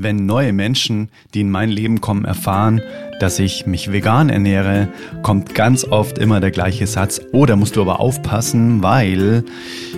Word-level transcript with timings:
Wenn 0.00 0.26
neue 0.26 0.52
Menschen, 0.52 1.08
die 1.34 1.40
in 1.40 1.50
mein 1.50 1.70
Leben 1.70 2.00
kommen, 2.00 2.24
erfahren, 2.24 2.80
dass 3.18 3.40
ich 3.40 3.66
mich 3.66 3.90
vegan 3.90 4.28
ernähre, 4.28 4.86
kommt 5.24 5.56
ganz 5.56 5.82
oft 5.82 6.18
immer 6.18 6.38
der 6.38 6.52
gleiche 6.52 6.86
Satz. 6.86 7.20
Oh, 7.32 7.46
da 7.46 7.56
musst 7.56 7.74
du 7.74 7.80
aber 7.80 7.98
aufpassen, 7.98 8.80
weil 8.80 9.42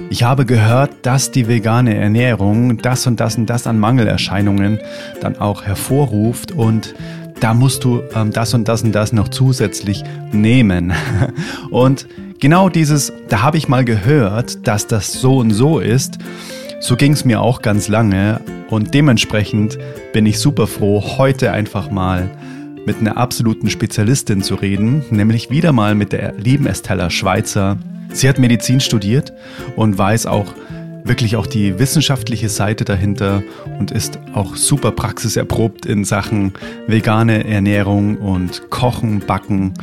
ich 0.09 0.23
habe 0.23 0.47
gehört, 0.47 0.91
dass 1.03 1.33
die 1.33 1.49
vegane 1.49 1.95
Ernährung 1.97 2.79
das 2.79 3.07
und 3.07 3.21
das 3.21 3.37
und 3.37 3.45
das 3.45 3.67
an 3.67 3.79
Mangelerscheinungen 3.79 4.79
dann 5.21 5.37
auch 5.37 5.65
hervorruft 5.65 6.51
und 6.51 6.95
da 7.41 7.53
musst 7.53 7.85
du 7.85 8.01
ähm, 8.15 8.33
das 8.33 8.55
und 8.55 8.69
das 8.69 8.83
und 8.83 8.93
das 8.93 9.13
noch 9.13 9.29
zusätzlich 9.29 10.03
nehmen. 10.33 10.95
Und 11.71 12.07
genau 12.39 12.69
dieses, 12.69 13.13
da 13.29 13.43
habe 13.43 13.57
ich 13.57 13.69
mal 13.69 13.85
gehört, 13.85 14.67
dass 14.67 14.87
das 14.87 15.13
so 15.13 15.39
und 15.39 15.51
so 15.51 15.79
ist. 15.79 16.19
So 16.83 16.97
ging 16.97 17.13
es 17.13 17.27
mir 17.27 17.43
auch 17.43 17.61
ganz 17.61 17.89
lange 17.89 18.41
und 18.71 18.95
dementsprechend 18.95 19.79
bin 20.15 20.25
ich 20.25 20.39
super 20.39 20.67
froh, 20.67 21.19
heute 21.19 21.53
einfach 21.53 21.91
mal 21.91 22.31
mit 22.87 22.99
einer 23.01 23.19
absoluten 23.19 23.69
Spezialistin 23.69 24.43
zu 24.43 24.55
reden, 24.55 25.05
nämlich 25.11 25.51
wieder 25.51 25.73
mal 25.73 25.95
mit 25.95 26.13
der 26.13 26.33
lieben 26.39 26.67
Estella 26.67 27.11
Schweizer. 27.11 27.77
Sie 28.13 28.27
hat 28.31 28.39
Medizin 28.39 28.81
studiert 28.81 29.35
und 29.77 29.99
weiß 29.99 30.25
auch 30.25 30.55
wirklich 31.05 31.37
auch 31.37 31.47
die 31.47 31.79
wissenschaftliche 31.79 32.49
Seite 32.49 32.87
dahinter 32.87 33.43
und 33.79 33.91
ist 33.91 34.19
auch 34.33 34.57
super 34.57 34.91
praxiserprobt 34.91 35.85
in 35.85 36.05
Sachen 36.05 36.55
vegane 36.87 37.45
Ernährung 37.45 38.17
und 38.17 38.71
Kochen, 38.71 39.21
Backen, 39.21 39.75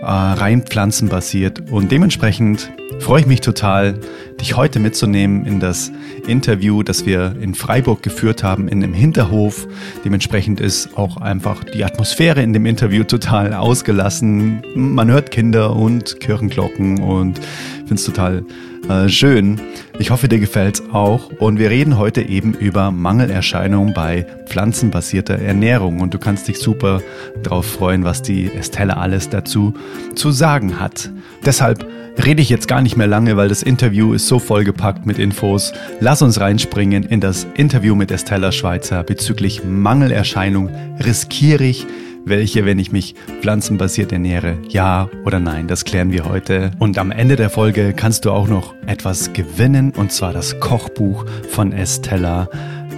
äh, 0.00 0.06
rein 0.06 0.62
pflanzenbasiert. 0.62 1.70
Und 1.70 1.92
dementsprechend 1.92 2.70
freue 2.98 3.20
ich 3.20 3.26
mich 3.26 3.40
total, 3.40 3.98
dich 4.42 4.56
heute 4.56 4.80
mitzunehmen 4.80 5.46
in 5.46 5.60
das 5.60 5.92
Interview, 6.26 6.82
das 6.82 7.06
wir 7.06 7.36
in 7.40 7.54
Freiburg 7.54 8.02
geführt 8.02 8.42
haben, 8.42 8.66
in 8.66 8.82
einem 8.82 8.92
Hinterhof. 8.92 9.68
Dementsprechend 10.04 10.60
ist 10.60 10.98
auch 10.98 11.16
einfach 11.18 11.62
die 11.62 11.84
Atmosphäre 11.84 12.42
in 12.42 12.52
dem 12.52 12.66
Interview 12.66 13.04
total 13.04 13.54
ausgelassen. 13.54 14.62
Man 14.74 15.10
hört 15.10 15.30
Kinder 15.30 15.76
und 15.76 16.18
Kirchenglocken 16.18 17.00
und 17.00 17.38
finde 17.78 17.94
es 17.94 18.04
total 18.04 18.44
äh, 18.88 19.08
schön. 19.08 19.60
Ich 20.00 20.10
hoffe, 20.10 20.26
dir 20.26 20.40
gefällt's 20.40 20.82
auch. 20.92 21.30
Und 21.38 21.60
wir 21.60 21.70
reden 21.70 21.96
heute 21.96 22.22
eben 22.22 22.52
über 22.52 22.90
Mangelerscheinungen 22.90 23.94
bei 23.94 24.26
pflanzenbasierter 24.46 25.38
Ernährung. 25.38 26.00
Und 26.00 26.14
du 26.14 26.18
kannst 26.18 26.48
dich 26.48 26.58
super 26.58 27.00
darauf 27.44 27.66
freuen, 27.66 28.02
was 28.02 28.22
die 28.22 28.50
Estelle 28.52 28.96
alles 28.96 29.28
dazu 29.28 29.74
zu 30.16 30.32
sagen 30.32 30.80
hat. 30.80 31.10
Deshalb 31.46 31.86
rede 32.24 32.42
ich 32.42 32.50
jetzt 32.50 32.68
gar 32.68 32.82
nicht 32.82 32.96
mehr 32.96 33.06
lange, 33.06 33.36
weil 33.36 33.48
das 33.48 33.62
Interview 33.62 34.12
ist 34.12 34.28
so 34.32 34.38
vollgepackt 34.38 35.04
mit 35.04 35.18
Infos. 35.18 35.74
Lass 36.00 36.22
uns 36.22 36.40
reinspringen 36.40 37.02
in 37.02 37.20
das 37.20 37.46
Interview 37.52 37.94
mit 37.94 38.10
Estella 38.10 38.50
Schweizer 38.50 39.02
bezüglich 39.02 39.62
Mangelerscheinung. 39.62 40.70
Riskiere 41.04 41.64
ich 41.64 41.86
welche, 42.24 42.64
wenn 42.64 42.78
ich 42.78 42.92
mich 42.92 43.14
pflanzenbasiert 43.42 44.10
ernähre, 44.10 44.56
ja 44.70 45.10
oder 45.26 45.38
nein, 45.38 45.68
das 45.68 45.84
klären 45.84 46.12
wir 46.12 46.24
heute. 46.24 46.70
Und 46.78 46.96
am 46.96 47.10
Ende 47.10 47.36
der 47.36 47.50
Folge 47.50 47.92
kannst 47.92 48.24
du 48.24 48.30
auch 48.30 48.48
noch 48.48 48.72
etwas 48.86 49.34
gewinnen, 49.34 49.92
und 49.94 50.12
zwar 50.12 50.32
das 50.32 50.58
Kochbuch 50.60 51.26
von 51.50 51.72
Estella. 51.72 52.48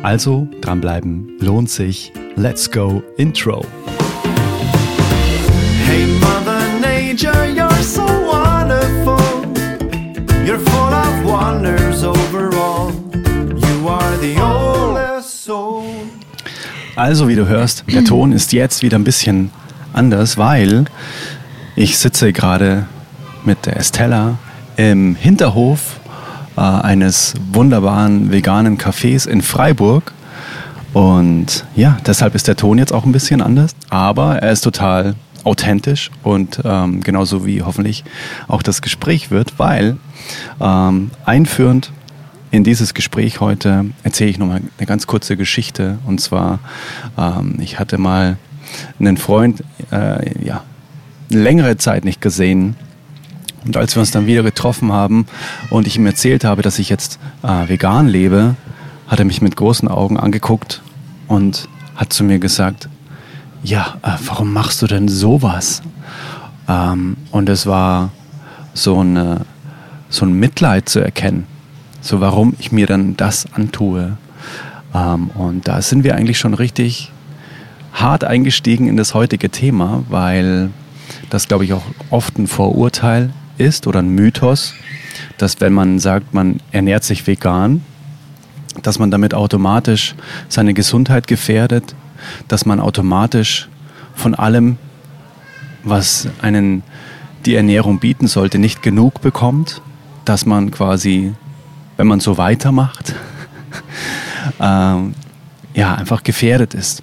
Also 0.05 0.47
dranbleiben, 0.61 1.37
lohnt 1.41 1.69
sich. 1.69 2.13
Let's 2.37 2.71
go, 2.71 3.03
Intro. 3.17 3.67
Hey 5.85 6.07
Mother 6.07 6.61
Nature, 6.81 7.49
you're 7.57 7.83
so 7.83 8.14
of 11.55 11.63
wonders 11.63 12.05
overall. 12.05 12.93
You 13.57 13.89
are 13.89 14.17
the 14.19 14.41
oldest 14.41 15.45
soul. 15.45 15.85
Also, 16.97 17.29
wie 17.29 17.35
du 17.35 17.47
hörst, 17.47 17.85
der 17.93 18.05
Ton 18.05 18.33
ist 18.33 18.53
jetzt 18.53 18.83
wieder 18.83 18.99
ein 18.99 19.05
bisschen 19.05 19.51
anders, 19.93 20.37
weil 20.39 20.85
ich 21.77 21.99
sitze 21.99 22.33
gerade 22.33 22.87
mit 23.45 23.67
der 23.67 23.77
Estella 23.77 24.39
im 24.77 25.17
Hinterhof 25.17 26.01
äh, 26.57 26.61
eines 26.61 27.35
wunderbaren 27.53 28.31
veganen 28.31 28.79
Cafés 28.79 29.27
in 29.27 29.43
Freiburg. 29.43 30.13
Und 30.93 31.65
ja, 31.75 31.99
deshalb 32.07 32.37
ist 32.37 32.47
der 32.47 32.57
Ton 32.57 32.79
jetzt 32.79 32.93
auch 32.93 33.05
ein 33.05 33.13
bisschen 33.13 33.43
anders, 33.43 33.75
aber 33.91 34.39
er 34.39 34.53
ist 34.53 34.63
total 34.63 35.17
authentisch 35.45 36.11
und 36.23 36.61
ähm, 36.65 37.03
genauso 37.03 37.47
wie 37.47 37.63
hoffentlich 37.63 38.05
auch 38.49 38.63
das 38.63 38.83
Gespräch 38.83 39.31
wird, 39.31 39.59
weil 39.59 39.97
ähm, 40.61 41.11
einführend 41.25 41.93
in 42.55 42.63
dieses 42.63 42.95
Gespräch 42.95 43.41
heute 43.41 43.87
erzähle 44.05 44.31
ich 44.31 44.39
nochmal 44.39 44.63
eine 44.79 44.87
ganz 44.87 45.09
kurze 45.09 45.37
Geschichte. 45.37 45.99
Und 46.07 46.21
zwar, 46.21 46.61
ähm, 47.19 47.57
ich 47.59 47.81
hatte 47.81 47.99
mal 47.99 48.37
einen 49.01 49.17
Freund, 49.17 49.65
äh, 49.91 50.45
ja, 50.45 50.63
längere 51.29 51.77
Zeit 51.79 52.05
nicht 52.05 52.21
gesehen. 52.21 52.77
Und 53.65 53.77
als 53.77 53.97
wir 53.97 54.01
uns 54.01 54.13
dann 54.13 54.29
wieder 54.29 54.45
getroffen 54.45 54.93
haben 54.93 55.27
und 55.71 55.89
ich 55.89 55.97
ihm 55.97 56.07
erzählt 56.07 56.45
habe, 56.45 56.63
dass 56.63 56.79
ich 56.79 56.89
jetzt 56.89 57.19
äh, 57.43 57.69
vegan 57.69 58.07
lebe, 58.07 58.55
hat 59.09 59.19
er 59.19 59.25
mich 59.25 59.43
mit 59.43 59.57
großen 59.57 59.89
Augen 59.89 60.17
angeguckt 60.17 60.83
und 61.27 61.69
hat 61.97 62.13
zu 62.13 62.23
mir 62.23 62.39
gesagt, 62.39 62.89
ja, 63.65 63.97
äh, 64.03 64.13
warum 64.27 64.53
machst 64.53 64.81
du 64.83 64.87
denn 64.87 65.09
sowas? 65.09 65.83
Ähm, 66.69 67.17
und 67.33 67.49
es 67.49 67.67
war 67.67 68.11
so, 68.75 69.01
eine, 69.01 69.41
so 70.09 70.25
ein 70.25 70.33
Mitleid 70.35 70.89
zu 70.89 71.01
erkennen 71.01 71.47
so 72.05 72.21
warum 72.21 72.55
ich 72.59 72.71
mir 72.71 72.87
dann 72.87 73.17
das 73.17 73.47
antue. 73.55 74.17
Ähm, 74.95 75.31
und 75.31 75.67
da 75.67 75.83
sind 75.83 76.05
wir 76.05 76.15
eigentlich 76.15 76.39
schon 76.39 76.55
richtig 76.55 77.11
hart 77.93 78.25
eingestiegen 78.25 78.89
in 78.89 78.97
das 78.97 79.15
heutige 79.15 79.51
Thema, 79.51 80.05
weil 80.09 80.71
das, 81.31 81.49
glaube 81.49 81.65
ich, 81.65 81.73
auch 81.73 81.85
oft 82.11 82.39
ein 82.39 82.47
Vorurteil 82.47 83.31
ist 83.57 83.87
oder 83.87 84.01
ein 84.01 84.11
Mythos, 84.11 84.75
dass 85.39 85.61
wenn 85.61 85.73
man 85.73 85.99
sagt, 85.99 86.35
man 86.35 86.61
ernährt 86.73 87.05
sich 87.05 87.27
vegan, 87.27 87.83
dass 88.83 88.99
man 88.99 89.11
damit 89.11 89.33
automatisch 89.33 90.15
seine 90.49 90.75
Gesundheit 90.75 91.27
gefährdet, 91.27 91.95
dass 92.49 92.67
man 92.67 92.81
automatisch 92.81 93.69
von 94.15 94.35
allem, 94.35 94.77
was 95.83 96.29
einen 96.41 96.83
die 97.47 97.55
Ernährung 97.55 97.99
bieten 97.99 98.27
sollte, 98.27 98.59
nicht 98.59 98.83
genug 98.83 99.21
bekommt, 99.21 99.83
dass 100.25 100.47
man 100.47 100.71
quasi 100.71 101.35
wenn 101.97 102.07
man 102.07 102.21
so 102.21 102.39
weitermacht, 102.39 103.15
ähm, 104.61 105.15
ja, 105.75 105.95
einfach 105.95 106.23
gefährdet 106.23 106.75
ist. 106.75 107.03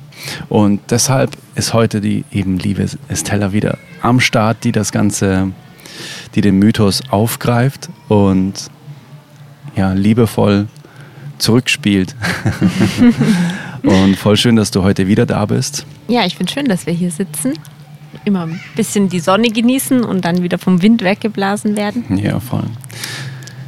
Und 0.50 0.80
deshalb 0.90 1.32
ist 1.56 1.74
heute 1.74 2.00
die 2.00 2.26
eben 2.32 2.60
liebe 2.60 2.86
Estella 3.08 3.54
wieder 3.54 3.78
am 4.02 4.20
Start, 4.20 4.64
die 4.64 4.72
das 4.72 4.92
Ganze, 4.92 5.52
die 6.36 6.42
den 6.42 6.60
Mythos 6.60 7.02
aufgreift 7.10 7.90
und 8.08 8.70
ja, 9.76 9.94
liebevoll 9.94 10.68
zurückspielt. 11.38 12.16
und 13.84 14.16
voll 14.16 14.38
schön, 14.38 14.56
dass 14.56 14.72
du 14.72 14.84
heute 14.84 15.08
wieder 15.08 15.26
da 15.26 15.46
bist. 15.46 15.86
Ja, 16.08 16.26
ich 16.26 16.36
finde 16.36 16.52
schön, 16.52 16.66
dass 16.66 16.86
wir 16.86 16.94
hier 16.94 17.12
sitzen. 17.12 17.54
Immer 18.26 18.48
ein 18.48 18.60
bisschen 18.76 19.10
die 19.10 19.20
Sonne 19.20 19.50
genießen 19.50 20.04
und 20.04 20.26
dann 20.26 20.44
wieder 20.44 20.58
vom 20.58 20.82
Wind 20.82 21.04
weggeblasen 21.04 21.76
werden. 21.76 22.18
Ja, 22.18 22.40
voll. 22.40 22.66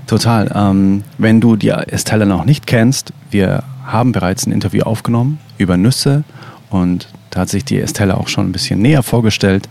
Total. 0.07 0.51
Ähm, 0.53 1.03
wenn 1.17 1.41
du 1.41 1.55
die 1.55 1.69
Estella 1.69 2.25
noch 2.25 2.45
nicht 2.45 2.67
kennst, 2.67 3.13
wir 3.31 3.63
haben 3.85 4.11
bereits 4.11 4.45
ein 4.45 4.51
Interview 4.51 4.83
aufgenommen 4.83 5.39
über 5.57 5.77
Nüsse 5.77 6.23
und 6.69 7.07
da 7.29 7.41
hat 7.41 7.49
sich 7.49 7.65
die 7.65 7.79
Estella 7.79 8.15
auch 8.15 8.27
schon 8.27 8.47
ein 8.47 8.51
bisschen 8.51 8.79
näher 8.81 9.01
vorgestellt. 9.01 9.67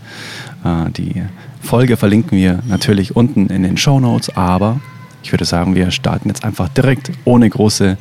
Äh, 0.64 0.90
die 0.90 1.22
Folge 1.60 1.96
verlinken 1.96 2.36
wir 2.36 2.60
natürlich 2.66 3.14
unten 3.14 3.46
in 3.48 3.62
den 3.62 3.76
Show 3.76 4.00
Notes, 4.00 4.34
aber 4.36 4.80
ich 5.22 5.32
würde 5.32 5.44
sagen, 5.44 5.74
wir 5.74 5.90
starten 5.90 6.28
jetzt 6.28 6.44
einfach 6.44 6.68
direkt 6.68 7.12
ohne 7.24 7.48
große 7.48 7.96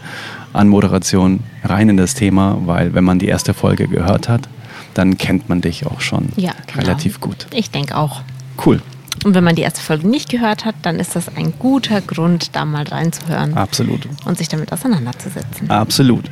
Anmoderation 0.53 1.41
rein 1.63 1.89
in 1.89 1.97
das 1.97 2.13
Thema, 2.13 2.57
weil 2.65 2.93
wenn 2.93 3.03
man 3.03 3.19
die 3.19 3.27
erste 3.27 3.53
Folge 3.53 3.87
gehört 3.87 4.29
hat, 4.29 4.47
dann 4.93 5.17
kennt 5.17 5.49
man 5.49 5.61
dich 5.61 5.85
auch 5.85 6.01
schon 6.01 6.29
ja, 6.35 6.51
genau. 6.67 6.81
relativ 6.81 7.21
gut. 7.21 7.47
Ich 7.53 7.71
denke 7.71 7.95
auch. 7.95 8.21
Cool. 8.65 8.81
Und 9.23 9.35
wenn 9.35 9.43
man 9.43 9.55
die 9.55 9.61
erste 9.61 9.81
Folge 9.81 10.07
nicht 10.07 10.29
gehört 10.29 10.65
hat, 10.65 10.75
dann 10.81 10.99
ist 10.99 11.15
das 11.15 11.35
ein 11.35 11.53
guter 11.59 12.01
Grund, 12.01 12.55
da 12.55 12.65
mal 12.65 12.83
reinzuhören. 12.83 13.53
Absolut. 13.53 14.07
Und 14.25 14.37
sich 14.37 14.47
damit 14.47 14.71
auseinanderzusetzen. 14.73 15.69
Absolut. 15.69 16.25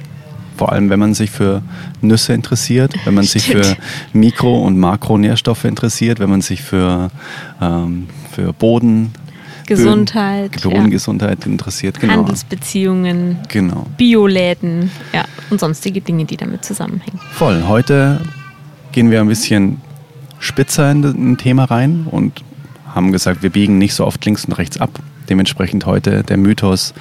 Vor 0.58 0.72
allem, 0.72 0.90
wenn 0.90 1.00
man 1.00 1.14
sich 1.14 1.32
für 1.32 1.62
Nüsse 2.02 2.34
interessiert, 2.34 2.94
wenn 3.06 3.14
man 3.14 3.24
sich 3.24 3.46
für 3.46 3.78
Mikro- 4.14 4.66
und 4.66 4.78
Makronährstoffe 4.78 5.64
interessiert, 5.66 6.20
wenn 6.20 6.30
man 6.30 6.42
sich 6.42 6.62
für, 6.62 7.12
ähm, 7.62 8.08
für 8.32 8.52
Boden, 8.54 9.14
Gesundheit, 9.70 10.62
Bodengesundheit 10.62 11.46
ja. 11.46 11.52
interessiert. 11.52 12.00
Genau. 12.00 12.14
Handelsbeziehungen, 12.14 13.38
genau. 13.48 13.86
Bioläden 13.98 14.92
ja, 15.14 15.26
und 15.50 15.60
sonstige 15.60 16.02
Dinge, 16.02 16.26
die 16.26 16.38
damit 16.38 16.66
zusammenhängen. 16.66 17.20
Voll. 17.32 17.64
Heute 17.68 18.22
gehen 18.92 19.12
wir 19.12 19.22
ein 19.22 19.28
bisschen 19.28 19.80
spitzer 20.40 20.92
in 20.92 21.04
ein 21.04 21.38
Thema 21.38 21.66
rein 21.66 22.08
und 22.10 22.44
haben 22.94 23.12
gesagt, 23.12 23.44
wir 23.44 23.50
biegen 23.50 23.78
nicht 23.78 23.94
so 23.94 24.06
oft 24.06 24.24
links 24.26 24.46
und 24.46 24.54
rechts 24.54 24.80
ab. 24.80 25.00
Dementsprechend 25.30 25.86
heute 25.86 26.24
der 26.24 26.38
Mythos, 26.38 26.94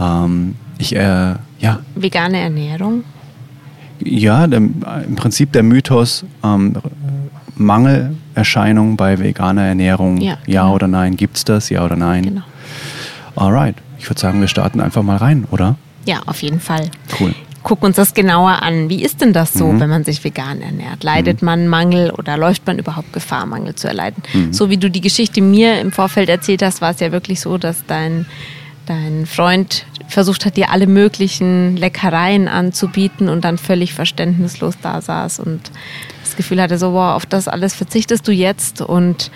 ähm, 0.00 0.54
ich, 0.78 0.94
äh, 0.94 1.34
ja. 1.58 1.80
Vegane 1.94 2.38
Ernährung? 2.38 3.04
Ja, 4.04 4.46
der, 4.46 4.58
im 4.58 5.16
Prinzip 5.16 5.52
der 5.52 5.62
Mythos 5.62 6.24
ähm, 6.44 6.76
Mangelerscheinung 7.56 8.96
bei 8.96 9.18
veganer 9.18 9.64
Ernährung. 9.64 10.20
Ja, 10.20 10.38
ja 10.46 10.62
genau. 10.62 10.74
oder 10.74 10.88
nein? 10.88 11.16
Gibt 11.16 11.36
es 11.36 11.44
das? 11.44 11.68
Ja 11.70 11.84
oder 11.84 11.96
nein? 11.96 12.24
Genau. 12.24 12.42
Alright. 13.36 13.76
Ich 13.98 14.08
würde 14.08 14.20
sagen, 14.20 14.40
wir 14.40 14.48
starten 14.48 14.80
einfach 14.80 15.02
mal 15.02 15.16
rein, 15.16 15.46
oder? 15.50 15.76
Ja, 16.04 16.20
auf 16.26 16.42
jeden 16.42 16.60
Fall. 16.60 16.90
Cool. 17.20 17.34
Gucken 17.62 17.86
uns 17.86 17.96
das 17.96 18.12
genauer 18.12 18.60
an. 18.62 18.88
Wie 18.88 19.02
ist 19.04 19.20
denn 19.20 19.32
das 19.32 19.54
Mhm. 19.54 19.58
so, 19.58 19.80
wenn 19.80 19.88
man 19.88 20.02
sich 20.04 20.24
vegan 20.24 20.60
ernährt? 20.60 21.04
Leidet 21.04 21.42
man 21.42 21.68
Mangel 21.68 22.10
oder 22.10 22.36
läuft 22.36 22.66
man 22.66 22.78
überhaupt 22.80 23.12
Gefahr, 23.12 23.46
Mangel 23.46 23.76
zu 23.76 23.86
erleiden? 23.86 24.22
Mhm. 24.34 24.52
So 24.52 24.68
wie 24.68 24.78
du 24.78 24.90
die 24.90 25.00
Geschichte 25.00 25.40
mir 25.40 25.80
im 25.80 25.92
Vorfeld 25.92 26.28
erzählt 26.28 26.62
hast, 26.62 26.80
war 26.80 26.90
es 26.90 26.98
ja 26.98 27.12
wirklich 27.12 27.40
so, 27.40 27.58
dass 27.58 27.86
dein, 27.86 28.26
dein 28.86 29.26
Freund 29.26 29.86
versucht 30.08 30.44
hat, 30.44 30.56
dir 30.56 30.70
alle 30.70 30.88
möglichen 30.88 31.76
Leckereien 31.76 32.48
anzubieten 32.48 33.28
und 33.28 33.44
dann 33.44 33.56
völlig 33.58 33.94
verständnislos 33.94 34.74
da 34.82 35.00
saß 35.00 35.38
und 35.38 35.70
das 36.32 36.36
Gefühl 36.36 36.60
hatte, 36.60 36.78
so, 36.78 36.92
wow, 36.92 37.14
auf 37.14 37.26
das 37.26 37.46
alles 37.48 37.74
verzichtest 37.74 38.26
du 38.26 38.32
jetzt 38.32 38.80
und 38.80 39.30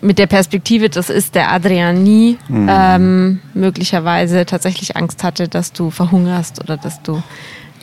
mit 0.00 0.18
der 0.18 0.26
Perspektive, 0.26 0.90
das 0.90 1.08
ist 1.08 1.34
der 1.34 1.50
Adrian 1.50 2.02
nie, 2.02 2.36
ähm, 2.50 3.40
möglicherweise 3.54 4.44
tatsächlich 4.44 4.96
Angst 4.96 5.24
hatte, 5.24 5.48
dass 5.48 5.72
du 5.72 5.90
verhungerst 5.90 6.60
oder 6.62 6.76
dass 6.76 7.02
du 7.02 7.22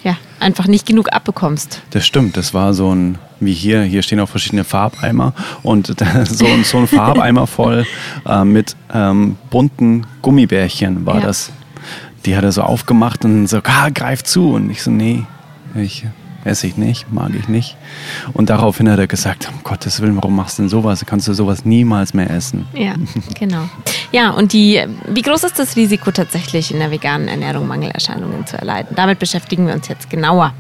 ja, 0.04 0.16
einfach 0.40 0.68
nicht 0.68 0.86
genug 0.86 1.12
abbekommst. 1.14 1.82
Das 1.92 2.06
stimmt, 2.06 2.38
das 2.38 2.54
war 2.54 2.74
so 2.74 2.94
ein, 2.94 3.18
wie 3.40 3.54
hier, 3.54 3.82
hier 3.84 4.02
stehen 4.04 4.20
auch 4.20 4.30
verschiedene 4.30 4.64
Farbeimer 4.64 5.34
und 5.64 5.88
so, 6.26 6.46
ein- 6.46 6.64
so 6.64 6.78
ein 6.78 6.88
Farbeimer 6.88 7.48
voll 7.48 7.86
äh, 8.28 8.44
mit 8.44 8.76
ähm, 8.94 9.38
bunten 9.50 10.06
Gummibärchen 10.22 11.06
war 11.06 11.16
Ja. 11.16 11.22
das. 11.22 11.52
Die 12.26 12.36
hat 12.38 12.44
er 12.44 12.52
so 12.52 12.62
aufgemacht 12.62 13.26
und 13.26 13.48
so, 13.48 13.62
ah, 13.64 13.90
greif 13.90 14.24
zu. 14.24 14.52
Und 14.54 14.70
ich 14.70 14.84
so, 14.84 14.92
nee, 14.92 15.24
ich 15.76 16.06
esse 16.44 16.68
ich 16.68 16.78
nicht, 16.78 17.12
mag 17.12 17.32
ich 17.38 17.48
nicht. 17.48 17.78
Und 18.34 18.50
daraufhin 18.50 18.90
hat 18.90 19.00
er 19.00 19.08
gesagt, 19.08 19.48
um 19.52 19.64
Gottes 19.64 20.02
Willen, 20.02 20.16
warum 20.16 20.36
machst 20.36 20.58
du 20.58 20.64
denn 20.64 20.70
sowas? 20.70 21.06
Kannst 21.06 21.28
du 21.28 21.34
sowas 21.34 21.66
niemals 21.66 22.14
mehr 22.14 22.30
essen? 22.30 22.68
Ja, 22.74 22.96
genau. 23.40 23.70
Ja, 24.12 24.32
und 24.32 24.54
die, 24.54 24.82
wie 25.08 25.22
groß 25.22 25.44
ist 25.44 25.60
das 25.60 25.76
Risiko 25.76 26.12
tatsächlich 26.12 26.72
in 26.72 26.80
der 26.80 26.92
veganen 26.92 27.28
Ernährung 27.28 27.68
Mangelerscheinungen 27.68 28.46
zu 28.46 28.58
erleiden? 28.58 28.96
Damit 28.96 29.20
beschäftigen 29.20 29.68
wir 29.68 29.74
uns 29.74 29.88
jetzt 29.88 30.10
genauer. 30.10 30.54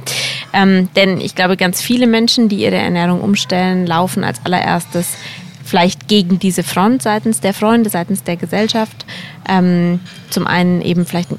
Ähm, 0.54 0.89
denn 0.95 1.19
ich 1.19 1.36
glaube, 1.36 1.57
ganz 1.57 1.81
viele 1.81 2.07
Menschen, 2.07 2.50
die 2.50 2.57
ihre 2.57 2.75
Ernährung 2.75 3.22
umstellen, 3.22 3.86
laufen 3.86 4.24
als 4.24 4.45
allererstes 4.45 5.16
vielleicht 5.63 6.07
gegen 6.07 6.39
diese 6.39 6.63
Front 6.63 7.01
seitens 7.01 7.39
der 7.39 7.54
Freunde, 7.54 7.89
seitens 7.89 8.24
der 8.24 8.36
Gesellschaft. 8.36 9.06
Ähm, 9.48 10.00
zum 10.30 10.48
einen 10.48 10.81
eben 10.81 11.06
vielleicht 11.06 11.30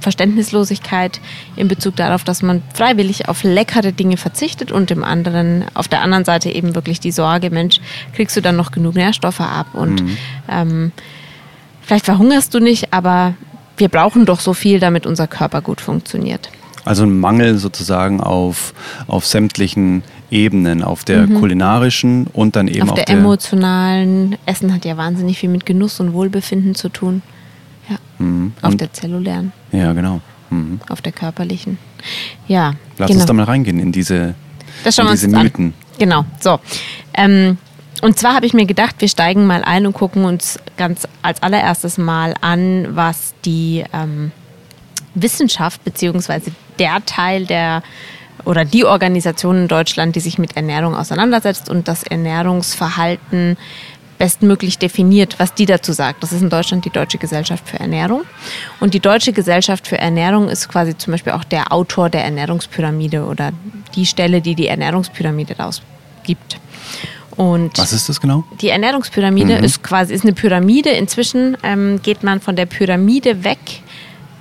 Verständnislosigkeit 0.00 1.20
in 1.56 1.68
Bezug 1.68 1.96
darauf, 1.96 2.24
dass 2.24 2.42
man 2.42 2.62
freiwillig 2.74 3.28
auf 3.28 3.42
leckere 3.42 3.92
Dinge 3.92 4.16
verzichtet 4.16 4.72
und 4.72 4.90
im 4.90 5.04
anderen, 5.04 5.64
auf 5.74 5.88
der 5.88 6.02
anderen 6.02 6.24
Seite 6.24 6.50
eben 6.50 6.74
wirklich 6.74 7.00
die 7.00 7.12
Sorge, 7.12 7.50
Mensch, 7.50 7.80
kriegst 8.14 8.36
du 8.36 8.40
dann 8.40 8.56
noch 8.56 8.72
genug 8.72 8.94
Nährstoffe 8.94 9.40
ab 9.40 9.68
und 9.74 10.02
ähm, 10.48 10.92
vielleicht 11.82 12.06
verhungerst 12.06 12.54
du 12.54 12.60
nicht, 12.60 12.92
aber 12.92 13.34
wir 13.76 13.88
brauchen 13.88 14.26
doch 14.26 14.40
so 14.40 14.54
viel, 14.54 14.80
damit 14.80 15.06
unser 15.06 15.26
Körper 15.26 15.62
gut 15.62 15.80
funktioniert. 15.80 16.50
Also 16.84 17.04
ein 17.04 17.18
Mangel 17.18 17.58
sozusagen 17.58 18.20
auf, 18.20 18.74
auf 19.06 19.26
sämtlichen 19.26 20.02
Ebenen, 20.30 20.82
auf 20.82 21.04
der 21.04 21.26
kulinarischen 21.26 22.26
und 22.28 22.56
dann 22.56 22.68
eben 22.68 22.82
auf 22.82 22.90
auf, 22.90 23.04
der, 23.04 23.08
emotionalen, 23.10 24.36
Essen 24.46 24.72
hat 24.74 24.84
ja 24.84 24.96
wahnsinnig 24.96 25.38
viel 25.38 25.50
mit 25.50 25.66
Genuss 25.66 26.00
und 26.00 26.12
Wohlbefinden 26.12 26.74
zu 26.74 26.88
tun. 26.88 27.22
Ja. 27.90 27.96
Auf 28.62 28.70
Und- 28.72 28.80
der 28.80 28.92
zellulären, 28.92 29.52
Ja, 29.72 29.92
genau. 29.92 30.20
Mhm. 30.50 30.80
auf 30.88 31.02
der 31.02 31.12
körperlichen. 31.12 31.78
Ja, 32.48 32.74
Lass 32.98 33.08
genau. 33.08 33.20
uns 33.20 33.26
da 33.26 33.32
mal 33.34 33.44
reingehen 33.44 33.78
in 33.78 33.92
diese, 33.92 34.34
in 34.84 35.06
diese 35.12 35.28
Mythen. 35.28 35.66
an. 35.66 35.74
Genau, 35.98 36.24
so. 36.40 36.58
Ähm, 37.14 37.58
und 38.02 38.18
zwar 38.18 38.34
habe 38.34 38.46
ich 38.46 38.54
mir 38.54 38.64
gedacht, 38.66 38.96
wir 39.00 39.08
steigen 39.08 39.46
mal 39.46 39.62
ein 39.62 39.86
und 39.86 39.92
gucken 39.92 40.24
uns 40.24 40.58
ganz 40.76 41.06
als 41.22 41.42
allererstes 41.42 41.98
mal 41.98 42.34
an, 42.40 42.88
was 42.96 43.34
die 43.44 43.84
ähm, 43.92 44.32
Wissenschaft 45.14 45.84
beziehungsweise 45.84 46.52
der 46.78 47.04
Teil 47.04 47.44
der 47.46 47.82
oder 48.46 48.64
die 48.64 48.86
Organisation 48.86 49.56
in 49.62 49.68
Deutschland, 49.68 50.16
die 50.16 50.20
sich 50.20 50.38
mit 50.38 50.56
Ernährung 50.56 50.94
auseinandersetzt 50.96 51.68
und 51.68 51.88
das 51.88 52.02
Ernährungsverhalten 52.04 53.58
bestmöglich 54.20 54.78
definiert, 54.78 55.36
was 55.38 55.54
die 55.54 55.64
dazu 55.64 55.92
sagt. 55.94 56.22
Das 56.22 56.30
ist 56.30 56.42
in 56.42 56.50
Deutschland 56.50 56.84
die 56.84 56.90
Deutsche 56.90 57.16
Gesellschaft 57.16 57.66
für 57.66 57.80
Ernährung. 57.80 58.24
Und 58.78 58.92
die 58.92 59.00
Deutsche 59.00 59.32
Gesellschaft 59.32 59.88
für 59.88 59.96
Ernährung 59.96 60.50
ist 60.50 60.68
quasi 60.68 60.96
zum 60.96 61.12
Beispiel 61.12 61.32
auch 61.32 61.42
der 61.42 61.72
Autor 61.72 62.10
der 62.10 62.22
Ernährungspyramide 62.24 63.24
oder 63.24 63.52
die 63.94 64.04
Stelle, 64.04 64.42
die 64.42 64.54
die 64.54 64.66
Ernährungspyramide 64.66 65.56
rausgibt. 65.56 66.60
Und 67.34 67.78
Was 67.78 67.94
ist 67.94 68.10
das 68.10 68.20
genau? 68.20 68.44
die 68.60 68.68
Ernährungspyramide 68.68 69.54
ist 69.54 69.82
quasi 69.82 70.12
ist 70.12 70.24
eine 70.24 70.34
Pyramide. 70.34 70.90
Inzwischen 70.90 71.56
ähm, 71.62 72.02
geht 72.02 72.22
man 72.22 72.42
von 72.42 72.56
der 72.56 72.66
Pyramide 72.66 73.42
weg 73.42 73.80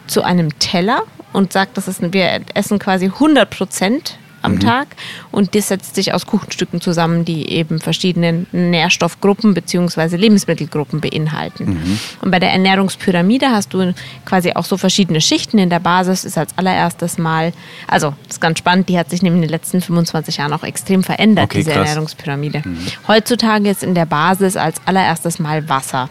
zu 0.08 0.24
einem 0.24 0.60
Teller 0.60 1.04
und 1.32 1.54
sagt, 1.54 1.78
das 1.78 1.88
ist, 1.88 2.02
wir 2.12 2.42
essen 2.54 2.80
quasi 2.80 3.06
100 3.06 3.50
Prozent 3.50 4.18
am 4.42 4.60
Tag 4.60 4.88
und 5.32 5.56
das 5.56 5.68
setzt 5.68 5.96
sich 5.96 6.14
aus 6.14 6.26
Kuchenstücken 6.26 6.82
zusammen, 6.82 7.26
die 7.26 7.50
eben 7.50 7.80
verschiedene 7.80 8.46
Nährstoffgruppen 8.52 9.54
bzw. 9.54 10.16
Lebensmittelgruppen 10.16 11.02
beinhalten. 11.02 12.00
Und 12.22 12.32
bei 12.32 12.40
der 12.40 12.52
Ernährungspyramide 12.52 13.50
hast 13.50 13.74
du 13.74 13.94
quasi 14.26 14.54
auch 14.54 14.66
so 14.66 14.78
verschiedene 14.78 15.22
Schichten. 15.22 15.58
In 15.58 15.70
der 15.70 15.80
Basis 15.80 16.26
ist 16.26 16.38
als 16.38 16.58
allererstes 16.58 17.18
mal, 17.18 17.54
also 17.88 18.14
das 18.28 18.38
ist 18.38 18.42
ganz 18.42 18.60
spannend, 18.60 18.90
die 18.90 18.98
hat 18.98 19.10
sich 19.10 19.22
nämlich 19.22 19.44
in 19.44 19.48
den 19.48 19.52
letzten 19.52 19.82
25 19.82 20.38
Jahren 20.38 20.54
auch 20.54 20.64
extrem 20.64 21.04
verändert, 21.04 21.46
Okay, 21.46 21.60
diese 21.60 21.72
krass. 21.72 21.88
Ernährungspyramide. 21.88 22.64
Heutzutage 23.08 23.70
ist 23.70 23.84
in 23.84 23.96
der 23.96 24.06
Basis 24.06 24.56
als 24.58 24.78
allererstes 24.86 25.40
mal 25.40 25.68
Wasser. 25.70 26.10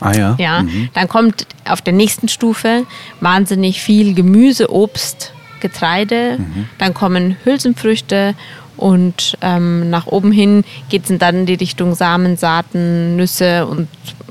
Ah 0.00 0.12
ja. 0.12 0.36
Ja, 0.38 0.64
dann 0.94 1.08
kommt 1.08 1.46
auf 1.64 1.80
der 1.80 1.92
nächsten 1.94 2.28
Stufe 2.28 2.84
wahnsinnig 3.20 3.80
viel 3.80 4.14
Gemüse, 4.14 4.70
Obst, 4.70 5.32
Getreide. 5.68 6.38
Dann 6.78 6.94
kommen 6.94 7.36
Hülsenfrüchte 7.44 8.34
und 8.76 9.38
ähm, 9.40 9.88
nach 9.90 10.06
oben 10.06 10.32
hin 10.32 10.64
geht 10.88 11.08
es 11.08 11.18
dann 11.18 11.34
in 11.36 11.46
die 11.46 11.54
Richtung 11.54 11.94
Samen, 11.94 12.36
Saaten, 12.36 13.16
Nüsse 13.16 13.66
und 13.66 13.88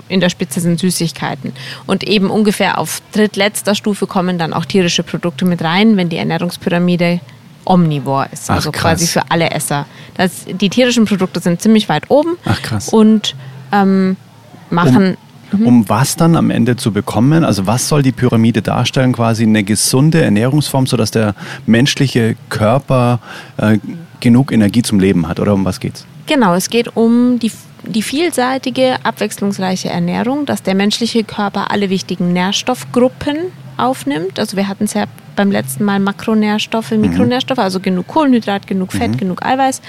in 0.08 0.20
der 0.20 0.30
Spitze 0.30 0.60
sind 0.60 0.80
Süßigkeiten. 0.80 1.54
Und 1.88 2.04
eben 2.04 2.30
ungefähr 2.30 2.78
auf 2.78 3.02
drittletzter 3.12 3.74
Stufe 3.74 4.06
kommen 4.06 4.38
dann 4.38 4.54
auch 4.54 4.66
tierische 4.66 5.02
Produkte 5.02 5.46
mit 5.46 5.64
rein, 5.64 5.98
wenn 5.98 6.10
die 6.10 6.18
Ernährungspyramide 6.18 7.20
omnivor 7.66 8.28
ist, 8.32 8.50
Ach, 8.52 8.56
also 8.56 8.72
krass. 8.72 8.82
quasi 9.00 9.08
für 9.08 9.24
alle 9.30 9.50
Esser. 9.50 9.88
Das, 10.16 10.46
die 10.46 10.70
tierischen 10.70 11.06
Produkte 11.06 11.40
sind 11.40 11.60
ziemlich 11.62 11.90
weit 11.90 12.04
oben 12.10 12.38
Ach, 12.46 12.62
krass. 12.62 12.90
und 12.90 13.36
ähm, 13.72 14.16
machen 14.70 15.18
Um 15.18 15.25
was 15.52 16.16
dann 16.16 16.36
am 16.36 16.50
Ende 16.50 16.76
zu 16.76 16.92
bekommen? 16.92 17.44
Also 17.44 17.68
was 17.68 17.88
soll 17.88 18.02
die 18.02 18.12
Pyramide 18.12 18.62
darstellen? 18.62 19.14
Quasi 19.14 19.44
eine 19.44 19.64
gesunde 19.64 20.22
Ernährungsform, 20.22 20.88
sodass 20.88 21.12
der 21.12 21.36
menschliche 21.66 22.36
Körper 22.50 23.20
äh, 23.58 23.78
genug 24.20 24.52
Energie 24.52 24.82
zum 24.82 25.00
Leben 25.00 25.28
hat? 25.28 25.40
Oder 25.40 25.54
um 25.54 25.66
was 25.66 25.80
geht's? 25.80 26.06
Genau, 26.28 26.56
es 26.56 26.70
geht 26.70 26.96
um 26.96 27.40
die, 27.40 27.52
die 27.86 28.02
vielseitige, 28.02 28.98
abwechslungsreiche 29.04 29.90
Ernährung, 29.90 30.46
dass 30.46 30.64
der 30.64 30.76
menschliche 30.76 31.24
Körper 31.24 31.72
alle 31.72 31.90
wichtigen 31.90 32.34
Nährstoffgruppen 32.34 33.38
aufnimmt. 33.78 34.40
Also 34.40 34.58
wir 34.58 34.68
hatten 34.68 34.86
es 34.86 34.94
ja 34.94 35.06
beim 35.36 35.52
letzten 35.52 35.84
Mal 35.84 36.00
Makronährstoffe, 36.00 36.92
Mikronährstoffe, 36.92 37.60
also 37.60 37.80
genug 37.80 38.08
Kohlenhydrat, 38.08 38.68
genug 38.68 38.94
Fett, 38.94 39.18
genug 39.18 39.46
Eiweiß. 39.46 39.82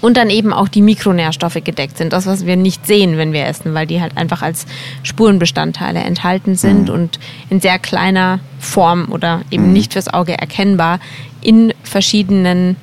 Und 0.00 0.16
dann 0.16 0.30
eben 0.30 0.52
auch 0.52 0.68
die 0.68 0.82
Mikronährstoffe 0.82 1.58
gedeckt 1.62 1.98
sind. 1.98 2.12
Das, 2.12 2.26
was 2.26 2.46
wir 2.46 2.56
nicht 2.56 2.86
sehen, 2.86 3.18
wenn 3.18 3.32
wir 3.32 3.46
essen, 3.46 3.74
weil 3.74 3.86
die 3.86 4.00
halt 4.00 4.16
einfach 4.16 4.40
als 4.40 4.66
Spurenbestandteile 5.02 6.00
enthalten 6.00 6.54
sind 6.54 6.88
und 6.90 7.18
in 7.50 7.60
sehr 7.60 7.78
kleiner 7.78 8.40
Form 8.58 9.08
oder 9.10 9.42
eben 9.50 9.72
nicht 9.72 9.92
fürs 9.92 10.08
Auge 10.08 10.38
erkennbar 10.38 11.00
in 11.42 11.74
verschiedenen 11.82 12.76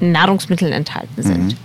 Nahrungsmitteln 0.00 0.72
enthalten 0.72 1.22
sind. 1.22 1.56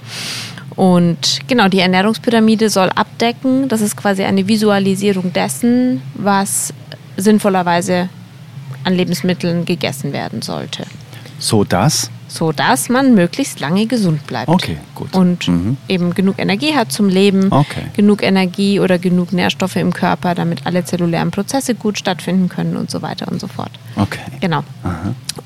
Und 0.75 1.39
genau, 1.47 1.67
die 1.67 1.79
Ernährungspyramide 1.79 2.69
soll 2.69 2.89
abdecken, 2.89 3.67
das 3.67 3.81
ist 3.81 3.97
quasi 3.97 4.23
eine 4.23 4.47
Visualisierung 4.47 5.33
dessen, 5.33 6.01
was 6.13 6.73
sinnvollerweise 7.17 8.09
an 8.83 8.95
Lebensmitteln 8.95 9.65
gegessen 9.65 10.13
werden 10.13 10.41
sollte, 10.41 10.85
So 11.39 11.63
dass? 11.63 12.09
So 12.33 12.51
dass 12.51 12.89
man 12.89 13.13
möglichst 13.15 13.59
lange 13.59 13.85
gesund 13.87 14.25
bleibt. 14.27 14.49
Okay, 14.49 14.77
gut. 14.95 15.13
Und 15.15 15.47
Mhm. 15.47 15.77
eben 15.87 16.13
genug 16.13 16.39
Energie 16.39 16.73
hat 16.75 16.91
zum 16.91 17.09
Leben, 17.09 17.51
Okay. 17.51 17.83
genug 17.95 18.23
Energie 18.23 18.79
oder 18.79 18.97
genug 18.97 19.33
Nährstoffe 19.33 19.75
im 19.75 19.93
Körper, 19.93 20.33
damit 20.35 20.65
alle 20.65 20.85
zellulären 20.85 21.31
Prozesse 21.31 21.75
gut 21.75 21.97
stattfinden 21.97 22.49
können 22.49 22.75
und 22.77 22.89
so 22.89 23.01
weiter 23.01 23.27
und 23.31 23.39
so 23.41 23.47
fort. 23.47 23.71
Okay. 23.95 24.19
Genau. 24.39 24.63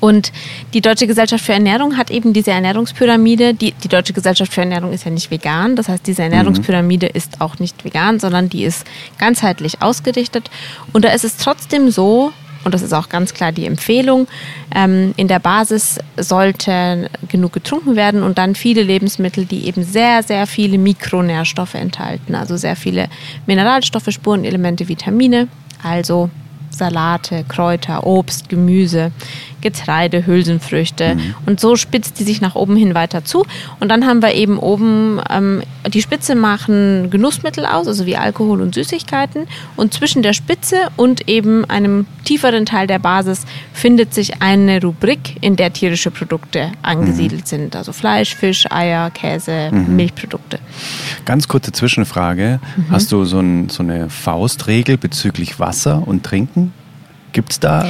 Und 0.00 0.32
die 0.74 0.80
Deutsche 0.80 1.06
Gesellschaft 1.06 1.44
für 1.44 1.52
Ernährung 1.54 1.96
hat 1.96 2.10
eben 2.10 2.32
diese 2.32 2.50
Ernährungspyramide. 2.50 3.54
Die, 3.54 3.72
die 3.72 3.88
Deutsche 3.88 4.12
Gesellschaft 4.12 4.52
für 4.52 4.60
Ernährung 4.60 4.92
ist 4.92 5.04
ja 5.04 5.10
nicht 5.10 5.30
vegan. 5.30 5.74
Das 5.76 5.88
heißt, 5.88 6.06
diese 6.06 6.22
Ernährungspyramide 6.22 7.06
ist 7.06 7.40
auch 7.40 7.58
nicht 7.58 7.84
vegan, 7.84 8.18
sondern 8.20 8.48
die 8.48 8.64
ist 8.64 8.86
ganzheitlich 9.18 9.82
ausgerichtet. 9.82 10.50
Und 10.92 11.04
da 11.04 11.08
ist 11.10 11.24
es 11.24 11.36
trotzdem 11.36 11.90
so, 11.90 12.32
und 12.66 12.74
das 12.74 12.82
ist 12.82 12.92
auch 12.92 13.08
ganz 13.08 13.32
klar 13.32 13.52
die 13.52 13.64
Empfehlung, 13.64 14.26
ähm, 14.74 15.14
in 15.16 15.28
der 15.28 15.38
Basis 15.38 16.00
sollte 16.16 17.08
genug 17.28 17.52
getrunken 17.52 17.94
werden 17.94 18.24
und 18.24 18.38
dann 18.38 18.56
viele 18.56 18.82
Lebensmittel, 18.82 19.46
die 19.46 19.66
eben 19.68 19.84
sehr, 19.84 20.24
sehr 20.24 20.48
viele 20.48 20.76
Mikronährstoffe 20.76 21.74
enthalten, 21.74 22.34
also 22.34 22.56
sehr 22.56 22.74
viele 22.74 23.08
Mineralstoffe, 23.46 24.08
Spurenelemente, 24.10 24.88
Vitamine, 24.88 25.46
also 25.80 26.28
Salate, 26.70 27.44
Kräuter, 27.48 28.04
Obst, 28.04 28.48
Gemüse, 28.48 29.12
Getreide, 29.60 30.26
Hülsenfrüchte. 30.26 31.14
Mhm. 31.14 31.34
Und 31.46 31.60
so 31.60 31.76
spitzt 31.76 32.18
die 32.18 32.24
sich 32.24 32.40
nach 32.40 32.54
oben 32.54 32.76
hin 32.76 32.94
weiter 32.94 33.24
zu. 33.24 33.46
Und 33.80 33.88
dann 33.88 34.06
haben 34.06 34.22
wir 34.22 34.34
eben 34.34 34.58
oben, 34.58 35.20
ähm, 35.30 35.62
die 35.88 36.02
Spitze 36.02 36.34
machen 36.34 37.10
Genussmittel 37.10 37.66
aus, 37.66 37.86
also 37.86 38.06
wie 38.06 38.16
Alkohol 38.16 38.60
und 38.60 38.74
Süßigkeiten. 38.74 39.46
Und 39.76 39.94
zwischen 39.94 40.22
der 40.22 40.32
Spitze 40.32 40.76
und 40.96 41.28
eben 41.28 41.64
einem 41.64 42.06
tieferen 42.24 42.66
Teil 42.66 42.86
der 42.86 42.98
Basis 42.98 43.44
findet 43.72 44.12
sich 44.12 44.42
eine 44.42 44.80
Rubrik, 44.82 45.36
in 45.40 45.56
der 45.56 45.72
tierische 45.72 46.10
Produkte 46.10 46.72
angesiedelt 46.82 47.42
mhm. 47.42 47.46
sind. 47.46 47.76
Also 47.76 47.92
Fleisch, 47.92 48.34
Fisch, 48.34 48.66
Eier, 48.70 49.10
Käse, 49.10 49.70
mhm. 49.72 49.96
Milchprodukte. 49.96 50.58
Ganz 51.24 51.48
kurze 51.48 51.72
Zwischenfrage. 51.72 52.60
Mhm. 52.76 52.90
Hast 52.90 53.12
du 53.12 53.24
so, 53.24 53.40
ein, 53.40 53.68
so 53.68 53.82
eine 53.82 54.10
Faustregel 54.10 54.96
bezüglich 54.96 55.58
Wasser 55.58 56.06
und 56.06 56.24
Trinken? 56.24 56.72
Gibt 57.32 57.52
es 57.52 57.60
da? 57.60 57.86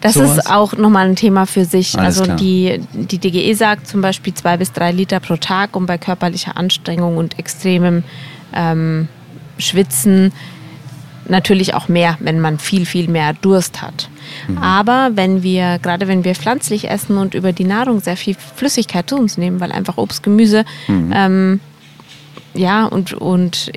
Das 0.00 0.14
sowas? 0.14 0.38
ist 0.38 0.50
auch 0.50 0.74
nochmal 0.74 1.08
ein 1.08 1.16
Thema 1.16 1.46
für 1.46 1.64
sich. 1.64 1.98
Alles 1.98 2.20
also 2.20 2.36
die, 2.36 2.80
die 2.92 3.18
DGE 3.18 3.54
sagt 3.54 3.86
zum 3.86 4.00
Beispiel 4.00 4.34
zwei 4.34 4.56
bis 4.56 4.72
drei 4.72 4.92
Liter 4.92 5.20
pro 5.20 5.36
Tag, 5.36 5.74
um 5.76 5.86
bei 5.86 5.98
körperlicher 5.98 6.56
Anstrengung 6.56 7.16
und 7.16 7.38
extremem 7.38 8.04
ähm, 8.54 9.08
Schwitzen 9.58 10.32
natürlich 11.28 11.74
auch 11.74 11.88
mehr, 11.88 12.16
wenn 12.20 12.40
man 12.40 12.58
viel, 12.58 12.86
viel 12.86 13.08
mehr 13.08 13.32
Durst 13.32 13.82
hat. 13.82 14.08
Mhm. 14.48 14.58
Aber 14.58 15.10
wenn 15.14 15.42
wir, 15.42 15.78
gerade 15.80 16.08
wenn 16.08 16.24
wir 16.24 16.34
pflanzlich 16.34 16.88
essen 16.88 17.16
und 17.18 17.34
über 17.34 17.52
die 17.52 17.64
Nahrung 17.64 18.00
sehr 18.00 18.16
viel 18.16 18.34
Flüssigkeit 18.34 19.08
zu 19.08 19.16
uns 19.16 19.38
nehmen, 19.38 19.60
weil 19.60 19.72
einfach 19.72 19.96
Obst, 19.96 20.22
Gemüse, 20.22 20.64
mhm. 20.88 21.12
ähm, 21.14 21.60
ja, 22.54 22.84
und, 22.86 23.12
und 23.12 23.72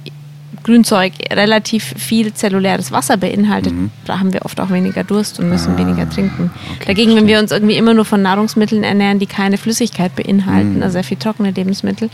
Grünzeug 0.70 1.14
relativ 1.32 1.96
viel 1.98 2.32
zelluläres 2.34 2.92
Wasser 2.92 3.18
beinhaltet, 3.18 3.74
mhm. 3.74 3.90
da 4.06 4.20
haben 4.20 4.34
wir 4.34 4.46
oft 4.46 4.60
auch 4.62 4.70
weniger 4.70 5.04
Durst 5.04 5.40
und 5.40 5.50
müssen 5.50 5.74
ah, 5.74 5.78
weniger 5.80 6.08
trinken. 6.08 6.52
Okay, 6.76 6.86
Dagegen, 6.86 7.16
wenn 7.16 7.26
wir 7.26 7.40
uns 7.40 7.52
irgendwie 7.52 7.76
immer 7.76 7.96
nur 7.96 8.06
von 8.06 8.22
Nahrungsmitteln 8.22 8.84
ernähren, 8.84 9.18
die 9.18 9.26
keine 9.26 9.58
Flüssigkeit 9.58 10.16
beinhalten, 10.16 10.76
mhm. 10.76 10.84
also 10.84 10.94
sehr 10.94 11.04
viel 11.04 11.18
trockene 11.18 11.50
Lebensmittel, 11.50 12.12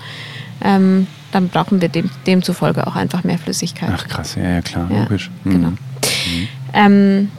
ähm, 0.63 1.07
dann 1.33 1.49
brauchen 1.49 1.81
wir 1.81 1.89
dem, 1.89 2.09
demzufolge 2.25 2.87
auch 2.87 2.95
einfach 2.95 3.25
mehr 3.25 3.37
Flüssigkeit. 3.37 3.89
Ach 3.93 4.07
krass, 4.07 4.35
ja, 4.35 4.49
ja 4.49 4.61
klar, 4.61 4.89
ja, 4.89 5.01
logisch. 5.01 5.29
Mhm. 5.43 5.51
Genau. 5.51 5.69
Mhm. 5.69 6.47
Ähm, 6.73 7.31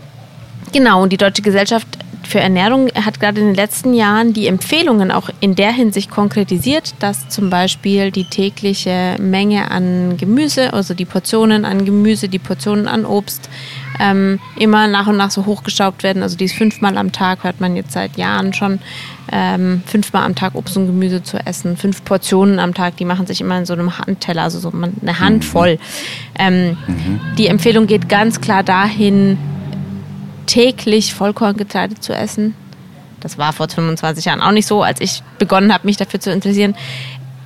genau, 0.72 1.02
und 1.02 1.14
die 1.14 1.16
Deutsche 1.16 1.40
Gesellschaft 1.40 1.88
für 2.26 2.40
Ernährung 2.40 2.88
hat 2.94 3.20
gerade 3.20 3.40
in 3.40 3.46
den 3.46 3.54
letzten 3.54 3.94
Jahren 3.94 4.32
die 4.32 4.46
Empfehlungen 4.46 5.10
auch 5.10 5.30
in 5.40 5.54
der 5.54 5.72
Hinsicht 5.72 6.10
konkretisiert, 6.10 6.94
dass 6.98 7.28
zum 7.28 7.50
Beispiel 7.50 8.10
die 8.10 8.24
tägliche 8.24 9.16
Menge 9.18 9.70
an 9.70 10.16
Gemüse, 10.16 10.72
also 10.72 10.94
die 10.94 11.04
Portionen 11.04 11.64
an 11.64 11.84
Gemüse, 11.84 12.28
die 12.28 12.38
Portionen 12.38 12.88
an 12.88 13.04
Obst, 13.04 13.48
ähm, 14.00 14.40
immer 14.58 14.86
nach 14.88 15.06
und 15.06 15.16
nach 15.16 15.30
so 15.30 15.46
hochgeschraubt 15.46 16.02
werden. 16.02 16.22
Also 16.22 16.36
dies 16.36 16.52
fünfmal 16.52 16.98
am 16.98 17.12
Tag 17.12 17.44
hört 17.44 17.60
man 17.60 17.76
jetzt 17.76 17.92
seit 17.92 18.16
Jahren 18.16 18.52
schon. 18.52 18.80
Ähm, 19.32 19.82
fünfmal 19.86 20.24
am 20.24 20.34
Tag 20.34 20.54
Obst 20.54 20.76
und 20.76 20.86
Gemüse 20.86 21.22
zu 21.22 21.38
essen, 21.44 21.76
fünf 21.76 22.04
Portionen 22.04 22.60
am 22.60 22.74
Tag, 22.74 22.96
die 22.96 23.04
machen 23.04 23.26
sich 23.26 23.40
immer 23.40 23.58
in 23.58 23.66
so 23.66 23.72
einem 23.72 23.98
Handteller, 23.98 24.42
also 24.42 24.60
so 24.60 24.70
eine 24.70 25.18
Hand 25.18 25.44
voll. 25.44 25.78
Ähm, 26.38 26.76
mhm. 26.86 27.20
Die 27.36 27.48
Empfehlung 27.48 27.86
geht 27.86 28.08
ganz 28.08 28.40
klar 28.40 28.62
dahin, 28.62 29.36
täglich 30.46 31.14
Vollkorngetreide 31.14 32.00
zu 32.00 32.14
essen. 32.14 32.54
Das 33.20 33.38
war 33.38 33.52
vor 33.52 33.68
25 33.68 34.24
Jahren 34.24 34.40
auch 34.40 34.52
nicht 34.52 34.66
so, 34.66 34.82
als 34.82 35.00
ich 35.00 35.22
begonnen 35.38 35.72
habe, 35.72 35.86
mich 35.86 35.96
dafür 35.96 36.20
zu 36.20 36.30
interessieren. 36.30 36.76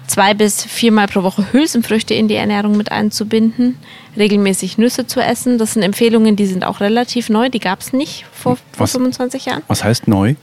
Zwei 0.07 0.35
bis 0.35 0.65
viermal 0.65 1.07
pro 1.07 1.23
Woche 1.23 1.53
Hülsenfrüchte 1.53 2.15
in 2.15 2.27
die 2.27 2.35
Ernährung 2.35 2.77
mit 2.77 2.91
einzubinden, 2.91 3.79
regelmäßig 4.17 4.77
Nüsse 4.77 5.07
zu 5.07 5.21
essen. 5.21 5.57
Das 5.57 5.75
sind 5.75 5.83
Empfehlungen, 5.83 6.35
die 6.35 6.47
sind 6.47 6.65
auch 6.65 6.81
relativ 6.81 7.29
neu, 7.29 7.49
die 7.49 7.61
gab 7.61 7.81
es 7.81 7.93
nicht 7.93 8.27
vor, 8.33 8.59
vor 8.73 8.89
25 8.89 9.47
Jahren. 9.47 9.63
Was 9.69 9.85
heißt 9.85 10.09
neu? 10.09 10.35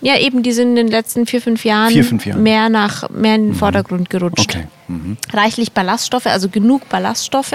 Ja, 0.00 0.18
eben, 0.18 0.42
die 0.42 0.52
sind 0.52 0.70
in 0.70 0.76
den 0.76 0.88
letzten 0.88 1.26
vier, 1.26 1.40
fünf 1.40 1.64
Jahren, 1.64 1.92
vier, 1.92 2.04
fünf 2.04 2.26
Jahren. 2.26 2.42
mehr 2.42 2.68
nach 2.68 3.08
mehr 3.10 3.36
in 3.36 3.42
den 3.42 3.50
mhm. 3.50 3.54
Vordergrund 3.54 4.10
gerutscht. 4.10 4.50
Okay. 4.50 4.64
Mhm. 4.88 5.16
Reichlich 5.32 5.72
Ballaststoffe, 5.72 6.26
also 6.26 6.48
genug 6.48 6.88
Ballaststoffe, 6.88 7.54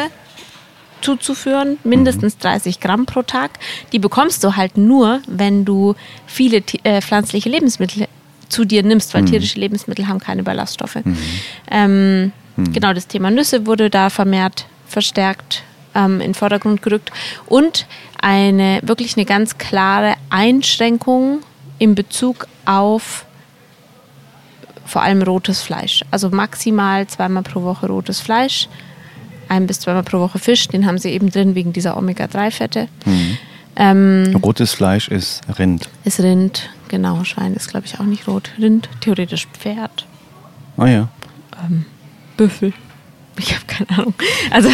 zuzuführen, 1.01 1.77
mindestens 1.83 2.37
30 2.37 2.77
mhm. 2.77 2.81
Gramm 2.81 3.05
pro 3.05 3.21
Tag. 3.23 3.51
Die 3.91 3.99
bekommst 3.99 4.43
du 4.43 4.55
halt 4.55 4.77
nur, 4.77 5.21
wenn 5.27 5.65
du 5.65 5.95
viele 6.25 6.63
äh, 6.83 7.01
pflanzliche 7.01 7.49
Lebensmittel 7.49 8.07
zu 8.49 8.65
dir 8.65 8.83
nimmst, 8.83 9.13
weil 9.13 9.23
mhm. 9.23 9.27
tierische 9.27 9.59
Lebensmittel 9.59 10.07
haben 10.07 10.19
keine 10.19 10.43
Ballaststoffe. 10.43 11.03
Mhm. 11.03 11.17
Ähm, 11.69 12.31
mhm. 12.55 12.73
Genau, 12.73 12.93
das 12.93 13.07
Thema 13.07 13.31
Nüsse 13.31 13.65
wurde 13.65 13.89
da 13.89 14.09
vermehrt 14.09 14.65
verstärkt 14.87 15.63
ähm, 15.95 16.15
in 16.15 16.29
den 16.29 16.33
Vordergrund 16.33 16.81
gerückt 16.81 17.11
und 17.45 17.87
eine 18.19 18.79
wirklich 18.83 19.17
eine 19.17 19.25
ganz 19.25 19.57
klare 19.57 20.13
Einschränkung 20.29 21.39
in 21.77 21.93
Bezug 21.95 22.47
auf 22.65 23.25
vor 24.85 25.01
allem 25.01 25.21
rotes 25.21 25.61
Fleisch. 25.61 26.03
Also 26.11 26.29
maximal 26.29 27.05
zweimal 27.07 27.43
pro 27.43 27.61
Woche 27.63 27.87
rotes 27.87 28.21
Fleisch 28.21 28.69
ein 29.49 29.67
bis 29.67 29.79
zweimal 29.79 30.03
pro 30.03 30.19
Woche 30.19 30.39
Fisch. 30.39 30.67
Den 30.67 30.85
haben 30.85 30.97
sie 30.97 31.09
eben 31.11 31.31
drin 31.31 31.55
wegen 31.55 31.73
dieser 31.73 31.97
Omega-3-Fette. 31.97 32.87
Mhm. 33.05 33.37
Ähm, 33.75 34.35
Rotes 34.43 34.73
Fleisch 34.73 35.07
ist 35.07 35.41
Rind. 35.59 35.87
Ist 36.03 36.19
Rind, 36.19 36.69
genau. 36.87 37.23
Schwein 37.23 37.53
ist, 37.53 37.69
glaube 37.69 37.85
ich, 37.85 37.99
auch 37.99 38.05
nicht 38.05 38.27
rot. 38.27 38.51
Rind, 38.59 38.89
theoretisch 39.01 39.47
Pferd. 39.53 40.05
Ah 40.77 40.87
ja. 40.87 41.09
Ähm, 41.63 41.85
Büffel. 42.37 42.73
Ich 43.39 43.53
habe 43.53 43.65
keine 43.67 43.89
Ahnung. 43.99 44.13
Also 44.49 44.69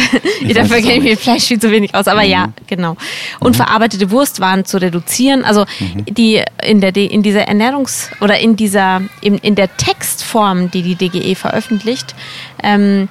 dafür 0.54 0.78
kenne 0.78 0.94
ich 0.94 1.02
mir 1.02 1.16
Fleisch 1.18 1.44
viel 1.44 1.60
zu 1.60 1.70
wenig 1.70 1.94
aus. 1.94 2.08
Aber 2.08 2.22
mhm. 2.22 2.30
ja, 2.30 2.52
genau. 2.66 2.96
Und 3.40 3.52
mhm. 3.52 3.56
verarbeitete 3.56 4.10
Wurstwaren 4.10 4.64
zu 4.64 4.80
reduzieren. 4.80 5.44
Also 5.44 5.66
mhm. 5.80 6.04
die 6.06 6.42
in 6.62 6.80
der 6.80 6.96
in 6.96 7.22
dieser 7.22 7.48
Ernährungs- 7.48 8.08
oder 8.22 8.38
in 8.38 8.56
dieser 8.56 9.02
in, 9.20 9.36
in 9.38 9.54
der 9.54 9.76
Textform, 9.76 10.70
die 10.70 10.82
die 10.82 10.94
DGE 10.94 11.34
veröffentlicht, 11.34 12.14
ähm, 12.62 13.08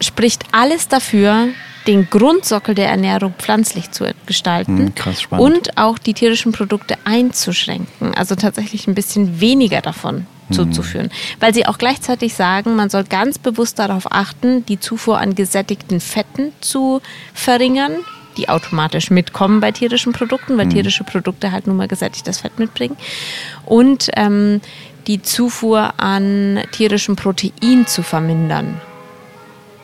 spricht 0.00 0.44
alles 0.52 0.88
dafür, 0.88 1.48
den 1.86 2.10
Grundsockel 2.10 2.74
der 2.74 2.88
Ernährung 2.88 3.34
pflanzlich 3.38 3.90
zu 3.90 4.12
gestalten 4.26 4.78
hm, 4.78 4.94
krass, 4.94 5.26
und 5.30 5.78
auch 5.78 5.98
die 5.98 6.14
tierischen 6.14 6.52
Produkte 6.52 6.96
einzuschränken, 7.04 8.14
also 8.14 8.34
tatsächlich 8.34 8.86
ein 8.86 8.94
bisschen 8.94 9.40
weniger 9.40 9.80
davon 9.80 10.26
hm. 10.48 10.56
zuzuführen. 10.56 11.10
Weil 11.40 11.54
sie 11.54 11.66
auch 11.66 11.78
gleichzeitig 11.78 12.34
sagen, 12.34 12.76
man 12.76 12.90
soll 12.90 13.04
ganz 13.04 13.38
bewusst 13.38 13.78
darauf 13.78 14.10
achten, 14.10 14.66
die 14.66 14.80
Zufuhr 14.80 15.18
an 15.18 15.34
gesättigten 15.34 16.00
Fetten 16.00 16.52
zu 16.60 17.00
verringern, 17.34 17.92
die 18.36 18.48
automatisch 18.48 19.10
mitkommen 19.10 19.60
bei 19.60 19.72
tierischen 19.72 20.12
Produkten, 20.12 20.58
weil 20.58 20.64
hm. 20.64 20.72
tierische 20.72 21.04
Produkte 21.04 21.52
halt 21.52 21.66
nun 21.66 21.76
mal 21.76 21.88
gesättigtes 21.88 22.40
Fett 22.40 22.58
mitbringen. 22.58 22.96
Und 23.64 24.10
ähm, 24.16 24.60
die 25.06 25.22
Zufuhr 25.22 25.94
an 25.98 26.60
tierischem 26.72 27.14
Protein 27.14 27.86
zu 27.86 28.02
vermindern 28.02 28.80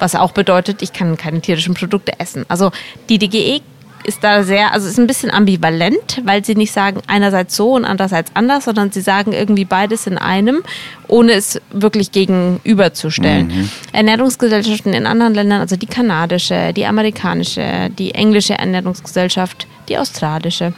was 0.02 0.14
auch 0.16 0.32
bedeutet, 0.32 0.82
ich 0.82 0.92
kann 0.92 1.16
keine 1.16 1.40
tierischen 1.40 1.74
Produkte 1.74 2.18
essen. 2.18 2.44
Also 2.48 2.72
die 3.08 3.18
DGE 3.18 3.62
ist 4.04 4.24
da 4.24 4.42
sehr, 4.42 4.72
also 4.72 4.88
ist 4.88 4.98
ein 4.98 5.06
bisschen 5.06 5.30
ambivalent, 5.30 6.20
weil 6.24 6.44
sie 6.44 6.56
nicht 6.56 6.72
sagen 6.72 7.00
einerseits 7.06 7.54
so 7.54 7.74
und 7.74 7.84
andererseits 7.84 8.32
anders, 8.34 8.64
sondern 8.64 8.90
sie 8.90 9.00
sagen 9.00 9.32
irgendwie 9.32 9.64
beides 9.64 10.08
in 10.08 10.18
einem, 10.18 10.62
ohne 11.06 11.32
es 11.34 11.60
wirklich 11.70 12.10
gegenüberzustellen. 12.10 13.46
Mhm. 13.46 13.70
Ernährungsgesellschaften 13.92 14.92
in 14.92 15.06
anderen 15.06 15.34
Ländern, 15.34 15.60
also 15.60 15.76
die 15.76 15.86
kanadische, 15.86 16.72
die 16.72 16.84
amerikanische, 16.84 17.90
die 17.96 18.12
englische 18.12 18.54
Ernährungsgesellschaft, 18.54 19.68
die 19.88 19.98
australische, 19.98 20.74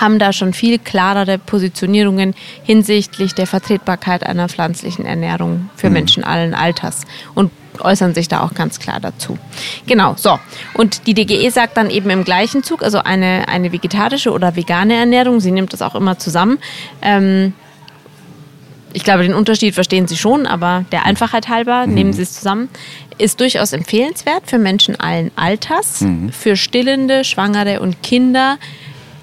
haben 0.00 0.18
da 0.18 0.32
schon 0.32 0.52
viel 0.54 0.78
klarere 0.78 1.38
Positionierungen 1.38 2.34
hinsichtlich 2.62 3.34
der 3.34 3.46
Vertretbarkeit 3.46 4.24
einer 4.24 4.48
pflanzlichen 4.48 5.04
Ernährung 5.04 5.68
für 5.76 5.88
mhm. 5.88 5.94
Menschen 5.94 6.24
allen 6.24 6.54
Alters. 6.54 7.02
Und 7.34 7.50
äußern 7.80 8.14
sich 8.14 8.28
da 8.28 8.42
auch 8.42 8.54
ganz 8.54 8.78
klar 8.78 9.00
dazu. 9.00 9.38
Genau, 9.86 10.14
so. 10.16 10.38
Und 10.74 11.06
die 11.06 11.14
DGE 11.14 11.50
sagt 11.50 11.76
dann 11.76 11.90
eben 11.90 12.10
im 12.10 12.24
gleichen 12.24 12.62
Zug, 12.62 12.82
also 12.82 12.98
eine, 12.98 13.48
eine 13.48 13.72
vegetarische 13.72 14.32
oder 14.32 14.56
vegane 14.56 14.94
Ernährung, 14.94 15.40
sie 15.40 15.50
nimmt 15.50 15.72
das 15.72 15.82
auch 15.82 15.94
immer 15.94 16.18
zusammen. 16.18 16.58
Ähm, 17.02 17.52
ich 18.92 19.04
glaube, 19.04 19.22
den 19.22 19.34
Unterschied 19.34 19.74
verstehen 19.74 20.08
Sie 20.08 20.16
schon, 20.16 20.46
aber 20.46 20.84
der 20.92 21.04
Einfachheit 21.04 21.48
halber 21.48 21.86
mhm. 21.86 21.94
nehmen 21.94 22.12
Sie 22.12 22.22
es 22.22 22.32
zusammen. 22.32 22.68
Ist 23.18 23.40
durchaus 23.40 23.72
empfehlenswert 23.72 24.44
für 24.46 24.58
Menschen 24.58 24.98
allen 24.98 25.30
Alters, 25.36 26.00
mhm. 26.00 26.30
für 26.32 26.56
Stillende, 26.56 27.24
Schwangere 27.24 27.80
und 27.80 28.02
Kinder, 28.02 28.58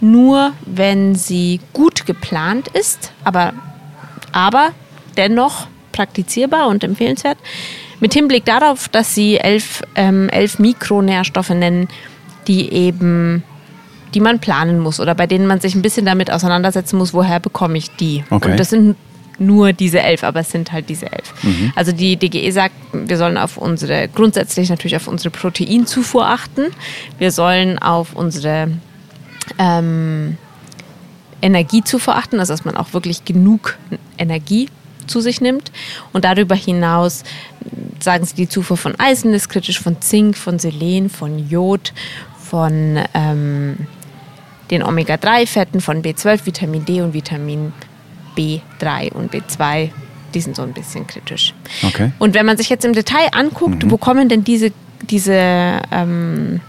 nur 0.01 0.53
wenn 0.65 1.15
sie 1.15 1.61
gut 1.73 2.05
geplant 2.05 2.67
ist, 2.67 3.11
aber, 3.23 3.53
aber 4.31 4.71
dennoch 5.17 5.67
praktizierbar 5.91 6.67
und 6.67 6.83
empfehlenswert. 6.83 7.37
Mit 8.05 8.13
Hinblick 8.13 8.45
darauf, 8.45 8.87
dass 8.87 9.15
sie 9.15 9.39
elf, 9.39 9.81
ähm, 9.95 10.29
elf 10.29 10.59
Mikronährstoffe 10.59 11.49
nennen, 11.49 11.87
die 12.45 12.71
eben 12.71 13.41
die 14.13 14.19
man 14.19 14.37
planen 14.37 14.79
muss 14.79 14.99
oder 14.99 15.15
bei 15.15 15.25
denen 15.25 15.47
man 15.47 15.59
sich 15.59 15.73
ein 15.73 15.81
bisschen 15.81 16.05
damit 16.05 16.29
auseinandersetzen 16.29 16.99
muss, 16.99 17.15
woher 17.15 17.39
bekomme 17.39 17.79
ich 17.79 17.89
die. 17.95 18.23
Okay. 18.29 18.51
Und 18.51 18.59
das 18.59 18.69
sind 18.69 18.95
nur 19.39 19.73
diese 19.73 20.01
elf, 20.01 20.23
aber 20.23 20.41
es 20.41 20.51
sind 20.51 20.71
halt 20.71 20.87
diese 20.87 21.11
elf. 21.11 21.33
Also 21.75 21.93
die 21.93 22.15
DGE 22.15 22.51
sagt, 22.51 22.75
wir 22.93 23.17
sollen 23.17 23.39
auf 23.39 23.57
unsere, 23.57 24.07
grundsätzlich 24.07 24.69
natürlich 24.69 24.97
auf 24.97 25.07
unsere 25.07 25.31
Proteinzufuhr 25.31 26.27
achten. 26.27 26.67
Wir 27.17 27.31
sollen 27.31 27.79
auf 27.79 28.13
unsere 28.13 28.69
ähm, 29.57 30.37
Energiezufuhr 31.41 32.15
achten, 32.15 32.39
also 32.39 32.53
dass 32.53 32.65
man 32.65 32.77
auch 32.77 32.93
wirklich 32.93 33.25
genug 33.25 33.79
Energie 34.19 34.69
zu 35.07 35.21
sich 35.21 35.41
nimmt. 35.41 35.71
Und 36.13 36.25
darüber 36.25 36.55
hinaus 36.55 37.23
sagen 37.99 38.25
sie, 38.25 38.35
die 38.35 38.49
Zufuhr 38.49 38.77
von 38.77 38.99
Eisen 38.99 39.33
ist 39.33 39.49
kritisch, 39.49 39.79
von 39.79 40.01
Zink, 40.01 40.37
von 40.37 40.59
Selen, 40.59 41.09
von 41.09 41.49
Jod, 41.49 41.93
von 42.39 42.99
ähm, 43.13 43.87
den 44.71 44.83
Omega-3-Fetten, 44.83 45.81
von 45.81 46.01
B12, 46.01 46.45
Vitamin 46.45 46.85
D 46.85 47.01
und 47.01 47.13
Vitamin 47.13 47.73
B3 48.37 49.11
und 49.13 49.33
B2. 49.33 49.89
Die 50.33 50.41
sind 50.41 50.55
so 50.55 50.63
ein 50.63 50.73
bisschen 50.73 51.07
kritisch. 51.07 51.53
Okay. 51.83 52.11
Und 52.19 52.33
wenn 52.33 52.45
man 52.45 52.57
sich 52.57 52.69
jetzt 52.69 52.83
im 52.85 52.93
Detail 52.93 53.29
anguckt, 53.31 53.89
wo 53.89 53.97
kommen 53.97 54.27
denn 54.27 54.43
diese, 54.43 54.71
diese, 55.09 55.81
ähm, 55.91 56.59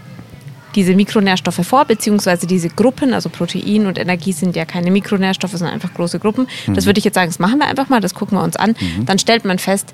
diese 0.77 0.95
Mikronährstoffe 0.95 1.65
vor, 1.65 1.85
beziehungsweise 1.85 2.45
diese 2.45 2.69
Gruppen, 2.69 3.13
also 3.15 3.29
Protein 3.29 3.87
und 3.87 3.97
Energie 3.97 4.31
sind 4.31 4.55
ja 4.55 4.63
keine 4.63 4.91
Mikronährstoffe, 4.91 5.53
sondern 5.53 5.73
einfach 5.73 5.93
große 5.93 6.19
Gruppen. 6.19 6.47
Das 6.67 6.85
würde 6.85 6.99
ich 6.99 7.03
jetzt 7.03 7.15
sagen, 7.15 7.29
das 7.29 7.39
machen 7.39 7.57
wir 7.57 7.67
einfach 7.67 7.89
mal, 7.89 7.99
das 7.99 8.13
gucken 8.13 8.37
wir 8.37 8.43
uns 8.43 8.55
an. 8.55 8.75
Dann 9.05 9.17
stellt 9.17 9.43
man 9.43 9.57
fest, 9.57 9.93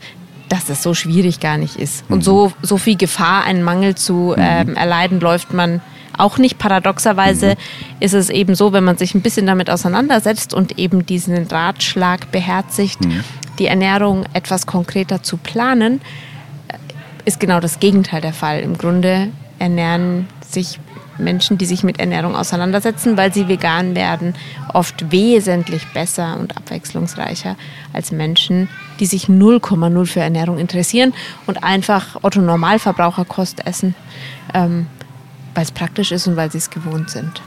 dass 0.49 0.65
das 0.65 0.83
so 0.83 0.93
schwierig 0.93 1.39
gar 1.39 1.57
nicht 1.57 1.77
ist. 1.77 2.03
Und 2.09 2.23
so, 2.23 2.51
so 2.61 2.77
viel 2.77 2.97
Gefahr, 2.97 3.45
einen 3.45 3.63
Mangel 3.63 3.95
zu 3.95 4.35
ähm, 4.37 4.75
erleiden, 4.75 5.21
läuft 5.21 5.53
man 5.53 5.81
auch 6.17 6.37
nicht. 6.37 6.59
Paradoxerweise 6.59 7.55
ist 8.01 8.13
es 8.13 8.29
eben 8.29 8.53
so, 8.53 8.73
wenn 8.73 8.83
man 8.83 8.97
sich 8.97 9.15
ein 9.15 9.21
bisschen 9.21 9.47
damit 9.47 9.69
auseinandersetzt 9.69 10.53
und 10.53 10.77
eben 10.77 11.05
diesen 11.05 11.47
Ratschlag 11.47 12.29
beherzigt, 12.31 12.99
die 13.57 13.67
Ernährung 13.67 14.25
etwas 14.33 14.67
konkreter 14.67 15.23
zu 15.23 15.37
planen, 15.37 16.01
ist 17.23 17.39
genau 17.39 17.61
das 17.61 17.79
Gegenteil 17.79 18.19
der 18.19 18.33
Fall. 18.33 18.59
Im 18.59 18.77
Grunde 18.77 19.29
ernähren 19.59 20.27
sich 20.53 20.79
Menschen, 21.17 21.57
die 21.57 21.65
sich 21.65 21.83
mit 21.83 21.99
Ernährung 21.99 22.35
auseinandersetzen, 22.35 23.17
weil 23.17 23.33
sie 23.33 23.47
vegan 23.47 23.95
werden, 23.95 24.33
oft 24.73 25.11
wesentlich 25.11 25.87
besser 25.93 26.37
und 26.39 26.57
abwechslungsreicher 26.57 27.55
als 27.91 28.11
Menschen, 28.11 28.69
die 28.99 29.05
sich 29.05 29.25
0,0 29.25 30.05
für 30.05 30.21
Ernährung 30.21 30.57
interessieren 30.57 31.13
und 31.45 31.63
einfach 31.63 32.17
Otto 32.23 32.41
Normalverbraucherkost 32.41 33.65
essen, 33.65 33.95
ähm, 34.53 34.87
weil 35.53 35.63
es 35.63 35.71
praktisch 35.71 36.11
ist 36.11 36.27
und 36.27 36.35
weil 36.35 36.51
sie 36.51 36.57
es 36.57 36.69
gewohnt 36.69 37.09
sind. 37.09 37.41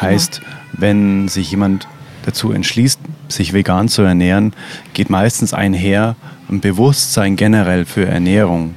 Heißt, 0.00 0.40
wenn 0.72 1.28
sich 1.28 1.50
jemand 1.50 1.88
dazu 2.24 2.52
entschließt, 2.52 3.00
sich 3.28 3.52
vegan 3.52 3.88
zu 3.88 4.02
ernähren, 4.02 4.52
geht 4.94 5.10
meistens 5.10 5.54
einher, 5.54 6.16
ein 6.48 6.60
Bewusstsein 6.60 7.36
generell 7.36 7.84
für 7.84 8.06
Ernährung 8.06 8.74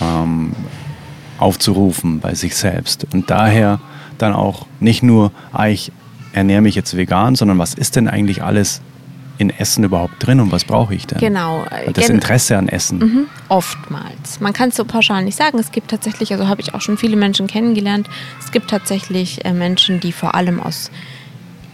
ähm, 0.00 0.52
aufzurufen 1.38 2.20
bei 2.20 2.34
sich 2.34 2.56
selbst. 2.56 3.06
Und 3.12 3.30
daher 3.30 3.80
dann 4.18 4.32
auch 4.32 4.66
nicht 4.80 5.02
nur, 5.02 5.32
ah, 5.52 5.66
ich 5.68 5.90
ernähre 6.32 6.62
mich 6.62 6.74
jetzt 6.74 6.96
vegan, 6.96 7.34
sondern 7.36 7.58
was 7.58 7.74
ist 7.74 7.96
denn 7.96 8.08
eigentlich 8.08 8.42
alles 8.42 8.80
in 9.36 9.50
Essen 9.50 9.82
überhaupt 9.82 10.14
drin 10.24 10.38
und 10.38 10.52
was 10.52 10.64
brauche 10.64 10.94
ich 10.94 11.08
denn? 11.08 11.18
Genau. 11.18 11.64
Das 11.92 12.06
Gen- 12.06 12.16
Interesse 12.16 12.56
an 12.56 12.68
Essen. 12.68 12.98
Mhm, 12.98 13.26
Oftmals. 13.48 14.38
Man 14.40 14.52
kann 14.52 14.68
es 14.68 14.76
so 14.76 14.84
pauschal 14.84 15.24
nicht 15.24 15.36
sagen. 15.36 15.58
Es 15.58 15.72
gibt 15.72 15.90
tatsächlich, 15.90 16.32
also 16.32 16.46
habe 16.46 16.60
ich 16.60 16.72
auch 16.74 16.80
schon 16.80 16.96
viele 16.96 17.16
Menschen 17.16 17.48
kennengelernt, 17.48 18.08
es 18.40 18.52
gibt 18.52 18.70
tatsächlich 18.70 19.44
äh, 19.44 19.52
Menschen, 19.52 19.98
die 19.98 20.12
vor 20.12 20.36
allem 20.36 20.60
aus 20.60 20.92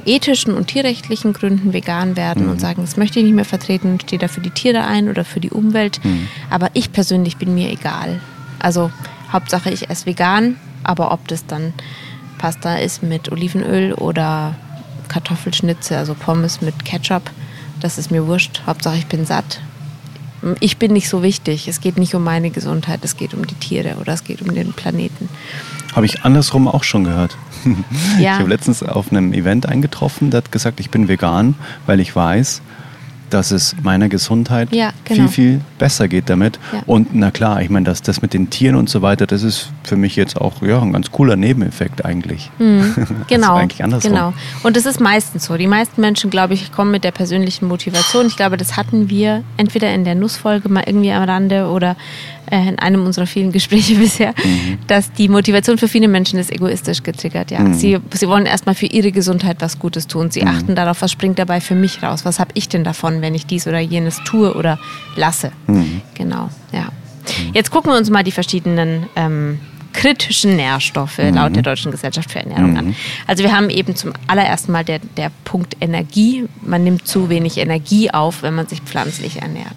ethischen 0.06 0.54
und 0.54 0.68
tierrechtlichen 0.68 1.34
Gründen 1.34 1.74
vegan 1.74 2.16
werden 2.16 2.48
und 2.48 2.58
sagen, 2.60 2.80
das 2.80 2.96
möchte 2.96 3.18
ich 3.18 3.26
nicht 3.26 3.34
mehr 3.34 3.44
vertreten, 3.44 3.98
stehe 4.00 4.18
da 4.18 4.28
für 4.28 4.40
die 4.40 4.50
Tiere 4.50 4.84
ein 4.86 5.10
oder 5.10 5.26
für 5.26 5.40
die 5.40 5.50
Umwelt. 5.50 6.00
Aber 6.48 6.70
ich 6.72 6.90
persönlich 6.92 7.36
bin 7.36 7.54
mir 7.54 7.70
egal. 7.70 8.18
Also 8.58 8.90
Hauptsache 9.32 9.70
ich 9.70 9.90
esse 9.90 10.06
vegan, 10.06 10.56
aber 10.84 11.12
ob 11.12 11.28
das 11.28 11.46
dann 11.46 11.72
Pasta 12.38 12.76
ist 12.76 13.02
mit 13.02 13.30
Olivenöl 13.30 13.92
oder 13.94 14.54
Kartoffelschnitze, 15.08 15.96
also 15.96 16.14
Pommes 16.14 16.60
mit 16.60 16.84
Ketchup, 16.84 17.30
das 17.80 17.98
ist 17.98 18.10
mir 18.10 18.26
wurscht. 18.26 18.62
Hauptsache 18.66 18.96
ich 18.96 19.06
bin 19.06 19.26
satt 19.26 19.60
ich 20.60 20.78
bin 20.78 20.92
nicht 20.92 21.08
so 21.08 21.22
wichtig. 21.22 21.68
Es 21.68 21.80
geht 21.80 21.98
nicht 21.98 22.14
um 22.14 22.24
meine 22.24 22.50
Gesundheit, 22.50 23.00
es 23.02 23.16
geht 23.16 23.34
um 23.34 23.46
die 23.46 23.54
Tiere 23.54 23.96
oder 24.00 24.14
es 24.14 24.24
geht 24.24 24.42
um 24.42 24.54
den 24.54 24.72
Planeten. 24.72 25.28
Habe 25.94 26.06
ich 26.06 26.22
andersrum 26.22 26.68
auch 26.68 26.84
schon 26.84 27.04
gehört. 27.04 27.36
Ja. 28.18 28.34
Ich 28.34 28.40
habe 28.40 28.48
letztens 28.48 28.82
auf 28.82 29.10
einem 29.10 29.34
Event 29.34 29.66
eingetroffen, 29.66 30.30
der 30.30 30.38
hat 30.38 30.52
gesagt, 30.52 30.80
ich 30.80 30.90
bin 30.90 31.08
vegan, 31.08 31.54
weil 31.86 32.00
ich 32.00 32.16
weiß, 32.16 32.62
dass 33.30 33.50
es 33.50 33.74
meiner 33.82 34.08
Gesundheit 34.08 34.72
Ja, 34.72 34.92
genau. 35.04 35.28
viel, 35.28 35.28
viel 35.28 35.60
besser 35.78 36.08
geht 36.08 36.28
damit. 36.28 36.58
Ja. 36.72 36.82
Und 36.86 37.14
na 37.14 37.30
klar, 37.30 37.62
ich 37.62 37.70
meine, 37.70 37.86
das, 37.86 38.02
das 38.02 38.22
mit 38.22 38.34
den 38.34 38.50
Tieren 38.50 38.76
und 38.76 38.88
so 38.88 39.02
weiter, 39.02 39.26
das 39.26 39.42
ist 39.42 39.70
für 39.84 39.96
mich 39.96 40.16
jetzt 40.16 40.40
auch 40.40 40.62
ja, 40.62 40.80
ein 40.80 40.92
ganz 40.92 41.10
cooler 41.10 41.36
Nebeneffekt 41.36 42.04
eigentlich. 42.04 42.50
Genau. 42.58 42.84
das 43.28 43.38
ist 43.38 43.48
eigentlich 43.48 43.84
andersrum. 43.84 44.12
Genau. 44.12 44.32
Und 44.62 44.76
es 44.76 44.86
ist 44.86 45.00
meistens 45.00 45.46
so. 45.46 45.56
Die 45.56 45.66
meisten 45.66 46.00
Menschen, 46.00 46.30
glaube 46.30 46.54
ich, 46.54 46.72
kommen 46.72 46.90
mit 46.90 47.04
der 47.04 47.12
persönlichen 47.12 47.66
Motivation. 47.66 48.26
Ich 48.26 48.36
glaube, 48.36 48.56
das 48.56 48.76
hatten 48.76 49.08
wir 49.08 49.42
entweder 49.56 49.92
in 49.94 50.04
der 50.04 50.14
Nussfolge 50.14 50.68
mal 50.68 50.84
irgendwie 50.86 51.12
am 51.12 51.24
Rande 51.24 51.68
oder 51.68 51.96
in 52.58 52.78
einem 52.78 53.04
unserer 53.06 53.26
vielen 53.26 53.52
Gespräche 53.52 53.94
bisher, 53.98 54.34
Mhm. 54.44 54.78
dass 54.86 55.12
die 55.12 55.28
Motivation 55.28 55.78
für 55.78 55.88
viele 55.88 56.08
Menschen 56.08 56.38
ist 56.38 56.50
egoistisch 56.52 57.02
getriggert. 57.02 57.50
Ja. 57.50 57.60
Mhm. 57.60 57.74
Sie, 57.74 57.98
sie 58.12 58.28
wollen 58.28 58.46
erstmal 58.46 58.74
für 58.74 58.86
ihre 58.86 59.12
Gesundheit 59.12 59.58
was 59.60 59.78
Gutes 59.78 60.06
tun. 60.06 60.30
Sie 60.30 60.44
achten 60.44 60.74
darauf, 60.74 61.02
was 61.02 61.12
springt 61.12 61.38
dabei 61.38 61.60
für 61.60 61.74
mich 61.74 62.02
raus. 62.02 62.24
Was 62.24 62.38
habe 62.40 62.50
ich 62.54 62.68
denn 62.68 62.84
davon, 62.84 63.20
wenn 63.22 63.34
ich 63.34 63.46
dies 63.46 63.66
oder 63.66 63.78
jenes 63.80 64.20
tue 64.24 64.54
oder 64.54 64.78
lasse? 65.16 65.52
Mhm. 65.66 66.00
Genau, 66.14 66.48
ja. 66.72 66.88
Jetzt 67.52 67.70
gucken 67.70 67.92
wir 67.92 67.98
uns 67.98 68.10
mal 68.10 68.24
die 68.24 68.32
verschiedenen 68.32 69.06
ähm, 69.14 69.60
kritischen 69.92 70.56
Nährstoffe 70.56 71.18
laut 71.18 71.54
der 71.54 71.62
Deutschen 71.62 71.90
Gesellschaft 71.92 72.30
für 72.30 72.38
Ernährung 72.40 72.76
an. 72.76 72.96
Also 73.26 73.42
wir 73.44 73.52
haben 73.54 73.70
eben 73.70 73.94
zum 73.96 74.12
allerersten 74.26 74.72
Mal 74.72 74.84
der, 74.84 75.00
der 75.16 75.30
Punkt 75.44 75.76
Energie. 75.80 76.44
Man 76.62 76.84
nimmt 76.84 77.06
zu 77.06 77.28
wenig 77.28 77.58
Energie 77.58 78.10
auf, 78.10 78.42
wenn 78.42 78.54
man 78.54 78.66
sich 78.68 78.80
pflanzlich 78.80 79.42
ernährt. 79.42 79.76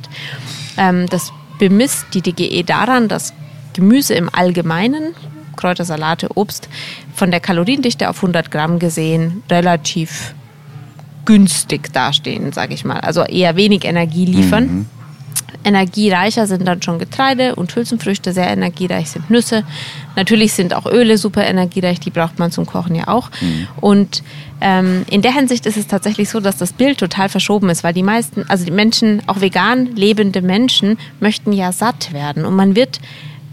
Ähm, 0.78 1.08
das 1.10 1.32
bemisst 1.60 2.08
die 2.14 2.22
DGE 2.22 2.64
daran, 2.64 3.08
dass 3.08 3.34
Gemüse 3.74 4.14
im 4.14 4.30
Allgemeinen, 4.34 5.16
Kräuter, 5.56 5.86
Salate, 5.86 6.30
Obst, 6.36 6.70
von 7.14 7.32
der 7.32 7.40
Kaloriendichte 7.40 8.10
auf 8.10 8.18
100 8.18 8.52
Gramm 8.52 8.80
gesehen 8.80 9.44
relativ 9.50 10.34
günstig 11.26 11.94
dastehen, 11.94 12.52
sage 12.52 12.74
ich 12.74 12.86
mal. 12.86 13.00
Also 13.00 13.24
eher 13.24 13.56
wenig 13.56 13.86
Energie 13.86 14.26
liefern. 14.26 14.88
Energiereicher 15.64 16.48
sind 16.48 16.68
dann 16.68 16.82
schon 16.82 17.00
Getreide 17.00 17.56
und 17.56 17.76
Hülsenfrüchte, 17.76 18.34
sehr 18.34 18.48
energiereich 18.48 19.10
sind 19.10 19.30
Nüsse. 19.30 19.64
Natürlich 20.16 20.54
sind 20.54 20.74
auch 20.74 20.86
Öle 20.86 21.18
super 21.18 21.46
energiereich, 21.46 22.00
die 22.00 22.10
braucht 22.10 22.40
man 22.40 22.52
zum 22.52 22.66
Kochen 22.66 22.96
ja 22.96 23.08
auch. 23.08 23.30
Und 23.80 24.24
ähm, 24.62 25.06
in 25.10 25.22
der 25.22 25.34
Hinsicht 25.34 25.66
ist 25.66 25.78
es 25.78 25.88
tatsächlich 25.88 26.30
so, 26.30 26.40
dass 26.40 26.58
das 26.58 26.74
Bild 26.74 26.98
total 26.98 27.30
verschoben 27.30 27.70
ist, 27.70 27.84
weil 27.84 27.94
die 27.94 28.04
meisten, 28.04 28.46
also 28.48 28.66
die 28.66 28.72
Menschen, 28.72 29.22
auch 29.28 29.42
vegan 29.42 29.96
lebende 29.96 30.42
Menschen, 30.42 30.98
möchten 31.20 31.52
ja 31.52 31.72
satt 31.72 32.14
werden. 32.14 32.46
Und 32.46 32.56
man 32.56 32.76
wird 32.76 33.00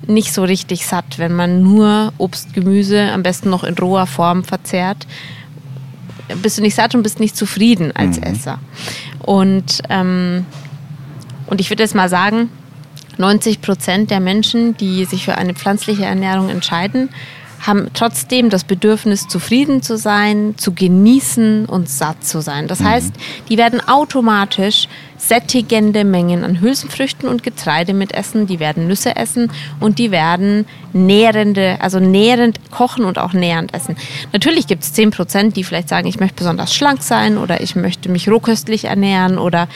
nicht 0.07 0.33
so 0.33 0.42
richtig 0.42 0.87
satt, 0.87 1.18
wenn 1.18 1.35
man 1.35 1.62
nur 1.62 2.12
Obst, 2.18 2.55
Gemüse, 2.55 3.12
am 3.12 3.23
besten 3.23 3.51
noch 3.51 3.64
in 3.64 3.75
roher 3.75 4.07
Form 4.07 4.44
verzehrt 4.44 5.07
bist 6.42 6.59
du 6.59 6.62
nicht 6.62 6.75
satt 6.75 6.94
und 6.94 7.03
bist 7.03 7.20
nicht 7.20 7.37
zufrieden 7.37 7.92
als 7.94 8.18
Esser. 8.18 8.59
Und, 9.20 9.83
ähm, 9.88 10.46
und 11.51 11.61
ich 11.61 11.69
würde 11.71 11.83
jetzt 11.83 11.95
mal 11.95 12.09
sagen, 12.09 12.49
90 13.19 13.61
Prozent 13.61 14.11
der 14.11 14.21
Menschen, 14.21 14.77
die 14.77 15.05
sich 15.05 15.25
für 15.25 15.37
eine 15.37 15.55
pflanzliche 15.55 16.05
Ernährung 16.05 16.49
entscheiden, 16.49 17.11
haben 17.61 17.89
trotzdem 17.93 18.49
das 18.49 18.65
Bedürfnis, 18.65 19.29
zufrieden 19.29 19.83
zu 19.83 19.99
sein, 19.99 20.55
zu 20.57 20.73
genießen 20.73 21.67
und 21.67 21.91
satt 21.91 22.25
zu 22.25 22.41
sein. 22.41 22.69
Das 22.69 22.83
heißt, 22.83 23.13
die 23.51 23.59
werden 23.59 23.87
automatisch 23.87 24.89
sättigende 25.20 26.04
Mengen 26.04 26.44
an 26.44 26.61
Hülsenfrüchten 26.61 27.28
und 27.28 27.42
Getreide 27.42 27.92
mit 27.92 28.12
essen, 28.12 28.46
die 28.46 28.59
werden 28.59 28.88
Nüsse 28.88 29.16
essen 29.16 29.52
und 29.78 29.98
die 29.98 30.11
werden 30.11 30.64
nährende, 30.92 31.76
also 31.80 32.00
nährend 32.00 32.70
kochen 32.70 33.04
und 33.04 33.18
auch 33.18 33.35
nährend 33.35 33.74
essen. 33.74 33.96
Natürlich 34.33 34.66
gibt 34.66 34.83
es 34.83 34.92
10 34.94 35.11
Prozent, 35.11 35.56
die 35.56 35.64
vielleicht 35.64 35.88
sagen, 35.88 36.09
ich 36.09 36.18
möchte 36.18 36.37
besonders 36.37 36.74
schlank 36.74 37.02
sein 37.02 37.37
oder 37.37 37.61
ich 37.61 37.76
möchte 37.76 38.09
mich 38.09 38.28
rohköstlich 38.28 38.85
ernähren 38.85 39.38
oder 39.38 39.68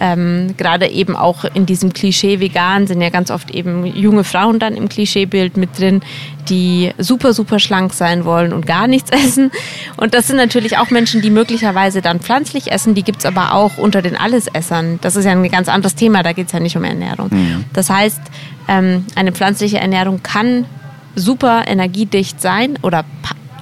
ähm, 0.00 0.54
gerade 0.56 0.86
eben 0.86 1.16
auch 1.16 1.44
in 1.44 1.66
diesem 1.66 1.92
Klischee 1.92 2.38
vegan 2.38 2.86
sind 2.86 3.00
ja 3.00 3.10
ganz 3.10 3.30
oft 3.30 3.50
eben 3.50 3.84
junge 3.84 4.24
Frauen 4.24 4.58
dann 4.58 4.76
im 4.76 4.88
Klischeebild 4.88 5.56
mit 5.56 5.78
drin, 5.78 6.02
die 6.48 6.92
super, 6.98 7.32
super 7.32 7.58
schlank 7.58 7.92
sein 7.94 8.24
wollen 8.24 8.52
und 8.52 8.66
gar 8.66 8.86
nichts 8.86 9.10
essen. 9.24 9.50
Und 9.96 10.14
das 10.14 10.26
sind 10.26 10.36
natürlich 10.36 10.78
auch 10.78 10.90
Menschen, 10.90 11.22
die 11.22 11.30
möglicherweise 11.30 12.02
dann 12.02 12.20
pflanzlich 12.20 12.70
essen. 12.70 12.94
Die 12.94 13.02
gibt 13.02 13.20
es 13.20 13.26
aber 13.26 13.54
auch 13.54 13.78
unter 13.78 14.02
den 14.02 14.16
Allesessern. 14.16 14.83
Das 15.00 15.16
ist 15.16 15.24
ja 15.24 15.32
ein 15.32 15.50
ganz 15.50 15.68
anderes 15.68 15.94
Thema, 15.94 16.22
da 16.22 16.32
geht 16.32 16.46
es 16.46 16.52
ja 16.52 16.60
nicht 16.60 16.76
um 16.76 16.84
Ernährung. 16.84 17.30
Das 17.72 17.90
heißt, 17.90 18.20
ähm, 18.68 19.04
eine 19.14 19.32
pflanzliche 19.32 19.78
Ernährung 19.78 20.22
kann 20.22 20.66
super 21.14 21.64
energiedicht 21.66 22.40
sein 22.40 22.78
oder 22.82 23.04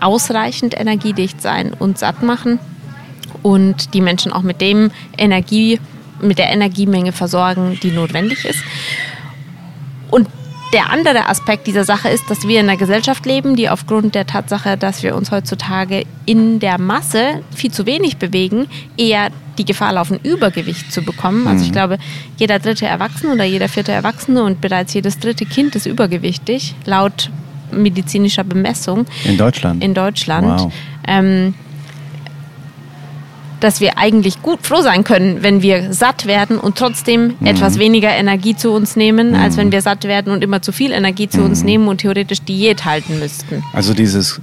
ausreichend 0.01 0.79
energiedicht 0.79 1.41
sein 1.41 1.73
und 1.79 1.99
satt 1.99 2.23
machen 2.23 2.59
und 3.43 3.95
die 3.95 4.01
Menschen 4.01 4.33
auch 4.33 4.43
mit 4.43 4.61
dem 4.61 4.91
Energie, 5.17 5.81
mit 6.21 6.39
der 6.39 6.51
Energiemenge 6.51 7.13
versorgen, 7.13 7.79
die 7.83 7.91
notwendig 7.91 8.45
ist. 8.45 8.63
Und 10.11 10.29
der 10.73 10.91
andere 10.91 11.29
Aspekt 11.29 11.67
dieser 11.67 11.85
Sache 11.85 12.09
ist, 12.09 12.31
dass 12.31 12.49
wir 12.49 12.61
in 12.61 12.69
einer 12.69 12.79
Gesellschaft 12.79 13.27
leben, 13.27 13.57
die 13.57 13.69
aufgrund 13.69 14.15
der 14.15 14.27
Tatsache, 14.27 14.77
dass 14.77 15.03
wir 15.03 15.15
uns 15.15 15.31
heutzutage 15.31 16.05
in 16.25 16.61
der 16.61 16.79
Masse 16.79 17.43
viel 17.55 17.71
zu 17.71 17.85
wenig 17.85 18.17
bewegen, 18.17 18.67
eher 18.97 19.29
die 19.59 19.67
Gefahr 19.67 19.93
laufen, 19.93 20.19
Übergewicht 20.23 20.91
zu 20.91 21.03
bekommen. 21.03 21.47
Also 21.47 21.65
ich 21.67 21.73
glaube, 21.73 21.99
jeder 22.39 22.59
dritte 22.59 22.87
Erwachsene 22.87 23.35
oder 23.35 23.45
jeder 23.45 23.69
vierte 23.69 23.93
Erwachsene 23.93 24.43
und 24.43 24.63
bereits 24.63 24.95
jedes 24.95 25.19
dritte 25.19 25.45
Kind 25.45 25.75
ist 25.77 25.85
übergewichtig, 25.87 26.75
laut 26.87 27.31
medizinischer 27.71 28.45
Bemessung 28.45 29.07
In 29.25 29.37
Deutschland. 29.37 29.85
in 29.85 29.95
Deutschland. 29.95 30.61
Wow. 30.61 30.73
Ähm, 31.07 31.55
dass 33.63 33.81
wir 33.81 33.97
eigentlich 33.99 34.43
gut 34.43 34.67
froh 34.67 34.83
sein 34.83 35.05
können, 35.05 35.43
wenn 35.43 35.63
wir 35.63 35.93
satt 35.93 36.27
werden 36.27 36.59
und 36.59 36.77
trotzdem 36.77 37.37
Mhm. 37.41 37.47
etwas 37.47 37.79
weniger 37.79 38.11
Energie 38.11 38.57
zu 38.57 38.73
uns 38.73 38.97
nehmen, 38.97 39.35
als 39.37 39.57
wenn 39.57 39.71
wir 39.73 39.83
satt 39.83 40.05
werden 40.05 40.33
und 40.33 40.43
immer 40.43 40.63
zu 40.63 40.73
viel 40.73 40.93
Energie 40.93 41.29
zu 41.29 41.41
Mhm. 41.41 41.47
uns 41.47 41.63
nehmen 41.65 41.89
und 41.89 41.99
theoretisch 41.99 42.43
Diät 42.43 42.85
halten 42.85 43.19
müssten. 43.19 43.63
Also 43.73 43.95
dieses 43.95 44.41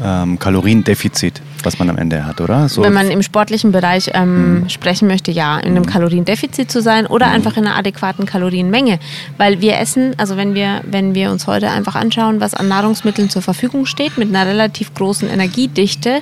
ähm, 0.00 0.38
Kaloriendefizit, 0.38 1.42
was 1.64 1.80
man 1.80 1.90
am 1.90 1.98
Ende 1.98 2.24
hat, 2.24 2.40
oder? 2.40 2.68
So 2.68 2.82
Wenn 2.82 2.92
man 2.92 3.10
im 3.10 3.20
sportlichen 3.20 3.72
Bereich 3.72 4.10
ähm, 4.14 4.60
Mhm. 4.60 4.68
sprechen 4.68 5.08
möchte, 5.08 5.32
ja, 5.32 5.58
in 5.58 5.70
einem 5.74 5.86
Kaloriendefizit 5.86 6.70
zu 6.70 6.80
sein 6.82 7.04
oder 7.06 7.26
einfach 7.32 7.56
in 7.56 7.66
einer 7.66 7.74
adäquaten 7.76 8.24
Kalorienmenge. 8.24 9.00
Weil 9.38 9.60
wir 9.60 9.76
essen, 9.80 10.14
also 10.16 10.36
wenn 10.36 10.54
wir, 10.54 10.82
wenn 10.88 11.16
wir 11.16 11.32
uns 11.32 11.48
heute 11.48 11.70
einfach 11.70 11.96
anschauen, 11.96 12.40
was 12.40 12.54
an 12.54 12.68
Nahrungsmitteln 12.68 13.28
zur 13.28 13.42
Verfügung 13.42 13.86
steht, 13.86 14.18
mit 14.18 14.28
einer 14.28 14.46
relativ 14.48 14.94
großen 14.94 15.28
Energiedichte, 15.28 16.20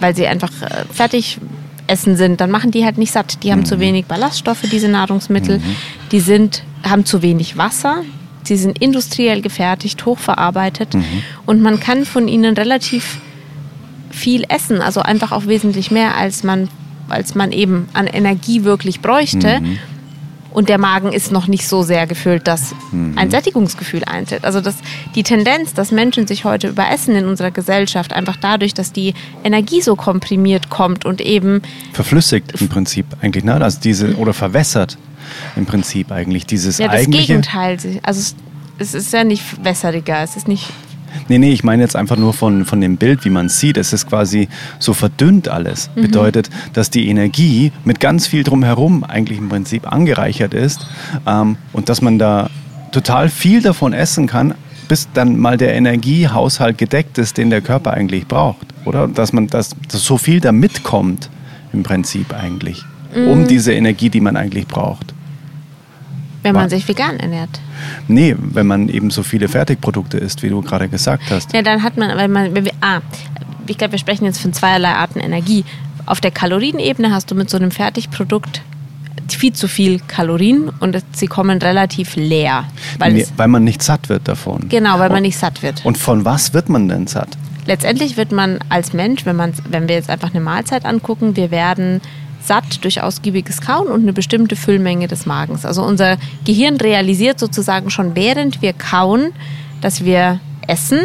weil 0.00 0.16
sie 0.16 0.26
einfach 0.26 0.50
äh, 0.62 0.84
fertig 0.92 1.38
essen 1.86 2.16
sind, 2.16 2.40
dann 2.40 2.50
machen 2.50 2.70
die 2.70 2.84
halt 2.84 2.98
nicht 2.98 3.12
satt. 3.12 3.42
Die 3.42 3.52
haben 3.52 3.64
zu 3.64 3.78
wenig 3.80 4.06
Ballaststoffe, 4.06 4.62
diese 4.70 4.88
Nahrungsmittel. 4.88 5.60
Die 6.12 6.20
sind, 6.20 6.62
haben 6.82 7.04
zu 7.04 7.22
wenig 7.22 7.56
Wasser. 7.56 8.02
Sie 8.42 8.56
sind 8.56 8.78
industriell 8.78 9.40
gefertigt, 9.40 10.04
hochverarbeitet 10.04 10.94
und 11.46 11.62
man 11.62 11.80
kann 11.80 12.04
von 12.04 12.28
ihnen 12.28 12.54
relativ 12.54 13.18
viel 14.10 14.44
essen, 14.48 14.80
also 14.82 15.00
einfach 15.00 15.32
auch 15.32 15.46
wesentlich 15.46 15.90
mehr, 15.90 16.14
als 16.16 16.44
man, 16.44 16.68
als 17.08 17.34
man 17.34 17.52
eben 17.52 17.88
an 17.94 18.06
Energie 18.06 18.64
wirklich 18.64 19.00
bräuchte. 19.00 19.60
Und 20.54 20.68
der 20.68 20.78
Magen 20.78 21.12
ist 21.12 21.32
noch 21.32 21.48
nicht 21.48 21.68
so 21.68 21.82
sehr 21.82 22.06
gefüllt, 22.06 22.46
dass 22.46 22.74
ein 23.16 23.30
Sättigungsgefühl 23.30 24.04
eintritt. 24.04 24.44
Also 24.44 24.60
das, 24.60 24.76
die 25.16 25.24
Tendenz, 25.24 25.74
dass 25.74 25.90
Menschen 25.90 26.28
sich 26.28 26.44
heute 26.44 26.68
überessen 26.68 27.16
in 27.16 27.26
unserer 27.26 27.50
Gesellschaft, 27.50 28.12
einfach 28.12 28.36
dadurch, 28.36 28.72
dass 28.72 28.92
die 28.92 29.14
Energie 29.42 29.82
so 29.82 29.96
komprimiert 29.96 30.70
kommt 30.70 31.04
und 31.04 31.20
eben 31.20 31.60
verflüssigt 31.92 32.60
im 32.60 32.68
Prinzip 32.68 33.04
eigentlich, 33.20 33.42
ne? 33.42 33.54
Also 33.54 33.80
diese, 33.82 34.14
oder 34.16 34.32
verwässert 34.32 34.96
im 35.56 35.66
Prinzip 35.66 36.12
eigentlich. 36.12 36.46
Dieses 36.46 36.78
ja, 36.78 36.86
das 36.86 37.00
eigentliche. 37.00 37.26
Gegenteil. 37.26 37.78
Also 38.04 38.20
es, 38.20 38.36
es 38.78 38.94
ist 38.94 39.12
ja 39.12 39.24
nicht 39.24 39.64
wässriger, 39.64 40.22
es 40.22 40.36
ist 40.36 40.46
nicht 40.46 40.68
Nee, 41.28 41.38
nee, 41.38 41.52
ich 41.52 41.64
meine 41.64 41.82
jetzt 41.82 41.96
einfach 41.96 42.16
nur 42.16 42.32
von, 42.32 42.64
von 42.64 42.80
dem 42.80 42.96
Bild, 42.96 43.24
wie 43.24 43.30
man 43.30 43.48
sieht. 43.48 43.76
Es 43.76 43.92
ist 43.92 44.08
quasi 44.08 44.48
so 44.78 44.92
verdünnt 44.94 45.48
alles. 45.48 45.90
Mhm. 45.94 46.02
Bedeutet, 46.02 46.50
dass 46.72 46.90
die 46.90 47.08
Energie 47.08 47.72
mit 47.84 48.00
ganz 48.00 48.26
viel 48.26 48.42
drumherum 48.44 49.04
eigentlich 49.04 49.38
im 49.38 49.48
Prinzip 49.48 49.90
angereichert 49.90 50.54
ist 50.54 50.86
ähm, 51.26 51.56
und 51.72 51.88
dass 51.88 52.02
man 52.02 52.18
da 52.18 52.50
total 52.92 53.28
viel 53.28 53.62
davon 53.62 53.92
essen 53.92 54.26
kann, 54.26 54.54
bis 54.88 55.08
dann 55.14 55.38
mal 55.38 55.56
der 55.56 55.74
Energiehaushalt 55.74 56.76
gedeckt 56.78 57.18
ist, 57.18 57.38
den 57.38 57.50
der 57.50 57.60
Körper 57.60 57.92
eigentlich 57.92 58.26
braucht. 58.26 58.66
Oder? 58.84 59.08
Dass 59.08 59.32
man 59.32 59.46
dass, 59.46 59.70
dass 59.90 60.04
so 60.04 60.18
viel 60.18 60.40
da 60.40 60.52
mitkommt 60.52 61.30
im 61.72 61.82
Prinzip 61.82 62.34
eigentlich, 62.34 62.84
Mhm. 63.14 63.28
um 63.28 63.46
diese 63.46 63.72
Energie, 63.72 64.10
die 64.10 64.20
man 64.20 64.36
eigentlich 64.36 64.66
braucht. 64.66 65.13
Wenn 66.44 66.54
man 66.54 66.68
sich 66.70 66.86
vegan 66.86 67.18
ernährt. 67.18 67.48
Nee, 68.06 68.36
wenn 68.38 68.66
man 68.66 68.88
eben 68.88 69.10
so 69.10 69.22
viele 69.22 69.48
Fertigprodukte 69.48 70.18
isst, 70.18 70.42
wie 70.42 70.50
du 70.50 70.62
gerade 70.62 70.88
gesagt 70.88 71.24
hast. 71.30 71.52
Ja, 71.52 71.62
dann 71.62 71.82
hat 71.82 71.96
man, 71.96 72.16
weil 72.16 72.28
man, 72.28 72.54
wenn 72.54 72.64
wir, 72.66 72.72
ah, 72.80 73.00
ich 73.66 73.78
glaube, 73.78 73.92
wir 73.92 73.98
sprechen 73.98 74.26
jetzt 74.26 74.40
von 74.40 74.52
zweierlei 74.52 74.90
Arten 74.90 75.20
Energie. 75.20 75.64
Auf 76.06 76.20
der 76.20 76.30
Kalorienebene 76.30 77.10
hast 77.10 77.30
du 77.30 77.34
mit 77.34 77.48
so 77.50 77.56
einem 77.56 77.70
Fertigprodukt 77.70 78.60
viel 79.28 79.54
zu 79.54 79.68
viel 79.68 80.00
Kalorien 80.06 80.70
und 80.80 81.02
sie 81.12 81.26
kommen 81.26 81.58
relativ 81.58 82.14
leer. 82.14 82.64
Weil 82.98 83.14
Nee, 83.14 83.26
weil 83.36 83.48
man 83.48 83.64
nicht 83.64 83.82
satt 83.82 84.10
wird 84.10 84.28
davon. 84.28 84.68
genau, 84.68 84.98
weil 84.98 85.08
man 85.08 85.22
nicht 85.22 85.38
satt 85.38 85.62
wird. 85.62 85.84
Und 85.84 85.96
von 85.96 86.26
was 86.26 86.52
wird 86.52 86.68
man 86.68 86.88
denn 86.88 87.06
satt? 87.06 87.28
Letztendlich 87.66 88.18
wird 88.18 88.32
man 88.32 88.58
als 88.68 88.92
Mensch, 88.92 89.24
wenn, 89.24 89.36
man, 89.36 89.54
wenn 89.70 89.88
wir 89.88 89.94
jetzt 89.94 90.10
einfach 90.10 90.30
eine 90.34 90.40
Mahlzeit 90.40 90.84
angucken, 90.84 91.36
wir 91.36 91.50
werden 91.50 92.02
satt 92.46 92.84
durch 92.84 93.02
ausgiebiges 93.02 93.60
Kauen 93.60 93.88
und 93.88 94.02
eine 94.02 94.12
bestimmte 94.12 94.56
Füllmenge 94.56 95.08
des 95.08 95.26
Magens. 95.26 95.64
Also 95.64 95.82
unser 95.82 96.16
Gehirn 96.44 96.76
realisiert 96.76 97.38
sozusagen 97.38 97.90
schon 97.90 98.14
während 98.14 98.62
wir 98.62 98.72
kauen, 98.72 99.32
dass 99.80 100.04
wir 100.04 100.40
essen 100.66 101.00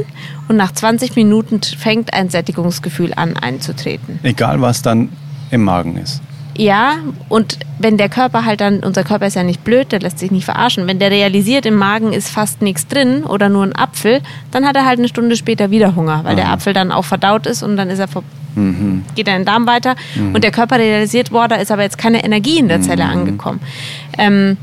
und 0.47 0.55
nach 0.55 0.71
20 0.71 1.15
Minuten 1.15 1.61
fängt 1.61 2.13
ein 2.13 2.29
Sättigungsgefühl 2.29 3.13
an 3.13 3.37
einzutreten. 3.37 4.19
Egal, 4.23 4.61
was 4.61 4.81
dann 4.81 5.09
im 5.51 5.63
Magen 5.63 5.97
ist. 5.97 6.21
Ja, 6.57 6.95
und 7.29 7.59
wenn 7.77 7.95
der 7.95 8.09
Körper 8.09 8.43
halt 8.43 8.59
dann, 8.59 8.81
unser 8.81 9.05
Körper 9.05 9.27
ist 9.27 9.35
ja 9.35 9.43
nicht 9.43 9.63
blöd, 9.63 9.93
der 9.93 10.01
lässt 10.01 10.19
sich 10.19 10.29
nicht 10.29 10.43
verarschen. 10.43 10.87
Wenn 10.87 10.99
der 10.99 11.09
realisiert, 11.09 11.65
im 11.65 11.75
Magen 11.75 12.11
ist 12.11 12.27
fast 12.27 12.61
nichts 12.61 12.85
drin 12.85 13.23
oder 13.23 13.47
nur 13.47 13.63
ein 13.63 13.73
Apfel, 13.73 14.19
dann 14.51 14.65
hat 14.65 14.75
er 14.75 14.85
halt 14.85 14.99
eine 14.99 15.07
Stunde 15.07 15.37
später 15.37 15.71
wieder 15.71 15.95
Hunger, 15.95 16.25
weil 16.25 16.35
der 16.35 16.49
Apfel 16.49 16.73
dann 16.73 16.91
auch 16.91 17.05
verdaut 17.05 17.45
ist 17.45 17.63
und 17.63 17.77
dann 17.77 17.89
ist 17.89 17.99
er 17.99 18.09
vor 18.55 18.63
geht 19.15 19.27
er 19.27 19.35
in 19.35 19.41
den 19.41 19.45
Darm 19.45 19.67
weiter 19.67 19.95
und 20.33 20.43
der 20.43 20.51
Körper 20.51 20.77
realisiert, 20.77 21.31
boah, 21.31 21.47
da 21.47 21.55
ist 21.55 21.71
aber 21.71 21.83
jetzt 21.83 21.97
keine 21.97 22.23
Energie 22.23 22.59
in 22.59 22.67
der 22.67 22.81
Zelle 22.81 23.05
angekommen 23.05 23.59
ähm, 24.17 24.57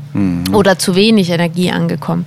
oder 0.53 0.77
zu 0.77 0.95
wenig 0.95 1.29
Energie 1.29 1.71
angekommen. 1.71 2.25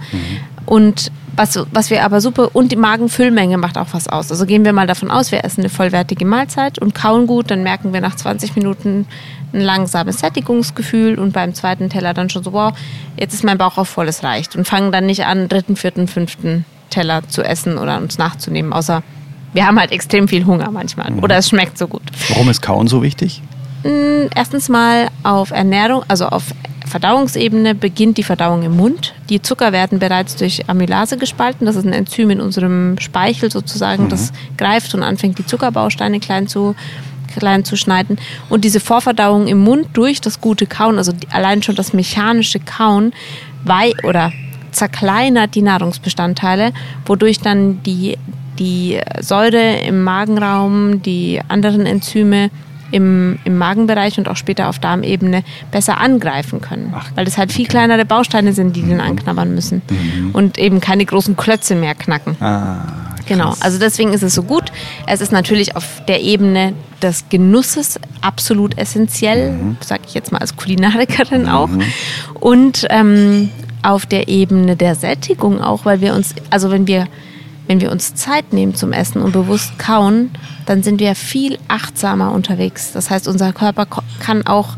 Und 0.66 1.11
was, 1.37 1.59
was 1.73 1.90
wir 1.90 2.05
aber 2.05 2.20
super, 2.20 2.51
und 2.55 2.70
die 2.70 2.77
Magenfüllmenge 2.77 3.57
macht 3.57 3.79
auch 3.79 3.88
was 3.92 4.09
aus. 4.09 4.31
Also 4.31 4.44
gehen 4.46 4.64
wir 4.64 4.73
mal 4.73 4.87
davon 4.87 5.11
aus, 5.11 5.33
wir 5.33 5.44
essen 5.44 5.61
eine 5.61 5.70
vollwertige 5.70 6.27
Mahlzeit 6.27 6.79
und 6.79 6.94
kauen 6.94 7.27
gut, 7.27 7.51
dann 7.51 7.62
merken 7.62 7.92
wir 7.92 8.01
nach 8.01 8.14
20 8.14 8.57
Minuten 8.57 9.07
ein 9.53 9.61
langsames 9.61 10.18
Sättigungsgefühl 10.18 11.18
und 11.18 11.33
beim 11.33 11.55
zweiten 11.55 11.88
Teller 11.88 12.14
dann 12.14 12.31
schon 12.31 12.42
so, 12.42 12.53
wow, 12.53 12.73
jetzt 13.18 13.35
ist 13.35 13.44
mein 13.44 13.59
Bauch 13.59 13.79
auch 13.79 13.87
voll, 13.87 14.09
es 14.09 14.23
reicht. 14.23 14.55
Und 14.55 14.66
fangen 14.66 14.92
dann 14.92 15.07
nicht 15.07 15.25
an, 15.25 15.49
dritten, 15.49 15.77
vierten, 15.77 16.09
fünften 16.09 16.64
Teller 16.90 17.27
zu 17.29 17.42
essen 17.42 17.79
oder 17.79 17.96
uns 17.99 18.18
nachzunehmen, 18.18 18.73
außer 18.73 19.03
wir 19.52 19.66
haben 19.66 19.78
halt 19.78 19.92
extrem 19.92 20.28
viel 20.28 20.46
Hunger 20.46 20.70
manchmal 20.70 21.12
oder 21.22 21.36
es 21.36 21.48
schmeckt 21.48 21.78
so 21.78 21.88
gut. 21.88 22.02
Warum 22.28 22.48
ist 22.48 22.62
Kauen 22.62 22.86
so 22.86 23.02
wichtig? 23.02 23.42
Erstens 24.34 24.68
mal 24.68 25.08
auf 25.22 25.52
Ernährung, 25.52 26.04
also 26.06 26.26
auf 26.26 26.44
Verdauungsebene 26.86 27.74
beginnt 27.74 28.18
die 28.18 28.22
Verdauung 28.22 28.62
im 28.62 28.76
Mund. 28.76 29.14
Die 29.30 29.40
Zucker 29.40 29.72
werden 29.72 29.98
bereits 29.98 30.36
durch 30.36 30.68
Amylase 30.68 31.16
gespalten. 31.16 31.64
Das 31.64 31.76
ist 31.76 31.86
ein 31.86 31.92
Enzym 31.92 32.30
in 32.30 32.40
unserem 32.40 32.98
Speichel 32.98 33.50
sozusagen, 33.50 34.08
das 34.08 34.32
greift 34.58 34.94
und 34.94 35.02
anfängt, 35.02 35.38
die 35.38 35.46
Zuckerbausteine 35.46 36.20
klein 36.20 36.46
zu, 36.46 36.74
klein 37.38 37.64
zu 37.64 37.76
schneiden. 37.76 38.18
Und 38.48 38.64
diese 38.64 38.80
Vorverdauung 38.80 39.46
im 39.46 39.60
Mund 39.60 39.88
durch 39.94 40.20
das 40.20 40.40
gute 40.40 40.66
Kauen, 40.66 40.98
also 40.98 41.12
die, 41.12 41.28
allein 41.30 41.62
schon 41.62 41.76
das 41.76 41.92
mechanische 41.92 42.58
Kauen, 42.58 43.12
wei 43.64 43.92
oder 44.02 44.32
zerkleinert 44.72 45.54
die 45.54 45.62
Nahrungsbestandteile, 45.62 46.72
wodurch 47.06 47.40
dann 47.40 47.82
die, 47.82 48.18
die 48.61 49.01
Säure 49.20 49.81
im 49.81 50.05
Magenraum, 50.05 51.03
die 51.03 51.40
anderen 51.49 51.87
Enzyme 51.87 52.51
im, 52.92 53.38
im 53.44 53.57
Magenbereich 53.57 54.18
und 54.18 54.29
auch 54.29 54.37
später 54.37 54.68
auf 54.68 54.79
Darmebene 54.79 55.42
besser 55.73 55.99
angreifen 55.99 56.61
können. 56.61 56.92
Ach, 56.94 57.09
weil 57.14 57.25
das 57.25 57.38
halt 57.38 57.53
viel 57.53 57.66
kleinere 57.66 58.05
Bausteine 58.05 58.53
sind, 58.53 58.77
die 58.77 58.83
den 58.83 59.01
anknabbern 59.01 59.55
müssen. 59.55 59.83
Und 60.33 60.59
eben 60.59 60.81
keine 60.81 61.05
großen 61.05 61.37
Klötze 61.37 61.75
mehr 61.75 61.94
knacken. 61.94 62.37
Ah, 62.40 62.85
Genau, 63.31 63.55
also 63.61 63.79
deswegen 63.79 64.12
ist 64.12 64.25
es 64.25 64.35
so 64.35 64.42
gut. 64.42 64.73
Es 65.07 65.20
ist 65.20 65.31
natürlich 65.31 65.77
auf 65.77 66.03
der 66.09 66.20
Ebene 66.20 66.73
des 67.01 67.29
Genusses 67.29 68.01
absolut 68.23 68.77
essentiell, 68.77 69.55
sage 69.79 70.03
ich 70.09 70.14
jetzt 70.14 70.33
mal 70.33 70.38
als 70.38 70.57
Kulinarikerin 70.57 71.49
auch. 71.49 71.68
Und 72.40 72.88
ähm, 72.90 73.51
auf 73.85 74.05
der 74.05 74.27
Ebene 74.27 74.75
der 74.75 74.96
Sättigung 74.96 75.61
auch, 75.61 75.85
weil 75.85 76.01
wir 76.01 76.14
uns, 76.14 76.35
also 76.51 76.73
wenn 76.73 76.88
wir, 76.88 77.07
wenn 77.70 77.80
wir 77.80 77.92
uns 77.92 78.16
Zeit 78.16 78.52
nehmen 78.52 78.74
zum 78.74 78.92
Essen 78.92 79.22
und 79.22 79.30
bewusst 79.30 79.78
kauen, 79.78 80.33
dann 80.66 80.83
sind 80.83 80.98
wir 80.98 81.14
viel 81.14 81.56
achtsamer 81.68 82.33
unterwegs. 82.33 82.90
Das 82.90 83.11
heißt, 83.11 83.28
unser 83.28 83.52
Körper 83.52 83.87
kann 84.18 84.44
auch 84.44 84.70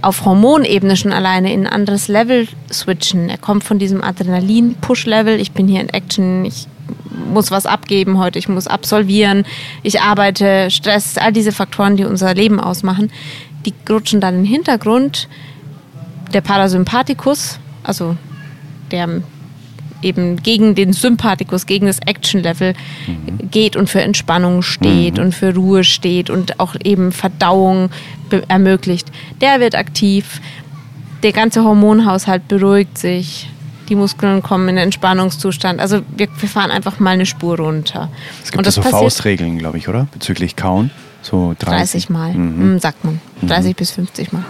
auf 0.00 0.24
Hormonebene 0.24 0.96
schon 0.96 1.12
alleine 1.12 1.52
in 1.52 1.66
ein 1.66 1.72
anderes 1.72 2.06
Level 2.06 2.46
switchen. 2.72 3.28
Er 3.28 3.36
kommt 3.36 3.64
von 3.64 3.80
diesem 3.80 4.00
Adrenalin-Push-Level, 4.00 5.40
ich 5.40 5.50
bin 5.50 5.66
hier 5.66 5.80
in 5.80 5.88
Action, 5.88 6.44
ich 6.44 6.68
muss 7.32 7.50
was 7.50 7.66
abgeben 7.66 8.16
heute, 8.16 8.38
ich 8.38 8.48
muss 8.48 8.68
absolvieren, 8.68 9.44
ich 9.82 10.00
arbeite, 10.00 10.70
Stress, 10.70 11.18
all 11.18 11.32
diese 11.32 11.50
Faktoren, 11.50 11.96
die 11.96 12.04
unser 12.04 12.32
Leben 12.32 12.60
ausmachen, 12.60 13.10
die 13.66 13.74
rutschen 13.90 14.20
dann 14.20 14.36
in 14.36 14.44
den 14.44 14.52
Hintergrund. 14.52 15.26
Der 16.32 16.42
Parasympathikus, 16.42 17.58
also 17.82 18.14
der 18.92 19.20
eben 20.02 20.42
gegen 20.42 20.74
den 20.74 20.92
Sympathikus, 20.92 21.66
gegen 21.66 21.86
das 21.86 21.98
Action-Level 22.00 22.74
geht 23.50 23.76
und 23.76 23.88
für 23.90 24.00
Entspannung 24.02 24.62
steht 24.62 25.18
und 25.18 25.34
für 25.34 25.54
Ruhe 25.54 25.84
steht 25.84 26.30
und 26.30 26.58
auch 26.60 26.74
eben 26.82 27.12
Verdauung 27.12 27.90
ermöglicht, 28.48 29.10
der 29.40 29.60
wird 29.60 29.74
aktiv. 29.74 30.40
Der 31.22 31.32
ganze 31.32 31.64
Hormonhaushalt 31.64 32.48
beruhigt 32.48 32.96
sich. 32.96 33.48
Die 33.88 33.96
Muskeln 33.96 34.42
kommen 34.42 34.68
in 34.68 34.76
den 34.76 34.84
Entspannungszustand. 34.84 35.80
Also 35.80 36.02
wir, 36.16 36.28
wir 36.38 36.48
fahren 36.48 36.70
einfach 36.70 37.00
mal 37.00 37.10
eine 37.10 37.26
Spur 37.26 37.58
runter. 37.58 38.08
Es 38.42 38.52
gibt 38.52 38.58
und 38.58 38.66
das 38.66 38.76
so 38.76 38.82
Faustregeln, 38.82 39.58
glaube 39.58 39.78
ich, 39.78 39.88
oder? 39.88 40.06
Bezüglich 40.12 40.54
Kauen. 40.56 40.90
So 41.22 41.54
30. 41.58 42.06
30 42.06 42.10
Mal, 42.10 42.32
Mhm. 42.32 42.74
mm, 42.76 42.78
sagt 42.78 43.04
man. 43.04 43.20
30 43.42 43.76
bis 43.76 43.90
50 43.90 44.32
Mal. 44.32 44.44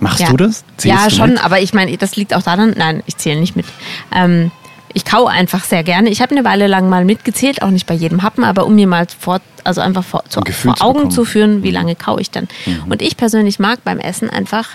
Machst 0.00 0.20
Ja. 0.20 0.30
du 0.30 0.36
das? 0.36 0.64
Zählst 0.76 0.98
ja, 0.98 1.08
du 1.08 1.14
schon, 1.14 1.30
mit? 1.34 1.44
aber 1.44 1.60
ich 1.60 1.72
meine, 1.74 1.96
das 1.96 2.16
liegt 2.16 2.34
auch 2.34 2.42
daran, 2.42 2.74
nein, 2.76 3.02
ich 3.06 3.16
zähle 3.18 3.38
nicht 3.38 3.54
mit. 3.56 3.66
Ähm, 4.14 4.50
ich 4.92 5.04
kau 5.04 5.26
einfach 5.26 5.62
sehr 5.62 5.84
gerne. 5.84 6.08
Ich 6.08 6.20
habe 6.20 6.32
eine 6.32 6.44
Weile 6.44 6.66
lang 6.66 6.88
mal 6.88 7.04
mitgezählt, 7.04 7.62
auch 7.62 7.70
nicht 7.70 7.86
bei 7.86 7.94
jedem 7.94 8.22
Happen, 8.22 8.42
aber 8.42 8.66
um 8.66 8.74
mir 8.74 8.88
mal 8.88 9.06
vor, 9.18 9.40
also 9.62 9.80
einfach 9.80 10.02
vor, 10.02 10.24
zu, 10.28 10.40
Ein 10.40 10.52
vor 10.52 10.72
Augen 10.80 10.94
bekommen. 10.94 11.04
Mhm. 11.04 11.10
zu 11.10 11.24
führen, 11.24 11.62
wie 11.62 11.70
lange 11.70 11.94
kau 11.94 12.18
ich 12.18 12.30
denn. 12.32 12.48
Und 12.88 13.00
ich 13.00 13.16
persönlich 13.16 13.60
mag 13.60 13.84
beim 13.84 14.00
Essen 14.00 14.28
einfach 14.30 14.70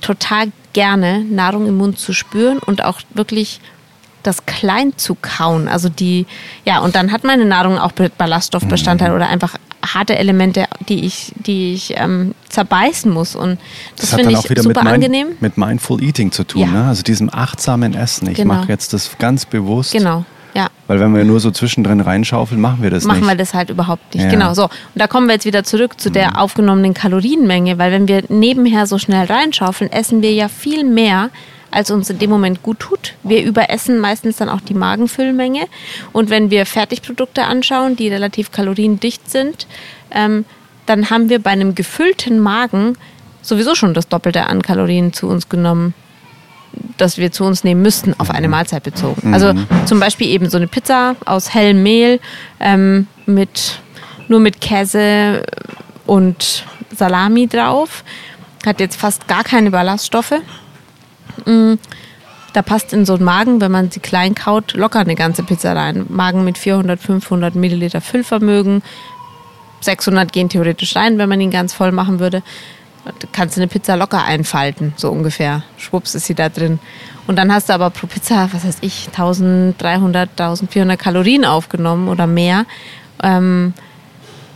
total 0.00 0.52
gerne 0.72 1.20
Nahrung 1.24 1.66
im 1.66 1.76
Mund 1.76 1.98
zu 1.98 2.12
spüren 2.12 2.58
und 2.58 2.84
auch 2.84 3.00
wirklich 3.14 3.60
das 4.22 4.44
klein 4.46 4.92
zu 4.96 5.16
kauen. 5.20 5.68
Also 5.68 5.88
die, 5.88 6.26
ja, 6.64 6.80
und 6.80 6.94
dann 6.94 7.10
hat 7.12 7.24
meine 7.24 7.44
Nahrung 7.46 7.78
auch 7.78 7.92
Be- 7.92 8.10
Ballaststoffbestandteile 8.16 9.10
Mhm. 9.12 9.16
oder 9.16 9.28
einfach 9.28 9.54
harte 9.94 10.16
Elemente, 10.18 10.64
die 10.88 11.04
ich, 11.04 11.32
die 11.36 11.74
ich 11.74 11.94
ähm, 11.96 12.34
zerbeißen 12.48 13.10
muss. 13.12 13.34
Und 13.36 13.58
das, 13.96 14.10
Das 14.10 14.12
hat 14.14 14.20
dann 14.24 14.30
ich 14.30 14.36
auch 14.36 14.48
wieder 14.50 14.62
mit, 14.62 14.76
angenehm. 14.78 15.28
mit 15.40 15.56
Mindful 15.58 16.02
Eating 16.02 16.32
zu 16.32 16.44
tun, 16.44 16.62
Ja. 16.62 16.66
ne? 16.68 16.84
also 16.84 17.02
diesem 17.02 17.32
achtsamen 17.32 17.94
Essen. 17.94 18.28
Ich 18.30 18.36
Genau. 18.36 18.54
mache 18.54 18.68
jetzt 18.68 18.92
das 18.92 19.10
ganz 19.18 19.44
bewusst, 19.46 19.92
Genau, 19.92 20.24
ja. 20.54 20.68
weil 20.86 21.00
wenn 21.00 21.14
wir 21.14 21.24
nur 21.24 21.40
so 21.40 21.50
zwischendrin 21.50 22.00
reinschaufeln, 22.00 22.60
machen 22.60 22.82
wir 22.82 22.90
das 22.90 23.04
machen 23.04 23.20
nicht. 23.20 23.28
wir 23.28 23.36
das 23.36 23.54
halt 23.54 23.70
überhaupt 23.70 24.14
nicht. 24.14 24.22
Ja. 24.24 24.28
Mhm. 24.28 24.32
Genau 24.32 24.54
so. 24.54 24.64
Und 24.64 24.70
da 24.94 25.06
kommen 25.06 25.26
wir 25.26 25.34
jetzt 25.34 25.46
wieder 25.46 25.64
zurück 25.64 26.00
zu 26.00 26.10
der 26.10 26.40
aufgenommenen 26.40 26.94
Kalorienmenge, 26.94 27.78
weil 27.78 27.92
wenn 27.92 28.08
wir 28.08 28.24
nebenher 28.28 28.86
so 28.86 28.98
schnell 28.98 29.26
reinschaufeln, 29.26 29.90
essen 29.92 30.22
wir 30.22 30.32
ja 30.32 30.48
viel 30.48 30.84
mehr, 30.84 31.30
als 31.78 31.92
uns 31.92 32.10
in 32.10 32.18
dem 32.18 32.28
Moment 32.28 32.64
gut 32.64 32.80
tut. 32.80 33.14
Wir 33.22 33.44
überessen 33.44 34.00
meistens 34.00 34.38
dann 34.38 34.48
auch 34.48 34.60
die 34.60 34.74
Magenfüllmenge. 34.74 35.66
Und 36.12 36.28
wenn 36.28 36.50
wir 36.50 36.66
Fertigprodukte 36.66 37.44
anschauen, 37.44 37.94
die 37.94 38.08
relativ 38.08 38.50
kaloriendicht 38.50 39.30
sind, 39.30 39.68
ähm, 40.10 40.44
dann 40.86 41.08
haben 41.08 41.28
wir 41.28 41.38
bei 41.38 41.50
einem 41.50 41.76
gefüllten 41.76 42.40
Magen 42.40 42.98
sowieso 43.42 43.76
schon 43.76 43.94
das 43.94 44.08
Doppelte 44.08 44.46
an 44.46 44.60
Kalorien 44.60 45.12
zu 45.12 45.28
uns 45.28 45.48
genommen 45.48 45.94
das 46.98 47.16
wir 47.16 47.32
zu 47.32 47.44
uns 47.44 47.64
nehmen 47.64 47.80
müssten, 47.80 48.14
auf 48.18 48.30
eine 48.30 48.46
Mahlzeit 48.46 48.82
bezogen. 48.82 49.32
Also 49.32 49.54
zum 49.86 50.00
Beispiel 50.00 50.28
eben 50.28 50.50
so 50.50 50.58
eine 50.58 50.66
Pizza 50.66 51.16
aus 51.24 51.54
hellem 51.54 51.82
Mehl 51.82 52.20
ähm, 52.60 53.06
mit 53.24 53.80
nur 54.28 54.38
mit 54.38 54.60
Käse 54.60 55.44
und 56.06 56.64
Salami 56.94 57.46
drauf. 57.48 58.04
Hat 58.66 58.80
jetzt 58.80 58.96
fast 58.96 59.26
gar 59.28 59.44
keine 59.44 59.70
Ballaststoffe. 59.70 60.34
Mm, 61.46 61.74
Da 62.54 62.62
passt 62.62 62.92
in 62.92 63.04
so 63.04 63.14
einen 63.14 63.24
Magen, 63.24 63.60
wenn 63.60 63.70
man 63.70 63.90
sie 63.90 64.00
klein 64.00 64.34
kaut, 64.34 64.72
locker 64.74 65.00
eine 65.00 65.14
ganze 65.14 65.42
Pizza 65.42 65.74
rein. 65.76 66.06
Magen 66.08 66.44
mit 66.44 66.56
400, 66.58 66.98
500 67.00 67.54
Milliliter 67.54 68.00
Füllvermögen. 68.00 68.82
600 69.80 70.32
gehen 70.32 70.48
theoretisch 70.48 70.96
rein, 70.96 71.18
wenn 71.18 71.28
man 71.28 71.40
ihn 71.40 71.50
ganz 71.50 71.72
voll 71.72 71.92
machen 71.92 72.18
würde. 72.18 72.42
Du 73.20 73.26
kannst 73.32 73.56
eine 73.56 73.68
Pizza 73.68 73.96
locker 73.96 74.24
einfalten, 74.24 74.92
so 74.96 75.10
ungefähr. 75.10 75.62
Schwupps 75.76 76.14
ist 76.14 76.26
sie 76.26 76.34
da 76.34 76.48
drin. 76.48 76.78
Und 77.26 77.36
dann 77.36 77.52
hast 77.52 77.68
du 77.68 77.74
aber 77.74 77.90
pro 77.90 78.06
Pizza, 78.06 78.48
was 78.52 78.66
weiß 78.66 78.78
ich, 78.80 79.06
1300, 79.08 80.30
1400 80.30 80.98
Kalorien 80.98 81.44
aufgenommen 81.44 82.08
oder 82.08 82.26
mehr. 82.26 82.64
Ähm, 83.22 83.72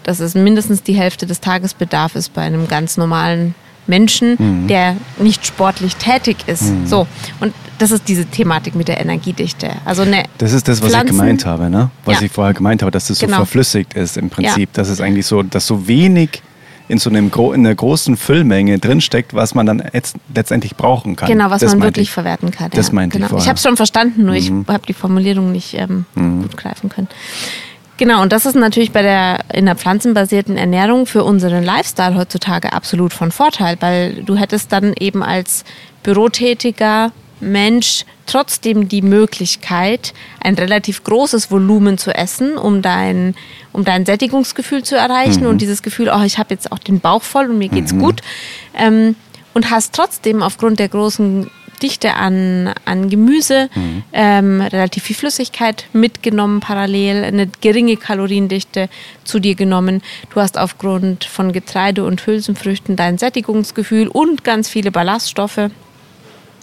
das 0.02 0.18
ist 0.18 0.34
mindestens 0.34 0.82
die 0.82 0.94
Hälfte 0.94 1.26
des 1.26 1.40
Tagesbedarfs 1.40 2.30
bei 2.30 2.42
einem 2.42 2.66
ganz 2.66 2.96
normalen 2.96 3.54
Menschen, 3.86 4.66
der 4.68 4.96
nicht 5.18 5.46
sportlich 5.46 5.96
tätig 5.96 6.36
ist. 6.46 6.64
So. 6.86 7.06
Und 7.40 7.52
das 7.78 7.90
ist 7.90 8.06
diese 8.08 8.26
Thematik 8.26 8.74
mit 8.76 8.86
der 8.88 9.00
Energiedichte. 9.00 9.70
Also 9.84 10.02
eine 10.02 10.24
Das 10.38 10.52
ist 10.52 10.68
das, 10.68 10.80
was 10.82 10.90
Pflanzen- 10.90 11.14
ich 11.14 11.20
gemeint 11.20 11.46
habe, 11.46 11.68
ne? 11.68 11.90
Was 12.04 12.20
Ja. 12.20 12.26
ich 12.26 12.32
vorher 12.32 12.54
gemeint 12.54 12.82
habe, 12.82 12.92
dass 12.92 13.08
das 13.08 13.18
so 13.18 13.26
Genau. 13.26 13.38
verflüssigt 13.38 13.94
ist 13.94 14.16
im 14.16 14.30
Prinzip. 14.30 14.68
Ja. 14.68 14.74
Das 14.74 14.88
ist 14.88 15.00
eigentlich 15.00 15.26
so, 15.26 15.42
dass 15.42 15.66
so 15.66 15.88
wenig 15.88 16.42
in 16.88 16.98
so 16.98 17.08
einem 17.10 17.30
in 17.54 17.66
einer 17.66 17.74
großen 17.74 18.16
Füllmenge 18.16 18.78
drinsteckt, 18.78 19.34
was 19.34 19.54
man 19.54 19.66
dann 19.66 19.82
letztendlich 20.34 20.76
brauchen 20.76 21.16
kann. 21.16 21.28
Genau, 21.28 21.48
was 21.50 21.60
das 21.60 21.72
man 21.74 21.82
wirklich 21.82 22.08
ich. 22.08 22.12
verwerten 22.12 22.50
kann. 22.50 22.70
Das 22.74 22.88
ja, 22.88 22.92
meinte 22.94 23.16
ich 23.16 23.20
genau. 23.20 23.28
vorher. 23.30 23.42
Ich 23.44 23.48
habe 23.48 23.56
es 23.56 23.62
schon 23.62 23.76
verstanden, 23.76 24.26
nur 24.26 24.34
ich 24.34 24.50
habe 24.68 24.86
die 24.86 24.92
Formulierung 24.92 25.52
nicht 25.52 25.74
ähm, 25.74 26.04
gut 26.14 26.56
greifen 26.56 26.88
können. 26.88 27.08
Genau, 28.02 28.20
und 28.20 28.32
das 28.32 28.46
ist 28.46 28.56
natürlich 28.56 28.90
bei 28.90 29.02
der 29.02 29.44
in 29.52 29.64
der 29.64 29.76
pflanzenbasierten 29.76 30.56
Ernährung 30.56 31.06
für 31.06 31.22
unseren 31.22 31.62
Lifestyle 31.62 32.16
heutzutage 32.16 32.72
absolut 32.72 33.12
von 33.12 33.30
Vorteil, 33.30 33.76
weil 33.78 34.24
du 34.24 34.34
hättest 34.34 34.72
dann 34.72 34.92
eben 34.98 35.22
als 35.22 35.62
bürotätiger 36.02 37.12
Mensch 37.38 38.04
trotzdem 38.26 38.88
die 38.88 39.02
Möglichkeit, 39.02 40.14
ein 40.40 40.56
relativ 40.56 41.04
großes 41.04 41.52
Volumen 41.52 41.96
zu 41.96 42.12
essen, 42.12 42.58
um 42.58 42.82
dein, 42.82 43.36
um 43.72 43.84
dein 43.84 44.04
Sättigungsgefühl 44.04 44.82
zu 44.82 44.96
erreichen 44.96 45.46
und 45.46 45.58
dieses 45.58 45.80
Gefühl, 45.80 46.10
oh, 46.12 46.24
ich 46.24 46.38
habe 46.38 46.52
jetzt 46.52 46.72
auch 46.72 46.80
den 46.80 46.98
Bauch 46.98 47.22
voll 47.22 47.50
und 47.50 47.58
mir 47.58 47.68
geht's 47.68 47.96
gut. 47.96 48.20
Ähm, 48.76 49.14
und 49.54 49.70
hast 49.70 49.94
trotzdem 49.94 50.42
aufgrund 50.42 50.80
der 50.80 50.88
großen 50.88 51.48
Dichte 51.82 52.14
an, 52.14 52.72
an 52.84 53.08
Gemüse 53.08 53.68
ähm, 54.12 54.60
relativ 54.60 55.04
viel 55.04 55.16
Flüssigkeit 55.16 55.86
mitgenommen, 55.92 56.60
parallel 56.60 57.24
eine 57.24 57.48
geringe 57.60 57.96
Kaloriendichte 57.96 58.88
zu 59.24 59.38
dir 59.38 59.54
genommen. 59.54 60.02
Du 60.30 60.40
hast 60.40 60.58
aufgrund 60.58 61.24
von 61.24 61.52
Getreide 61.52 62.04
und 62.04 62.26
Hülsenfrüchten 62.26 62.96
dein 62.96 63.18
Sättigungsgefühl 63.18 64.08
und 64.08 64.44
ganz 64.44 64.68
viele 64.68 64.90
Ballaststoffe. 64.90 65.70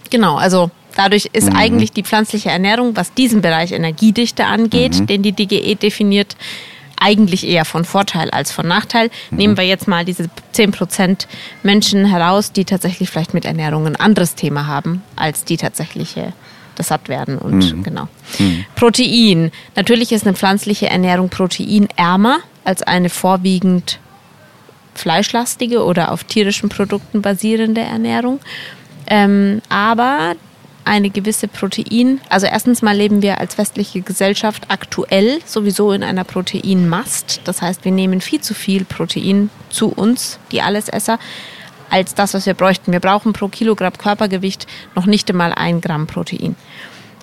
Genau, 0.09 0.37
also 0.37 0.71
dadurch 0.95 1.29
ist 1.33 1.49
eigentlich 1.55 1.91
die 1.91 2.03
pflanzliche 2.03 2.49
Ernährung, 2.49 2.95
was 2.95 3.13
diesen 3.13 3.41
Bereich 3.41 3.71
Energiedichte 3.71 4.45
angeht, 4.45 5.09
den 5.09 5.21
die 5.21 5.33
DGE 5.33 5.75
definiert, 5.75 6.35
eigentlich 6.99 7.47
eher 7.47 7.65
von 7.65 7.85
Vorteil 7.85 8.29
als 8.29 8.51
von 8.51 8.67
Nachteil. 8.67 9.09
Nehmen 9.31 9.57
wir 9.57 9.65
jetzt 9.65 9.87
mal 9.87 10.05
diese 10.05 10.29
10% 10.53 11.27
Menschen 11.63 12.05
heraus, 12.05 12.51
die 12.51 12.65
tatsächlich 12.65 13.09
vielleicht 13.09 13.33
mit 13.33 13.45
Ernährung 13.45 13.87
ein 13.87 13.95
anderes 13.95 14.35
Thema 14.35 14.67
haben, 14.67 15.01
als 15.15 15.45
die 15.45 15.57
tatsächliche 15.57 16.33
das 16.75 16.87
satt 16.87 17.09
werden 17.09 17.37
und 17.37 17.83
genau. 17.83 18.07
Protein. 18.75 19.51
Natürlich 19.75 20.13
ist 20.13 20.25
eine 20.25 20.35
pflanzliche 20.35 20.89
Ernährung 20.89 21.27
proteinärmer 21.27 22.39
als 22.63 22.83
eine 22.83 23.09
vorwiegend 23.09 23.99
fleischlastige 24.95 25.83
oder 25.83 26.11
auf 26.11 26.23
tierischen 26.23 26.69
Produkten 26.69 27.21
basierende 27.21 27.81
Ernährung. 27.81 28.39
Ähm, 29.07 29.61
aber 29.67 30.35
eine 30.89 31.11
gewisse 31.11 31.47
Protein, 31.47 32.19
also 32.29 32.47
erstens 32.47 32.81
mal 32.81 32.97
leben 32.97 33.21
wir 33.21 33.39
als 33.39 33.57
westliche 33.57 34.01
Gesellschaft 34.01 34.63
aktuell 34.69 35.39
sowieso 35.45 35.91
in 35.91 36.03
einer 36.03 36.23
Proteinmast. 36.23 37.41
Das 37.43 37.61
heißt, 37.61 37.85
wir 37.85 37.91
nehmen 37.91 38.21
viel 38.21 38.41
zu 38.41 38.55
viel 38.55 38.85
Protein 38.85 39.51
zu 39.69 39.89
uns, 39.89 40.39
die 40.51 40.61
Allesesser, 40.61 41.19
als 41.91 42.15
das, 42.15 42.33
was 42.33 42.45
wir 42.47 42.55
bräuchten. 42.55 42.91
Wir 42.91 42.99
brauchen 42.99 43.33
pro 43.33 43.47
Kilogramm 43.47 43.97
Körpergewicht 43.97 44.65
noch 44.95 45.05
nicht 45.05 45.29
einmal 45.29 45.53
ein 45.53 45.79
Gramm 45.79 46.07
Protein. 46.07 46.55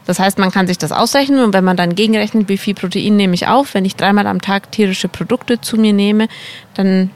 Das 0.07 0.20
heißt, 0.20 0.38
man 0.38 0.52
kann 0.52 0.68
sich 0.68 0.79
das 0.79 0.92
ausrechnen 0.92 1.40
und 1.40 1.52
wenn 1.52 1.64
man 1.64 1.76
dann 1.76 1.96
gegenrechnet, 1.96 2.48
wie 2.48 2.59
viel 2.59 2.74
Protein 2.74 3.16
nehme 3.16 3.35
ich 3.35 3.48
auf, 3.48 3.74
wenn 3.74 3.85
ich 3.85 3.96
dreimal 3.96 4.29
am 4.29 4.40
Tag 4.40 4.70
tierische 4.70 5.09
Produkte 5.09 5.61
zu 5.61 5.76
mir 5.76 5.92
nehme, 5.92 6.29
dann 6.74 7.11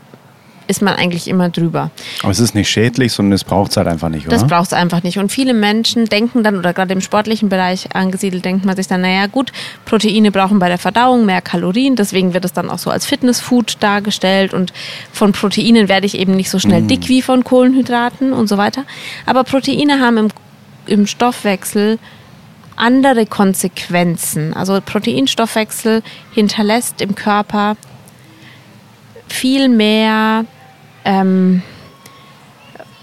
ist 0.67 0.83
man 0.83 0.95
eigentlich 0.95 1.27
immer 1.29 1.49
drüber. 1.49 1.91
Aber 2.23 2.31
es 2.31 2.39
ist 2.39 2.55
nicht 2.55 2.69
schädlich, 2.69 3.13
sondern 3.13 3.33
es 3.33 3.45
braucht 3.45 3.73
es 3.73 3.77
halt 3.77 3.89
einfach 3.89 4.09
nicht, 4.09 4.27
oder? 4.27 4.37
Das 4.37 4.47
braucht 4.47 4.69
es 4.69 4.73
einfach 4.73 5.03
nicht. 5.03 5.19
Und 5.19 5.33
viele 5.33 5.53
Menschen 5.53 6.07
denken 6.07 6.43
dann, 6.43 6.57
oder 6.57 6.73
gerade 6.73 6.93
im 6.93 7.01
sportlichen 7.01 7.49
Bereich 7.49 7.95
angesiedelt, 7.95 8.45
denkt 8.45 8.65
man 8.65 8.77
sich 8.77 8.87
dann, 8.87 9.01
naja 9.01 9.27
gut, 9.27 9.53
Proteine 9.85 10.31
brauchen 10.31 10.59
bei 10.59 10.69
der 10.69 10.79
Verdauung 10.79 11.27
mehr 11.27 11.43
Kalorien, 11.43 11.97
deswegen 11.97 12.35
wird 12.35 12.45
es 12.45 12.53
dann 12.53 12.71
auch 12.71 12.79
so 12.79 12.91
als 12.91 13.07
Fitnessfood 13.07 13.79
dargestellt 13.81 14.55
und 14.55 14.73
von 15.13 15.33
Proteinen 15.33 15.89
werde 15.89 16.07
ich 16.07 16.19
eben 16.19 16.37
nicht 16.37 16.51
so 16.51 16.59
schnell 16.59 16.83
dick 16.83 17.09
wie 17.09 17.23
von 17.23 17.45
Kohlenhydraten 17.45 18.33
und 18.33 18.49
so 18.49 18.57
weiter. 18.57 18.85
Aber 19.27 19.45
Proteine 19.45 20.01
haben 20.01 20.19
im, 20.19 20.29
im 20.87 21.07
Stoffwechsel 21.07 21.99
andere 22.81 23.27
Konsequenzen. 23.27 24.55
Also 24.55 24.81
Proteinstoffwechsel 24.81 26.03
hinterlässt 26.33 27.01
im 27.01 27.15
Körper 27.15 27.77
viel 29.33 29.69
mehr 29.69 30.45
ähm, 31.05 31.63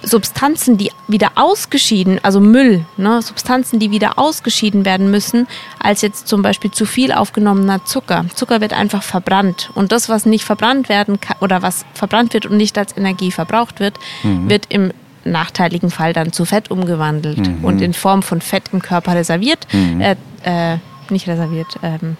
Substanzen, 0.03 0.77
die 0.77 0.91
wieder 1.07 1.31
ausgeschieden, 1.35 2.19
also 2.23 2.39
Müll, 2.39 2.85
ne, 2.97 3.21
Substanzen, 3.21 3.79
die 3.79 3.89
wieder 3.91 4.19
ausgeschieden 4.19 4.85
werden 4.85 5.09
müssen, 5.09 5.47
als 5.79 6.01
jetzt 6.01 6.27
zum 6.27 6.41
Beispiel 6.43 6.69
zu 6.71 6.85
viel 6.85 7.11
aufgenommener 7.11 7.83
Zucker. 7.83 8.25
Zucker 8.35 8.61
wird 8.61 8.73
einfach 8.73 9.01
verbrannt 9.01 9.71
und 9.73 9.91
das, 9.91 10.07
was 10.07 10.25
nicht 10.25 10.45
verbrannt 10.45 10.87
werden 10.87 11.19
kann 11.19 11.37
oder 11.41 11.61
was 11.63 11.83
verbrannt 11.93 12.33
wird 12.33 12.45
und 12.45 12.57
nicht 12.57 12.77
als 12.77 12.95
Energie 12.95 13.31
verbraucht 13.31 13.79
wird, 13.79 13.95
wird 14.23 14.65
im 14.69 14.91
nachteiligen 15.25 15.89
Fall 15.89 16.13
dann 16.13 16.31
zu 16.31 16.45
Fett 16.45 16.71
umgewandelt 16.71 17.39
Mhm. 17.45 17.65
und 17.65 17.81
in 17.81 17.93
Form 17.93 18.21
von 18.23 18.39
Fett 18.39 18.65
im 18.71 18.81
Körper 18.81 19.15
reserviert, 19.15 19.67
äh, 19.73 20.15
äh, 20.43 20.77
nicht 21.09 21.27
reserviert, 21.27 21.67
ähm, 21.83 22.15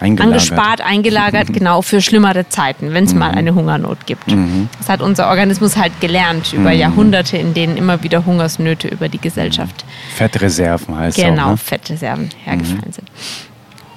Eingelagert. 0.00 0.34
angespart, 0.34 0.80
eingelagert, 0.80 1.46
genau 1.52 1.82
für 1.82 2.00
schlimmere 2.00 2.48
Zeiten, 2.48 2.92
wenn 2.94 3.04
es 3.04 3.14
mal 3.14 3.30
eine 3.30 3.54
Hungernot 3.54 4.06
gibt. 4.06 4.24
Das 4.78 4.88
hat 4.88 5.02
unser 5.02 5.28
Organismus 5.28 5.76
halt 5.76 6.00
gelernt 6.00 6.52
über 6.52 6.72
Jahrhunderte, 6.72 7.36
in 7.36 7.54
denen 7.54 7.76
immer 7.76 8.02
wieder 8.02 8.24
Hungersnöte 8.24 8.88
über 8.88 9.08
die 9.08 9.18
Gesellschaft 9.18 9.84
Fettreserven 10.14 10.96
heißt 10.96 11.16
genau, 11.16 11.46
auch, 11.46 11.50
ne? 11.50 11.56
Fettreserven 11.56 12.30
hergefallen 12.44 12.92
sind. 12.92 13.10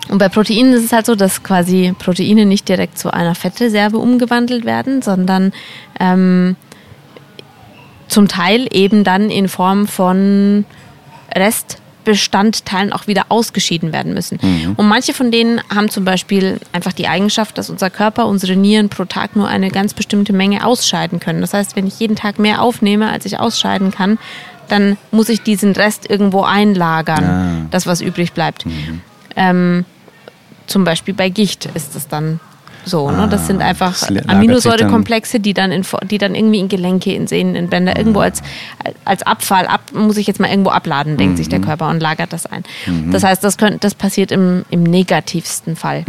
Und 0.09 0.17
bei 0.17 0.29
Proteinen 0.29 0.73
ist 0.73 0.85
es 0.85 0.93
halt 0.93 1.05
so, 1.05 1.15
dass 1.15 1.43
quasi 1.43 1.93
Proteine 1.97 2.45
nicht 2.45 2.67
direkt 2.67 2.97
zu 2.97 3.11
einer 3.11 3.35
Fettreserve 3.35 3.97
umgewandelt 3.97 4.65
werden, 4.65 5.01
sondern 5.01 5.53
ähm, 5.99 6.55
zum 8.07 8.27
Teil 8.27 8.67
eben 8.71 9.03
dann 9.03 9.29
in 9.29 9.47
Form 9.47 9.87
von 9.87 10.65
Restbestandteilen 12.05 12.91
auch 12.93 13.07
wieder 13.07 13.25
ausgeschieden 13.29 13.93
werden 13.93 14.13
müssen. 14.13 14.39
Und 14.77 14.87
manche 14.87 15.13
von 15.13 15.31
denen 15.31 15.61
haben 15.73 15.89
zum 15.89 16.05
Beispiel 16.05 16.59
einfach 16.71 16.93
die 16.93 17.07
Eigenschaft, 17.07 17.57
dass 17.57 17.69
unser 17.69 17.89
Körper, 17.89 18.27
unsere 18.27 18.55
Nieren 18.55 18.89
pro 18.89 19.05
Tag 19.05 19.35
nur 19.35 19.47
eine 19.47 19.69
ganz 19.69 19.93
bestimmte 19.93 20.33
Menge 20.33 20.65
ausscheiden 20.65 21.19
können. 21.19 21.41
Das 21.41 21.53
heißt, 21.53 21.75
wenn 21.75 21.87
ich 21.87 21.99
jeden 21.99 22.15
Tag 22.15 22.39
mehr 22.39 22.61
aufnehme, 22.61 23.09
als 23.09 23.25
ich 23.25 23.39
ausscheiden 23.39 23.91
kann, 23.91 24.17
dann 24.69 24.97
muss 25.11 25.29
ich 25.29 25.41
diesen 25.41 25.73
Rest 25.73 26.09
irgendwo 26.09 26.43
einlagern, 26.43 27.23
Ah. 27.23 27.67
das, 27.71 27.85
was 27.85 28.01
übrig 28.01 28.33
bleibt. 28.33 28.65
Ähm, 29.35 29.85
zum 30.67 30.83
Beispiel 30.83 31.13
bei 31.13 31.29
Gicht 31.29 31.67
ist 31.73 31.95
es 31.95 32.07
dann 32.07 32.39
so. 32.85 33.11
ne? 33.11 33.27
Das 33.29 33.47
sind 33.47 33.61
einfach 33.61 33.91
das 33.91 34.27
Aminosäurekomplexe, 34.27 35.39
die 35.39 35.53
dann, 35.53 35.71
in, 35.71 35.85
die 36.09 36.17
dann 36.17 36.35
irgendwie 36.35 36.59
in 36.59 36.69
Gelenke, 36.69 37.13
in 37.13 37.27
Sehnen, 37.27 37.55
in 37.55 37.69
Bänder, 37.69 37.97
irgendwo 37.97 38.19
als, 38.19 38.41
als 39.05 39.23
Abfall, 39.23 39.67
ab, 39.67 39.81
muss 39.93 40.17
ich 40.17 40.27
jetzt 40.27 40.39
mal 40.39 40.49
irgendwo 40.49 40.71
abladen, 40.71 41.17
denkt 41.17 41.37
sich 41.37 41.49
der 41.49 41.59
Körper 41.59 41.89
und 41.89 41.99
lagert 41.99 42.33
das 42.33 42.45
ein. 42.45 42.63
Das 43.11 43.23
heißt, 43.23 43.43
das, 43.43 43.57
könnt, 43.57 43.83
das 43.83 43.95
passiert 43.95 44.31
im, 44.31 44.65
im 44.69 44.83
negativsten 44.83 45.75
Fall. 45.75 46.03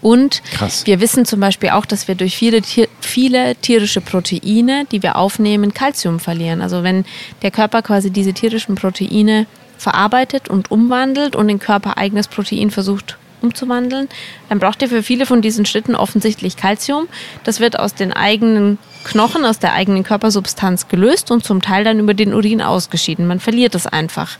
Und 0.00 0.42
Krass. 0.52 0.86
wir 0.86 1.00
wissen 1.00 1.24
zum 1.24 1.40
Beispiel 1.40 1.70
auch, 1.70 1.84
dass 1.84 2.08
wir 2.08 2.14
durch 2.14 2.36
viele, 2.36 2.62
viele 3.00 3.56
tierische 3.56 4.00
Proteine, 4.00 4.86
die 4.90 5.02
wir 5.02 5.16
aufnehmen, 5.16 5.74
Kalzium 5.74 6.20
verlieren. 6.20 6.62
Also 6.62 6.82
wenn 6.82 7.04
der 7.42 7.50
Körper 7.50 7.82
quasi 7.82 8.10
diese 8.10 8.32
tierischen 8.32 8.76
Proteine 8.76 9.46
verarbeitet 9.76 10.48
und 10.48 10.70
umwandelt 10.70 11.36
und 11.36 11.48
in 11.48 11.58
körpereigenes 11.58 12.28
Protein 12.28 12.70
versucht 12.70 13.18
umzuwandeln, 13.42 14.08
dann 14.48 14.58
braucht 14.58 14.82
ihr 14.82 14.88
für 14.88 15.02
viele 15.02 15.26
von 15.26 15.42
diesen 15.42 15.66
Schritten 15.66 15.94
offensichtlich 15.94 16.56
Kalzium. 16.56 17.08
Das 17.44 17.60
wird 17.60 17.78
aus 17.78 17.94
den 17.94 18.12
eigenen 18.12 18.78
Knochen, 19.04 19.44
aus 19.44 19.58
der 19.58 19.72
eigenen 19.72 20.04
Körpersubstanz 20.04 20.88
gelöst 20.88 21.30
und 21.30 21.44
zum 21.44 21.62
Teil 21.62 21.84
dann 21.84 21.98
über 21.98 22.14
den 22.14 22.34
Urin 22.34 22.62
ausgeschieden. 22.62 23.26
Man 23.26 23.40
verliert 23.40 23.74
es 23.74 23.86
einfach. 23.86 24.38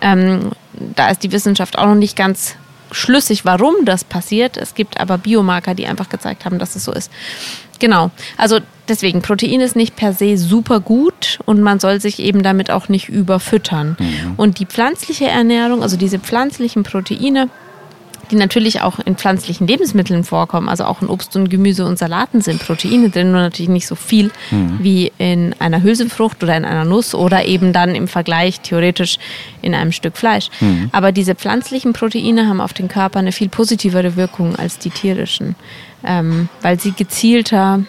Ähm, 0.00 0.52
da 0.72 1.08
ist 1.08 1.22
die 1.22 1.32
Wissenschaft 1.32 1.78
auch 1.78 1.86
noch 1.86 1.94
nicht 1.94 2.16
ganz 2.16 2.56
schlüssig, 2.92 3.44
warum 3.44 3.84
das 3.84 4.04
passiert. 4.04 4.56
Es 4.56 4.74
gibt 4.74 5.00
aber 5.00 5.18
Biomarker, 5.18 5.74
die 5.74 5.86
einfach 5.86 6.08
gezeigt 6.08 6.44
haben, 6.44 6.58
dass 6.58 6.76
es 6.76 6.84
so 6.84 6.92
ist. 6.92 7.10
Genau. 7.80 8.10
Also 8.36 8.60
deswegen, 8.88 9.20
Protein 9.20 9.60
ist 9.60 9.76
nicht 9.76 9.96
per 9.96 10.12
se 10.12 10.36
super 10.36 10.80
gut 10.80 11.38
und 11.44 11.60
man 11.60 11.80
soll 11.80 12.00
sich 12.00 12.20
eben 12.20 12.42
damit 12.42 12.70
auch 12.70 12.88
nicht 12.88 13.08
überfüttern. 13.08 13.96
Und 14.36 14.58
die 14.58 14.66
pflanzliche 14.66 15.26
Ernährung, 15.26 15.82
also 15.82 15.96
diese 15.96 16.18
pflanzlichen 16.18 16.82
Proteine, 16.84 17.48
die 18.30 18.36
natürlich 18.36 18.80
auch 18.80 18.98
in 18.98 19.16
pflanzlichen 19.16 19.66
Lebensmitteln 19.66 20.24
vorkommen, 20.24 20.68
also 20.68 20.84
auch 20.84 21.02
in 21.02 21.08
Obst 21.08 21.34
und 21.36 21.48
Gemüse 21.50 21.84
und 21.84 21.98
Salaten 21.98 22.40
sind 22.40 22.60
Proteine 22.64 23.10
drin, 23.10 23.32
nur 23.32 23.40
natürlich 23.40 23.68
nicht 23.68 23.86
so 23.86 23.94
viel 23.94 24.30
wie 24.78 25.12
in 25.18 25.54
einer 25.58 25.82
Hülsenfrucht 25.82 26.42
oder 26.42 26.56
in 26.56 26.64
einer 26.64 26.84
Nuss 26.84 27.14
oder 27.14 27.44
eben 27.44 27.72
dann 27.72 27.94
im 27.94 28.08
Vergleich 28.08 28.60
theoretisch 28.60 29.18
in 29.62 29.74
einem 29.74 29.92
Stück 29.92 30.16
Fleisch. 30.16 30.50
Aber 30.92 31.12
diese 31.12 31.34
pflanzlichen 31.34 31.92
Proteine 31.92 32.48
haben 32.48 32.60
auf 32.60 32.72
den 32.72 32.88
Körper 32.88 33.18
eine 33.18 33.32
viel 33.32 33.48
positivere 33.48 34.16
Wirkung 34.16 34.56
als 34.56 34.78
die 34.78 34.90
tierischen, 34.90 35.54
ähm, 36.04 36.48
weil 36.62 36.78
sie 36.80 36.92
gezielter 36.92 37.80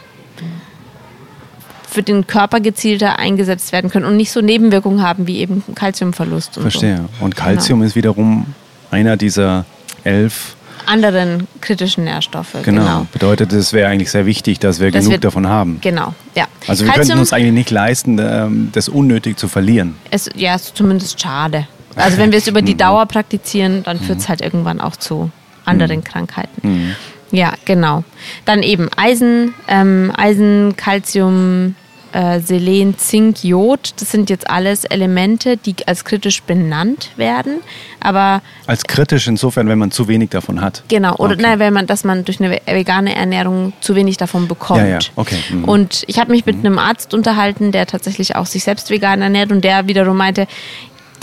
für 1.90 2.04
den 2.04 2.28
Körper 2.28 2.60
gezielter 2.60 3.20
eingesetzt 3.20 3.72
werden 3.72 3.90
können 3.90 4.06
und 4.06 4.18
nicht 4.18 4.32
so 4.32 4.42
Nebenwirkungen 4.42 5.02
haben 5.02 5.28
wie 5.28 5.38
eben 5.38 5.64
Kalziumverlust 5.76 6.56
Verstehe. 6.56 7.06
Und 7.22 7.36
Calcium 7.38 7.84
ist 7.84 7.96
wiederum 7.96 8.48
einer 8.92 9.16
dieser 9.16 9.66
elf. 10.06 10.56
anderen 10.88 11.48
kritischen 11.62 12.04
Nährstoffe. 12.04 12.54
Genau. 12.64 12.82
Genau. 12.84 13.08
Bedeutet, 13.12 13.52
es 13.54 13.74
wäre 13.74 13.90
eigentlich 13.90 14.12
sehr 14.12 14.28
wichtig, 14.28 14.60
dass 14.60 14.80
wir 14.80 14.92
Das 14.92 15.00
genug 15.00 15.14
wird- 15.14 15.24
davon 15.24 15.48
haben. 15.48 15.80
Genau, 15.82 16.14
ja. 16.36 16.46
Also 16.68 16.86
wir 16.86 16.94
könnten 16.94 17.18
uns 17.18 17.34
eigentlich 17.34 17.54
nicht 17.54 17.72
leisten, 17.72 18.20
ähm, 18.20 18.70
das 18.72 18.88
unnötig 18.88 19.38
zu 19.38 19.48
verlieren. 19.48 19.96
es, 20.12 20.30
ja, 20.36 20.54
ist 20.54 20.76
zumindest 20.78 21.20
schade. 21.20 21.68
Also 21.96 22.18
wenn 22.20 22.32
wir 22.32 22.38
es 22.38 22.46
über 22.48 22.62
die 22.62 22.76
Dauer 22.78 23.08
praktizieren, 23.08 23.82
dann 23.84 24.00
führt 24.00 24.20
es 24.20 24.30
halt 24.30 24.42
irgendwann 24.42 24.80
auch 24.80 24.96
zu 24.96 25.32
anderen 25.66 26.04
Krankheiten. 26.04 26.96
Ja, 27.32 27.54
genau. 27.66 28.04
Dann 28.46 28.62
eben 28.62 28.90
Eisen, 28.96 29.56
ähm, 29.68 30.12
Eisen, 30.16 30.76
Calcium, 30.78 31.76
äh, 32.16 32.40
Selen, 32.40 32.98
Zink, 32.98 33.44
Jod. 33.44 33.94
Das 34.00 34.10
sind 34.12 34.30
jetzt 34.30 34.50
alles 34.50 34.86
Elemente, 34.86 35.58
die 35.58 35.76
als 35.86 36.06
kritisch 36.06 36.42
benannt 36.44 37.10
werden. 37.18 37.58
Aber 38.00 38.42
Als 38.68 38.86
kritisch 38.86 39.28
insofern, 39.28 39.68
wenn 39.68 39.78
man 39.78 39.92
zu 39.92 40.08
wenig 40.08 40.30
davon 40.30 40.62
hat. 40.62 40.84
Genau, 40.88 41.16
oder 41.18 41.34
Okay. 41.34 41.42
nein, 41.42 41.60
wenn 41.60 41.74
man, 41.74 41.88
dass 41.88 42.04
man 42.06 42.24
durch 42.24 42.40
eine 42.40 42.60
vegane 42.66 43.14
Ernährung 43.16 43.74
zu 43.82 43.96
wenig 43.96 44.16
davon 44.18 44.48
bekommt. 44.48 44.80
Ja, 44.80 44.88
ja, 44.88 45.00
okay, 45.18 45.36
mhm. 45.50 45.66
Und 45.66 46.04
ich 46.08 46.18
habe 46.20 46.32
mich 46.32 46.46
mit 46.46 46.56
einem 46.56 46.80
Arzt 46.80 47.14
unterhalten, 47.14 47.72
der 47.74 47.86
tatsächlich 47.86 48.36
auch 48.38 48.46
sich 48.46 48.64
selbst 48.64 48.90
vegan 48.90 49.22
ernährt 49.22 49.52
und 49.52 49.64
der 49.66 49.88
wiederum 49.88 50.16
meinte, 50.16 50.48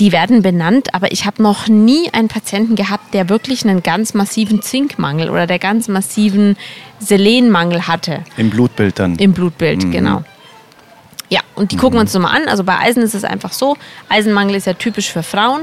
die 0.00 0.11
werden 0.12 0.42
benannt, 0.42 0.94
aber 0.94 1.12
ich 1.12 1.26
habe 1.26 1.42
noch 1.42 1.68
nie 1.68 2.09
einen 2.12 2.28
Patienten 2.28 2.74
gehabt, 2.76 3.14
der 3.14 3.28
wirklich 3.28 3.64
einen 3.66 3.83
ganz 3.83 4.14
massiven 4.14 4.61
Zinkmangel 4.62 5.31
oder 5.31 5.46
der 5.46 5.59
ganz 5.59 5.87
massiven 5.88 6.57
Selenmangel 6.98 7.87
hatte 7.87 8.24
Im 8.37 8.50
Blutbild 8.50 8.98
dann. 8.98 9.16
im 9.16 9.33
Blutbild, 9.33 9.85
Mhm. 9.85 9.90
genau. 9.90 10.24
Ja, 11.33 11.40
und 11.55 11.73
die 11.73 11.79
gucken 11.79 11.97
wir 11.97 12.03
uns 12.03 12.12
nochmal 12.12 12.37
an. 12.37 12.47
Also 12.47 12.62
bei 12.62 12.79
Eisen 12.79 13.03
ist 13.03 13.14
es 13.14 13.25
einfach 13.25 13.55
so, 13.55 13.79
Eisenmangel 14.11 14.55
ist 14.55 14.66
ja 14.66 14.75
typisch 14.75 15.11
für 15.11 15.23
Frauen. 15.23 15.62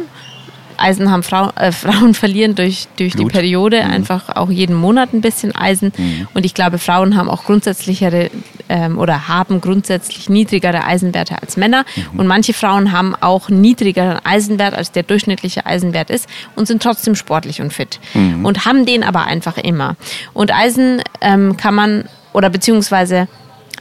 Eisen 0.77 1.11
haben 1.11 1.21
Frau, 1.21 1.51
äh, 1.55 1.71
Frauen 1.73 2.15
verlieren 2.15 2.55
durch, 2.55 2.87
durch 2.97 3.11
die 3.11 3.17
Blut. 3.17 3.33
Mhm. 3.33 3.37
Periode 3.37 3.83
einfach 3.83 4.35
auch 4.35 4.49
jeden 4.49 4.75
Monat 4.75 5.13
ein 5.13 5.21
bisschen 5.21 5.55
Eisen. 5.55 5.93
Und 6.33 6.43
ich 6.43 6.55
glaube, 6.55 6.79
Frauen 6.79 7.15
haben 7.15 7.29
auch 7.29 7.43
grundsätzlichere 7.43 8.31
ähm, 8.67 8.97
oder 8.97 9.27
haben 9.27 9.61
grundsätzlich 9.61 10.27
niedrigere 10.27 10.85
Eisenwerte 10.85 11.39
als 11.39 11.55
Männer. 11.55 11.85
Mhm. 12.13 12.19
Und 12.19 12.25
manche 12.25 12.53
Frauen 12.53 12.91
haben 12.91 13.13
auch 13.13 13.49
niedrigeren 13.49 14.17
Eisenwert, 14.23 14.73
als 14.73 14.91
der 14.91 15.03
durchschnittliche 15.03 15.67
Eisenwert 15.67 16.09
ist 16.09 16.27
und 16.55 16.67
sind 16.67 16.81
trotzdem 16.81 17.13
sportlich 17.13 17.61
und 17.61 17.73
fit. 17.73 17.99
Mhm. 18.15 18.43
Und 18.43 18.65
haben 18.65 18.87
den 18.87 19.03
aber 19.03 19.25
einfach 19.25 19.57
immer. 19.57 19.97
Und 20.33 20.51
Eisen 20.51 21.03
ähm, 21.21 21.57
kann 21.57 21.75
man, 21.75 22.05
oder 22.33 22.49
beziehungsweise 22.49 23.27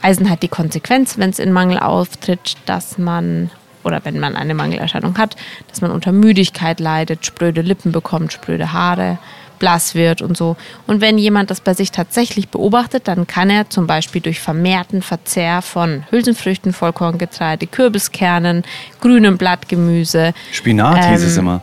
Eisen 0.01 0.29
hat 0.29 0.43
die 0.43 0.47
Konsequenz, 0.47 1.17
wenn 1.17 1.29
es 1.29 1.39
in 1.39 1.51
Mangel 1.51 1.79
auftritt, 1.79 2.55
dass 2.65 2.97
man 2.97 3.49
oder 3.83 4.01
wenn 4.03 4.19
man 4.19 4.35
eine 4.35 4.53
Mangelerscheinung 4.53 5.17
hat, 5.17 5.35
dass 5.69 5.81
man 5.81 5.91
unter 5.91 6.11
Müdigkeit 6.11 6.79
leidet, 6.81 7.25
spröde 7.25 7.61
Lippen 7.61 7.91
bekommt, 7.93 8.33
spröde 8.33 8.73
Haare, 8.73 9.17
blass 9.57 9.95
wird 9.95 10.21
und 10.21 10.35
so. 10.37 10.57
Und 10.85 10.99
wenn 11.01 11.17
jemand 11.17 11.49
das 11.49 11.61
bei 11.61 11.73
sich 11.73 11.91
tatsächlich 11.91 12.49
beobachtet, 12.49 13.07
dann 13.07 13.25
kann 13.25 13.49
er 13.49 13.69
zum 13.69 13.87
Beispiel 13.87 14.21
durch 14.21 14.39
vermehrten 14.41 15.01
Verzehr 15.01 15.61
von 15.61 16.03
Hülsenfrüchten, 16.11 16.73
Vollkorngetreide, 16.73 17.67
Kürbiskernen, 17.67 18.63
grünem 19.01 19.37
Blattgemüse, 19.37 20.33
Spinat 20.51 21.05
hieß 21.11 21.23
es 21.23 21.33
Ähm, 21.37 21.39
immer. 21.43 21.61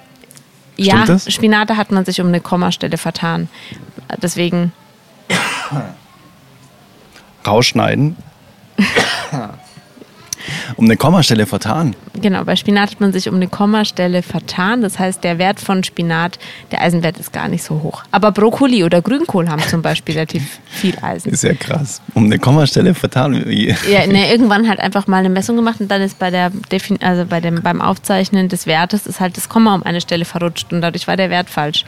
ja, 0.76 0.94
Stimmt 0.94 1.08
das? 1.08 1.32
Spinate 1.32 1.76
hat 1.76 1.90
man 1.92 2.04
sich 2.06 2.20
um 2.20 2.28
eine 2.28 2.40
Kommastelle 2.40 2.96
vertan. 2.98 3.48
Deswegen, 4.22 4.72
Rausschneiden. 7.46 8.16
um 10.76 10.84
eine 10.84 10.96
Kommastelle 10.96 11.46
vertan. 11.46 11.94
genau, 12.20 12.44
bei 12.44 12.56
Spinat 12.56 12.92
hat 12.92 13.00
man 13.00 13.12
sich 13.12 13.28
um 13.28 13.34
eine 13.36 13.48
Kommastelle 13.48 14.22
vertan. 14.22 14.82
Das 14.82 14.98
heißt, 14.98 15.24
der 15.24 15.38
Wert 15.38 15.60
von 15.60 15.82
Spinat, 15.84 16.38
der 16.70 16.82
Eisenwert 16.82 17.18
ist 17.18 17.32
gar 17.32 17.48
nicht 17.48 17.62
so 17.62 17.82
hoch. 17.82 18.02
Aber 18.10 18.32
Brokkoli 18.32 18.84
oder 18.84 19.02
Grünkohl 19.02 19.48
haben 19.48 19.62
zum 19.62 19.82
Beispiel 19.82 20.14
relativ 20.14 20.60
viel 20.66 20.96
Eisen. 21.02 21.32
Ist 21.32 21.44
ja 21.44 21.54
krass. 21.54 22.00
Um 22.14 22.24
eine 22.24 22.38
Kommastelle 22.38 22.94
vertan. 22.94 23.34
Ja, 23.50 24.06
ne, 24.06 24.30
irgendwann 24.30 24.68
halt 24.68 24.80
einfach 24.80 25.06
mal 25.06 25.18
eine 25.18 25.30
Messung 25.30 25.56
gemacht 25.56 25.80
und 25.80 25.90
dann 25.90 26.02
ist 26.02 26.18
bei 26.18 26.30
der 26.30 26.50
Defin 26.70 26.98
also 27.02 27.24
bei 27.24 27.40
dem 27.40 27.62
beim 27.62 27.80
Aufzeichnen 27.80 28.48
des 28.48 28.66
Wertes 28.66 29.06
ist 29.06 29.20
halt 29.20 29.36
das 29.36 29.48
Komma 29.48 29.74
um 29.74 29.82
eine 29.82 30.00
Stelle 30.00 30.24
verrutscht 30.24 30.72
und 30.72 30.80
dadurch 30.80 31.06
war 31.06 31.16
der 31.16 31.30
Wert 31.30 31.50
falsch. 31.50 31.84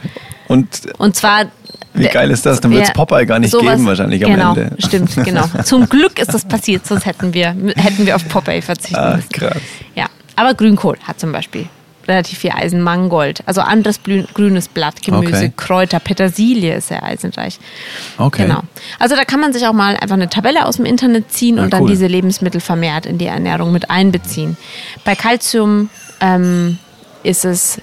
Und 0.47 0.67
Und 0.97 1.15
zwar 1.15 1.45
Wie 1.93 2.07
geil 2.07 2.31
ist 2.31 2.45
das? 2.45 2.61
Dann 2.61 2.71
wird's 2.71 2.93
Popeye 2.93 3.25
gar 3.25 3.39
nicht 3.39 3.57
geben 3.57 3.85
wahrscheinlich 3.85 4.23
am 4.25 4.31
genau, 4.31 4.53
Ende. 4.53 4.71
Stimmt, 4.79 5.15
genau. 5.23 5.45
Zum 5.63 5.87
Glück 5.89 6.19
ist 6.19 6.33
das 6.33 6.45
passiert, 6.45 6.85
sonst 6.85 7.05
hätten 7.05 7.33
wir, 7.33 7.55
hätten 7.75 8.05
wir 8.05 8.15
auf 8.15 8.27
Popeye 8.27 8.61
verzichten 8.61 8.95
ah, 8.95 9.15
müssen. 9.15 9.29
krass. 9.29 9.57
Ja, 9.95 10.05
aber 10.35 10.53
Grünkohl 10.53 10.97
hat 11.03 11.19
zum 11.19 11.31
Beispiel 11.31 11.67
relativ 12.07 12.39
viel 12.39 12.51
Eisen, 12.51 12.81
Mangold, 12.81 13.41
also 13.45 13.61
anderes 13.61 13.99
grünes 14.33 14.67
Blattgemüse, 14.67 15.35
Okay. 15.35 15.53
Kräuter, 15.55 15.99
Petersilie 15.99 16.75
ist 16.75 16.87
sehr 16.87 17.03
eisenreich. 17.03 17.59
Okay. 18.17 18.43
Genau. 18.43 18.61
Also 18.97 19.15
da 19.15 19.23
kann 19.23 19.39
man 19.39 19.53
sich 19.53 19.65
auch 19.67 19.73
mal 19.73 19.95
einfach 19.95 20.15
eine 20.15 20.27
Tabelle 20.29 20.65
aus 20.65 20.77
dem 20.77 20.85
Internet 20.85 21.31
ziehen 21.31 21.59
Ah, 21.59 21.63
und 21.63 21.73
dann 21.73 21.83
cool. 21.83 21.89
diese 21.89 22.07
Lebensmittel 22.07 22.61
vermehrt 22.61 23.05
in 23.05 23.17
die 23.17 23.27
Ernährung 23.27 23.71
mit 23.71 23.89
einbeziehen. 23.91 24.57
Bei 25.05 25.15
Calcium 25.15 25.89
ähm, 26.19 26.79
ist 27.23 27.45
es 27.45 27.79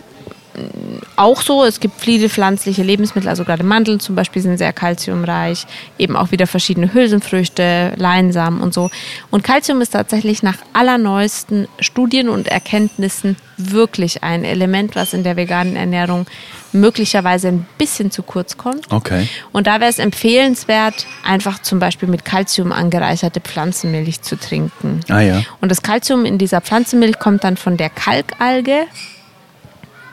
auch 1.16 1.42
so. 1.42 1.64
Es 1.64 1.80
gibt 1.80 2.00
viele 2.00 2.28
pflanzliche 2.28 2.82
Lebensmittel, 2.82 3.28
also 3.28 3.44
gerade 3.44 3.64
Mandeln 3.64 4.00
zum 4.00 4.14
Beispiel 4.14 4.42
sind 4.42 4.58
sehr 4.58 4.72
kalziumreich, 4.72 5.66
eben 5.98 6.16
auch 6.16 6.30
wieder 6.30 6.46
verschiedene 6.46 6.92
Hülsenfrüchte, 6.92 7.92
Leinsamen 7.96 8.60
und 8.60 8.74
so. 8.74 8.90
Und 9.30 9.44
Calcium 9.44 9.80
ist 9.80 9.90
tatsächlich 9.90 10.42
nach 10.42 10.56
allerneuesten 10.72 11.68
Studien 11.80 12.28
und 12.28 12.48
Erkenntnissen 12.48 13.36
wirklich 13.56 14.22
ein 14.22 14.44
Element, 14.44 14.94
was 14.96 15.14
in 15.14 15.22
der 15.22 15.36
veganen 15.36 15.76
Ernährung 15.76 16.26
möglicherweise 16.72 17.48
ein 17.48 17.66
bisschen 17.78 18.10
zu 18.10 18.22
kurz 18.22 18.56
kommt. 18.56 18.92
Okay. 18.92 19.28
Und 19.52 19.66
da 19.66 19.80
wäre 19.80 19.90
es 19.90 19.98
empfehlenswert, 19.98 21.06
einfach 21.24 21.62
zum 21.62 21.78
Beispiel 21.78 22.08
mit 22.08 22.24
Calcium 22.24 22.72
angereicherte 22.72 23.40
Pflanzenmilch 23.40 24.22
zu 24.22 24.36
trinken. 24.36 25.00
Ah 25.08 25.20
ja. 25.20 25.42
Und 25.60 25.70
das 25.70 25.82
Calcium 25.82 26.24
in 26.24 26.38
dieser 26.38 26.60
Pflanzenmilch 26.60 27.18
kommt 27.18 27.44
dann 27.44 27.56
von 27.56 27.76
der 27.76 27.90
Kalkalge. 27.90 28.86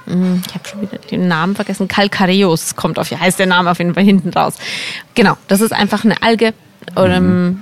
Hm, 0.06 0.42
Ich 0.48 0.54
habe 0.54 0.68
schon 0.68 0.82
wieder 0.82 0.98
den 0.98 1.28
Namen 1.28 1.56
vergessen. 1.56 1.88
Calcareus 1.88 2.76
kommt 2.76 3.00
auf, 3.00 3.10
heißt 3.12 3.40
der 3.40 3.48
Name 3.48 3.72
auf 3.72 3.80
jeden 3.80 3.94
Fall 3.94 4.04
hinten 4.04 4.30
raus. 4.30 4.56
Genau, 5.16 5.38
das 5.48 5.62
ist 5.62 5.72
einfach 5.74 6.04
eine 6.04 6.22
Alge, 6.22 6.54
oder, 6.98 7.16
ähm, 7.16 7.62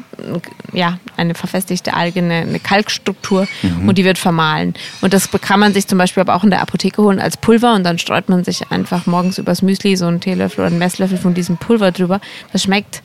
ja, 0.74 0.98
eine 1.16 1.36
verfestigte 1.36 1.94
Alge, 1.94 2.20
eine, 2.20 2.34
eine 2.38 2.60
Kalkstruktur 2.60 3.48
und 3.86 3.98
die 3.98 4.04
wird 4.04 4.18
vermahlen. 4.18 4.74
Und 5.02 5.14
das 5.14 5.30
kann 5.42 5.60
man 5.60 5.74
sich 5.74 5.88
zum 5.88 6.00
Beispiel 6.00 6.22
aber 6.22 6.36
auch 6.36 6.44
in 6.44 6.50
der 6.50 6.62
Apotheke 6.62 7.02
holen 7.04 7.20
als 7.20 7.38
Pulver 7.38 7.76
und 7.76 7.84
dann 7.84 8.00
streut 8.00 8.30
man 8.30 8.44
sich 8.44 8.72
einfach 8.72 9.06
morgens 9.06 9.38
übers 9.38 9.62
Müsli 9.62 9.96
so 9.96 10.08
einen 10.08 10.20
Teelöffel 10.22 10.62
oder 10.62 10.68
einen 10.68 10.80
Messlöffel 10.80 11.18
von 11.20 11.36
diesem 11.36 11.58
Pulver 11.58 11.92
drüber. 11.92 12.20
Das 12.52 12.64
schmeckt 12.64 13.04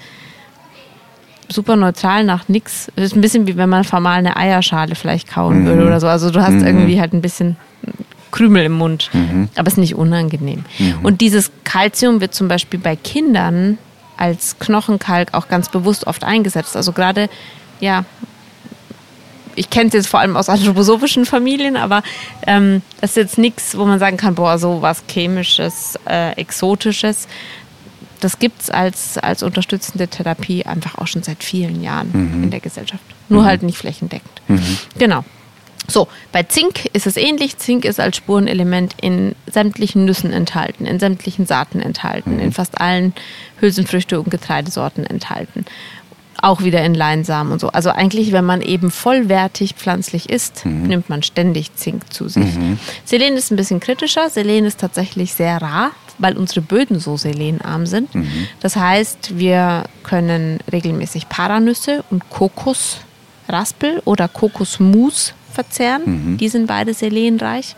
super 1.49 1.77
neutral 1.77 2.25
nach 2.25 2.49
nix. 2.49 2.91
Das 2.97 3.05
ist 3.07 3.15
ein 3.15 3.21
bisschen 3.21 3.47
wie 3.47 3.57
wenn 3.57 3.69
man 3.69 3.85
vermahlene 3.85 4.37
Eierschale 4.37 4.95
vielleicht 4.95 5.29
kauen 5.29 5.67
würde 5.67 5.87
oder 5.87 6.01
so. 6.01 6.09
Also 6.09 6.31
du 6.31 6.43
hast 6.43 6.55
irgendwie 6.63 6.99
halt 7.01 7.13
ein 7.13 7.21
bisschen 7.23 7.57
Krümel 8.37 8.67
im 8.67 8.73
Mund, 8.73 9.11
aber 9.57 9.67
es 9.67 9.75
ist 9.75 9.79
nicht 9.79 9.95
unangenehm. 9.95 10.65
Und 11.03 11.23
dieses 11.23 11.51
Kalzium 11.65 12.21
wird 12.21 12.35
zum 12.35 12.49
Beispiel 12.49 12.79
bei 12.79 12.95
Kindern 12.95 13.79
als 14.19 14.59
Knochenkalk 14.59 15.33
auch 15.33 15.49
ganz 15.49 15.71
bewusst 15.71 16.07
oft 16.07 16.23
eingesetzt. 16.23 16.77
Also 16.77 16.93
gerade, 16.93 17.31
ja, 17.81 18.05
ich 19.55 19.71
kenne 19.71 19.89
es 19.89 19.95
jetzt 19.95 20.09
vor 20.09 20.21
allem 20.21 20.37
aus 20.37 20.49
anthroposophischen 20.51 21.25
Familien, 21.25 21.79
aber 21.79 22.03
ähm, 22.47 22.83
das 23.01 23.11
ist 23.13 23.17
jetzt 23.17 23.39
nichts, 23.39 23.77
wo 23.77 23.87
man 23.87 23.99
sagen 23.99 24.19
kann, 24.19 24.35
boah, 24.35 24.59
so 24.59 24.83
was 24.83 25.03
Chemisches, 25.09 25.99
äh, 26.07 26.33
Exotisches. 26.33 27.29
Das 28.21 28.39
gibt 28.39 28.61
es 28.61 28.71
als, 28.71 29.17
als 29.17 29.43
unterstützende 29.43 30.09
Therapie 30.09 30.67
einfach 30.67 30.99
auch 30.99 31.07
schon 31.07 31.23
seit 31.23 31.43
vielen 31.43 31.83
Jahren 31.83 32.11
in 32.45 32.51
der 32.51 32.61
Gesellschaft. 32.61 33.03
Nur 33.31 33.45
halt 33.47 33.63
nicht 33.63 33.79
flächendeckend. 33.79 34.43
Genau. 34.99 35.25
So, 35.89 36.09
bei 36.33 36.43
Zink 36.43 36.87
ist 36.93 37.07
es 37.07 37.17
ähnlich. 37.17 37.59
Zink 37.59 37.85
ist 37.85 38.01
als 38.01 38.17
Spurenelement 38.17 38.95
in 39.01 39.35
sämtlichen 39.51 40.05
Nüssen 40.05 40.33
enthalten, 40.33 40.85
in 40.87 40.99
sämtlichen 40.99 41.47
Saaten 41.47 41.81
enthalten, 41.81 42.39
in 42.39 42.53
fast 42.53 42.81
allen 42.81 43.13
Hülsenfrüchte- 43.61 44.19
und 44.19 44.31
Getreidesorten 44.31 45.07
enthalten. 45.07 45.65
Auch 46.43 46.63
wieder 46.63 46.85
in 46.85 46.95
Leinsamen 46.95 47.53
und 47.53 47.61
so. 47.61 47.69
Also 47.69 47.89
eigentlich, 47.91 48.31
wenn 48.31 48.45
man 48.45 48.61
eben 48.61 48.91
vollwertig 48.91 49.75
pflanzlich 49.75 50.29
isst, 50.29 50.67
nimmt 50.67 51.09
man 51.09 51.23
ständig 51.23 51.75
Zink 51.77 52.13
zu 52.13 52.29
sich. 52.29 52.45
Selen 53.07 53.37
ist 53.37 53.51
ein 53.51 53.57
bisschen 53.57 53.81
kritischer. 53.81 54.29
Selen 54.29 54.67
ist 54.67 54.79
tatsächlich 54.81 55.33
sehr 55.33 55.63
rar, 55.63 55.93
weil 56.19 56.37
unsere 56.37 56.61
Böden 56.61 57.01
so 57.01 57.17
selenarm 57.17 57.87
sind. 57.87 58.11
Das 58.61 58.77
heißt, 58.77 59.39
wir 59.39 59.85
können 60.03 60.59
regelmäßig 60.71 61.31
Paranüsse 61.31 62.05
und 62.11 62.29
Kokosraspel 62.29 64.03
oder 64.05 64.29
Kokosmus 64.29 65.33
verzehren. 65.57 66.37
Die 66.39 66.49
sind 66.49 66.67
beide 66.67 66.93
selenreich. 66.95 67.75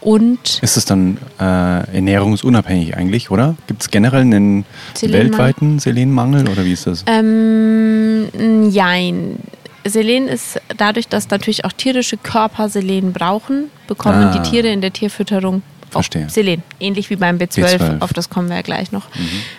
Und 0.00 0.60
Ist 0.62 0.76
es 0.76 0.84
dann 0.84 1.18
äh, 1.40 1.96
ernährungsunabhängig 1.96 2.96
eigentlich, 2.96 3.30
oder? 3.32 3.56
Gibt 3.66 3.82
es 3.82 3.90
generell 3.90 4.20
einen 4.20 4.64
Selenmangel? 4.94 5.30
weltweiten 5.30 5.78
Selenmangel 5.80 6.48
oder 6.48 6.64
wie 6.64 6.72
ist 6.72 6.86
das? 6.86 7.04
Ähm, 7.06 8.28
jein. 8.70 9.36
Selen 9.84 10.28
ist 10.28 10.60
dadurch, 10.76 11.08
dass 11.08 11.30
natürlich 11.30 11.64
auch 11.64 11.72
tierische 11.72 12.16
Körper 12.16 12.68
Selen 12.68 13.12
brauchen, 13.12 13.70
bekommen 13.88 14.24
Ah. 14.26 14.38
die 14.38 14.48
Tiere 14.50 14.68
in 14.68 14.80
der 14.80 14.92
Tierfütterung 14.92 15.62
auch 15.88 16.02
Verstehe. 16.02 16.28
Selen. 16.28 16.62
Ähnlich 16.80 17.10
wie 17.10 17.16
beim 17.16 17.38
B12, 17.38 17.78
B12. 17.78 18.00
auf 18.00 18.12
das 18.12 18.30
kommen 18.30 18.48
wir 18.48 18.56
ja 18.56 18.62
gleich 18.62 18.92
noch. 18.92 19.06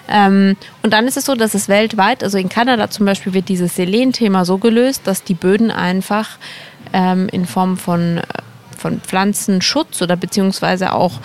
Ähm, 0.08 0.56
und 0.84 0.94
dann 0.94 1.08
ist 1.08 1.18
es 1.18 1.26
so, 1.26 1.36
dass 1.36 1.54
es 1.54 1.68
weltweit, 1.68 2.24
also 2.24 2.38
in 2.38 2.50
Kanada 2.50 2.90
zum 2.90 3.06
Beispiel, 3.06 3.34
wird 3.34 3.50
dieses 3.50 3.76
Selen-Thema 3.76 4.46
so 4.46 4.58
gelöst, 4.58 5.02
dass 5.06 5.24
die 5.24 5.34
Böden 5.34 5.72
einfach 5.72 6.38
ähm, 6.94 7.30
in 7.32 7.46
Form 7.46 7.78
von, 7.78 8.18
äh, 8.18 8.24
von 8.78 9.00
Pflanzenschutz 9.02 10.02
oder 10.02 10.16
beziehungsweise 10.16 10.94
auch 10.94 11.20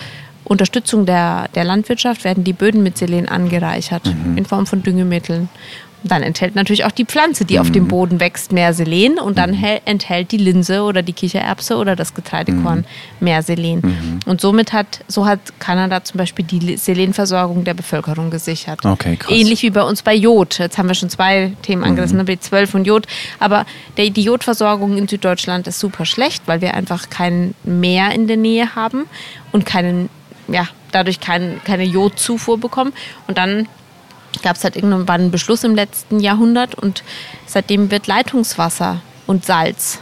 Unterstützung 0.45 1.05
der, 1.05 1.47
der 1.55 1.63
Landwirtschaft 1.63 2.23
werden 2.23 2.43
die 2.43 2.53
Böden 2.53 2.83
mit 2.83 2.97
Selen 2.97 3.27
angereichert 3.27 4.13
in 4.35 4.45
Form 4.45 4.67
von 4.67 4.83
Düngemitteln. 4.83 5.49
Dann 6.07 6.21
enthält 6.21 6.53
natürlich 6.55 6.85
auch 6.85 6.91
die 6.91 7.03
Pflanze, 7.05 7.45
die 7.45 7.57
auf 7.59 7.71
dem 7.71 7.87
Boden 7.87 8.19
wächst, 8.19 8.51
mehr 8.51 8.75
Selen 8.75 9.17
und 9.17 9.39
dann 9.39 9.53
hel- 9.53 9.81
enthält 9.85 10.31
die 10.31 10.37
Linse 10.37 10.83
oder 10.83 11.01
die 11.01 11.13
Kichererbse 11.13 11.77
oder 11.77 11.95
das 11.95 12.13
Getreidekorn 12.13 12.85
mehr 13.19 13.41
Selen. 13.41 14.19
Und 14.27 14.39
somit 14.39 14.71
hat, 14.71 14.99
so 15.07 15.25
hat 15.25 15.39
Kanada 15.59 16.03
zum 16.03 16.19
Beispiel 16.19 16.45
die 16.45 16.77
Selenversorgung 16.77 17.63
der 17.63 17.73
Bevölkerung 17.73 18.29
gesichert. 18.29 18.85
Okay, 18.85 19.15
krass. 19.17 19.31
Ähnlich 19.35 19.63
wie 19.63 19.71
bei 19.71 19.81
uns 19.81 20.03
bei 20.03 20.13
Jod. 20.13 20.59
Jetzt 20.59 20.77
haben 20.77 20.87
wir 20.87 20.93
schon 20.93 21.09
zwei 21.09 21.53
Themen 21.63 21.83
angerissen, 21.83 22.17
ne, 22.17 22.23
B12 22.23 22.75
und 22.75 22.85
Jod. 22.85 23.07
Aber 23.39 23.65
der, 23.97 24.11
die 24.11 24.21
Jodversorgung 24.21 24.97
in 24.97 25.07
Süddeutschland 25.07 25.65
ist 25.65 25.79
super 25.79 26.05
schlecht, 26.05 26.43
weil 26.45 26.61
wir 26.61 26.75
einfach 26.75 27.09
kein 27.09 27.55
Meer 27.63 28.11
in 28.11 28.27
der 28.27 28.37
Nähe 28.37 28.75
haben 28.75 29.05
und 29.51 29.65
keinen, 29.65 30.09
ja, 30.47 30.67
dadurch 30.91 31.19
kein, 31.19 31.61
keine 31.65 31.83
Jodzufuhr 31.83 32.59
bekommen. 32.59 32.93
Und 33.27 33.39
dann 33.39 33.67
gab 34.41 34.55
es 34.55 34.63
halt 34.63 34.75
irgendwann 34.75 35.21
einen 35.21 35.31
Beschluss 35.31 35.63
im 35.63 35.75
letzten 35.75 36.19
Jahrhundert 36.19 36.75
und 36.75 37.03
seitdem 37.45 37.91
wird 37.91 38.07
Leitungswasser 38.07 39.01
und 39.27 39.45
Salz 39.45 39.99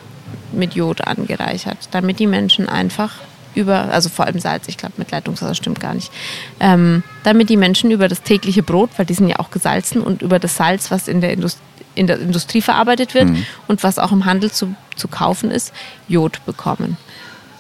mit 0.52 0.76
Jod 0.76 1.02
angereichert, 1.02 1.78
damit 1.92 2.20
die 2.20 2.28
Menschen 2.28 2.70
einfach 2.70 3.16
über, 3.56 3.92
also 3.92 4.10
vor 4.10 4.26
allem 4.26 4.40
Salz, 4.40 4.68
ich 4.68 4.78
glaube 4.78 4.96
mit 4.98 5.12
Leitungswasser 5.12 5.56
stimmt 5.56 5.80
gar 5.80 5.94
nicht, 5.94 6.12
ähm, 6.60 7.04
damit 7.24 7.50
die 7.50 7.58
Menschen 7.58 7.92
über 7.92 8.08
das 8.08 8.24
tägliche 8.24 8.64
Brot, 8.64 8.90
weil 8.98 9.06
die 9.06 9.14
sind 9.14 9.28
ja 9.28 9.40
auch 9.40 9.52
gesalzen 9.52 10.02
und 10.02 10.22
über 10.22 10.40
das 10.40 10.56
Salz, 10.56 10.92
was 10.92 11.08
in 11.08 11.22
der, 11.22 11.34
Indust 11.34 11.60
in 11.96 12.08
der 12.08 12.20
Industrie 12.20 12.62
verarbeitet 12.62 13.14
wird 13.14 13.30
und 13.68 13.84
was 13.84 14.00
auch 14.00 14.12
im 14.12 14.26
Handel 14.26 14.52
zu, 14.52 14.74
zu 14.96 15.08
kaufen 15.08 15.52
ist, 15.52 15.72
Jod 16.08 16.44
bekommen. 16.46 16.98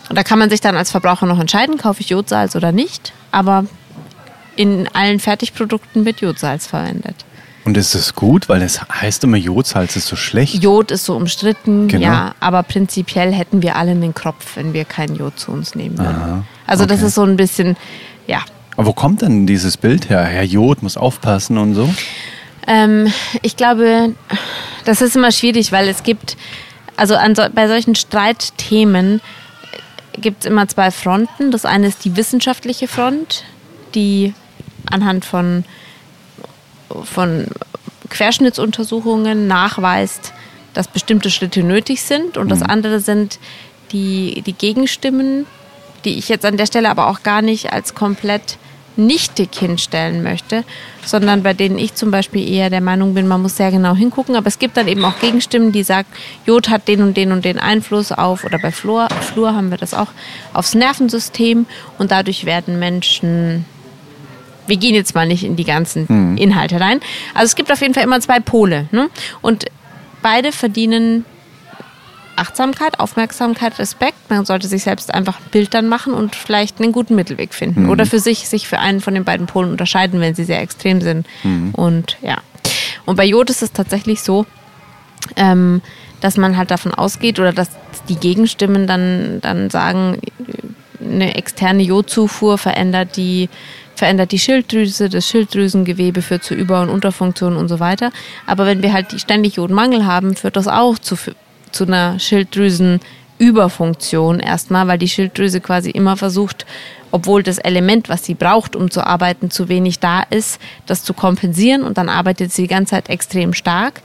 Und 0.09 0.17
da 0.17 0.23
kann 0.23 0.39
man 0.39 0.49
sich 0.49 0.61
dann 0.61 0.75
als 0.75 0.91
Verbraucher 0.91 1.25
noch 1.25 1.39
entscheiden, 1.39 1.77
kaufe 1.77 2.01
ich 2.01 2.09
Jodsalz 2.09 2.55
oder 2.55 2.71
nicht, 2.71 3.13
aber 3.31 3.65
in 4.55 4.87
allen 4.93 5.19
Fertigprodukten 5.19 6.05
wird 6.05 6.21
Jodsalz 6.21 6.67
verwendet. 6.67 7.15
Und 7.65 7.77
ist 7.77 7.95
es 7.95 8.13
gut, 8.13 8.49
weil 8.49 8.61
es 8.61 8.81
heißt 8.81 9.23
immer 9.23 9.37
Jodsalz 9.37 9.95
ist 9.95 10.07
so 10.07 10.17
schlecht? 10.17 10.61
Jod 10.61 10.91
ist 10.91 11.05
so 11.05 11.15
umstritten, 11.15 11.87
Genau. 11.87 12.03
ja, 12.05 12.35
aber 12.41 12.61
prinzipiell 12.63 13.31
hätten 13.31 13.61
wir 13.61 13.77
alle 13.77 13.91
einen 13.91 14.13
Kropf, 14.13 14.57
wenn 14.57 14.73
wir 14.73 14.83
kein 14.83 15.15
Jod 15.15 15.39
zu 15.39 15.51
uns 15.51 15.73
nehmen 15.73 15.97
würden. 15.97 16.15
Aha, 16.15 16.43
Also 16.67 16.85
das 16.85 16.99
okay. 16.99 17.07
ist 17.07 17.15
so 17.15 17.23
ein 17.23 17.37
bisschen, 17.37 17.77
ja. 18.27 18.41
Aber 18.75 18.87
wo 18.87 18.93
kommt 18.93 19.21
denn 19.21 19.47
dieses 19.47 19.77
Bild 19.77 20.09
her? 20.09 20.23
Herr 20.23 20.43
Jod 20.43 20.83
muss 20.83 20.97
aufpassen 20.97 21.57
und 21.57 21.73
so? 21.73 21.87
Ähm, 22.67 23.11
ich 23.41 23.55
glaube, 23.55 24.13
das 24.83 25.01
ist 25.01 25.15
immer 25.15 25.31
schwierig, 25.31 25.71
weil 25.71 25.87
es 25.87 26.03
gibt, 26.03 26.35
also 26.97 27.15
so, 27.35 27.43
bei 27.53 27.67
solchen 27.67 27.95
Streitthemen 27.95 29.21
gibt 30.19 30.43
es 30.43 30.49
immer 30.49 30.67
zwei 30.67 30.91
Fronten. 30.91 31.51
Das 31.51 31.65
eine 31.65 31.87
ist 31.87 32.03
die 32.03 32.15
wissenschaftliche 32.17 32.87
Front, 32.87 33.43
die 33.95 34.33
anhand 34.89 35.25
von, 35.25 35.65
von 37.03 37.47
Querschnittsuntersuchungen 38.09 39.47
nachweist, 39.47 40.33
dass 40.73 40.87
bestimmte 40.87 41.29
Schritte 41.29 41.63
nötig 41.63 42.01
sind. 42.01 42.37
Und 42.37 42.49
das 42.49 42.61
andere 42.61 42.99
sind 42.99 43.39
die, 43.91 44.41
die 44.45 44.53
Gegenstimmen, 44.53 45.45
die 46.05 46.17
ich 46.17 46.29
jetzt 46.29 46.45
an 46.45 46.57
der 46.57 46.65
Stelle 46.65 46.89
aber 46.89 47.07
auch 47.07 47.23
gar 47.23 47.41
nicht 47.41 47.71
als 47.71 47.95
komplett 47.95 48.57
nichtig 48.95 49.55
hinstellen 49.55 50.21
möchte, 50.21 50.63
sondern 51.03 51.41
bei 51.41 51.53
denen 51.53 51.79
ich 51.79 51.95
zum 51.95 52.11
Beispiel 52.11 52.47
eher 52.47 52.69
der 52.69 52.81
Meinung 52.81 53.15
bin, 53.15 53.27
man 53.27 53.41
muss 53.41 53.57
sehr 53.57 53.71
genau 53.71 53.95
hingucken. 53.95 54.35
Aber 54.35 54.47
es 54.47 54.59
gibt 54.59 54.77
dann 54.77 54.87
eben 54.87 55.03
auch 55.03 55.19
Gegenstimmen, 55.19 55.71
die 55.71 55.83
sagen, 55.83 56.07
Jod 56.45 56.69
hat 56.69 56.87
den 56.87 57.01
und 57.01 57.17
den 57.17 57.31
und 57.31 57.43
den 57.43 57.59
Einfluss 57.59 58.11
auf, 58.11 58.43
oder 58.43 58.59
bei 58.59 58.71
Fluor, 58.71 59.07
Fluor 59.09 59.55
haben 59.55 59.71
wir 59.71 59.77
das 59.77 59.93
auch, 59.93 60.09
aufs 60.53 60.75
Nervensystem 60.75 61.65
und 61.97 62.11
dadurch 62.11 62.45
werden 62.45 62.77
Menschen 62.77 63.65
wir 64.67 64.77
gehen 64.77 64.95
jetzt 64.95 65.15
mal 65.15 65.27
nicht 65.27 65.43
in 65.43 65.55
die 65.55 65.63
ganzen 65.63 66.37
Inhalte 66.37 66.79
rein. 66.79 66.99
Also 67.33 67.45
es 67.45 67.55
gibt 67.55 67.71
auf 67.71 67.81
jeden 67.81 67.93
Fall 67.93 68.03
immer 68.03 68.19
zwei 68.21 68.39
Pole. 68.39 68.87
Ne? 68.91 69.09
Und 69.41 69.65
beide 70.21 70.51
verdienen 70.51 71.25
Achtsamkeit, 72.35 72.99
Aufmerksamkeit, 72.99 73.77
Respekt. 73.79 74.29
Man 74.29 74.45
sollte 74.45 74.67
sich 74.67 74.83
selbst 74.83 75.13
einfach 75.13 75.37
ein 75.39 75.49
Bild 75.51 75.73
dann 75.73 75.87
machen 75.87 76.13
und 76.13 76.35
vielleicht 76.35 76.81
einen 76.81 76.91
guten 76.91 77.15
Mittelweg 77.15 77.53
finden. 77.53 77.89
Oder 77.89 78.05
für 78.05 78.19
sich 78.19 78.47
sich 78.47 78.67
für 78.67 78.79
einen 78.79 79.01
von 79.01 79.13
den 79.13 79.23
beiden 79.23 79.45
Polen 79.45 79.69
unterscheiden, 79.69 80.19
wenn 80.19 80.33
sie 80.33 80.43
sehr 80.43 80.61
extrem 80.61 81.01
sind. 81.01 81.27
Und 81.73 82.17
ja. 82.21 82.37
Und 83.05 83.17
bei 83.17 83.25
Jod 83.25 83.49
ist 83.49 83.61
es 83.61 83.71
tatsächlich 83.71 84.21
so, 84.21 84.45
ähm, 85.35 85.81
dass 86.21 86.37
man 86.37 86.57
halt 86.57 86.71
davon 86.71 86.93
ausgeht 86.93 87.39
oder 87.39 87.53
dass 87.53 87.69
die 88.09 88.15
Gegenstimmen 88.15 88.87
dann, 88.87 89.39
dann 89.41 89.69
sagen, 89.69 90.17
eine 91.01 91.35
externe 91.35 91.83
Jodzufuhr 91.83 92.57
verändert 92.57 93.17
die, 93.17 93.49
verändert 93.95 94.31
die 94.31 94.39
Schilddrüse, 94.39 95.09
das 95.09 95.27
Schilddrüsengewebe 95.27 96.21
führt 96.21 96.43
zu 96.43 96.53
Über- 96.53 96.81
und 96.81 96.89
Unterfunktion 96.89 97.57
und 97.57 97.67
so 97.67 97.79
weiter. 97.79 98.11
Aber 98.45 98.65
wenn 98.65 98.81
wir 98.81 98.93
halt 98.93 99.19
ständig 99.19 99.55
Jodmangel 99.55 100.05
haben, 100.05 100.35
führt 100.35 100.55
das 100.55 100.67
auch 100.67 100.99
zu, 100.99 101.15
zu 101.71 101.85
einer 101.85 102.19
Schilddrüsenüberfunktion 102.19 104.39
erstmal, 104.39 104.87
weil 104.87 104.97
die 104.97 105.09
Schilddrüse 105.09 105.61
quasi 105.61 105.91
immer 105.91 106.17
versucht, 106.17 106.65
obwohl 107.11 107.43
das 107.43 107.59
Element, 107.59 108.09
was 108.09 108.25
sie 108.25 108.33
braucht, 108.33 108.75
um 108.75 108.89
zu 108.89 109.05
arbeiten, 109.05 109.51
zu 109.51 109.69
wenig 109.69 109.99
da 109.99 110.23
ist, 110.23 110.59
das 110.87 111.03
zu 111.03 111.13
kompensieren 111.13 111.83
und 111.83 111.99
dann 111.99 112.09
arbeitet 112.09 112.51
sie 112.51 112.63
die 112.63 112.67
ganze 112.67 112.89
Zeit 112.91 113.09
extrem 113.09 113.53
stark 113.53 114.01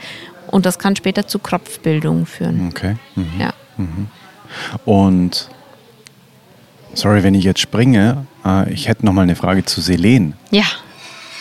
und 0.49 0.66
das 0.66 0.78
kann 0.78 0.97
später 0.97 1.26
zu 1.26 1.39
Kropfbildung 1.39 2.26
führen. 2.26 2.68
Okay. 2.68 2.97
Mhm. 3.14 3.41
Ja. 3.41 3.55
Und 4.84 5.49
sorry, 6.95 7.22
wenn 7.22 7.34
ich 7.34 7.45
jetzt 7.45 7.61
springe, 7.61 8.26
äh, 8.45 8.72
ich 8.72 8.89
hätte 8.89 9.05
noch 9.07 9.12
mal 9.12 9.22
eine 9.22 9.36
Frage 9.36 9.64
zu 9.64 9.80
Selen. 9.80 10.34
Ja, 10.51 10.64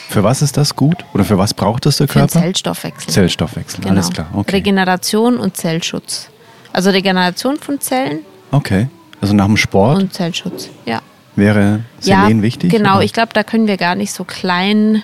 Für 0.09 0.23
was 0.23 0.41
ist 0.41 0.55
das 0.55 0.75
gut? 0.75 1.03
Oder 1.13 1.25
für 1.25 1.37
was 1.37 1.53
braucht 1.53 1.85
es 1.85 1.97
der 1.97 2.07
für 2.07 2.13
den 2.13 2.27
Körper? 2.27 2.39
Zellstoffwechsel. 2.39 3.11
Zellstoffwechsel, 3.13 3.81
Genau. 3.81 3.93
alles 3.93 4.09
klar. 4.09 4.27
Okay. 4.33 4.51
Regeneration 4.57 5.37
und 5.37 5.57
Zellschutz. 5.57 6.29
Also 6.71 6.91
Regeneration 6.91 7.57
von 7.57 7.79
Zellen 7.81 8.19
okay. 8.51 8.87
Also 9.19 9.33
nach 9.33 9.45
dem 9.47 9.57
Sport 9.57 9.97
und 10.03 10.13
Zellschutz. 10.13 10.69
Ja. 10.85 11.01
wäre 11.35 11.81
Selen 11.99 12.37
ja, 12.37 12.41
wichtig? 12.43 12.71
Genau, 12.71 12.95
oder? 12.97 13.03
ich 13.03 13.13
glaube, 13.13 13.33
da 13.33 13.43
können 13.43 13.67
wir 13.67 13.77
gar 13.77 13.95
nicht 13.95 14.11
so 14.13 14.23
klein 14.23 15.03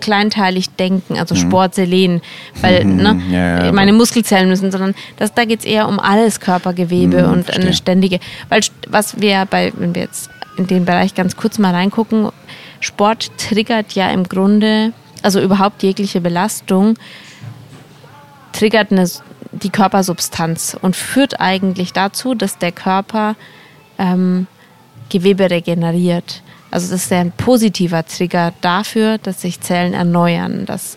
kleinteilig 0.00 0.70
denken, 0.70 1.18
also 1.18 1.34
Sport, 1.34 1.74
Selen, 1.74 2.20
weil 2.60 2.84
ne, 2.84 3.14
Mhm. 3.14 3.32
ja, 3.32 3.64
ja, 3.66 3.72
meine 3.72 3.92
Muskelzellen 3.92 4.48
müssen, 4.48 4.70
sondern 4.72 4.94
das, 5.18 5.34
da 5.34 5.44
geht 5.44 5.60
es 5.60 5.64
eher 5.66 5.86
um 5.88 6.00
alles 6.00 6.40
Körpergewebe 6.40 7.22
Mhm, 7.24 7.32
und 7.32 7.44
verstehe. 7.44 7.64
eine 7.66 7.74
ständige, 7.74 8.20
weil 8.48 8.60
was 8.88 9.20
wir 9.20 9.46
bei, 9.48 9.72
wenn 9.76 9.94
wir 9.94 10.02
jetzt 10.02 10.30
in 10.56 10.66
den 10.66 10.84
Bereich 10.84 11.14
ganz 11.14 11.36
kurz 11.36 11.58
mal 11.58 11.72
reingucken, 11.74 12.30
Sport 12.80 13.30
triggert 13.38 13.92
ja 13.92 14.10
im 14.10 14.24
Grunde, 14.24 14.92
also 15.22 15.40
überhaupt 15.40 15.82
jegliche 15.82 16.20
Belastung, 16.20 16.96
triggert 18.52 18.90
eine, 18.90 19.08
die 19.52 19.70
Körpersubstanz 19.70 20.76
und 20.80 20.96
führt 20.96 21.40
eigentlich 21.40 21.92
dazu, 21.92 22.34
dass 22.34 22.58
der 22.58 22.72
Körper 22.72 23.36
ähm, 23.98 24.46
Gewebe 25.08 25.50
regeneriert. 25.50 26.42
Also 26.70 26.90
das 26.90 27.04
ist 27.04 27.12
ein 27.12 27.32
positiver 27.32 28.04
Trigger 28.06 28.52
dafür, 28.60 29.18
dass 29.18 29.40
sich 29.40 29.60
Zellen 29.60 29.92
erneuern, 29.92 30.66
dass 30.66 30.96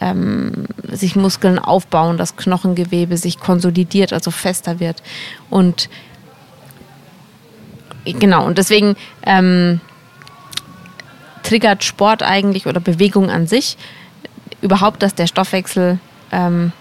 ähm, 0.00 0.66
sich 0.90 1.16
Muskeln 1.16 1.58
aufbauen, 1.58 2.18
dass 2.18 2.36
Knochengewebe 2.36 3.16
sich 3.16 3.40
konsolidiert, 3.40 4.12
also 4.12 4.30
fester 4.30 4.80
wird. 4.80 5.02
Und 5.50 5.88
genau, 8.04 8.46
und 8.46 8.58
deswegen 8.58 8.96
ähm, 9.24 9.80
triggert 11.42 11.84
Sport 11.84 12.22
eigentlich 12.22 12.66
oder 12.66 12.80
Bewegung 12.80 13.30
an 13.30 13.46
sich 13.46 13.76
überhaupt, 14.60 15.02
dass 15.02 15.14
der 15.14 15.26
Stoffwechsel, 15.26 15.98
ähm, 16.32 16.72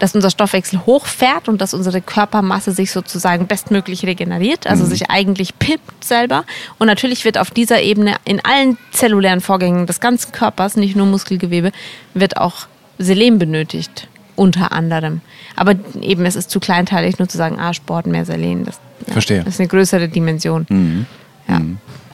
dass 0.00 0.14
unser 0.16 0.30
Stoffwechsel 0.30 0.84
hochfährt 0.86 1.48
und 1.48 1.60
dass 1.60 1.74
unsere 1.74 2.00
Körpermasse 2.00 2.72
sich 2.72 2.90
sozusagen 2.90 3.46
bestmöglich 3.46 4.04
regeneriert, 4.04 4.66
also 4.66 4.84
sich 4.84 5.10
eigentlich 5.10 5.56
pimpt 5.58 6.02
selber. 6.02 6.44
Und 6.78 6.88
natürlich 6.88 7.24
wird 7.24 7.38
auf 7.38 7.50
dieser 7.52 7.80
Ebene 7.82 8.16
in 8.24 8.40
allen 8.44 8.76
zellulären 8.90 9.40
Vorgängen 9.40 9.86
des 9.86 10.00
ganzen 10.00 10.32
Körpers, 10.32 10.76
nicht 10.76 10.96
nur 10.96 11.06
Muskelgewebe, 11.06 11.70
wird 12.14 12.38
auch 12.38 12.66
Selen 12.98 13.38
benötigt, 13.38 14.08
unter 14.36 14.72
anderem. 14.72 15.20
Aber 15.54 15.74
eben, 16.00 16.24
es 16.26 16.34
ist 16.34 16.50
zu 16.50 16.60
kleinteilig, 16.60 17.18
nur 17.18 17.28
zu 17.28 17.36
sagen, 17.36 17.60
ah, 17.60 17.72
Sport, 17.74 18.06
mehr 18.06 18.24
Selen. 18.24 18.64
Das, 18.64 18.80
ja, 19.06 19.12
Verstehe. 19.12 19.44
Das 19.44 19.54
ist 19.54 19.60
eine 19.60 19.68
größere 19.68 20.08
Dimension. 20.08 21.06
Ja, 21.48 21.60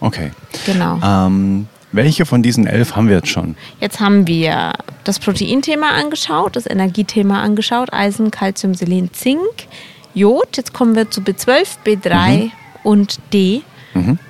Okay. 0.01 0.31
genau. 0.67 0.99
Ähm, 1.03 1.69
welche 1.93 2.27
von 2.27 2.43
diesen 2.43 2.67
elf 2.67 2.97
haben 2.97 3.09
wir 3.09 3.17
jetzt 3.17 3.29
schon? 3.29 3.57
Jetzt 3.81 4.01
haben 4.01 4.27
wir 4.27 4.73
das 5.05 5.19
Proteinthema 5.19 5.91
angeschaut, 5.91 6.57
das 6.57 6.67
Energiethema 6.67 7.43
angeschaut, 7.43 7.93
Eisen, 7.93 8.31
Calcium, 8.31 8.75
Selen, 8.75 9.13
Zink, 9.13 9.67
Jod. 10.15 10.57
Jetzt 10.57 10.73
kommen 10.73 10.95
wir 10.97 11.11
zu 11.11 11.21
B12, 11.21 11.67
B3 11.85 12.51
und 12.83 13.19
D 13.33 13.63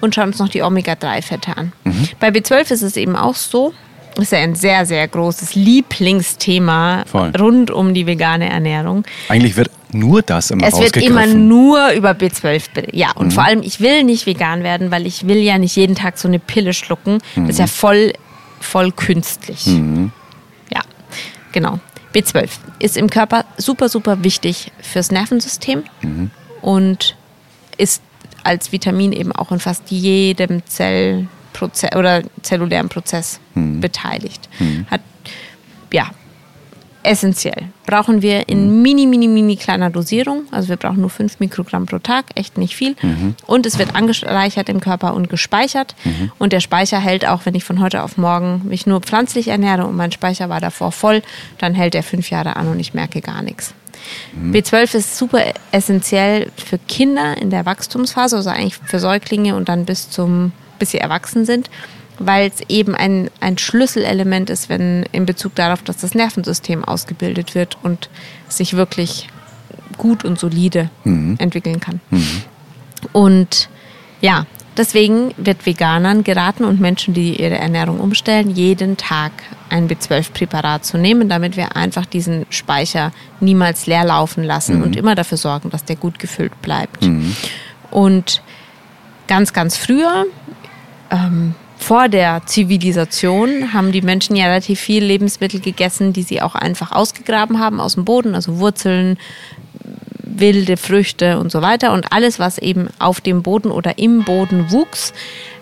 und 0.00 0.14
schauen 0.14 0.28
uns 0.28 0.38
noch 0.38 0.48
die 0.48 0.62
Omega-3-Fette 0.62 1.56
an. 1.56 1.72
Bei 2.20 2.28
B12 2.28 2.70
ist 2.70 2.82
es 2.82 2.96
eben 2.96 3.16
auch 3.16 3.34
so, 3.34 3.72
ist 4.20 4.32
ja 4.32 4.38
ein 4.38 4.54
sehr, 4.54 4.86
sehr 4.86 5.06
großes 5.08 5.54
Lieblingsthema 5.56 7.04
Voll. 7.06 7.32
rund 7.38 7.70
um 7.70 7.92
die 7.92 8.06
vegane 8.06 8.48
Ernährung. 8.48 9.04
Eigentlich 9.28 9.56
wird 9.56 9.70
nur 9.92 10.22
das 10.22 10.50
immer 10.50 10.66
Es 10.66 10.78
wird 10.78 10.96
immer 10.96 11.26
nur 11.26 11.92
über 11.92 12.10
B12 12.10 12.72
berichtet. 12.72 12.94
Ja, 12.94 13.12
und 13.12 13.32
vor 13.32 13.44
allem, 13.44 13.62
ich 13.62 13.80
will 13.80 14.04
nicht 14.04 14.26
vegan 14.26 14.62
werden, 14.62 14.90
weil 14.90 15.06
ich 15.06 15.26
will 15.26 15.38
ja 15.38 15.58
nicht 15.58 15.76
jeden 15.76 15.94
Tag 15.94 16.18
so 16.18 16.28
eine 16.28 16.38
Pille 16.38 16.72
schlucken. 16.72 17.18
Das 17.36 17.50
ist 17.50 17.58
ja 17.58 17.66
voll, 17.66 18.12
voll 18.60 18.92
künstlich. 18.92 19.66
Ja, 19.66 20.80
genau. 21.52 21.78
B12 22.14 22.48
ist 22.78 22.96
im 22.96 23.10
Körper 23.10 23.44
super, 23.56 23.88
super 23.88 24.24
wichtig 24.24 24.72
fürs 24.80 25.10
Nervensystem 25.10 25.84
und 26.62 27.16
ist 27.76 28.02
als 28.42 28.72
Vitamin 28.72 29.12
eben 29.12 29.32
auch 29.32 29.52
in 29.52 29.60
fast 29.60 29.90
jedem 29.90 30.64
Zellprozess 30.66 31.94
oder 31.96 32.22
zellulären 32.42 32.88
Prozess 32.88 33.40
beteiligt. 33.54 34.48
Hat, 34.90 35.00
ja, 35.92 36.10
essentiell. 37.06 37.64
Brauchen 37.86 38.22
wir 38.22 38.48
in 38.48 38.82
mini, 38.82 39.06
mini, 39.06 39.28
mini 39.28 39.56
kleiner 39.56 39.90
Dosierung. 39.90 40.42
Also 40.50 40.68
wir 40.68 40.76
brauchen 40.76 41.00
nur 41.00 41.10
5 41.10 41.40
Mikrogramm 41.40 41.86
pro 41.86 41.98
Tag, 41.98 42.26
echt 42.34 42.58
nicht 42.58 42.76
viel. 42.76 42.96
Und 43.46 43.66
es 43.66 43.78
wird 43.78 43.94
angereichert 43.94 44.68
im 44.68 44.80
Körper 44.80 45.14
und 45.14 45.28
gespeichert. 45.28 45.94
Und 46.38 46.52
der 46.52 46.60
Speicher 46.60 46.98
hält 46.98 47.26
auch, 47.26 47.46
wenn 47.46 47.54
ich 47.54 47.64
von 47.64 47.80
heute 47.80 48.02
auf 48.02 48.16
morgen 48.18 48.62
mich 48.68 48.86
nur 48.86 49.00
pflanzlich 49.00 49.48
ernähre 49.48 49.86
und 49.86 49.96
mein 49.96 50.12
Speicher 50.12 50.48
war 50.48 50.60
davor 50.60 50.92
voll, 50.92 51.22
dann 51.58 51.74
hält 51.74 51.94
er 51.94 52.02
fünf 52.02 52.30
Jahre 52.30 52.56
an 52.56 52.68
und 52.68 52.80
ich 52.80 52.94
merke 52.94 53.20
gar 53.20 53.42
nichts. 53.42 53.74
B12 54.52 54.96
ist 54.96 55.16
super 55.16 55.42
essentiell 55.72 56.50
für 56.56 56.78
Kinder 56.78 57.36
in 57.38 57.50
der 57.50 57.66
Wachstumsphase, 57.66 58.36
also 58.36 58.50
eigentlich 58.50 58.76
für 58.76 58.98
Säuglinge 58.98 59.56
und 59.56 59.68
dann 59.68 59.84
bis 59.84 60.10
zum, 60.10 60.52
bis 60.78 60.90
sie 60.90 60.98
erwachsen 60.98 61.44
sind, 61.44 61.70
weil 62.18 62.48
es 62.48 62.62
eben 62.68 62.94
ein, 62.94 63.30
ein 63.40 63.58
Schlüsselelement 63.58 64.50
ist, 64.50 64.68
wenn 64.68 65.04
in 65.12 65.26
Bezug 65.26 65.54
darauf, 65.54 65.82
dass 65.82 65.98
das 65.98 66.14
Nervensystem 66.14 66.84
ausgebildet 66.84 67.54
wird 67.54 67.76
und 67.82 68.08
sich 68.48 68.74
wirklich 68.74 69.28
gut 69.98 70.24
und 70.24 70.38
solide 70.38 70.90
entwickeln 71.38 71.80
kann. 71.80 72.00
Und 73.12 73.68
ja, 74.20 74.46
deswegen 74.76 75.32
wird 75.36 75.66
Veganern 75.66 76.24
geraten 76.24 76.64
und 76.64 76.80
Menschen, 76.80 77.14
die 77.14 77.40
ihre 77.40 77.56
Ernährung 77.58 78.00
umstellen, 78.00 78.50
jeden 78.50 78.96
Tag 78.96 79.32
ein 79.68 79.88
B12-Präparat 79.88 80.84
zu 80.84 80.96
nehmen, 80.98 81.28
damit 81.28 81.56
wir 81.56 81.76
einfach 81.76 82.06
diesen 82.06 82.46
Speicher 82.50 83.12
niemals 83.40 83.86
leer 83.86 84.04
laufen 84.04 84.44
lassen 84.44 84.82
und 84.82 84.96
immer 84.96 85.14
dafür 85.14 85.38
sorgen, 85.38 85.70
dass 85.70 85.84
der 85.84 85.96
gut 85.96 86.18
gefüllt 86.18 86.60
bleibt. 86.62 87.02
Und 87.90 88.42
ganz, 89.26 89.52
ganz 89.52 89.76
früher, 89.76 90.24
ähm, 91.10 91.54
vor 91.86 92.08
der 92.08 92.42
Zivilisation, 92.46 93.72
haben 93.72 93.92
die 93.92 94.02
Menschen 94.02 94.34
ja 94.34 94.46
relativ 94.46 94.80
viel 94.80 95.04
Lebensmittel 95.04 95.60
gegessen, 95.60 96.12
die 96.12 96.24
sie 96.24 96.42
auch 96.42 96.56
einfach 96.56 96.90
ausgegraben 96.90 97.60
haben 97.60 97.78
aus 97.78 97.94
dem 97.94 98.04
Boden, 98.04 98.34
also 98.34 98.58
Wurzeln, 98.58 99.18
wilde 100.24 100.78
Früchte 100.78 101.38
und 101.38 101.52
so 101.52 101.62
weiter. 101.62 101.92
Und 101.92 102.12
alles, 102.12 102.40
was 102.40 102.58
eben 102.58 102.88
auf 102.98 103.20
dem 103.20 103.44
Boden 103.44 103.70
oder 103.70 104.00
im 104.00 104.24
Boden 104.24 104.72
wuchs, 104.72 105.14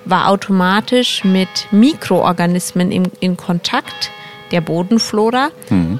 war 0.06 0.30
automatisch 0.30 1.24
mit 1.24 1.70
Mikroorganismen 1.72 2.90
in, 2.90 3.10
in 3.20 3.36
Kontakt 3.36 4.10
der 4.50 4.62
Bodenflora, 4.62 5.50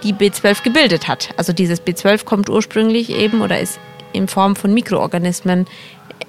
die 0.03 0.15
B12 0.15 0.63
gebildet 0.63 1.07
hat. 1.07 1.35
Also 1.37 1.53
dieses 1.53 1.83
B12 1.83 2.25
kommt 2.25 2.49
ursprünglich 2.49 3.11
eben 3.11 3.43
oder 3.43 3.61
ist 3.61 3.79
in 4.15 4.27
Form 4.27 4.57
von 4.57 4.73
Mikroorganismen 4.73 5.67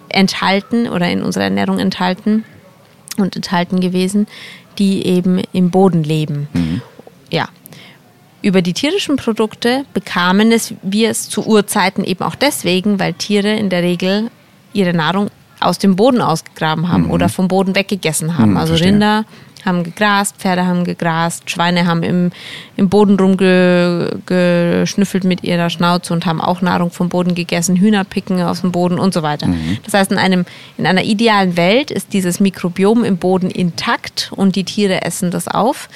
enthalten 0.10 0.90
oder 0.90 1.10
in 1.10 1.24
unserer 1.24 1.46
Ernährung 1.46 1.80
enthalten 1.80 2.44
und 3.22 3.36
enthalten 3.36 3.80
gewesen, 3.80 4.28
die 4.78 5.06
eben 5.06 5.42
im 5.54 5.70
Boden 5.72 6.04
leben. 6.04 6.48
Ja. 7.32 7.50
Über 8.42 8.62
die 8.62 8.74
tierischen 8.74 9.16
Produkte 9.16 9.86
bekamen 9.94 10.52
es 10.52 10.74
wir 10.84 11.10
es 11.10 11.30
zu 11.30 11.48
Urzeiten 11.48 12.04
eben 12.04 12.24
auch 12.24 12.36
deswegen, 12.36 13.00
weil 13.00 13.14
Tiere 13.14 13.56
in 13.56 13.70
der 13.70 13.82
Regel 13.82 14.30
ihre 14.74 14.94
Nahrung 14.94 15.30
aus 15.60 15.80
dem 15.80 15.96
Boden 15.96 16.22
ausgegraben 16.22 16.90
haben 16.90 17.10
oder 17.10 17.30
vom 17.30 17.48
Boden 17.48 17.76
weggegessen 17.76 18.38
haben. 18.38 18.52
Mhm, 18.52 18.58
also 18.58 18.74
verstehe. 18.74 18.92
Rinder 18.92 19.26
haben 19.66 19.84
gegrast, 19.84 20.38
Pferde 20.38 20.66
haben 20.66 20.84
gegrast, 20.84 21.50
Schweine 21.50 21.86
haben 21.86 22.04
im, 22.04 22.32
im 22.76 22.90
Boden 22.90 23.20
rumgeschnüffelt 23.20 25.24
mit 25.24 25.44
ihrer 25.44 25.70
Schnauze 25.70 26.14
und 26.14 26.26
haben 26.26 26.42
auch 26.42 26.62
Nahrung 26.62 26.92
vom 26.92 27.10
Boden 27.10 27.36
gegessen, 27.36 27.76
Hühner 27.76 28.04
picken 28.04 28.42
aus 28.42 28.62
dem 28.62 28.72
Boden 28.72 29.00
und 29.00 29.14
so 29.14 29.24
weiter. 29.24 29.48
Das 29.84 29.94
heißt, 29.94 30.12
in, 30.12 30.18
einem, 30.18 30.46
in 30.78 30.86
einer 30.86 31.04
idealen 31.04 31.58
Welt 31.58 31.92
ist 31.92 32.14
dieses 32.14 32.40
Mikrobiom 32.40 33.04
im 33.04 33.18
Boden 33.18 33.50
intakt 33.50 34.32
und 34.36 34.56
die 34.56 34.64
Tiere 34.64 35.02
essen 35.02 35.32
das 35.32 35.48
auf. 35.48 35.90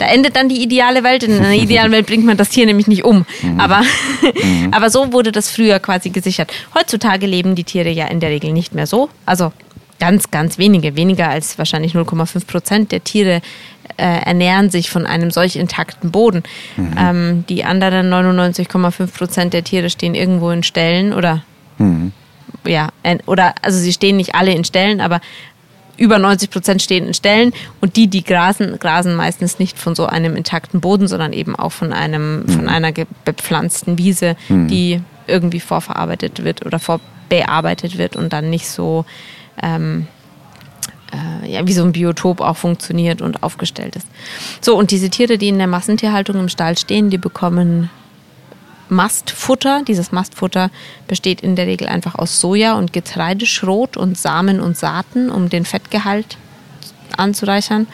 Da 0.00 0.06
endet 0.06 0.34
dann 0.34 0.48
die 0.48 0.62
ideale 0.62 1.04
Welt. 1.04 1.22
In 1.22 1.34
einer 1.34 1.52
idealen 1.52 1.92
Welt 1.92 2.06
bringt 2.06 2.24
man 2.24 2.38
das 2.38 2.48
Tier 2.48 2.64
nämlich 2.64 2.86
nicht 2.86 3.04
um. 3.04 3.26
Aber, 3.58 3.82
aber 4.70 4.88
so 4.88 5.12
wurde 5.12 5.30
das 5.30 5.50
früher 5.50 5.78
quasi 5.78 6.08
gesichert. 6.08 6.50
Heutzutage 6.74 7.26
leben 7.26 7.54
die 7.54 7.64
Tiere 7.64 7.90
ja 7.90 8.06
in 8.06 8.18
der 8.18 8.30
Regel 8.30 8.54
nicht 8.54 8.74
mehr 8.74 8.86
so. 8.86 9.10
Also 9.26 9.52
ganz, 10.00 10.30
ganz 10.30 10.58
wenige, 10.58 10.96
weniger 10.96 11.28
als 11.28 11.58
wahrscheinlich 11.58 11.94
0,5 11.94 12.46
Prozent 12.46 12.92
der 12.92 13.04
Tiere 13.04 13.42
äh, 13.96 14.22
ernähren 14.24 14.70
sich 14.70 14.90
von 14.90 15.06
einem 15.06 15.30
solch 15.30 15.56
intakten 15.56 16.10
Boden. 16.10 16.42
Ähm, 16.98 17.44
die 17.48 17.64
anderen 17.64 18.12
99,5 18.12 19.06
Prozent 19.16 19.52
der 19.52 19.62
Tiere 19.62 19.90
stehen 19.90 20.14
irgendwo 20.14 20.50
in 20.50 20.62
Ställen 20.62 21.12
oder 21.12 21.42
ja, 22.66 22.88
äh, 23.02 23.18
oder 23.26 23.54
also 23.62 23.78
sie 23.78 23.92
stehen 23.92 24.16
nicht 24.16 24.34
alle 24.34 24.52
in 24.52 24.64
Ställen, 24.64 25.00
aber 25.00 25.20
über 25.96 26.18
90 26.18 26.50
Prozent 26.50 26.80
stehen 26.80 27.06
in 27.06 27.14
Ställen 27.14 27.52
und 27.80 27.96
die, 27.96 28.08
die 28.08 28.24
grasen, 28.24 28.78
grasen 28.78 29.14
meistens 29.14 29.58
nicht 29.58 29.78
von 29.78 29.94
so 29.94 30.06
einem 30.06 30.34
intakten 30.34 30.80
Boden, 30.80 31.08
sondern 31.08 31.34
eben 31.34 31.54
auch 31.54 31.72
von 31.72 31.92
einem, 31.92 32.48
von 32.48 32.68
einer 32.70 32.90
bepflanzten 33.26 33.98
Wiese, 33.98 34.34
die 34.48 35.02
irgendwie 35.26 35.60
vorverarbeitet 35.60 36.42
wird 36.42 36.64
oder 36.64 36.78
vorbearbeitet 36.78 37.98
wird 37.98 38.16
und 38.16 38.32
dann 38.32 38.48
nicht 38.48 38.66
so 38.66 39.04
ähm, 39.62 40.06
äh, 41.12 41.50
ja, 41.50 41.66
wie 41.66 41.72
so 41.72 41.82
ein 41.82 41.92
Biotop 41.92 42.40
auch 42.40 42.56
funktioniert 42.56 43.22
und 43.22 43.42
aufgestellt 43.42 43.96
ist. 43.96 44.06
So, 44.60 44.76
und 44.76 44.90
diese 44.90 45.10
Tiere, 45.10 45.38
die 45.38 45.48
in 45.48 45.58
der 45.58 45.66
Massentierhaltung 45.66 46.38
im 46.38 46.48
Stall 46.48 46.78
stehen, 46.78 47.10
die 47.10 47.18
bekommen 47.18 47.90
Mastfutter. 48.88 49.82
Dieses 49.86 50.12
Mastfutter 50.12 50.70
besteht 51.06 51.40
in 51.40 51.56
der 51.56 51.66
Regel 51.66 51.88
einfach 51.88 52.16
aus 52.16 52.40
Soja 52.40 52.76
und 52.76 52.92
Getreideschrot 52.92 53.96
und 53.96 54.18
Samen 54.18 54.60
und 54.60 54.76
Saaten, 54.76 55.30
um 55.30 55.48
den 55.48 55.64
Fettgehalt 55.64 56.36
anzureichern. 57.16 57.86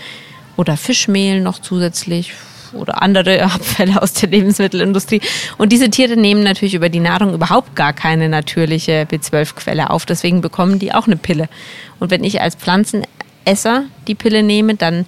Oder 0.57 0.77
Fischmehl 0.77 1.41
noch 1.43 1.59
zusätzlich 1.59 2.33
oder 2.73 3.03
andere 3.03 3.43
Abfälle 3.55 4.01
aus 4.01 4.13
der 4.15 4.29
Lebensmittelindustrie. 4.29 5.21
Und 5.59 5.73
diese 5.73 5.91
Tiere 5.91 6.17
nehmen 6.17 6.43
natürlich 6.43 6.75
über 6.75 6.89
die 6.89 7.01
Nahrung 7.01 7.35
überhaupt 7.35 7.77
gar 7.77 7.93
keine 7.93 8.29
natürliche 8.29 9.07
B12-Quelle 9.11 9.91
auf. 9.91 10.07
Deswegen 10.07 10.41
bekommen 10.41 10.79
die 10.79 10.93
auch 10.93 11.07
eine 11.07 11.17
Pille. 11.17 11.49
Und 11.99 12.11
wenn 12.11 12.25
ich 12.25 12.41
als 12.41 12.55
Pflanzenesser 12.55 13.85
die 14.07 14.15
Pille 14.15 14.43
nehme, 14.43 14.75
dann 14.75 15.07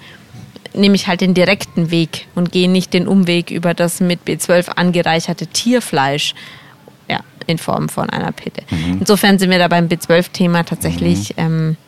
nehme 0.75 0.95
ich 0.95 1.07
halt 1.09 1.21
den 1.21 1.35
direkten 1.35 1.91
Weg 1.91 2.27
und 2.35 2.53
gehe 2.53 2.71
nicht 2.71 2.93
den 2.93 3.09
Umweg 3.09 3.51
über 3.51 3.75
das 3.75 4.01
mit 4.01 4.21
B12 4.27 4.69
angereicherte 4.71 5.47
Tierfleisch. 5.47 6.35
Ja, 7.09 7.21
in 7.47 7.57
Form 7.57 7.89
von 7.89 8.11
einer 8.11 8.33
Pille. 8.33 8.67
Insofern 9.01 9.39
sind 9.39 9.51
wir 9.51 9.59
da 9.59 9.69
beim 9.69 9.89
B12-Thema 9.89 10.65
tatsächlich 10.65 11.35
ähm, 11.39 11.79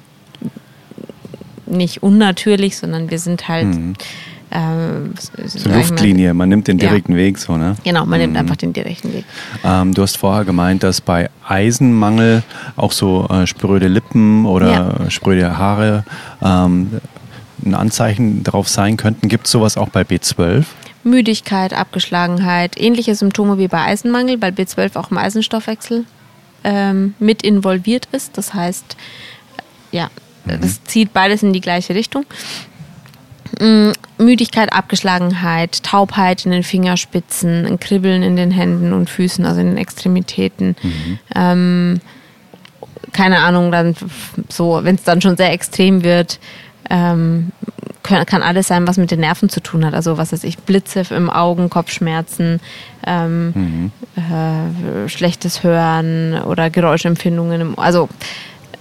nicht 1.67 2.03
unnatürlich, 2.03 2.77
sondern 2.77 3.11
wir 3.11 3.19
sind 3.19 3.49
halt. 3.49 3.67
Ähm, 4.53 5.15
So 5.45 5.69
Luftlinie, 5.69 6.35
man 6.35 6.49
nimmt 6.49 6.67
den 6.67 6.79
Ja. 6.79 6.89
direkten 6.89 7.15
Weg 7.17 7.39
so, 7.39 7.57
ne? 7.57 7.77
Genau, 7.85 8.05
man 8.05 8.19
nimmt 8.19 8.37
einfach 8.37 8.57
den 8.57 8.73
direkten 8.73 9.13
Weg. 9.13 9.25
Ähm, 9.63 9.95
du 9.95 10.03
hast 10.03 10.17
vorher 10.17 10.45
gemeint, 10.45 10.83
dass 10.83 11.01
bei 11.01 11.31
Eisenmangel 11.47 12.43
auch 12.77 12.93
so 12.93 13.29
äh, 13.29 13.47
spröde 13.47 13.87
Lippen 13.89 14.47
oder 14.47 15.07
spröde 15.09 15.57
Haare 15.57 16.05
ähm, 16.43 17.01
ein 17.65 17.75
Anzeichen 17.75 18.43
darauf 18.43 18.69
sein 18.69 18.97
könnten. 18.97 19.29
Gibt 19.29 19.47
es 19.47 19.53
sowas 19.53 19.77
auch 19.77 19.89
bei 19.91 20.03
B12? 20.03 20.65
Müdigkeit, 21.05 21.73
Abgeschlagenheit, 21.73 22.79
ähnliche 22.79 23.15
Symptome 23.15 23.57
wie 23.59 23.69
bei 23.69 23.83
Eisenmangel, 23.85 24.41
weil 24.43 24.53
B12 24.53 24.97
auch 24.97 25.11
im 25.11 25.19
Eisenstoffwechsel 25.19 26.05
ähm, 26.65 27.15
mit 27.19 27.43
involviert 27.43 28.09
ist. 28.13 28.37
Das 28.37 28.53
heißt, 28.53 28.97
ja, 29.93 30.09
das 30.45 30.83
zieht 30.85 31.13
beides 31.13 31.43
in 31.43 31.53
die 31.53 31.61
gleiche 31.61 31.95
Richtung. 31.95 32.25
Mm, 33.59 33.93
Müdigkeit, 34.19 34.73
Abgeschlagenheit, 34.73 35.83
Taubheit 35.83 36.45
in 36.45 36.53
den 36.53 36.63
Fingerspitzen, 36.63 37.67
ein 37.67 37.81
Kribbeln 37.81 38.23
in 38.23 38.37
den 38.37 38.51
Händen 38.51 38.93
und 38.93 39.11
Füßen, 39.11 39.45
also 39.45 39.61
in 39.61 39.69
den 39.69 39.77
Extremitäten. 39.77 40.77
Ähm, 41.35 42.01
keine 43.13 43.41
Ahnung, 43.41 43.73
dann 43.73 43.97
so, 44.49 44.81
wenn 44.83 44.95
es 44.95 45.03
dann 45.03 45.21
schon 45.21 45.37
sehr 45.37 45.53
extrem 45.53 46.05
wird, 46.05 46.39
ähm, 46.89 47.51
kann, 48.03 48.25
kann 48.27 48.43
alles 48.43 48.69
sein, 48.69 48.87
was 48.87 48.97
mit 48.97 49.11
den 49.11 49.21
Nerven 49.21 49.49
zu 49.49 49.61
tun 49.61 49.85
hat. 49.85 49.95
Also 49.95 50.17
was 50.17 50.33
weiß 50.33 50.45
ich, 50.45 50.59
Blitze 50.59 51.03
im 51.11 51.31
Augen, 51.31 51.71
Kopfschmerzen, 51.71 52.61
ähm, 53.07 53.93
äh, 54.17 55.09
schlechtes 55.09 55.63
Hören 55.63 56.41
oder 56.43 56.71
Geräuschempfindungen. 56.71 57.61
Im, 57.61 57.79
also 57.79 58.09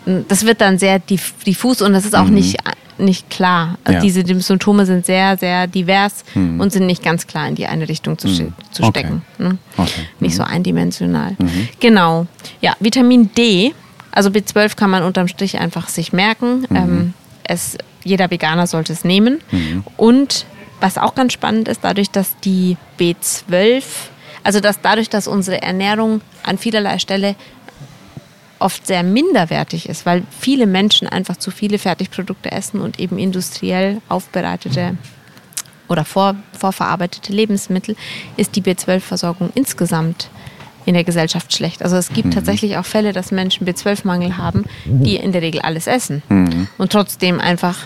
das 0.05 0.45
wird 0.45 0.61
dann 0.61 0.79
sehr 0.79 0.99
diff 0.99 1.33
diffus 1.45 1.81
und 1.81 1.93
das 1.93 2.05
ist 2.05 2.15
auch 2.15 2.27
nicht, 2.29 2.57
nicht 2.99 3.29
klar. 3.29 3.77
Also 3.83 3.97
Ja. 3.97 4.01
Diese 4.01 4.23
die 4.23 4.39
Symptome 4.39 4.85
sind 4.85 5.05
sehr, 5.05 5.37
sehr 5.37 5.67
divers 5.67 6.23
und 6.35 6.71
sind 6.71 6.85
nicht 6.85 7.03
ganz 7.03 7.27
klar 7.27 7.47
in 7.47 7.55
die 7.55 7.65
eine 7.67 7.87
Richtung 7.89 8.17
zu, 8.17 8.27
ste- 8.27 8.51
zu 8.71 8.83
Okay. 8.83 8.99
stecken. 8.99 9.21
Ne? 9.37 9.57
Okay. 9.77 10.07
Nicht 10.19 10.35
so 10.35 10.43
eindimensional. 10.43 11.35
Genau. 11.79 12.27
Ja, 12.61 12.75
Vitamin 12.79 13.29
D, 13.37 13.73
also 14.11 14.29
B12 14.29 14.75
kann 14.75 14.89
man 14.89 15.03
unterm 15.03 15.27
Strich 15.27 15.59
einfach 15.59 15.87
sich 15.89 16.13
merken. 16.13 16.65
Ähm, 16.73 17.13
es, 17.43 17.77
jeder 18.03 18.29
Veganer 18.31 18.67
sollte 18.67 18.93
es 18.93 19.03
nehmen. 19.03 19.39
Und 19.97 20.45
was 20.81 20.97
auch 20.97 21.15
ganz 21.15 21.33
spannend 21.33 21.67
ist, 21.67 21.79
dadurch, 21.83 22.09
dass 22.09 22.37
die 22.39 22.77
B12, 22.99 23.83
also 24.43 24.59
dass 24.59 24.81
dadurch, 24.81 25.09
dass 25.09 25.27
unsere 25.27 25.61
Ernährung 25.61 26.21
an 26.43 26.57
vielerlei 26.57 26.99
Stelle 26.99 27.35
oft 28.59 28.85
sehr 28.85 29.03
minderwertig 29.03 29.89
ist, 29.89 30.05
weil 30.05 30.23
viele 30.39 30.67
Menschen 30.67 31.07
einfach 31.07 31.37
zu 31.37 31.51
viele 31.51 31.79
Fertigprodukte 31.79 32.51
essen 32.51 32.81
und 32.81 32.99
eben 32.99 33.17
industriell 33.17 34.01
aufbereitete 34.09 34.97
oder 35.87 36.05
vor, 36.05 36.35
vorverarbeitete 36.57 37.33
Lebensmittel, 37.33 37.95
ist 38.37 38.55
die 38.55 38.61
B12-Versorgung 38.61 39.49
insgesamt 39.55 40.29
in 40.85 40.93
der 40.93 41.03
Gesellschaft 41.03 41.53
schlecht. 41.53 41.83
Also 41.83 41.97
es 41.97 42.09
gibt 42.09 42.33
tatsächlich 42.33 42.77
auch 42.77 42.85
Fälle, 42.85 43.13
dass 43.13 43.31
Menschen 43.31 43.67
B12-Mangel 43.67 44.37
haben, 44.37 44.65
die 44.85 45.15
in 45.15 45.31
der 45.31 45.41
Regel 45.41 45.61
alles 45.61 45.87
essen 45.87 46.21
und 46.77 46.91
trotzdem 46.91 47.39
einfach 47.39 47.77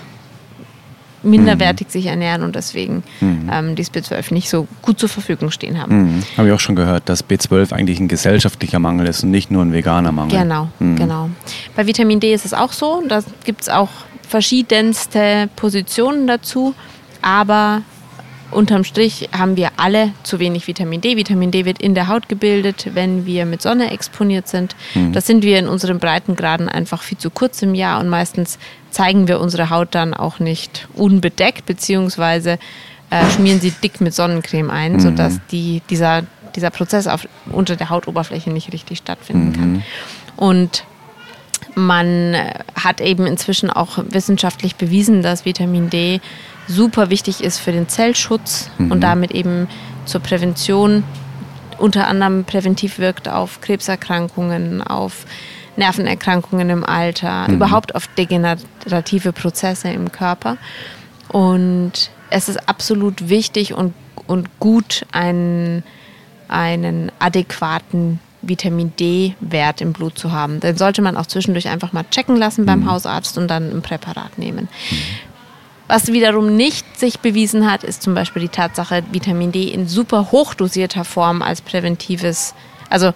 minderwertig 1.23 1.89
sich 1.89 2.05
ernähren 2.05 2.43
und 2.43 2.55
deswegen 2.55 3.03
ähm, 3.21 3.75
dieses 3.75 3.93
B12 3.93 4.33
nicht 4.33 4.49
so 4.49 4.67
gut 4.81 4.99
zur 4.99 5.09
Verfügung 5.09 5.51
stehen 5.51 5.81
haben. 5.81 5.97
Mhm. 5.97 6.23
Habe 6.37 6.47
ich 6.49 6.53
auch 6.53 6.59
schon 6.59 6.75
gehört, 6.75 7.09
dass 7.09 7.25
B12 7.25 7.73
eigentlich 7.73 7.99
ein 7.99 8.07
gesellschaftlicher 8.07 8.79
Mangel 8.79 9.07
ist 9.07 9.23
und 9.23 9.31
nicht 9.31 9.51
nur 9.51 9.63
ein 9.63 9.73
veganer 9.73 10.11
Mangel. 10.11 10.39
Genau, 10.39 10.69
genau. 10.79 11.29
Bei 11.75 11.87
Vitamin 11.87 12.19
D 12.19 12.33
ist 12.33 12.45
es 12.45 12.53
auch 12.53 12.73
so. 12.73 13.03
Da 13.07 13.21
gibt 13.45 13.61
es 13.61 13.69
auch 13.69 13.89
verschiedenste 14.27 15.49
Positionen 15.55 16.27
dazu. 16.27 16.75
Aber 17.21 17.83
unterm 18.55 18.83
Strich 18.83 19.29
haben 19.37 19.57
wir 19.57 19.71
alle 19.77 20.11
zu 20.23 20.39
wenig 20.39 20.67
Vitamin 20.67 21.01
D. 21.01 21.17
Vitamin 21.17 21.51
D 21.51 21.65
wird 21.65 21.81
in 21.81 21.95
der 21.95 22.07
Haut 22.07 22.29
gebildet, 22.29 22.91
wenn 22.93 23.25
wir 23.25 23.45
mit 23.45 23.61
Sonne 23.61 23.91
exponiert 23.91 24.47
sind. 24.47 24.75
Das 25.11 25.27
sind 25.27 25.43
wir 25.43 25.59
in 25.59 25.67
unseren 25.67 25.99
Breitengraden 25.99 26.69
einfach 26.69 27.01
viel 27.01 27.17
zu 27.17 27.29
kurz 27.29 27.61
im 27.61 27.75
Jahr 27.75 27.99
und 27.99 28.09
meistens 28.09 28.59
zeigen 28.91 29.27
wir 29.27 29.39
unsere 29.39 29.69
Haut 29.69 29.89
dann 29.91 30.13
auch 30.13 30.39
nicht 30.39 30.87
unbedeckt, 30.93 31.65
beziehungsweise 31.65 32.59
äh, 33.09 33.29
schmieren 33.31 33.59
sie 33.59 33.71
dick 33.71 34.01
mit 34.01 34.13
Sonnencreme 34.13 34.69
ein, 34.69 34.99
sodass 34.99 35.39
die, 35.51 35.81
dieser, 35.89 36.23
dieser 36.55 36.69
Prozess 36.69 37.07
auf, 37.07 37.27
unter 37.51 37.75
der 37.75 37.89
Hautoberfläche 37.89 38.51
nicht 38.51 38.71
richtig 38.73 38.99
stattfinden 38.99 39.53
kann. 39.53 39.83
Und 40.35 40.85
man 41.75 42.35
hat 42.75 43.01
eben 43.01 43.25
inzwischen 43.25 43.69
auch 43.69 43.97
wissenschaftlich 44.09 44.75
bewiesen, 44.75 45.21
dass 45.21 45.45
Vitamin 45.45 45.89
D 45.89 46.21
super 46.67 47.09
wichtig 47.09 47.43
ist 47.43 47.59
für 47.59 47.71
den 47.71 47.89
Zellschutz 47.89 48.69
und 48.77 49.01
damit 49.01 49.31
eben 49.31 49.67
zur 50.05 50.21
Prävention 50.21 51.03
unter 51.77 52.07
anderem 52.07 52.45
präventiv 52.45 52.99
wirkt 52.99 53.27
auf 53.27 53.61
Krebserkrankungen, 53.61 54.81
auf 54.81 55.25
Nervenerkrankungen 55.75 56.69
im 56.69 56.83
Alter, 56.83 57.47
überhaupt 57.49 57.95
auf 57.95 58.07
degenerative 58.07 59.33
Prozesse 59.33 59.89
im 59.89 60.11
Körper. 60.11 60.57
Und 61.29 62.11
es 62.29 62.47
ist 62.47 62.69
absolut 62.69 63.29
wichtig 63.29 63.73
und, 63.73 63.93
und 64.27 64.59
gut, 64.59 65.05
einen, 65.11 65.83
einen 66.47 67.11
adäquaten 67.19 68.19
Vitamin 68.41 68.93
D-Wert 68.99 69.81
im 69.81 69.93
Blut 69.93 70.17
zu 70.17 70.31
haben. 70.31 70.59
Den 70.59 70.77
sollte 70.77 71.01
man 71.01 71.17
auch 71.17 71.25
zwischendurch 71.25 71.69
einfach 71.69 71.93
mal 71.93 72.05
checken 72.11 72.35
lassen 72.35 72.65
beim 72.65 72.89
Hausarzt 72.89 73.37
und 73.37 73.47
dann 73.47 73.71
ein 73.71 73.81
Präparat 73.81 74.37
nehmen. 74.37 74.67
Was 75.87 76.07
wiederum 76.07 76.55
nicht 76.55 76.97
sich 76.97 77.19
bewiesen 77.19 77.69
hat, 77.69 77.83
ist 77.83 78.01
zum 78.01 78.13
Beispiel 78.15 78.41
die 78.41 78.49
Tatsache, 78.49 79.03
Vitamin 79.11 79.51
D 79.51 79.63
in 79.63 79.87
super 79.87 80.31
hochdosierter 80.31 81.03
Form 81.03 81.41
als 81.41 81.61
präventives, 81.61 82.53
also 82.89 83.13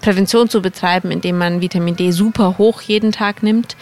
Prävention 0.00 0.48
zu 0.48 0.62
betreiben, 0.62 1.10
indem 1.10 1.38
man 1.38 1.60
Vitamin 1.60 1.96
D 1.96 2.10
super 2.10 2.58
hoch 2.58 2.80
jeden 2.82 3.12
Tag 3.12 3.42
nimmt. 3.42 3.76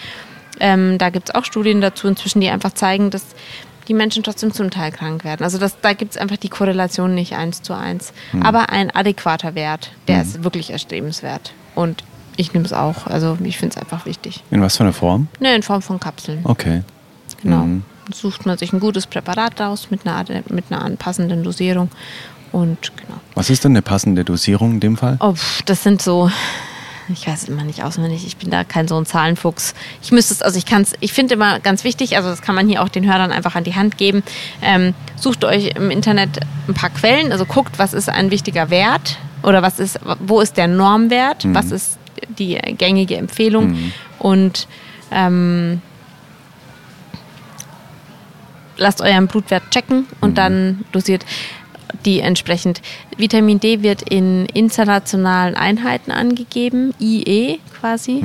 Ähm, 0.60 0.98
da 0.98 1.10
gibt 1.10 1.28
es 1.28 1.34
auch 1.34 1.44
Studien 1.44 1.80
dazu 1.80 2.08
inzwischen, 2.08 2.40
die 2.40 2.48
einfach 2.48 2.72
zeigen, 2.72 3.10
dass 3.10 3.24
die 3.88 3.94
Menschen 3.94 4.22
trotzdem 4.22 4.52
zum 4.52 4.70
Teil 4.70 4.92
krank 4.92 5.24
werden. 5.24 5.44
Also 5.44 5.58
das, 5.58 5.80
da 5.80 5.92
gibt 5.92 6.12
es 6.12 6.16
einfach 6.16 6.36
die 6.36 6.48
Korrelation 6.48 7.14
nicht 7.14 7.34
eins 7.34 7.62
zu 7.62 7.74
eins. 7.74 8.12
Aber 8.42 8.70
ein 8.70 8.90
adäquater 8.90 9.54
Wert, 9.54 9.92
der 10.08 10.22
ist 10.22 10.42
wirklich 10.42 10.70
erstrebenswert. 10.70 11.52
Und 11.74 12.02
ich 12.36 12.54
nehme 12.54 12.64
es 12.64 12.72
auch. 12.72 13.06
Also 13.06 13.36
ich 13.44 13.58
finde 13.58 13.76
es 13.76 13.82
einfach 13.82 14.06
wichtig. 14.06 14.42
In 14.50 14.62
was 14.62 14.76
für 14.76 14.84
einer 14.84 14.92
Form? 14.92 15.28
Ne, 15.40 15.54
in 15.54 15.62
Form 15.62 15.82
von 15.82 16.00
Kapseln. 16.00 16.40
Okay. 16.44 16.82
Genau. 17.42 17.64
Mhm. 17.64 17.82
Sucht 18.12 18.46
man 18.46 18.58
sich 18.58 18.72
ein 18.72 18.80
gutes 18.80 19.06
Präparat 19.06 19.60
raus 19.60 19.88
mit 19.90 20.06
einer, 20.06 20.24
mit 20.48 20.64
einer 20.70 20.82
anpassenden 20.82 21.42
Dosierung. 21.42 21.90
Und 22.52 22.92
genau. 22.96 23.18
Was 23.34 23.50
ist 23.50 23.64
denn 23.64 23.72
eine 23.72 23.82
passende 23.82 24.24
Dosierung 24.24 24.72
in 24.72 24.80
dem 24.80 24.96
Fall? 24.96 25.16
Oh, 25.20 25.34
das 25.64 25.82
sind 25.82 26.00
so, 26.00 26.30
ich 27.08 27.26
weiß 27.26 27.48
immer 27.48 27.64
nicht 27.64 27.82
auswendig, 27.82 28.24
ich 28.26 28.36
bin 28.36 28.50
da 28.50 28.62
kein 28.62 28.86
so 28.86 28.96
ein 28.96 29.06
Zahlenfuchs. 29.06 29.74
Ich 30.02 30.12
müsste 30.12 30.34
es, 30.34 30.42
also 30.42 30.56
ich 30.56 30.64
kann 30.64 30.82
es, 30.82 30.92
ich 31.00 31.12
finde 31.12 31.34
immer 31.34 31.58
ganz 31.58 31.82
wichtig, 31.82 32.16
also 32.16 32.28
das 32.28 32.42
kann 32.42 32.54
man 32.54 32.68
hier 32.68 32.82
auch 32.82 32.88
den 32.88 33.10
Hörern 33.10 33.32
einfach 33.32 33.56
an 33.56 33.64
die 33.64 33.74
Hand 33.74 33.98
geben. 33.98 34.22
Ähm, 34.62 34.94
sucht 35.16 35.44
euch 35.44 35.74
im 35.74 35.90
Internet 35.90 36.40
ein 36.68 36.74
paar 36.74 36.90
Quellen, 36.90 37.32
also 37.32 37.44
guckt, 37.44 37.78
was 37.78 37.92
ist 37.92 38.08
ein 38.08 38.30
wichtiger 38.30 38.70
Wert 38.70 39.18
oder 39.42 39.62
was 39.62 39.80
ist, 39.80 39.98
wo 40.20 40.40
ist 40.40 40.56
der 40.56 40.68
Normwert, 40.68 41.44
was 41.52 41.72
ist 41.72 41.98
die 42.38 42.54
gängige 42.78 43.16
Empfehlung 43.16 43.92
und 44.20 44.68
ähm, 45.10 45.82
lasst 48.76 49.00
euren 49.00 49.26
Blutwert 49.26 49.70
checken 49.70 50.06
und 50.20 50.38
dann 50.38 50.84
dosiert 50.92 51.24
die 52.04 52.20
entsprechend. 52.20 52.82
Vitamin 53.16 53.60
D 53.60 53.82
wird 53.82 54.02
in 54.02 54.46
internationalen 54.46 55.54
Einheiten 55.54 56.10
angegeben, 56.10 56.92
IE 57.00 57.60
quasi. 57.80 58.20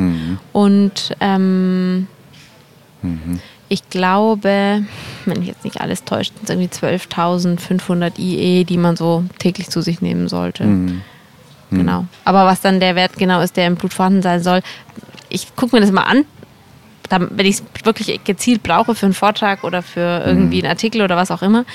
Und 0.53 1.15
ähm, 1.19 2.07
ich 3.69 3.89
glaube, 3.89 4.83
wenn 5.25 5.39
mich 5.39 5.47
jetzt 5.47 5.63
nicht 5.63 5.79
alles 5.79 6.03
täuscht, 6.03 6.33
sind 6.35 6.49
es 6.49 6.49
irgendwie 6.49 6.97
12.500 6.97 8.17
IE, 8.17 8.63
die 8.65 8.77
man 8.77 8.95
so 8.95 9.23
täglich 9.37 9.69
zu 9.69 9.81
sich 9.81 10.01
nehmen 10.01 10.27
sollte. 10.27 10.63
Genau. 11.71 12.05
Aber 12.25 12.45
was 12.45 12.61
dann 12.61 12.79
der 12.79 12.95
Wert 12.95 13.17
genau 13.17 13.41
ist, 13.41 13.55
der 13.55 13.67
im 13.67 13.75
Blut 13.75 13.93
vorhanden 13.93 14.23
sein 14.23 14.41
soll, 14.41 14.61
ich 15.29 15.55
gucke 15.55 15.75
mir 15.75 15.81
das 15.81 15.91
mal 15.91 16.03
an. 16.03 16.25
Wenn 17.09 17.45
ich 17.45 17.55
es 17.55 17.85
wirklich 17.85 18.23
gezielt 18.23 18.63
brauche 18.63 18.95
für 18.95 19.05
einen 19.05 19.13
Vortrag 19.13 19.63
oder 19.63 19.81
für 19.81 20.23
irgendwie 20.25 20.61
einen 20.63 20.69
Artikel 20.69 21.01
oder 21.01 21.17
was 21.17 21.31
auch 21.31 21.41
immer. 21.41 21.65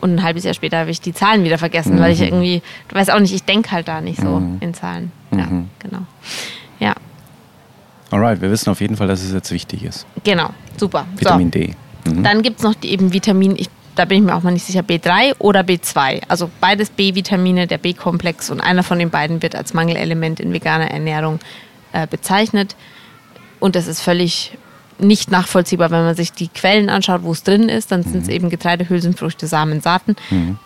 Und 0.00 0.14
ein 0.14 0.22
halbes 0.22 0.44
Jahr 0.44 0.54
später 0.54 0.78
habe 0.78 0.90
ich 0.90 1.00
die 1.02 1.12
Zahlen 1.12 1.44
wieder 1.44 1.58
vergessen, 1.58 1.98
weil 2.00 2.12
ich 2.12 2.22
irgendwie, 2.22 2.62
du 2.88 2.94
weißt 2.94 3.10
auch 3.12 3.20
nicht, 3.20 3.34
ich 3.34 3.44
denke 3.44 3.70
halt 3.70 3.86
da 3.86 4.00
nicht 4.00 4.18
so 4.20 4.42
in 4.60 4.72
Zahlen. 4.72 5.12
Ja, 5.30 5.46
genau. 5.78 6.06
Ja, 6.78 6.94
Alright, 8.10 8.40
wir 8.40 8.50
wissen 8.50 8.70
auf 8.70 8.80
jeden 8.80 8.96
Fall, 8.96 9.06
dass 9.06 9.22
es 9.22 9.32
jetzt 9.32 9.50
wichtig 9.52 9.84
ist. 9.84 10.06
genau. 10.24 10.50
Super. 10.76 11.06
Vitamin 11.16 11.48
so. 11.52 11.58
D. 11.58 11.74
Mhm. 12.06 12.22
Dann 12.22 12.42
gibt 12.42 12.58
es 12.58 12.64
noch 12.64 12.74
die 12.74 12.90
eben 12.90 13.12
Vitamin, 13.12 13.54
ich, 13.56 13.68
da 13.94 14.04
bin 14.04 14.18
ich 14.18 14.24
mir 14.24 14.34
auch 14.34 14.42
mal 14.42 14.50
nicht 14.50 14.64
sicher, 14.64 14.80
B3 14.80 15.34
oder 15.38 15.60
B2. 15.60 16.22
Also 16.26 16.50
beides 16.60 16.90
B-Vitamine, 16.90 17.66
der 17.66 17.78
B-Komplex 17.78 18.50
und 18.50 18.60
einer 18.60 18.82
von 18.82 18.98
den 18.98 19.10
beiden 19.10 19.42
wird 19.42 19.54
als 19.54 19.74
Mangelelement 19.74 20.40
in 20.40 20.52
veganer 20.52 20.90
Ernährung 20.90 21.38
äh, 21.92 22.06
bezeichnet. 22.06 22.74
Und 23.60 23.76
das 23.76 23.86
ist 23.86 24.00
völlig 24.00 24.56
nicht 25.02 25.30
nachvollziehbar, 25.30 25.90
wenn 25.90 26.04
man 26.04 26.14
sich 26.14 26.32
die 26.32 26.48
Quellen 26.48 26.88
anschaut, 26.88 27.22
wo 27.22 27.32
es 27.32 27.42
drin 27.42 27.68
ist, 27.68 27.90
dann 27.92 28.02
sind 28.02 28.22
es 28.22 28.28
eben 28.28 28.50
Getreide, 28.50 28.88
Hülsenfrüchte, 28.88 29.46
Samen, 29.46 29.80
Saaten, 29.80 30.16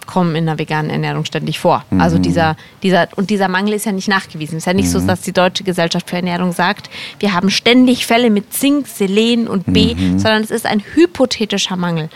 kommen 0.06 0.34
in 0.34 0.46
der 0.46 0.58
veganen 0.58 0.90
Ernährung 0.90 1.24
ständig 1.24 1.58
vor. 1.58 1.84
Also 1.98 2.18
dieser, 2.18 2.56
dieser, 2.82 3.08
und 3.16 3.30
dieser 3.30 3.48
Mangel 3.48 3.74
ist 3.74 3.86
ja 3.86 3.92
nicht 3.92 4.08
nachgewiesen. 4.08 4.56
Es 4.56 4.62
ist 4.62 4.66
ja 4.66 4.72
nicht 4.72 4.90
so, 4.90 5.00
dass 5.00 5.20
die 5.22 5.32
Deutsche 5.32 5.64
Gesellschaft 5.64 6.10
für 6.10 6.16
Ernährung 6.16 6.52
sagt, 6.52 6.90
wir 7.18 7.32
haben 7.32 7.50
ständig 7.50 8.06
Fälle 8.06 8.30
mit 8.30 8.52
Zink, 8.52 8.86
Selen 8.86 9.48
und 9.48 9.72
B, 9.72 9.94
sondern 10.16 10.42
es 10.42 10.50
ist 10.50 10.66
ein 10.66 10.82
hypothetischer 10.94 11.76
Mangel. 11.76 12.08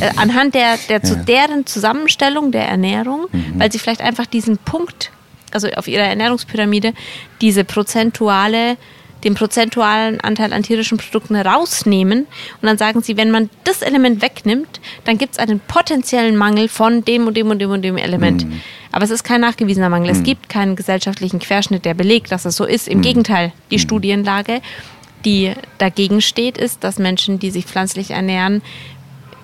Äh, 0.00 0.10
anhand 0.16 0.54
der, 0.54 0.76
der 0.88 1.02
zu 1.02 1.16
deren 1.16 1.66
Zusammenstellung 1.66 2.52
der 2.52 2.68
Ernährung, 2.68 3.26
weil 3.56 3.70
sie 3.70 3.78
vielleicht 3.78 4.00
einfach 4.00 4.26
diesen 4.26 4.58
Punkt, 4.58 5.10
also 5.52 5.68
auf 5.76 5.88
ihrer 5.88 6.04
Ernährungspyramide, 6.04 6.94
diese 7.40 7.64
prozentuale 7.64 8.76
den 9.24 9.34
prozentualen 9.34 10.20
Anteil 10.20 10.52
an 10.52 10.62
tierischen 10.62 10.98
Produkten 10.98 11.36
rausnehmen 11.36 12.20
und 12.20 12.66
dann 12.66 12.78
sagen 12.78 13.02
sie, 13.02 13.16
wenn 13.16 13.30
man 13.30 13.50
das 13.64 13.82
Element 13.82 14.22
wegnimmt, 14.22 14.80
dann 15.04 15.18
gibt 15.18 15.32
es 15.34 15.38
einen 15.38 15.60
potenziellen 15.60 16.36
Mangel 16.36 16.68
von 16.68 17.04
dem 17.04 17.26
und 17.26 17.36
dem 17.36 17.50
und 17.50 17.58
dem 17.58 17.70
und 17.70 17.82
dem 17.82 17.96
Element. 17.96 18.46
Aber 18.92 19.04
es 19.04 19.10
ist 19.10 19.22
kein 19.22 19.40
nachgewiesener 19.40 19.88
Mangel. 19.88 20.10
Es 20.10 20.22
gibt 20.22 20.48
keinen 20.48 20.74
gesellschaftlichen 20.74 21.38
Querschnitt, 21.38 21.84
der 21.84 21.94
belegt, 21.94 22.32
dass 22.32 22.44
es 22.44 22.56
so 22.56 22.64
ist. 22.64 22.88
Im 22.88 23.02
Gegenteil, 23.02 23.52
die 23.70 23.78
Studienlage, 23.78 24.60
die 25.24 25.52
dagegen 25.78 26.20
steht, 26.20 26.58
ist, 26.58 26.82
dass 26.82 26.98
Menschen, 26.98 27.38
die 27.38 27.50
sich 27.50 27.66
pflanzlich 27.66 28.10
ernähren, 28.10 28.62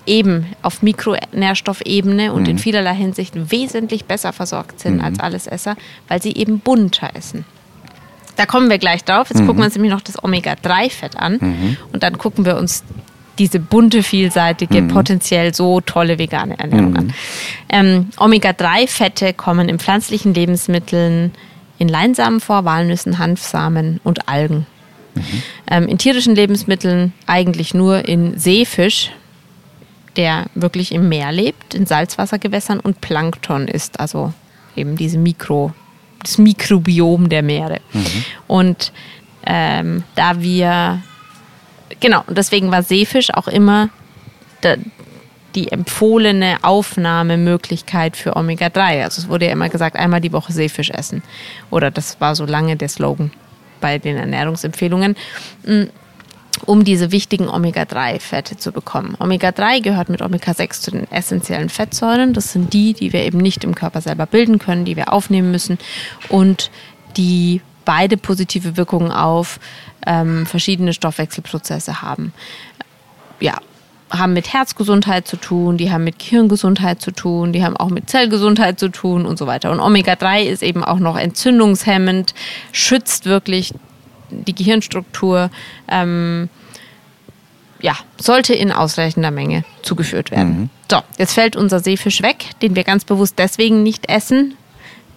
eben 0.05 0.47
auf 0.61 0.81
Mikronährstoffebene 0.81 2.33
und 2.33 2.47
in 2.47 2.57
vielerlei 2.57 2.95
Hinsicht 2.95 3.51
wesentlich 3.51 4.05
besser 4.05 4.33
versorgt 4.33 4.79
sind 4.79 5.01
als 5.01 5.19
Allesesser, 5.19 5.75
weil 6.07 6.21
sie 6.21 6.33
eben 6.33 6.59
bunter 6.59 7.09
essen. 7.13 7.45
Da 8.37 8.45
kommen 8.45 8.69
wir 8.69 8.77
gleich 8.77 9.03
drauf. 9.03 9.29
Jetzt 9.29 9.39
gucken 9.39 9.57
wir 9.57 9.65
uns 9.65 9.75
nämlich 9.75 9.91
noch 9.91 10.01
das 10.01 10.23
Omega-3-Fett 10.23 11.17
an 11.17 11.77
und 11.91 12.03
dann 12.03 12.17
gucken 12.17 12.45
wir 12.45 12.57
uns 12.57 12.83
diese 13.39 13.59
bunte, 13.59 14.03
vielseitige, 14.03 14.83
potenziell 14.83 15.53
so 15.53 15.81
tolle 15.81 16.17
vegane 16.17 16.57
Ernährung 16.57 16.95
an. 16.95 17.13
Ähm, 17.69 18.09
Omega-3-Fette 18.17 19.33
kommen 19.33 19.69
in 19.69 19.79
pflanzlichen 19.79 20.33
Lebensmitteln 20.33 21.33
in 21.77 21.87
Leinsamen 21.87 22.39
vor, 22.39 22.65
Walnüssen, 22.65 23.19
Hanfsamen 23.19 23.99
und 24.03 24.27
Algen. 24.27 24.65
Ähm, 25.69 25.87
in 25.87 25.97
tierischen 25.97 26.35
Lebensmitteln 26.35 27.13
eigentlich 27.25 27.73
nur 27.73 28.07
in 28.07 28.37
Seefisch, 28.37 29.11
der 30.15 30.45
wirklich 30.55 30.91
im 30.91 31.09
Meer 31.09 31.31
lebt, 31.31 31.73
in 31.73 31.85
Salzwassergewässern 31.85 32.79
und 32.79 33.01
Plankton 33.01 33.67
ist, 33.67 33.99
also 33.99 34.33
eben 34.75 34.95
diese 34.95 35.17
Mikro, 35.17 35.73
das 36.21 36.37
Mikrobiom 36.37 37.29
der 37.29 37.43
Meere. 37.43 37.79
Und 38.47 38.91
ähm, 39.45 40.03
da 40.15 40.41
wir, 40.41 41.01
genau, 41.99 42.23
und 42.27 42.37
deswegen 42.37 42.71
war 42.71 42.83
Seefisch 42.83 43.33
auch 43.33 43.47
immer 43.47 43.89
da, 44.61 44.75
die 45.55 45.71
empfohlene 45.71 46.57
Aufnahmemöglichkeit 46.61 48.15
für 48.15 48.35
Omega-3. 48.35 49.03
Also 49.03 49.21
es 49.21 49.27
wurde 49.27 49.45
ja 49.45 49.51
immer 49.53 49.69
gesagt, 49.69 49.95
einmal 49.95 50.21
die 50.21 50.33
Woche 50.33 50.53
Seefisch 50.53 50.91
essen. 50.91 51.23
Oder 51.71 51.89
das 51.89 52.19
war 52.21 52.35
so 52.35 52.45
lange 52.45 52.75
der 52.75 52.89
Slogan 52.89 53.31
bei 53.79 53.97
den 53.97 54.17
Ernährungsempfehlungen 54.17 55.15
um 56.65 56.83
diese 56.83 57.11
wichtigen 57.11 57.49
Omega-3-Fette 57.49 58.57
zu 58.57 58.71
bekommen. 58.71 59.15
Omega-3 59.19 59.81
gehört 59.81 60.09
mit 60.09 60.21
Omega-6 60.21 60.81
zu 60.81 60.91
den 60.91 61.11
essentiellen 61.11 61.69
Fettsäuren. 61.69 62.33
Das 62.33 62.51
sind 62.51 62.73
die, 62.73 62.93
die 62.93 63.13
wir 63.13 63.23
eben 63.23 63.37
nicht 63.37 63.63
im 63.63 63.75
Körper 63.75 64.01
selber 64.01 64.25
bilden 64.25 64.59
können, 64.59 64.85
die 64.85 64.95
wir 64.95 65.13
aufnehmen 65.13 65.51
müssen 65.51 65.77
und 66.29 66.71
die 67.15 67.61
beide 67.85 68.17
positive 68.17 68.77
Wirkungen 68.77 69.11
auf 69.11 69.59
ähm, 70.05 70.45
verschiedene 70.45 70.93
Stoffwechselprozesse 70.93 72.01
haben. 72.01 72.33
Ja, 73.39 73.57
haben 74.09 74.33
mit 74.33 74.53
Herzgesundheit 74.53 75.27
zu 75.27 75.37
tun, 75.37 75.77
die 75.77 75.91
haben 75.91 76.03
mit 76.03 76.19
Gehirngesundheit 76.19 77.01
zu 77.01 77.11
tun, 77.11 77.51
die 77.51 77.63
haben 77.63 77.75
auch 77.75 77.89
mit 77.89 78.09
Zellgesundheit 78.09 78.79
zu 78.79 78.89
tun 78.89 79.25
und 79.25 79.37
so 79.37 79.47
weiter. 79.47 79.71
Und 79.71 79.79
Omega-3 79.79 80.43
ist 80.43 80.63
eben 80.63 80.83
auch 80.83 80.99
noch 80.99 81.17
entzündungshemmend, 81.17 82.33
schützt 82.71 83.25
wirklich 83.25 83.73
die 84.29 84.55
Gehirnstruktur, 84.55 85.49
ähm, 85.87 86.49
ja, 87.79 87.95
sollte 88.19 88.53
in 88.53 88.71
ausreichender 88.71 89.31
Menge 89.31 89.63
zugeführt 89.83 90.31
werden. 90.31 90.69
So, 90.89 91.01
jetzt 91.17 91.33
fällt 91.33 91.55
unser 91.55 91.79
Seefisch 91.79 92.21
weg, 92.21 92.51
den 92.61 92.75
wir 92.75 92.83
ganz 92.83 93.05
bewusst 93.05 93.35
deswegen 93.37 93.83
nicht 93.83 94.09
essen, 94.09 94.55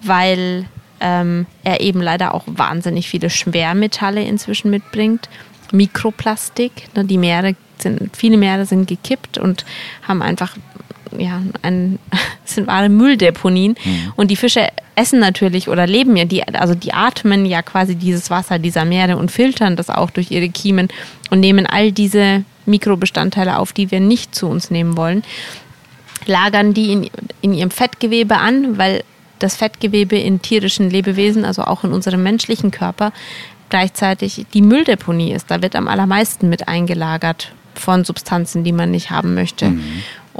weil 0.02 0.66
ähm, 1.00 1.46
er 1.64 1.80
eben 1.80 2.02
leider 2.02 2.34
auch 2.34 2.44
wahnsinnig 2.46 3.08
viele 3.08 3.30
Schwermetalle 3.30 4.22
inzwischen 4.22 4.70
mitbringt. 4.70 5.28
Mikroplastik, 5.72 6.94
ne, 6.94 7.04
die 7.04 7.18
Meere 7.18 7.54
sind, 7.78 8.14
viele 8.14 8.36
Meere 8.36 8.66
sind 8.66 8.86
gekippt 8.86 9.38
und 9.38 9.64
haben 10.06 10.20
einfach 10.20 10.56
ja, 11.18 11.40
ein, 11.62 11.98
sind 12.44 12.66
wahre 12.66 12.88
Mülldeponien. 12.88 13.76
Und 14.16 14.30
die 14.30 14.36
Fische 14.36 14.68
essen 14.94 15.20
natürlich 15.20 15.68
oder 15.68 15.86
leben 15.86 16.16
ja, 16.16 16.24
die, 16.24 16.46
also 16.46 16.74
die 16.74 16.92
atmen 16.92 17.46
ja 17.46 17.62
quasi 17.62 17.96
dieses 17.96 18.30
Wasser 18.30 18.58
dieser 18.58 18.84
Meere 18.84 19.16
und 19.16 19.30
filtern 19.30 19.76
das 19.76 19.88
auch 19.88 20.10
durch 20.10 20.30
ihre 20.30 20.48
Kiemen 20.48 20.88
und 21.30 21.40
nehmen 21.40 21.66
all 21.66 21.92
diese 21.92 22.44
Mikrobestandteile 22.66 23.58
auf, 23.58 23.72
die 23.72 23.90
wir 23.90 24.00
nicht 24.00 24.34
zu 24.34 24.46
uns 24.46 24.70
nehmen 24.70 24.96
wollen, 24.96 25.22
lagern 26.26 26.74
die 26.74 26.92
in, 26.92 27.10
in 27.40 27.54
ihrem 27.54 27.70
Fettgewebe 27.70 28.36
an, 28.36 28.78
weil 28.78 29.02
das 29.38 29.56
Fettgewebe 29.56 30.18
in 30.18 30.42
tierischen 30.42 30.90
Lebewesen, 30.90 31.44
also 31.44 31.62
auch 31.62 31.82
in 31.84 31.92
unserem 31.92 32.22
menschlichen 32.22 32.70
Körper, 32.70 33.12
gleichzeitig 33.70 34.46
die 34.52 34.62
Mülldeponie 34.62 35.32
ist. 35.32 35.50
Da 35.50 35.62
wird 35.62 35.76
am 35.76 35.88
allermeisten 35.88 36.48
mit 36.48 36.68
eingelagert 36.68 37.52
von 37.74 38.04
Substanzen, 38.04 38.64
die 38.64 38.72
man 38.72 38.90
nicht 38.90 39.10
haben 39.10 39.34
möchte. 39.34 39.72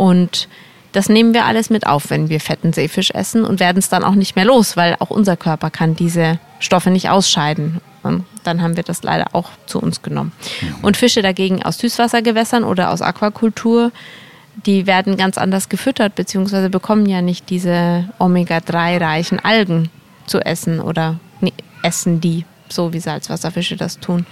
Und 0.01 0.49
das 0.93 1.11
nehmen 1.11 1.35
wir 1.35 1.45
alles 1.45 1.69
mit 1.69 1.87
auf, 1.87 2.09
wenn 2.09 2.31
wir 2.31 2.41
fetten 2.41 2.73
Seefisch 2.73 3.11
essen 3.11 3.45
und 3.45 3.61
werden 3.61 3.77
es 3.77 3.91
dann 3.91 4.03
auch 4.03 4.15
nicht 4.15 4.35
mehr 4.35 4.47
los, 4.47 4.75
weil 4.75 4.97
auch 4.99 5.11
unser 5.11 5.37
Körper 5.37 5.69
kann 5.69 5.95
diese 5.95 6.39
Stoffe 6.59 6.89
nicht 6.89 7.11
ausscheiden. 7.11 7.83
Und 8.03 8.25
dann 8.43 8.63
haben 8.63 8.77
wir 8.77 8.83
das 8.83 9.03
leider 9.03 9.27
auch 9.35 9.51
zu 9.67 9.79
uns 9.79 10.01
genommen. 10.01 10.33
Und 10.81 10.97
Fische 10.97 11.21
dagegen 11.21 11.63
aus 11.63 11.77
Süßwassergewässern 11.77 12.65
oder 12.65 12.93
aus 12.93 13.03
Aquakultur, 13.03 13.93
die 14.65 14.87
werden 14.87 15.19
ganz 15.19 15.37
anders 15.37 15.69
gefüttert, 15.69 16.15
beziehungsweise 16.15 16.71
bekommen 16.71 17.05
ja 17.05 17.21
nicht 17.21 17.51
diese 17.51 18.09
Omega-3-reichen 18.19 19.39
Algen 19.39 19.91
zu 20.25 20.41
essen 20.41 20.81
oder 20.81 21.21
nee, 21.43 21.53
essen 21.83 22.23
die, 22.23 22.47
so 22.71 22.95
wie 22.95 23.01
Salzwasserfische 23.01 23.77
das 23.77 24.01
tun. 24.01 24.25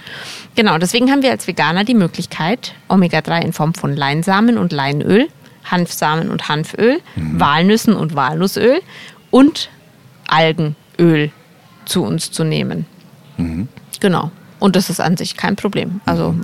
Genau, 0.55 0.79
deswegen 0.79 1.11
haben 1.11 1.21
wir 1.21 1.29
als 1.29 1.45
Veganer 1.45 1.83
die 1.83 1.93
Möglichkeit, 1.93 2.73
Omega-3 2.87 3.43
in 3.43 3.53
Form 3.53 3.75
von 3.75 3.95
Leinsamen 3.95 4.57
und 4.57 4.73
Leinöl, 4.73 5.27
Hanfsamen 5.63 6.29
und 6.29 6.49
Hanföl, 6.49 6.99
Walnüssen 7.15 7.95
und 7.95 8.15
Walnussöl 8.15 8.79
und 9.31 9.69
Algenöl 10.27 11.31
zu 11.85 12.03
uns 12.03 12.31
zu 12.31 12.43
nehmen. 12.43 12.85
Genau. 13.99 14.31
Und 14.59 14.75
das 14.75 14.89
ist 14.89 14.99
an 14.99 15.17
sich 15.17 15.37
kein 15.37 15.55
Problem. 15.55 16.01
Also 16.05 16.35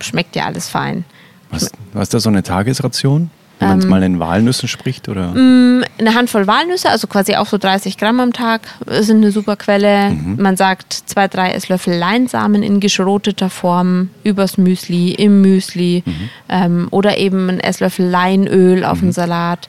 schmeckt 0.00 0.36
ja 0.36 0.46
alles 0.46 0.68
fein. 0.68 1.04
Was, 1.50 1.70
was 1.92 2.04
ist 2.04 2.14
da 2.14 2.20
so 2.20 2.28
eine 2.28 2.42
Tagesration? 2.42 3.30
Wenn 3.58 3.68
man 3.68 3.82
Ähm, 3.82 3.88
mal 3.88 4.02
in 4.02 4.20
Walnüssen 4.20 4.68
spricht? 4.68 5.08
Oder? 5.08 5.32
Eine 5.32 6.14
Handvoll 6.14 6.46
Walnüsse, 6.46 6.90
also 6.90 7.06
quasi 7.06 7.34
auch 7.36 7.46
so 7.46 7.58
30 7.58 7.96
Gramm 7.98 8.20
am 8.20 8.32
Tag, 8.32 8.62
sind 8.86 9.18
eine 9.18 9.32
super 9.32 9.56
Quelle. 9.56 10.10
Man 10.36 10.56
sagt 10.56 10.92
zwei, 10.92 11.28
drei 11.28 11.50
Esslöffel 11.50 11.96
Leinsamen 11.96 12.62
in 12.62 12.80
geschroteter 12.80 13.50
Form 13.50 14.10
übers 14.22 14.58
Müsli, 14.58 15.12
im 15.12 15.40
Müsli 15.40 16.04
ähm, 16.48 16.88
oder 16.90 17.18
eben 17.18 17.48
ein 17.48 17.60
Esslöffel 17.60 18.06
Leinöl 18.06 18.84
auf 18.84 19.00
dem 19.00 19.12
Salat. 19.12 19.68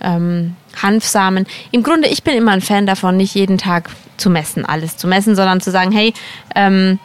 Ähm, 0.00 0.54
Hanfsamen. 0.82 1.46
Im 1.70 1.82
Grunde, 1.82 2.08
ich 2.08 2.22
bin 2.24 2.34
immer 2.34 2.52
ein 2.52 2.60
Fan 2.60 2.86
davon, 2.86 3.16
nicht 3.16 3.34
jeden 3.34 3.58
Tag 3.58 3.90
zu 4.16 4.30
messen, 4.30 4.64
alles 4.64 4.96
zu 4.96 5.06
messen, 5.06 5.36
sondern 5.36 5.60
zu 5.60 5.70
sagen, 5.70 5.92
hey, 5.92 6.12
ähm, 6.54 6.98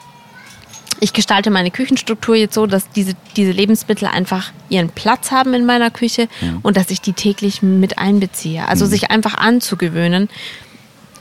ich 1.02 1.14
gestalte 1.14 1.50
meine 1.50 1.72
Küchenstruktur 1.72 2.36
jetzt 2.36 2.54
so, 2.54 2.66
dass 2.66 2.90
diese, 2.90 3.14
diese 3.36 3.52
Lebensmittel 3.52 4.08
einfach 4.08 4.52
ihren 4.70 4.90
Platz 4.90 5.32
haben 5.32 5.54
in 5.54 5.66
meiner 5.66 5.92
Küche 5.92 6.28
und 6.62 6.78
dass 6.78 6.90
ich 6.90 7.02
die 7.02 7.14
täglich 7.14 7.62
mit 7.62 7.98
einbeziehe. 7.98 8.68
Also 8.68 8.86
sich 8.86 9.12
einfach 9.12 9.36
anzugewöhnen, 9.36 10.30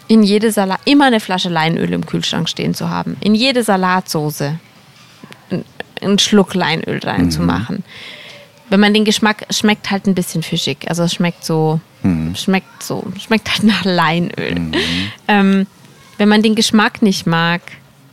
in 0.08 0.22
jede 0.22 0.50
Salat 0.52 0.80
immer 0.84 1.06
eine 1.06 1.20
Flasche 1.20 1.48
Leinöl 1.48 1.92
im 1.92 2.06
Kühlschrank 2.06 2.48
stehen 2.48 2.74
zu 2.74 2.88
haben, 2.88 3.16
in 3.20 3.34
jede 3.34 3.62
Salatsoße 3.62 4.58
einen 6.00 6.18
Schluck 6.18 6.54
Leinöl 6.54 7.00
reinzumachen. 7.02 7.84
Wenn 8.70 8.80
man 8.80 8.94
den 8.94 9.04
Geschmack 9.04 9.46
schmeckt 9.50 9.90
halt 9.90 10.06
ein 10.06 10.14
bisschen 10.14 10.42
fischig, 10.42 10.88
also 10.88 11.04
es 11.04 11.14
schmeckt 11.14 11.44
so, 11.44 11.80
schmeckt 12.34 12.82
so, 12.82 13.04
schmeckt 13.18 13.50
halt 13.50 13.64
nach 13.64 13.84
Leinöl. 13.84 14.72
Ähm, 15.26 15.66
wenn 16.18 16.28
man 16.28 16.42
den 16.42 16.54
Geschmack 16.54 17.02
nicht 17.02 17.26
mag, 17.26 17.60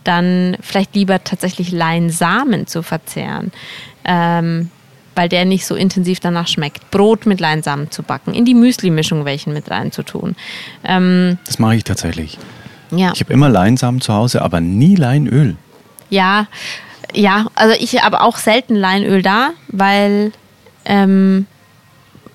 dann 0.08 0.58
vielleicht 0.62 0.96
lieber 0.96 1.24
tatsächlich 1.24 1.72
Leinsamen 1.72 2.68
zu 2.68 2.82
verzehren, 2.84 3.52
ähm, 4.06 4.70
weil 5.16 5.30
der 5.30 5.46
nicht 5.46 5.66
so 5.66 5.76
intensiv 5.76 6.20
danach 6.20 6.48
schmeckt. 6.48 6.92
Brot 6.92 7.26
mit 7.26 7.40
Leinsamen 7.40 7.92
zu 7.92 8.04
backen, 8.04 8.34
in 8.34 8.46
die 8.46 8.54
Müsli-Mischung 8.54 9.26
welchen 9.26 9.54
mit 9.54 9.70
reinzutun. 9.70 10.36
Ähm, 10.84 11.38
Das 11.46 11.60
mache 11.60 11.76
ich 11.76 11.84
tatsächlich. 11.84 12.38
ja. 12.92 13.12
Ich 13.14 13.22
habe 13.22 13.34
immer 13.34 13.50
Leinsamen 13.50 14.02
zu 14.02 14.14
Hause, 14.14 14.42
aber 14.42 14.62
nie 14.62 14.96
Leinöl. 14.96 15.56
Ja, 16.10 16.48
ja, 17.14 17.48
also 17.56 17.76
ich 17.80 18.02
habe 18.04 18.22
auch 18.22 18.38
selten 18.38 18.76
Leinöl 18.76 19.22
da, 19.22 19.52
weil 19.70 20.32
ähm, 20.86 21.48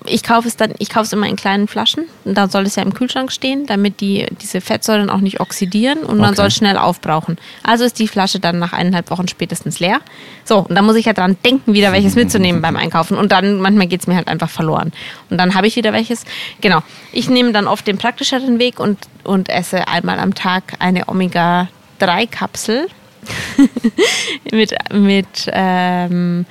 ich 0.05 0.23
kaufe 0.23 0.47
es 0.47 0.57
dann, 0.57 0.73
ich 0.79 0.89
kaufe 0.89 1.03
es 1.05 1.13
immer 1.13 1.27
in 1.27 1.35
kleinen 1.35 1.67
Flaschen 1.67 2.05
und 2.25 2.35
dann 2.35 2.49
soll 2.49 2.63
es 2.63 2.75
ja 2.75 2.83
im 2.83 2.93
Kühlschrank 2.93 3.31
stehen, 3.31 3.65
damit 3.67 4.01
die 4.01 4.25
diese 4.41 4.59
Fettsäuren 4.61 5.09
auch 5.09 5.19
nicht 5.19 5.39
oxidieren 5.39 5.99
und 5.99 6.17
man 6.17 6.29
Okay. 6.31 6.37
soll 6.37 6.51
schnell 6.51 6.77
aufbrauchen. 6.77 7.37
Also 7.63 7.83
ist 7.83 7.99
die 7.99 8.07
Flasche 8.07 8.39
dann 8.39 8.57
nach 8.59 8.73
eineinhalb 8.73 9.09
Wochen 9.11 9.27
spätestens 9.27 9.79
leer. 9.79 9.99
So, 10.43 10.59
und 10.59 10.75
dann 10.75 10.85
muss 10.85 10.95
ich 10.95 11.05
ja 11.05 11.13
dran 11.13 11.37
denken, 11.45 11.73
wieder 11.73 11.91
welches 11.91 12.15
mitzunehmen 12.15 12.61
beim 12.61 12.75
Einkaufen. 12.77 13.15
Und 13.17 13.31
dann 13.31 13.59
manchmal 13.61 13.87
geht 13.87 14.01
es 14.01 14.07
mir 14.07 14.15
halt 14.15 14.27
einfach 14.27 14.49
verloren. 14.49 14.91
Und 15.29 15.37
dann 15.37 15.53
habe 15.53 15.67
ich 15.67 15.75
wieder 15.75 15.93
welches. 15.93 16.25
Genau. 16.61 16.81
Ich 17.11 17.29
nehme 17.29 17.51
dann 17.51 17.67
oft 17.67 17.85
den 17.85 17.97
praktischeren 17.97 18.57
Weg 18.59 18.79
und, 18.79 18.97
und 19.23 19.49
esse 19.49 19.87
einmal 19.87 20.19
am 20.19 20.33
Tag 20.33 20.73
eine 20.79 21.07
Omega-3-Kapsel 21.09 22.87
mit, 24.51 24.73
mit 24.91 25.27
ähm, 25.51 26.45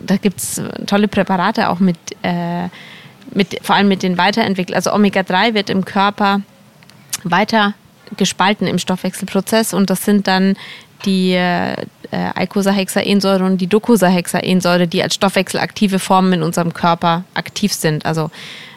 da 0.00 0.16
gibt 0.16 0.40
es 0.40 0.60
tolle 0.86 1.08
Präparate 1.08 1.68
auch 1.68 1.80
mit, 1.80 1.98
äh, 2.22 2.68
mit, 3.32 3.58
vor 3.62 3.76
allem 3.76 3.88
mit 3.88 4.02
den 4.02 4.18
weiterentwickelten. 4.18 4.74
Also 4.76 4.92
Omega-3 4.92 5.54
wird 5.54 5.70
im 5.70 5.84
Körper 5.84 6.40
weiter 7.24 7.74
gespalten 8.16 8.66
im 8.66 8.78
Stoffwechselprozess 8.78 9.74
und 9.74 9.90
das 9.90 10.04
sind 10.04 10.26
dann 10.26 10.56
die 11.04 11.32
äh, 11.32 11.76
Eicosahexaensäure 12.10 13.44
und 13.44 13.58
die 13.60 13.66
Docosahexaensäure, 13.66 14.88
die 14.88 15.02
als 15.02 15.14
stoffwechselaktive 15.14 15.98
Formen 15.98 16.34
in 16.34 16.42
unserem 16.42 16.72
Körper 16.72 17.24
aktiv 17.34 17.72
sind. 17.72 18.06
Also 18.06 18.30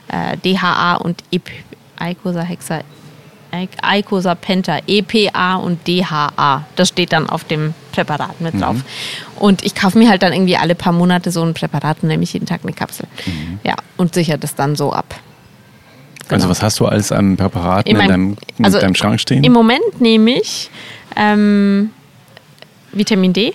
äh, 0.10 0.38
DHA 0.38 0.96
und 0.96 1.24
EP 1.32 1.50
Eicosahexa 1.98 2.78
Eik- 2.78 2.86
Eicosapenta, 3.52 4.80
EPA 4.88 5.56
und 5.56 5.86
DHA. 5.88 6.66
Das 6.76 6.88
steht 6.90 7.12
dann 7.14 7.30
auf 7.30 7.44
dem 7.44 7.74
Präparat 7.92 8.40
mit 8.40 8.60
drauf. 8.60 8.78
Und 9.38 9.64
ich 9.66 9.76
kaufe 9.76 9.98
mir 9.98 10.10
halt 10.10 10.24
dann 10.24 10.32
irgendwie 10.34 10.56
alle 10.58 10.76
paar 10.76 10.94
Monate 10.94 11.32
so 11.32 11.42
ein 11.44 11.54
Präparat 11.54 11.98
und 12.02 12.08
nehme 12.10 12.24
ich 12.24 12.34
jeden 12.34 12.46
Tag 12.46 12.62
eine 12.64 12.74
Kapsel. 12.74 13.08
Ja, 13.64 13.76
und 13.98 14.14
sichere 14.14 14.38
das 14.38 14.56
dann 14.56 14.76
so 14.76 14.94
ab. 14.94 15.16
Also 16.30 16.44
Genau. 16.44 16.50
was 16.50 16.64
hast 16.64 16.80
du 16.80 16.86
alles 16.86 17.12
an 17.12 17.36
Präparaten 17.36 17.92
in, 17.92 17.98
meinem- 17.98 18.08
deinem, 18.10 18.38
in 18.58 18.66
also 18.66 18.80
deinem 18.80 18.96
Schrank 18.96 19.20
stehen? 19.20 19.44
Im 19.44 19.52
Moment 19.52 20.00
nehme 20.00 20.32
ich 20.40 20.70
ähm, 21.18 21.90
Vitamin 22.94 23.34
D, 23.34 23.54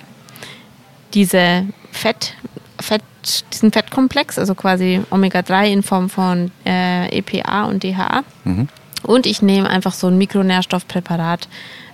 diese 1.14 1.64
Fett, 1.92 2.34
Fett, 2.80 3.02
diesen 3.52 3.72
Fettkomplex, 3.72 4.38
also 4.38 4.54
quasi 4.54 5.00
Omega-3 5.10 5.66
in 5.72 5.82
Form 5.82 6.10
von 6.10 6.50
äh, 6.66 7.08
EPA 7.16 7.64
und 7.64 7.82
DHA. 7.82 8.22
Mhm. 8.44 8.68
Und 9.02 9.26
ich 9.26 9.42
nehme 9.42 9.68
einfach 9.68 9.92
so 9.94 10.08
ein 10.08 10.18
Mikronährstoffpräparat 10.18 11.48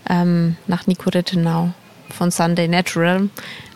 ähm, 0.09 0.57
nach 0.67 0.87
Nicoretinau 0.87 1.73
von 2.11 2.31
Sunday 2.31 2.69
Natural, 2.69 3.29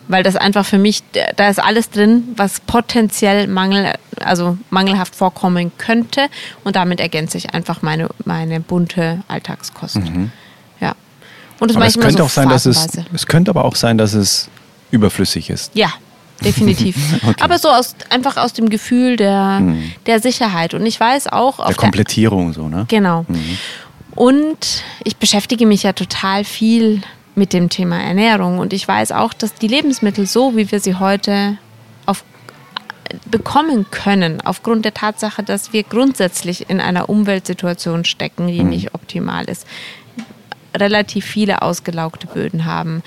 weil 0.07 0.23
das 0.23 0.35
einfach 0.35 0.65
für 0.65 0.77
mich, 0.77 1.03
da 1.35 1.49
ist 1.49 1.59
alles 1.61 1.89
drin, 1.89 2.23
was 2.35 2.59
potenziell 2.61 3.47
Mangel, 3.47 3.93
also 4.21 4.57
mangelhaft 4.69 5.15
vorkommen 5.15 5.71
könnte. 5.77 6.27
Und 6.63 6.75
damit 6.75 6.99
ergänze 6.99 7.37
ich 7.37 7.53
einfach 7.53 7.81
meine, 7.81 8.09
meine 8.25 8.59
bunte 8.61 9.23
Alltagskost. 9.27 9.99
Ja. 10.79 10.95
Und 11.59 11.69
das 11.71 11.75
Mhm. 11.75 11.77
aber 11.77 11.79
mache 11.79 11.87
es 11.87 11.99
könnte 11.99 12.17
so 12.19 12.23
auch 12.25 12.29
sein, 12.29 12.49
dass 12.49 12.65
es, 12.65 12.77
phasenweise. 12.77 13.05
es 13.13 13.25
könnte 13.27 13.51
aber 13.51 13.65
auch 13.65 13.75
sein, 13.75 13.97
dass 13.97 14.13
es 14.13 14.49
überflüssig 14.91 15.49
ist. 15.49 15.71
Ja, 15.75 15.91
definitiv. 16.43 16.95
Okay. 17.17 17.27
Mhm. 17.27 17.35
Aber 17.39 17.57
so 17.57 17.69
aus, 17.69 17.95
einfach 18.09 18.37
aus 18.37 18.53
dem 18.53 18.69
Gefühl 18.69 19.15
der, 19.15 19.61
der 20.05 20.19
Sicherheit. 20.19 20.73
Und 20.73 20.85
ich 20.85 20.99
weiß 20.99 21.27
auch, 21.27 21.57
Der 21.57 21.65
auf 21.67 21.73
der, 21.73 21.81
Komplettierung 21.81 22.53
so, 22.53 22.67
ne? 22.67 22.85
Genau. 22.87 23.25
Und 24.15 24.83
ich 25.03 25.17
beschäftige 25.17 25.65
mich 25.65 25.83
ja 25.83 25.93
total 25.93 26.43
viel 26.43 27.01
mit 27.35 27.53
dem 27.53 27.69
Thema 27.69 27.99
Ernährung. 28.01 28.59
Und 28.59 28.73
ich 28.73 28.87
weiß 28.87 29.11
auch, 29.11 29.33
dass 29.33 29.53
die 29.53 29.67
Lebensmittel 29.67 30.25
so, 30.25 30.55
wie 30.55 30.71
wir 30.71 30.79
sie 30.79 30.95
heute 30.95 31.57
auf, 32.05 32.23
bekommen 33.29 33.85
können, 33.91 34.41
aufgrund 34.41 34.85
der 34.85 34.93
Tatsache, 34.93 35.43
dass 35.43 35.71
wir 35.71 35.83
grundsätzlich 35.83 36.69
in 36.69 36.81
einer 36.81 37.09
Umweltsituation 37.09 38.05
stecken, 38.05 38.47
die 38.47 38.63
nicht 38.63 38.93
optimal 38.95 39.45
ist, 39.45 39.67
relativ 40.75 41.25
viele 41.25 41.61
ausgelaugte 41.61 42.27
Böden 42.27 42.65
haben, 42.65 43.03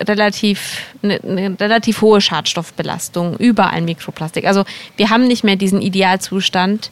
relativ, 0.00 0.94
eine, 1.02 1.20
eine 1.22 1.56
relativ 1.58 2.00
hohe 2.00 2.20
Schadstoffbelastung, 2.20 3.36
überall 3.36 3.82
Mikroplastik. 3.82 4.46
Also 4.46 4.64
wir 4.96 5.10
haben 5.10 5.26
nicht 5.26 5.44
mehr 5.44 5.56
diesen 5.56 5.80
Idealzustand. 5.80 6.90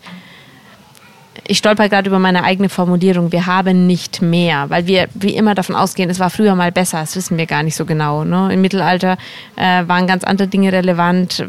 Ich 1.47 1.59
stolper 1.59 1.89
gerade 1.89 2.09
über 2.09 2.19
meine 2.19 2.45
eigene 2.45 2.69
Formulierung. 2.69 3.33
Wir 3.33 3.47
haben 3.47 3.87
nicht 3.87 4.23
mehr, 4.23 4.71
weil 4.71 4.87
wir 4.87 5.09
wie 5.15 5.35
immer 5.35 5.55
davon 5.55 5.75
ausgehen, 5.75 6.09
es 6.09 6.21
war 6.21 6.31
früher 6.31 6.55
mal 6.55 6.73
besser. 6.73 7.01
Das 7.01 7.17
wissen 7.17 7.37
wir 7.37 7.47
gar 7.47 7.63
nicht 7.63 7.77
so 7.77 7.85
genau. 7.85 8.25
Ne? 8.25 8.51
Im 8.53 8.61
Mittelalter 8.61 9.19
äh, 9.57 9.87
waren 9.87 10.07
ganz 10.07 10.25
andere 10.25 10.49
Dinge 10.49 10.73
relevant. 10.73 11.47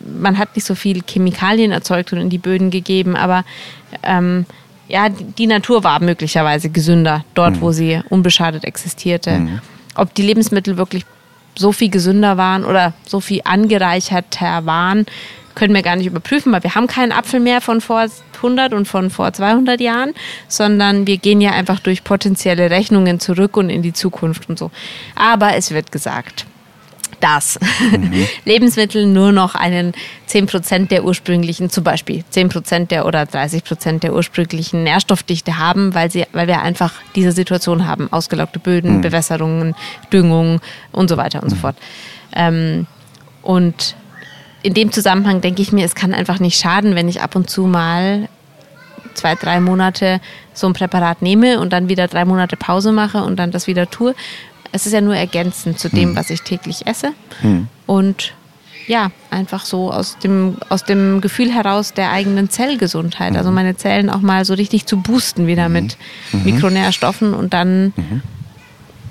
Man 0.00 0.38
hat 0.38 0.56
nicht 0.56 0.64
so 0.64 0.74
viel 0.74 1.02
Chemikalien 1.06 1.72
erzeugt 1.72 2.12
und 2.12 2.20
in 2.20 2.30
die 2.30 2.38
Böden 2.38 2.70
gegeben, 2.70 3.14
aber 3.14 3.44
ähm, 4.02 4.46
ja, 4.88 5.08
die 5.08 5.24
die 5.24 5.46
Natur 5.46 5.84
war 5.84 6.00
möglicherweise 6.00 6.68
gesünder 6.68 7.24
dort, 7.34 7.60
wo 7.60 7.72
sie 7.72 8.00
unbeschadet 8.10 8.64
existierte. 8.64 9.60
Ob 9.94 10.14
die 10.14 10.22
Lebensmittel 10.22 10.76
wirklich 10.76 11.04
so 11.56 11.72
viel 11.72 11.90
gesünder 11.90 12.36
waren 12.36 12.64
oder 12.64 12.94
so 13.06 13.20
viel 13.20 13.42
angereicherter 13.44 14.64
waren, 14.64 15.06
können 15.54 15.74
wir 15.74 15.82
gar 15.82 15.96
nicht 15.96 16.06
überprüfen, 16.06 16.52
weil 16.52 16.62
wir 16.62 16.74
haben 16.74 16.86
keinen 16.86 17.12
Apfel 17.12 17.40
mehr 17.40 17.60
von 17.60 17.80
vor 17.80 18.06
100 18.36 18.72
und 18.72 18.86
von 18.86 19.10
vor 19.10 19.32
200 19.32 19.80
Jahren, 19.80 20.14
sondern 20.48 21.06
wir 21.06 21.18
gehen 21.18 21.40
ja 21.40 21.50
einfach 21.50 21.80
durch 21.80 22.04
potenzielle 22.04 22.70
Rechnungen 22.70 23.20
zurück 23.20 23.56
und 23.56 23.70
in 23.70 23.82
die 23.82 23.92
Zukunft 23.92 24.48
und 24.48 24.58
so. 24.58 24.70
Aber 25.14 25.54
es 25.54 25.70
wird 25.70 25.92
gesagt, 25.92 26.46
dass 27.22 27.58
Lebensmittel 28.44 29.06
nur 29.06 29.32
noch 29.32 29.54
einen 29.54 29.92
10% 30.28 30.88
der 30.88 31.04
ursprünglichen, 31.04 31.70
zum 31.70 31.84
Beispiel 31.84 32.24
10% 32.32 32.88
der 32.88 33.06
oder 33.06 33.22
30% 33.22 34.00
der 34.00 34.12
ursprünglichen 34.12 34.82
Nährstoffdichte 34.82 35.56
haben, 35.56 35.94
weil, 35.94 36.10
sie, 36.10 36.26
weil 36.32 36.48
wir 36.48 36.60
einfach 36.62 36.92
diese 37.14 37.32
Situation 37.32 37.86
haben. 37.86 38.12
Ausgelaugte 38.12 38.58
Böden, 38.58 39.00
Bewässerungen, 39.00 39.74
Düngung 40.12 40.60
und 40.90 41.08
so 41.08 41.16
weiter 41.16 41.42
und 41.42 41.50
so 41.50 41.56
fort. 41.56 41.76
Ähm, 42.34 42.86
und 43.42 43.96
in 44.62 44.74
dem 44.74 44.92
Zusammenhang 44.92 45.40
denke 45.40 45.62
ich 45.62 45.72
mir, 45.72 45.84
es 45.84 45.94
kann 45.94 46.14
einfach 46.14 46.40
nicht 46.40 46.58
schaden, 46.58 46.94
wenn 46.94 47.08
ich 47.08 47.20
ab 47.20 47.36
und 47.36 47.48
zu 47.48 47.66
mal 47.66 48.28
zwei, 49.14 49.34
drei 49.34 49.60
Monate 49.60 50.20
so 50.54 50.66
ein 50.66 50.72
Präparat 50.72 51.22
nehme 51.22 51.60
und 51.60 51.72
dann 51.72 51.88
wieder 51.88 52.08
drei 52.08 52.24
Monate 52.24 52.56
Pause 52.56 52.92
mache 52.92 53.22
und 53.22 53.36
dann 53.36 53.50
das 53.50 53.66
wieder 53.66 53.90
tue. 53.90 54.14
Es 54.72 54.86
ist 54.86 54.92
ja 54.92 55.00
nur 55.00 55.14
ergänzend 55.14 55.78
zu 55.78 55.88
dem, 55.90 56.16
was 56.16 56.30
ich 56.30 56.42
täglich 56.42 56.86
esse. 56.86 57.12
Und 57.86 58.32
ja, 58.88 59.10
einfach 59.30 59.64
so 59.64 59.92
aus 59.92 60.18
dem, 60.18 60.56
aus 60.68 60.84
dem 60.84 61.20
Gefühl 61.20 61.52
heraus 61.52 61.92
der 61.92 62.10
eigenen 62.10 62.50
Zellgesundheit. 62.50 63.36
Also 63.36 63.50
meine 63.52 63.76
Zellen 63.76 64.10
auch 64.10 64.20
mal 64.22 64.44
so 64.44 64.54
richtig 64.54 64.86
zu 64.86 64.96
boosten 64.96 65.46
wieder 65.46 65.68
mit 65.68 65.96
Mikronährstoffen 66.32 67.34
und 67.34 67.52
dann 67.54 67.92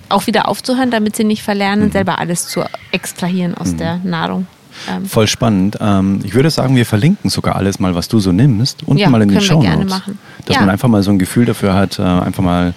auch 0.09 0.27
wieder 0.27 0.49
aufzuhören, 0.49 0.91
damit 0.91 1.15
sie 1.15 1.23
nicht 1.23 1.41
verlernen, 1.43 1.91
selber 1.91 2.19
alles 2.19 2.47
zu 2.47 2.63
extrahieren 2.91 3.55
aus 3.55 3.75
der 3.75 3.97
Nahrung. 4.03 4.45
Ähm, 4.89 5.05
Voll 5.05 5.27
spannend. 5.27 5.77
Ähm, 5.79 6.19
ich 6.23 6.33
würde 6.33 6.49
sagen, 6.49 6.75
wir 6.75 6.85
verlinken 6.85 7.29
sogar 7.29 7.55
alles 7.55 7.79
mal, 7.79 7.93
was 7.95 8.07
du 8.07 8.19
so 8.19 8.31
nimmst, 8.31 8.83
unten 8.83 8.97
Ja, 8.99 9.09
mal 9.09 9.21
in 9.21 9.29
den 9.29 9.41
Show 9.41 9.59
gerne 9.59 9.83
Notes. 9.85 9.89
machen. 9.89 10.19
Dass 10.45 10.55
Ja. 10.55 10.61
man 10.61 10.69
einfach 10.69 10.87
mal 10.87 11.03
so 11.03 11.11
ein 11.11 11.19
Gefühl 11.19 11.45
dafür 11.45 11.73
hat, 11.75 11.99
äh, 11.99 12.01
einfach 12.01 12.43
mal 12.43 12.73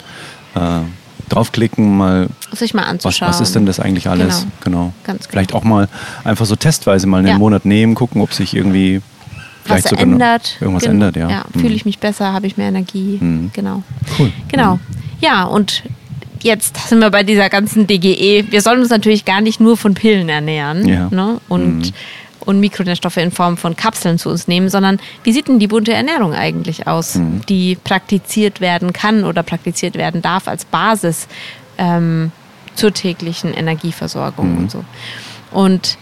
äh, 0.54 0.80
draufklicken, 1.34 1.96
mal 1.96 2.28
sich 2.52 2.74
mal 2.74 2.82
was, 2.82 2.88
anzuschauen. 2.90 3.28
was 3.30 3.40
ist 3.40 3.54
denn 3.54 3.66
das 3.66 3.80
eigentlich 3.80 4.08
alles? 4.08 4.46
Genau. 4.62 4.92
Ganz 5.04 5.22
genau. 5.24 5.30
Vielleicht 5.30 5.52
auch 5.54 5.64
mal 5.64 5.88
einfach 6.24 6.46
so 6.46 6.56
testweise 6.56 7.06
mal 7.06 7.18
einen 7.18 7.28
Ja. 7.28 7.38
Monat 7.38 7.64
nehmen, 7.64 7.94
gucken, 7.94 8.20
ob 8.22 8.32
sich 8.32 8.54
irgendwie 8.54 9.00
was 9.66 9.66
vielleicht 9.66 9.88
sogar 9.88 10.06
noch 10.06 10.12
ändert. 10.14 10.56
irgendwas 10.60 10.82
Gen- 10.82 10.92
ändert, 10.92 11.16
ja. 11.16 11.28
Ja, 11.30 11.44
Mhm. 11.52 11.60
fühle 11.60 11.74
ich 11.74 11.84
mich 11.84 11.98
besser, 11.98 12.32
habe 12.32 12.46
ich 12.46 12.56
mehr 12.56 12.68
Energie. 12.68 13.18
Mhm. 13.20 13.50
Genau. 13.52 13.82
Cool. 14.18 14.30
Genau. 14.48 14.78
Ja, 15.20 15.44
und 15.44 15.82
jetzt 16.42 16.88
sind 16.88 16.98
wir 16.98 17.10
bei 17.10 17.22
dieser 17.22 17.48
ganzen 17.48 17.86
DGE. 17.86 18.44
Wir 18.50 18.60
sollen 18.60 18.80
uns 18.80 18.90
natürlich 18.90 19.24
gar 19.24 19.40
nicht 19.40 19.60
nur 19.60 19.76
von 19.78 19.94
Pillen 19.94 20.28
ernähren 20.28 20.86
Ja. 20.86 21.08
ne? 21.10 21.40
und, 21.48 21.76
Mhm. 21.78 21.92
Und 22.46 22.60
Mikronährstoffe 22.60 23.16
in 23.16 23.30
Form 23.30 23.56
von 23.56 23.76
Kapseln 23.76 24.18
zu 24.18 24.28
uns 24.30 24.48
nehmen, 24.48 24.68
sondern 24.68 24.98
wie 25.22 25.32
sieht 25.32 25.48
denn 25.48 25.58
die 25.58 25.66
bunte 25.68 25.92
Ernährung 25.92 26.34
eigentlich 26.34 26.86
aus, 26.86 27.14
Mhm. 27.16 27.42
die 27.48 27.76
praktiziert 27.76 28.60
werden 28.60 28.92
kann 28.92 29.24
oder 29.24 29.42
praktiziert 29.42 29.94
werden 29.96 30.22
darf 30.22 30.48
als 30.48 30.64
Basis 30.64 31.26
ähm, 31.78 32.30
zur 32.74 32.92
täglichen 32.92 33.52
Energieversorgung 33.54 34.52
Mhm. 34.52 34.58
und 34.58 34.70
so. 34.70 34.84
Und 35.50 35.98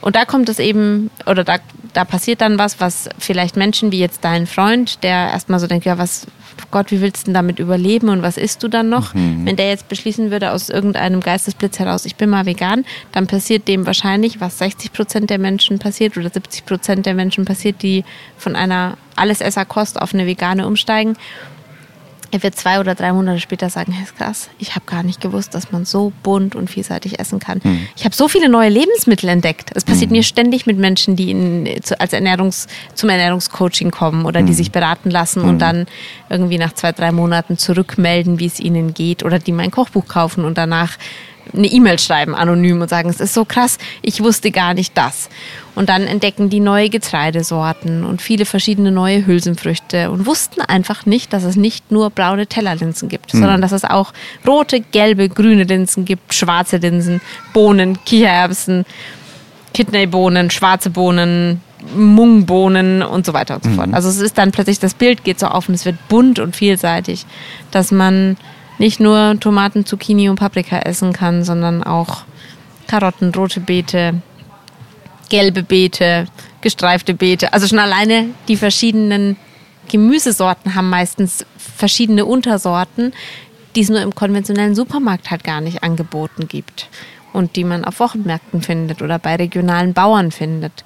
und 0.00 0.14
da 0.14 0.24
kommt 0.24 0.48
es 0.48 0.60
eben, 0.60 1.10
oder 1.26 1.42
da, 1.42 1.56
da 1.92 2.04
passiert 2.04 2.40
dann 2.40 2.58
was, 2.58 2.80
was 2.80 3.08
vielleicht 3.18 3.56
Menschen 3.56 3.92
wie 3.92 3.98
jetzt 3.98 4.24
dein 4.24 4.46
Freund, 4.46 5.02
der 5.02 5.30
erstmal 5.30 5.58
so 5.58 5.66
denkt, 5.66 5.84
ja, 5.84 5.98
was, 5.98 6.26
Gott, 6.70 6.90
wie 6.90 7.00
willst 7.00 7.22
du 7.22 7.24
denn 7.26 7.34
damit 7.34 7.58
überleben 7.58 8.08
und 8.08 8.22
was 8.22 8.36
isst 8.36 8.62
du 8.62 8.68
dann 8.68 8.88
noch? 8.88 9.14
Wenn 9.44 9.56
der 9.56 9.68
jetzt 9.68 9.88
beschließen 9.88 10.30
würde 10.30 10.52
aus 10.52 10.68
irgendeinem 10.68 11.20
Geistesblitz 11.20 11.78
heraus, 11.78 12.04
ich 12.04 12.16
bin 12.16 12.30
mal 12.30 12.46
vegan, 12.46 12.84
dann 13.12 13.26
passiert 13.26 13.68
dem 13.68 13.86
wahrscheinlich, 13.86 14.40
was 14.40 14.58
60 14.58 14.92
Prozent 14.92 15.30
der 15.30 15.38
Menschen 15.38 15.78
passiert 15.78 16.16
oder 16.16 16.30
70 16.30 16.66
Prozent 16.66 17.06
der 17.06 17.14
Menschen 17.14 17.44
passiert, 17.44 17.82
die 17.82 18.04
von 18.36 18.56
einer 18.56 18.96
Allesesserkost 19.16 20.00
auf 20.00 20.14
eine 20.14 20.26
vegane 20.26 20.66
umsteigen. 20.66 21.16
Er 22.30 22.42
wird 22.42 22.56
zwei 22.56 22.78
oder 22.78 22.94
drei 22.94 23.12
Monate 23.12 23.40
später 23.40 23.70
sagen, 23.70 23.92
hey, 23.92 24.04
ist 24.04 24.16
krass, 24.16 24.50
ich 24.58 24.74
habe 24.74 24.84
gar 24.86 25.02
nicht 25.02 25.20
gewusst, 25.20 25.54
dass 25.54 25.72
man 25.72 25.84
so 25.84 26.12
bunt 26.22 26.54
und 26.54 26.68
vielseitig 26.68 27.18
essen 27.18 27.38
kann. 27.38 27.60
Ich 27.96 28.04
habe 28.04 28.14
so 28.14 28.28
viele 28.28 28.48
neue 28.48 28.68
Lebensmittel 28.68 29.28
entdeckt. 29.28 29.70
Es 29.74 29.84
passiert 29.84 30.10
mir 30.10 30.22
ständig 30.22 30.66
mit 30.66 30.78
Menschen, 30.78 31.16
die 31.16 31.30
in, 31.30 31.68
als 31.98 32.12
Ernährungs, 32.12 32.66
zum 32.94 33.08
Ernährungscoaching 33.08 33.90
kommen 33.90 34.26
oder 34.26 34.42
die 34.42 34.52
sich 34.52 34.72
beraten 34.72 35.10
lassen 35.10 35.40
und 35.42 35.58
dann 35.58 35.86
irgendwie 36.28 36.58
nach 36.58 36.74
zwei, 36.74 36.92
drei 36.92 37.12
Monaten 37.12 37.56
zurückmelden, 37.56 38.38
wie 38.38 38.46
es 38.46 38.60
ihnen 38.60 38.92
geht 38.92 39.22
oder 39.22 39.38
die 39.38 39.52
mein 39.52 39.70
Kochbuch 39.70 40.06
kaufen 40.06 40.44
und 40.44 40.58
danach 40.58 40.98
eine 41.54 41.66
E-Mail 41.66 41.98
schreiben, 41.98 42.34
anonym 42.34 42.80
und 42.80 42.88
sagen, 42.88 43.08
es 43.08 43.20
ist 43.20 43.34
so 43.34 43.44
krass, 43.44 43.78
ich 44.02 44.22
wusste 44.22 44.50
gar 44.50 44.74
nicht 44.74 44.96
das. 44.96 45.28
Und 45.74 45.88
dann 45.88 46.02
entdecken 46.02 46.50
die 46.50 46.60
neue 46.60 46.90
Getreidesorten 46.90 48.04
und 48.04 48.20
viele 48.20 48.46
verschiedene 48.46 48.90
neue 48.90 49.26
Hülsenfrüchte 49.26 50.10
und 50.10 50.26
wussten 50.26 50.60
einfach 50.60 51.06
nicht, 51.06 51.32
dass 51.32 51.44
es 51.44 51.56
nicht 51.56 51.92
nur 51.92 52.10
braune 52.10 52.46
Tellerlinsen 52.46 53.08
gibt, 53.08 53.30
sondern 53.30 53.60
dass 53.60 53.72
es 53.72 53.84
auch 53.84 54.12
rote, 54.46 54.80
gelbe, 54.80 55.28
grüne 55.28 55.64
Linsen 55.64 56.04
gibt, 56.04 56.34
schwarze 56.34 56.78
Linsen, 56.78 57.20
Bohnen, 57.52 58.02
Kichererbsen, 58.04 58.84
Kidneybohnen, 59.72 60.50
schwarze 60.50 60.90
Bohnen, 60.90 61.60
Mungbohnen 61.94 63.02
und 63.02 63.24
so 63.24 63.32
weiter 63.32 63.56
und 63.56 63.64
so 63.64 63.70
fort. 63.70 63.88
Also 63.92 64.08
es 64.08 64.18
ist 64.18 64.36
dann 64.36 64.50
plötzlich, 64.50 64.80
das 64.80 64.94
Bild 64.94 65.22
geht 65.22 65.38
so 65.38 65.46
auf 65.46 65.68
und 65.68 65.74
es 65.76 65.84
wird 65.84 65.96
bunt 66.08 66.38
und 66.38 66.56
vielseitig, 66.56 67.24
dass 67.70 67.92
man 67.92 68.36
nicht 68.78 69.00
nur 69.00 69.36
Tomaten, 69.40 69.84
Zucchini 69.84 70.28
und 70.28 70.36
Paprika 70.36 70.78
essen 70.78 71.12
kann, 71.12 71.44
sondern 71.44 71.82
auch 71.82 72.24
Karotten, 72.86 73.34
rote 73.34 73.60
Beete, 73.60 74.22
gelbe 75.28 75.62
Beete, 75.62 76.26
gestreifte 76.60 77.14
Beete. 77.14 77.52
Also 77.52 77.66
schon 77.66 77.78
alleine 77.78 78.26
die 78.48 78.56
verschiedenen 78.56 79.36
Gemüsesorten 79.88 80.74
haben 80.74 80.90
meistens 80.90 81.44
verschiedene 81.56 82.24
Untersorten, 82.24 83.12
die 83.74 83.80
es 83.80 83.88
nur 83.88 84.00
im 84.00 84.14
konventionellen 84.14 84.74
Supermarkt 84.74 85.30
halt 85.30 85.44
gar 85.44 85.60
nicht 85.60 85.82
angeboten 85.82 86.48
gibt 86.48 86.88
und 87.32 87.56
die 87.56 87.64
man 87.64 87.84
auf 87.84 88.00
Wochenmärkten 88.00 88.62
findet 88.62 89.02
oder 89.02 89.18
bei 89.18 89.36
regionalen 89.36 89.92
Bauern 89.92 90.30
findet, 90.30 90.84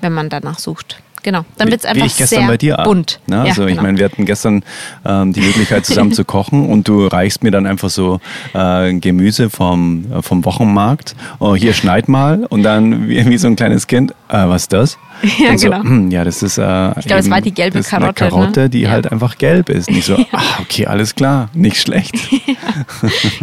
wenn 0.00 0.12
man 0.12 0.28
danach 0.28 0.58
sucht. 0.58 1.02
Genau, 1.22 1.44
dann 1.58 1.70
wird 1.70 1.80
es 1.80 1.86
einfach 1.86 2.06
ich 2.06 2.16
gestern 2.16 2.40
sehr 2.40 2.48
bei 2.48 2.56
dir 2.56 2.76
bunt. 2.84 3.20
Ne? 3.26 3.36
Ja, 3.36 3.42
also 3.42 3.64
ich 3.64 3.72
genau. 3.72 3.82
meine, 3.82 3.98
wir 3.98 4.06
hatten 4.06 4.24
gestern 4.24 4.62
ähm, 5.04 5.32
die 5.32 5.40
Möglichkeit 5.40 5.84
zusammen 5.84 6.12
zu 6.12 6.24
kochen 6.24 6.66
und 6.66 6.88
du 6.88 7.06
reichst 7.06 7.42
mir 7.42 7.50
dann 7.50 7.66
einfach 7.66 7.90
so 7.90 8.20
äh, 8.54 8.94
Gemüse 8.94 9.50
vom, 9.50 10.06
äh, 10.12 10.22
vom 10.22 10.44
Wochenmarkt. 10.44 11.14
Oh, 11.38 11.54
hier 11.54 11.74
schneid 11.74 12.08
mal 12.08 12.46
und 12.46 12.62
dann 12.62 13.08
wie, 13.08 13.24
wie 13.28 13.38
so 13.38 13.48
ein 13.48 13.56
kleines 13.56 13.86
Kind, 13.86 14.12
äh, 14.28 14.46
was 14.46 14.62
ist 14.62 14.72
das? 14.72 14.98
Ja, 15.38 15.58
so, 15.58 15.68
genau. 15.68 15.82
hm, 15.82 16.10
ja, 16.10 16.24
das 16.24 16.42
ist 16.42 16.56
äh, 16.56 16.98
Ich 16.98 17.06
glaube, 17.06 17.20
es 17.20 17.30
war 17.30 17.42
die 17.42 17.52
gelbe 17.52 17.78
ist 17.78 17.92
eine 17.92 18.12
Karotte, 18.12 18.24
ne? 18.24 18.30
Karotte, 18.30 18.70
die 18.70 18.80
Ja. 18.80 18.90
halt 18.90 19.12
einfach 19.12 19.36
gelb 19.36 19.68
ist. 19.68 19.90
Nicht 19.90 20.06
so, 20.06 20.14
ah, 20.32 20.42
okay, 20.60 20.86
alles 20.86 21.14
klar, 21.14 21.50
nicht 21.52 21.76
schlecht. 21.76 22.14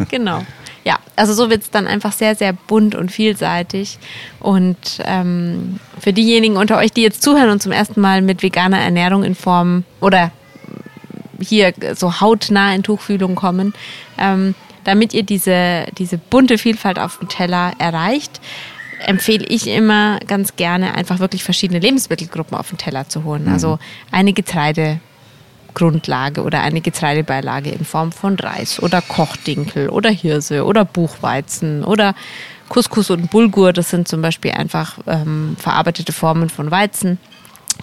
Genau. 0.09 0.43
Ja, 0.83 0.99
also 1.15 1.33
so 1.33 1.49
wird 1.49 1.63
es 1.63 1.71
dann 1.71 1.87
einfach 1.87 2.13
sehr, 2.13 2.35
sehr 2.35 2.53
bunt 2.53 2.95
und 2.95 3.11
vielseitig. 3.11 3.99
Und 4.39 4.77
ähm, 5.03 5.79
für 5.99 6.13
diejenigen 6.13 6.57
unter 6.57 6.77
euch, 6.77 6.91
die 6.91 7.01
jetzt 7.01 7.21
zuhören 7.21 7.49
und 7.49 7.61
zum 7.61 7.71
ersten 7.71 7.99
Mal 7.99 8.21
mit 8.21 8.43
veganer 8.43 8.79
Ernährung 8.79 9.23
in 9.23 9.35
Form 9.35 9.83
oder 9.99 10.31
hier 11.41 11.73
so 11.95 12.21
hautnah 12.21 12.73
in 12.73 12.83
Tuchfühlung 12.83 13.35
kommen, 13.35 13.73
ähm, 14.17 14.55
damit 14.83 15.13
ihr 15.13 15.23
diese, 15.23 15.85
diese 15.97 16.17
bunte 16.17 16.57
Vielfalt 16.57 16.97
auf 16.97 17.19
dem 17.19 17.27
Teller 17.27 17.73
erreicht, 17.77 18.39
empfehle 19.05 19.45
ich 19.45 19.67
immer 19.67 20.19
ganz 20.27 20.55
gerne, 20.55 20.95
einfach 20.95 21.19
wirklich 21.19 21.43
verschiedene 21.43 21.79
Lebensmittelgruppen 21.79 22.57
auf 22.57 22.69
den 22.69 22.77
Teller 22.77 23.07
zu 23.07 23.23
holen. 23.23 23.47
Also 23.47 23.79
eine 24.11 24.33
Getreide. 24.33 24.99
Grundlage 25.77 26.41
oder 26.41 26.61
eine 26.61 26.81
Getreidebeilage 26.81 27.69
in 27.69 27.85
Form 27.85 28.11
von 28.11 28.35
Reis 28.35 28.81
oder 28.81 28.99
Kochdinkel 28.99 29.89
oder 29.89 30.09
Hirse 30.09 30.65
oder 30.65 30.83
Buchweizen 30.85 31.83
oder 31.83 32.15
Couscous 32.67 33.11
und 33.11 33.29
Bulgur. 33.29 33.73
Das 33.73 33.91
sind 33.91 34.07
zum 34.07 34.23
Beispiel 34.23 34.51
einfach 34.51 34.97
ähm, 35.05 35.55
verarbeitete 35.59 36.13
Formen 36.13 36.49
von 36.49 36.71
Weizen, 36.71 37.19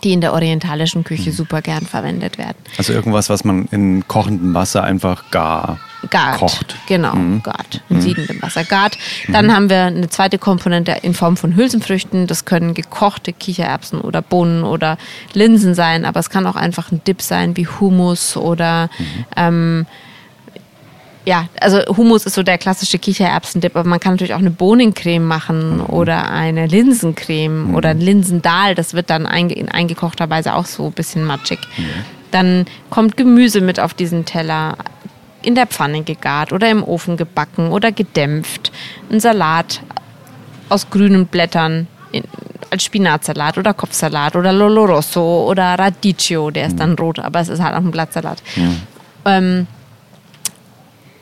die 0.03 0.13
in 0.13 0.21
der 0.21 0.33
orientalischen 0.33 1.05
Küche 1.05 1.33
super 1.33 1.63
gern 1.63 1.87
verwendet 1.87 2.39
werden. 2.39 2.57
Also 2.79 2.93
irgendwas, 2.93 3.29
was 3.29 3.45
man 3.45 3.67
in 3.71 4.07
kochendem 4.09 4.55
Wasser 4.55 4.85
einfach 4.85 5.31
gar 5.31 5.79
Gart. 6.11 6.39
kocht. 6.39 6.77
Genau, 6.87 7.15
gart. 7.43 7.83
In 7.89 8.01
siedendem 8.01 8.43
Wasser 8.43 8.65
gart. 8.65 8.99
Dann 9.29 9.55
haben 9.55 9.71
wir 9.71 9.85
eine 9.85 10.09
zweite 10.09 10.39
Komponente 10.39 10.93
in 11.03 11.15
Form 11.15 11.37
von 11.37 11.57
Hülsenfrüchten. 11.57 12.27
Das 12.27 12.45
können 12.45 12.75
gekochte 12.75 13.33
Kichererbsen 13.33 14.01
oder 14.01 14.23
Bohnen 14.23 14.65
oder 14.65 14.99
Linsen 15.33 15.75
sein, 15.75 16.05
aber 16.05 16.21
es 16.21 16.31
kann 16.31 16.47
auch 16.47 16.57
einfach 16.57 16.93
ein 16.93 17.03
Dip 17.07 17.23
sein 17.23 17.57
wie 17.57 17.67
Hummus 17.67 18.37
oder 18.37 18.91
ähm, 19.37 19.87
ja, 21.25 21.49
also 21.61 21.79
Hummus 21.97 22.27
ist 22.27 22.35
so 22.35 22.43
der 22.43 22.59
klassische 22.59 22.99
Kichererbsendip, 22.99 23.75
aber 23.77 23.89
man 23.89 23.99
kann 23.99 24.15
natürlich 24.15 24.35
auch 24.35 24.39
eine 24.39 24.51
Bohnencreme 24.51 25.25
machen 25.25 25.81
oder 25.81 26.31
eine 26.31 26.67
Linsencreme 26.67 27.75
oder 27.75 27.91
ein 27.91 28.01
Linsendahl. 28.01 28.75
Das 28.75 28.93
wird 28.93 29.09
dann 29.09 29.27
einge 29.27 29.55
in 29.55 29.71
eingekochter 29.71 30.29
Weise 30.29 30.55
auch 30.55 30.67
so 30.67 30.87
ein 30.87 30.93
bisschen 30.93 31.25
matschig. 31.25 31.61
Dann 32.31 32.67
kommt 32.91 33.17
Gemüse 33.17 33.61
mit 33.61 33.81
auf 33.81 33.95
diesen 33.95 34.25
Teller, 34.25 34.77
in 35.43 35.55
der 35.55 35.67
Pfanne 35.67 36.03
gegart 36.03 36.53
oder 36.53 36.71
im 36.71 36.83
Ofen 36.83 37.17
gebacken 37.17 37.71
oder 37.71 37.93
gedämpft. 37.93 38.73
Ein 39.11 39.21
Salat 39.21 39.81
aus 40.69 40.91
grünen 40.91 41.27
Blättern 41.27 41.87
in, 42.13 42.25
als 42.71 42.85
Spinatsalat 42.85 43.59
oder 43.59 43.73
Kopfsalat 43.75 44.37
oder 44.37 44.53
Lolo 44.53 44.85
Rosso 44.85 45.47
oder 45.49 45.79
Radicchio, 45.79 46.51
der 46.51 46.67
ist 46.67 46.81
dann 46.81 46.95
rot, 46.95 47.19
aber 47.19 47.41
es 47.41 47.49
ist 47.49 47.63
halt 47.63 47.75
auch 47.75 47.81
ein 47.81 47.91
Blattsalat. 47.91 48.43
Ähm, 49.27 49.67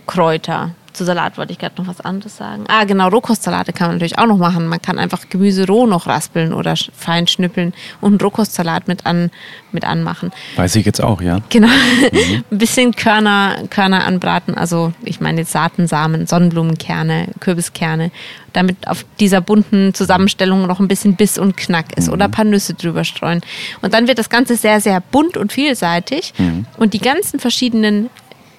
Kräuter, 0.07 0.71
zu 0.93 1.05
Salat 1.05 1.39
wollte 1.39 1.53
ich 1.53 1.59
gerade 1.59 1.81
noch 1.81 1.89
was 1.89 2.01
anderes 2.01 2.37
sagen. 2.37 2.65
Ah, 2.69 2.85
genau, 2.85 3.09
Rohkostsalate 3.09 3.73
kann 3.73 3.89
man 3.89 3.97
natürlich 3.97 4.19
auch 4.19 4.27
noch 4.27 4.37
machen. 4.37 4.67
Man 4.67 4.81
kann 4.81 4.99
einfach 4.99 5.29
Gemüse 5.29 5.67
roh 5.67 5.87
noch 5.87 6.07
raspeln 6.07 6.53
oder 6.53 6.75
fein 6.77 7.27
schnippeln 7.27 7.73
und 8.01 8.13
einen 8.13 8.21
Rohkostsalat 8.21 8.89
mit, 8.89 9.07
an, 9.07 9.31
mit 9.73 9.85
anmachen. 9.85 10.33
Weiß 10.57 10.77
ich 10.77 10.85
jetzt 10.85 11.03
auch, 11.03 11.23
ja. 11.23 11.41
Genau. 11.49 11.69
Ein 12.51 12.59
bisschen 12.59 12.95
Körner, 12.95 13.65
Körner 13.71 14.05
anbraten. 14.05 14.55
Also 14.55 14.93
ich 15.05 15.21
meine 15.21 15.41
jetzt 15.41 15.53
Saaten, 15.53 15.87
Samen, 15.87 16.27
Sonnenblumenkerne, 16.27 17.29
Kürbiskerne. 17.41 18.11
Damit 18.53 18.87
auf 18.87 19.07
dieser 19.19 19.41
bunten 19.41 19.95
Zusammenstellung 19.95 20.67
noch 20.67 20.79
ein 20.79 20.87
bisschen 20.87 21.17
Biss 21.17 21.39
und 21.39 21.57
Knack 21.57 21.97
ist. 21.97 22.11
Oder 22.11 22.27
ein 22.27 22.31
paar 22.31 22.45
Nüsse 22.45 22.75
drüber 22.75 23.03
streuen. 23.03 23.41
Und 23.81 23.95
dann 23.95 24.07
wird 24.09 24.19
das 24.19 24.29
Ganze 24.29 24.57
sehr, 24.57 24.79
sehr 24.83 25.01
bunt 25.01 25.39
und 25.39 25.55
vielseitig. 25.55 26.35
Und 26.77 26.93
die 26.93 26.99
ganzen 26.99 27.41
verschiedenen 27.41 28.11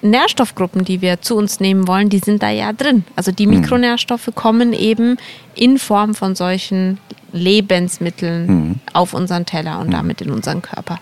Nährstoffgruppen, 0.04 0.84
die 0.84 1.00
wir 1.00 1.20
zu 1.22 1.36
uns 1.36 1.60
nehmen 1.60 1.88
wollen, 1.88 2.10
die 2.10 2.18
sind 2.18 2.42
da 2.42 2.50
ja 2.50 2.72
drin. 2.72 3.04
Also 3.16 3.32
die 3.32 3.46
Mikronährstoffe 3.46 4.30
kommen 4.34 4.72
eben 4.72 5.16
in 5.54 5.78
Form 5.78 6.14
von 6.14 6.34
solchen 6.34 6.98
Lebensmitteln 7.32 8.80
auf 8.92 9.14
unseren 9.14 9.46
Teller 9.46 9.80
und 9.80 9.90
damit 9.90 10.20
in 10.20 10.30
unseren 10.30 10.62
Körper. 10.62 10.98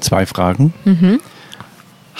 Zwei 0.00 0.24
Fragen. 0.24 0.72
Mhm. 0.84 1.20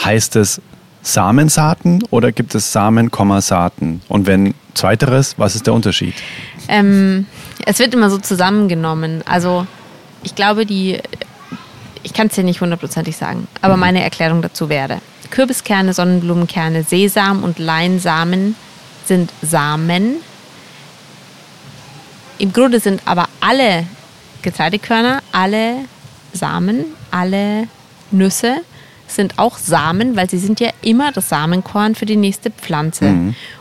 Heißt 0.05 0.37
es 0.37 0.61
Samensaaten 1.03 2.03
oder 2.11 2.33
gibt 2.33 2.55
es 2.55 2.73
Samen, 2.73 3.11
Saaten? 3.41 4.03
Und 4.09 4.27
wenn 4.27 4.55
zweiteres, 4.75 5.39
was 5.39 5.55
ist 5.55 5.67
der 5.67 5.75
Unterschied? 5.75 6.15
Ähm, 6.69 7.27
es 7.65 7.79
wird 7.79 7.95
immer 7.95 8.11
so 8.11 8.19
zusammengenommen. 8.19 9.23
Also 9.25 9.67
ich 10.23 10.35
glaube, 10.35 10.67
die, 10.67 10.99
ich 12.03 12.13
kann 12.13 12.27
es 12.27 12.35
dir 12.35 12.45
nicht 12.45 12.61
hundertprozentig 12.61 13.17
sagen, 13.17 13.49
aber 13.63 13.77
meine 13.77 14.03
Erklärung 14.03 14.43
dazu 14.43 14.69
wäre, 14.69 15.01
Kürbiskerne, 15.31 15.93
Sonnenblumenkerne, 15.93 16.83
Sesam 16.83 17.43
und 17.45 17.59
Leinsamen 17.59 18.57
sind 19.05 19.33
Samen. 19.43 20.17
Im 22.39 22.53
Grunde 22.53 22.81
sind 22.81 23.03
aber 23.05 23.29
alle 23.41 23.87
Getreidekörner, 24.43 25.21
alle 25.33 25.85
Samen, 26.33 26.85
alle 27.11 27.69
Nüsse 28.11 28.59
sind 29.07 29.39
auch 29.39 29.59
Samen, 29.59 30.17
weil 30.17 30.29
sie 30.29 30.39
sind 30.39 30.61
ja 30.61 30.71
immer 30.83 31.13
das 31.13 31.29
Samenkorn 31.31 31.95
für 31.95 32.07
die 32.07 32.17
nächste 32.17 32.51
Pflanze. 32.51 33.07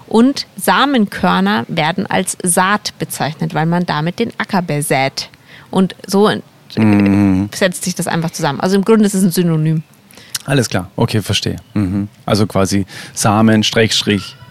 Und 0.08 0.46
Samenkörner 0.58 1.66
werden 1.68 2.06
als 2.06 2.38
Saat 2.44 2.94
bezeichnet, 3.00 3.54
weil 3.54 3.66
man 3.66 3.86
damit 3.86 4.20
den 4.20 4.32
Acker 4.38 4.62
besät. 4.62 5.30
Und 5.72 5.96
so 6.06 6.30
äh, 6.30 6.42
setzt 7.56 7.86
sich 7.86 7.96
das 7.96 8.08
einfach 8.08 8.32
zusammen. 8.32 8.60
Also 8.60 8.76
im 8.76 8.86
Grunde 8.86 9.06
ist 9.06 9.14
es 9.14 9.24
ein 9.24 9.32
Synonym. 9.32 9.84
Alles 10.48 10.70
klar, 10.70 10.90
okay, 10.96 11.22
verstehe. 11.22 11.58
Mhm. 11.76 12.08
Also 12.26 12.48
quasi 12.48 12.86
Samen, 13.14 13.64
Strich, 13.64 13.94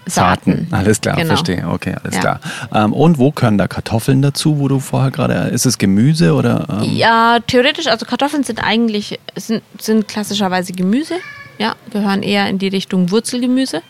Saaten. 0.08 0.68
Alles 0.70 1.00
klar, 1.00 1.16
Genau. 1.16 1.28
verstehe. 1.28 1.66
Okay, 1.68 1.94
alles 2.00 2.14
Ja. 2.14 2.20
klar. 2.20 2.40
Ähm, 2.72 2.92
und 2.92 3.18
wo 3.18 3.32
können 3.32 3.58
da 3.58 3.66
Kartoffeln 3.66 4.22
dazu, 4.22 4.58
wo 4.60 4.68
du 4.68 4.78
vorher 4.78 5.10
gerade, 5.10 5.34
ist 5.48 5.66
es 5.66 5.78
Gemüse 5.78 6.34
oder? 6.34 6.66
Ähm, 6.82 6.92
Ja, 6.96 7.38
theoretisch, 7.44 7.88
also 7.88 8.06
Kartoffeln 8.06 8.44
sind 8.44 8.62
eigentlich, 8.62 9.18
sind, 9.34 9.62
sind 9.80 10.06
klassischerweise 10.06 10.72
Gemüse. 10.74 11.14
Ja, 11.58 11.74
gehören 11.90 12.22
eher 12.22 12.48
in 12.48 12.58
die 12.58 12.68
Richtung 12.68 13.10
Wurzelgemüse. 13.10 13.80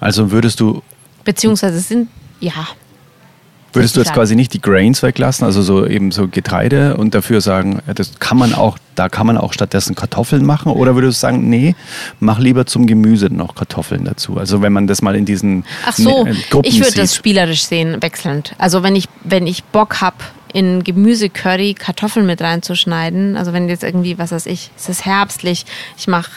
Also 0.00 0.30
würdest 0.30 0.60
du, 0.60 0.82
Beziehungsweise 1.24 1.80
sind, 1.80 2.08
ja, 2.40 2.52
würdest 3.78 3.96
du 3.96 4.00
jetzt 4.00 4.12
quasi 4.12 4.36
nicht 4.36 4.52
die 4.52 4.60
Grains 4.60 5.02
weglassen, 5.02 5.44
also 5.44 5.62
so 5.62 5.86
eben 5.86 6.10
so 6.10 6.28
Getreide 6.28 6.96
und 6.96 7.14
dafür 7.14 7.40
sagen, 7.40 7.80
ja, 7.86 7.94
das 7.94 8.18
kann 8.18 8.36
man 8.36 8.54
auch, 8.54 8.78
da 8.94 9.08
kann 9.08 9.26
man 9.26 9.38
auch 9.38 9.52
stattdessen 9.52 9.94
Kartoffeln 9.94 10.44
machen? 10.44 10.72
Oder 10.72 10.94
würdest 10.94 11.18
du 11.18 11.20
sagen, 11.20 11.48
nee, 11.48 11.74
mach 12.20 12.38
lieber 12.38 12.66
zum 12.66 12.86
Gemüse 12.86 13.26
noch 13.26 13.54
Kartoffeln 13.54 14.04
dazu? 14.04 14.36
Also 14.36 14.62
wenn 14.62 14.72
man 14.72 14.86
das 14.86 15.02
mal 15.02 15.16
in 15.16 15.24
diesen 15.24 15.64
Ach 15.86 15.94
so, 15.94 16.26
äh, 16.26 16.34
Gruppen 16.50 16.68
ich 16.68 16.80
würde 16.80 16.94
das 16.94 17.14
spielerisch 17.14 17.64
sehen, 17.64 18.02
wechselnd. 18.02 18.54
Also 18.58 18.82
wenn 18.82 18.96
ich, 18.96 19.06
wenn 19.24 19.46
ich 19.46 19.64
Bock 19.64 20.00
habe, 20.00 20.16
in 20.52 20.82
Gemüsecurry 20.82 21.74
Kartoffeln 21.74 22.26
mit 22.26 22.40
reinzuschneiden, 22.40 23.36
also 23.36 23.52
wenn 23.52 23.68
jetzt 23.68 23.84
irgendwie, 23.84 24.18
was 24.18 24.32
weiß 24.32 24.46
ich, 24.46 24.70
es 24.76 24.88
ist 24.88 25.04
herbstlich, 25.04 25.66
ich 25.98 26.08
mache 26.08 26.30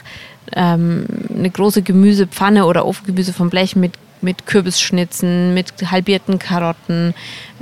ähm, 0.53 1.05
eine 1.35 1.49
große 1.49 1.81
Gemüsepfanne 1.81 2.65
oder 2.65 2.85
Ofengemüse 2.85 3.33
vom 3.33 3.49
Blech 3.49 3.75
mit, 3.75 3.93
mit 4.23 4.45
Kürbisschnitzen, 4.45 5.53
mit 5.53 5.73
halbierten 5.89 6.39
Karotten, 6.39 7.13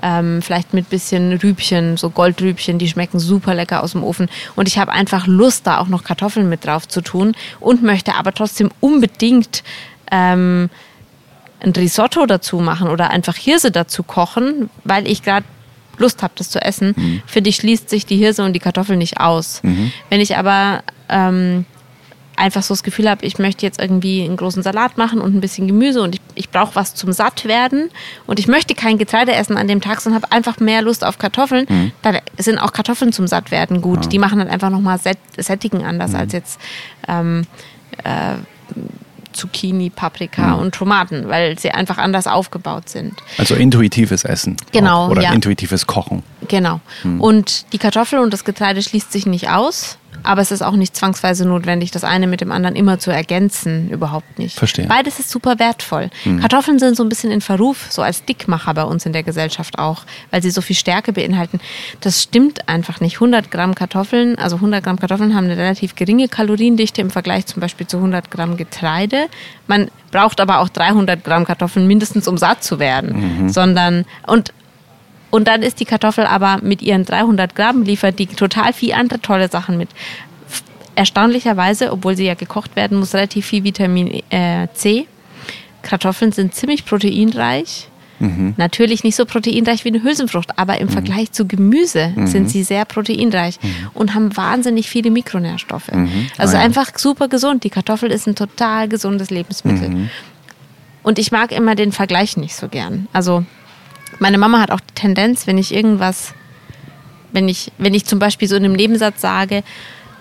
ähm, 0.02 0.42
vielleicht 0.42 0.74
mit 0.74 0.90
bisschen 0.90 1.34
Rübchen, 1.34 1.98
so 1.98 2.10
Goldrübchen, 2.10 2.80
die 2.80 2.88
schmecken 2.88 3.20
super 3.20 3.54
lecker 3.54 3.84
aus 3.84 3.92
dem 3.94 4.04
Ofen. 4.04 4.30
Und 4.56 4.68
ich 4.68 4.78
habe 4.78 4.92
einfach 4.92 5.28
Lust, 5.28 5.68
da 5.68 5.80
auch 5.80 5.88
noch 5.88 6.04
Kartoffeln 6.04 6.50
mit 6.50 6.66
drauf 6.66 6.88
zu 6.88 7.02
tun 7.02 7.34
und 7.60 7.84
möchte 7.84 8.16
aber 8.16 8.34
trotzdem 8.34 8.70
unbedingt 8.80 9.64
ähm, 10.12 10.70
ein 11.62 11.72
Risotto 11.72 12.26
dazu 12.26 12.60
machen 12.60 12.90
oder 12.90 13.10
einfach 13.10 13.36
Hirse 13.36 13.72
dazu 13.72 14.04
kochen, 14.04 14.70
weil 14.84 15.08
ich 15.08 15.24
gerade 15.24 15.46
Lust 15.98 16.24
habe, 16.24 16.34
das 16.38 16.50
zu 16.50 16.62
essen, 16.62 17.22
finde 17.26 17.50
ich, 17.50 17.58
schließt 17.58 17.90
sich 17.90 18.06
die 18.06 18.16
Hirse 18.16 18.44
und 18.46 18.54
die 18.54 18.60
Kartoffel 18.60 18.96
nicht 18.96 19.20
aus. 19.20 19.60
Wenn 20.10 20.22
ich 20.22 20.38
aber 20.38 20.82
ähm, 21.10 21.66
einfach 22.40 22.64
so 22.64 22.74
das 22.74 22.84
Gefühl 22.84 23.10
habe, 23.10 23.26
ich 23.26 23.38
möchte 23.38 23.66
jetzt 23.66 23.80
irgendwie 23.80 24.24
einen 24.24 24.38
großen 24.38 24.64
Salat 24.64 24.98
machen 24.98 25.22
und 25.22 25.36
ein 25.36 25.42
bisschen 25.42 25.68
Gemüse 25.68 26.02
und 26.02 26.16
ich, 26.16 26.22
ich 26.36 26.50
brauche 26.50 26.76
was 26.76 26.96
zum 26.96 27.12
Sattwerden 27.12 27.90
und 28.26 28.40
ich 28.40 28.48
möchte 28.48 28.76
kein 28.76 28.98
Getreide 28.98 29.34
essen 29.34 29.58
an 29.58 29.68
dem 29.68 29.82
Tag, 29.82 30.02
sondern 30.02 30.24
habe 30.24 30.32
einfach 30.32 30.60
mehr 30.60 30.82
Lust 30.82 31.06
auf 31.06 31.18
Kartoffeln, 31.18 31.92
dann 32.02 32.18
sind 32.38 32.58
auch 32.58 32.74
Kartoffeln 32.74 33.12
zum 33.12 33.28
Sattwerden 33.28 33.82
gut. 33.82 34.12
Die 34.12 34.20
machen 34.20 34.40
dann 34.40 34.48
einfach 34.48 34.70
nochmal 34.70 35.00
Sättigen 35.38 35.86
anders 35.86 36.16
als 36.16 36.34
jetzt 36.34 36.60
ähm, 37.08 37.46
äh, 38.04 38.36
Zucchini, 39.34 39.90
Paprika 39.90 40.54
und 40.54 40.74
Tomaten, 40.74 41.28
weil 41.30 41.58
sie 41.60 41.72
einfach 41.72 41.98
anders 41.98 42.28
aufgebaut 42.28 42.90
sind. 42.90 43.14
Also 43.38 43.56
intuitives 43.56 44.24
Essen. 44.24 44.58
Genau, 44.72 45.06
Auch, 45.06 45.10
oder 45.12 45.22
ja. 45.22 45.34
intuitives 45.34 45.88
Kochen. 45.88 46.24
Genau. 46.48 46.82
Und 47.20 47.72
die 47.74 47.78
Kartoffel 47.78 48.20
und 48.20 48.34
das 48.34 48.44
Getreide 48.44 48.82
schließt 48.82 49.12
sich 49.12 49.26
nicht 49.26 49.50
aus, 49.50 49.98
aber 50.24 50.42
es 50.42 50.52
ist 50.52 50.62
auch 50.62 50.76
nicht 50.76 50.96
zwangsweise 50.96 51.48
notwendig, 51.48 51.92
das 51.92 52.04
eine 52.04 52.28
mit 52.28 52.42
dem 52.42 52.52
anderen 52.52 52.76
immer 52.76 53.00
zu 53.00 53.12
ergänzen. 53.12 53.90
Überhaupt 53.90 54.40
nicht. 54.40 54.58
Verstehe. 54.58 54.88
Beides 54.88 55.20
ist 55.20 55.30
super 55.30 55.60
wertvoll. 55.60 56.10
Kartoffeln 56.40 56.80
sind 56.80 56.96
so 56.96 57.04
ein 57.04 57.10
bisschen 57.10 57.32
in 57.32 57.42
Verruf, 57.42 57.88
so 57.90 58.02
als 58.02 58.26
Dickmacher 58.26 58.74
bei 58.74 58.84
uns 58.84 59.06
in 59.06 59.14
der 59.14 59.24
Gesellschaft 59.24 59.80
auch, 59.80 60.04
weil 60.32 60.42
sie 60.42 60.52
so 60.52 60.62
viel 60.62 60.76
Stärke 60.76 61.14
beinhalten. 61.14 61.60
Das 62.02 62.24
stimmt 62.24 62.68
einfach 62.70 63.00
nicht. 63.02 63.16
100 63.16 63.52
Gramm 63.52 63.76
Kartoffeln, 63.76 64.38
also 64.38 64.58
100 64.58 64.84
Gramm 64.84 65.00
Kartoffeln 65.00 65.36
haben 65.36 65.46
eine 65.46 65.58
relativ 65.58 65.96
geringe 65.96 66.28
Kaloriendichte 66.28 67.02
im 67.02 67.10
Vergleich 67.10 67.46
zum 67.46 67.62
Beispiel 67.62 67.88
zu 67.88 67.98
100 67.98 68.32
Gramm 68.32 68.58
Getreide. 68.58 69.28
Man 69.68 69.90
braucht 70.12 70.42
aber 70.42 70.60
auch 70.60 70.70
300 70.70 71.24
Gramm 71.24 71.46
Kartoffeln 71.46 71.88
mindestens, 71.88 72.28
um 72.28 72.38
satt 72.38 72.64
zu 72.64 72.80
werden. 72.80 73.50
Sondern, 73.50 74.06
und 74.28 74.54
und 75.32 75.48
dann 75.48 75.62
ist 75.62 75.80
die 75.80 75.86
Kartoffel 75.86 76.26
aber 76.26 76.60
mit 76.62 76.82
ihren 76.82 77.06
300 77.06 77.56
Gramm 77.56 77.84
liefert 77.84 78.20
die 78.20 78.28
total 78.28 78.74
viel 78.74 78.94
andere 78.94 79.22
tolle 79.22 79.50
Sachen 79.50 79.78
mit. 79.78 79.90
Erstaunlicherweise, 80.96 81.92
obwohl 81.92 82.16
sie 82.18 82.26
ja 82.26 82.34
gekocht 82.34 82.76
werden 82.76 82.98
muss, 83.00 83.14
relativ 83.14 83.46
viel 83.46 83.64
Vitamin 83.64 84.22
äh, 84.32 84.68
C. 84.74 85.06
Kartoffeln 85.82 86.32
sind 86.32 86.54
ziemlich 86.54 86.86
proteinreich. 86.86 87.88
Natürlich 88.58 89.06
nicht 89.06 89.16
so 89.16 89.26
proteinreich 89.26 89.86
wie 89.86 89.90
eine 89.90 90.04
Hülsenfrucht, 90.04 90.60
aber 90.60 90.78
im 90.82 90.90
Vergleich 90.90 91.32
zu 91.32 91.48
Gemüse 91.48 92.12
sind 92.26 92.50
sie 92.50 92.64
sehr 92.64 92.84
proteinreich 92.84 93.58
und 93.94 94.14
haben 94.14 94.36
wahnsinnig 94.36 94.90
viele 94.90 95.10
Mikronährstoffe. 95.10 95.88
Also 96.38 96.58
Ah 96.58 96.60
ja. 96.60 96.66
einfach 96.66 96.92
super 96.98 97.30
gesund. 97.30 97.64
Die 97.64 97.70
Kartoffel 97.70 98.12
ist 98.12 98.28
ein 98.28 98.36
total 98.36 98.90
gesundes 98.90 99.30
Lebensmittel. 99.30 100.10
Und 101.02 101.18
ich 101.18 101.32
mag 101.32 101.54
immer 101.54 101.76
den 101.76 101.94
Vergleich 101.94 102.36
nicht 102.36 102.56
so 102.58 102.68
gern. 102.68 103.08
Also 103.14 103.46
meine 104.20 104.38
Mama 104.38 104.60
hat 104.60 104.72
auch 104.72 104.80
die 104.80 104.94
Tendenz, 104.94 105.48
wenn 105.48 105.58
ich 105.58 105.74
irgendwas, 105.74 106.34
wenn 107.32 107.48
ich, 107.48 107.72
wenn 107.78 107.94
ich 107.94 108.06
zum 108.06 108.20
Beispiel 108.20 108.48
so 108.48 108.56
in 108.56 108.66
einem 108.66 108.74
Nebensatz 108.74 109.22
sage, 109.22 109.64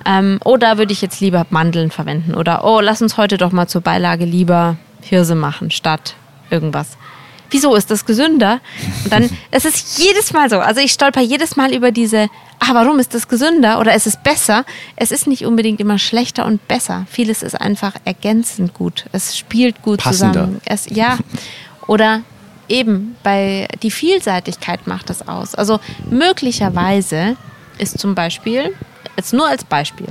ähm, 0.07 0.39
oh, 0.45 0.57
da 0.57 0.79
würde 0.79 0.93
ich 0.93 1.03
jetzt 1.03 1.21
lieber 1.21 1.47
Mandeln 1.51 1.91
verwenden 1.91 2.35
oder 2.35 2.65
oh, 2.65 2.81
lass 2.81 3.03
uns 3.03 3.17
heute 3.17 3.37
doch 3.37 3.53
mal 3.53 3.67
zur 3.67 3.81
Beilage 3.81 4.25
lieber 4.25 4.77
Hirse 5.03 5.35
machen 5.35 5.71
statt 5.71 6.15
irgendwas. 6.51 6.97
Wieso 7.51 7.75
ist 7.75 7.91
das 7.91 8.05
gesünder? 8.05 8.61
Und 9.05 9.13
dann, 9.13 9.31
es 9.51 9.65
ist 9.65 9.99
jedes 9.99 10.33
Mal 10.33 10.51
so. 10.51 10.59
Also 10.59 10.81
ich 10.81 10.93
stolper 10.93 11.21
jedes 11.21 11.57
Mal 11.57 11.75
über 11.75 11.93
diese, 11.93 12.29
ah, 12.59 12.75
warum 12.75 12.99
ist 12.99 13.15
das 13.15 13.29
gesünder 13.29 13.81
oder 13.81 13.95
ist 13.95 14.07
es 14.07 14.17
besser? 14.23 14.65
Es 14.97 15.11
ist 15.11 15.27
nicht 15.27 15.47
unbedingt 15.47 15.81
immer 15.81 15.99
schlechter 15.99 16.45
und 16.45 16.67
besser. 16.69 17.07
Vieles 17.11 17.43
ist 17.43 17.59
einfach 17.59 17.95
ergänzend 18.05 18.75
gut. 18.75 19.07
Es 19.13 19.37
spielt 19.37 19.83
gut 19.83 20.01
Passender. 20.01 20.41
zusammen. 20.41 20.61
Es, 20.67 20.89
ja. 20.91 21.19
Oder 21.87 22.23
eben 22.69 23.17
bei 23.23 23.69
die 23.83 23.91
Vielseitigkeit 23.91 24.87
macht 24.87 25.11
das 25.11 25.27
aus. 25.27 25.55
Also 25.55 25.81
möglicherweise 26.11 27.37
ist 27.79 27.99
zum 27.99 28.15
Beispiel, 28.15 28.75
jetzt 29.17 29.33
nur 29.33 29.49
als 29.49 29.65
Beispiel, 29.65 30.09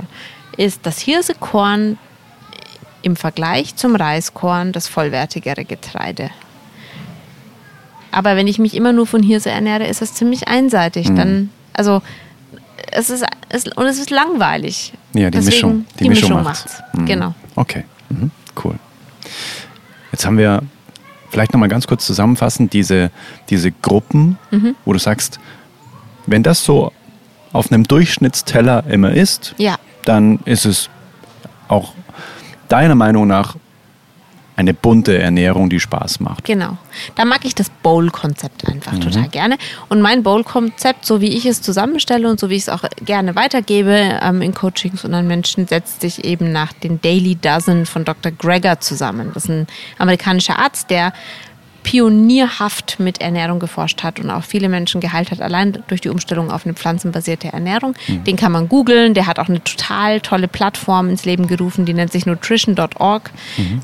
ist 0.56 0.80
das 0.84 0.98
Hirsekorn 0.98 1.98
im 3.02 3.16
Vergleich 3.16 3.76
zum 3.76 3.94
Reiskorn 3.94 4.72
das 4.72 4.88
vollwertigere 4.88 5.64
Getreide. 5.64 6.30
Aber 8.10 8.36
wenn 8.36 8.46
ich 8.46 8.58
mich 8.58 8.74
immer 8.74 8.92
nur 8.92 9.06
von 9.06 9.22
Hirse 9.22 9.50
ernähre, 9.50 9.86
ist 9.86 10.00
das 10.02 10.14
ziemlich 10.14 10.48
einseitig. 10.48 11.08
Dann, 11.14 11.50
also 11.74 12.02
es 12.90 13.10
ist, 13.10 13.24
es, 13.48 13.64
und 13.64 13.86
es 13.86 13.98
ist 13.98 14.10
langweilig. 14.10 14.92
Ja, 15.14 15.30
die 15.30 15.38
Deswegen, 15.38 15.46
Mischung. 15.46 15.86
Die, 16.00 16.08
Mischung, 16.08 16.42
macht's. 16.42 16.64
macht's. 16.64 16.82
Mhm. 16.94 17.06
Genau. 17.06 17.34
Okay, 17.54 17.84
mhm. 18.08 18.30
cool. 18.64 18.74
Jetzt 20.10 20.24
haben 20.26 20.38
wir 20.38 20.62
vielleicht 21.30 21.52
nochmal 21.52 21.68
ganz 21.68 21.86
kurz 21.86 22.06
zusammenfassen, 22.06 22.70
diese, 22.70 23.10
diese 23.50 23.70
Gruppen, 23.72 24.38
Mhm. 24.50 24.74
wo 24.84 24.92
du 24.92 24.98
sagst, 24.98 25.38
wenn 26.26 26.42
das 26.42 26.64
so 26.64 26.92
auf 27.52 27.70
einem 27.72 27.84
Durchschnittsteller 27.84 28.84
immer 28.88 29.10
ist, 29.12 29.54
Ja. 29.58 29.76
dann 30.04 30.38
ist 30.44 30.64
es 30.66 30.90
auch 31.68 31.92
deiner 32.68 32.94
Meinung 32.94 33.26
nach 33.26 33.56
eine 34.58 34.74
bunte 34.74 35.16
Ernährung, 35.16 35.70
die 35.70 35.78
Spaß 35.78 36.18
macht. 36.18 36.42
Genau. 36.44 36.76
Da 37.14 37.24
mag 37.24 37.44
ich 37.44 37.54
das 37.54 37.70
Bowl-Konzept 37.70 38.66
einfach 38.66 38.90
Mhm. 38.92 39.02
total 39.02 39.28
gerne. 39.28 39.56
Und 39.88 40.02
mein 40.02 40.24
Bowl-Konzept, 40.24 41.06
so 41.06 41.20
wie 41.20 41.28
ich 41.28 41.46
es 41.46 41.62
zusammenstelle 41.62 42.28
und 42.28 42.40
so 42.40 42.50
wie 42.50 42.56
ich 42.56 42.62
es 42.62 42.68
auch 42.68 42.82
gerne 43.04 43.36
weitergebe 43.36 44.18
ähm, 44.20 44.42
in 44.42 44.52
Coachings 44.54 45.04
und 45.04 45.14
an 45.14 45.28
Menschen, 45.28 45.68
setzt 45.68 46.00
sich 46.00 46.24
eben 46.24 46.50
nach 46.50 46.72
den 46.72 47.00
Daily 47.00 47.36
Dozen 47.36 47.86
von 47.86 48.04
Dr. 48.04 48.32
Greger 48.32 48.80
zusammen. 48.80 49.30
Das 49.32 49.44
ist 49.44 49.50
ein 49.50 49.68
amerikanischer 49.96 50.58
Arzt, 50.58 50.90
der 50.90 51.12
pionierhaft 51.88 53.00
mit 53.00 53.22
Ernährung 53.22 53.60
geforscht 53.60 54.02
hat 54.02 54.20
und 54.20 54.28
auch 54.28 54.44
viele 54.44 54.68
Menschen 54.68 55.00
geheilt 55.00 55.30
hat, 55.30 55.40
allein 55.40 55.82
durch 55.88 56.02
die 56.02 56.10
Umstellung 56.10 56.50
auf 56.50 56.66
eine 56.66 56.74
pflanzenbasierte 56.74 57.48
Ernährung. 57.48 57.94
Mhm. 58.06 58.24
Den 58.24 58.36
kann 58.36 58.52
man 58.52 58.68
googeln. 58.68 59.14
Der 59.14 59.26
hat 59.26 59.38
auch 59.38 59.48
eine 59.48 59.64
total 59.64 60.20
tolle 60.20 60.48
Plattform 60.48 61.08
ins 61.08 61.24
Leben 61.24 61.46
gerufen, 61.46 61.86
die 61.86 61.94
nennt 61.94 62.12
sich 62.12 62.26
nutrition.org. 62.26 63.30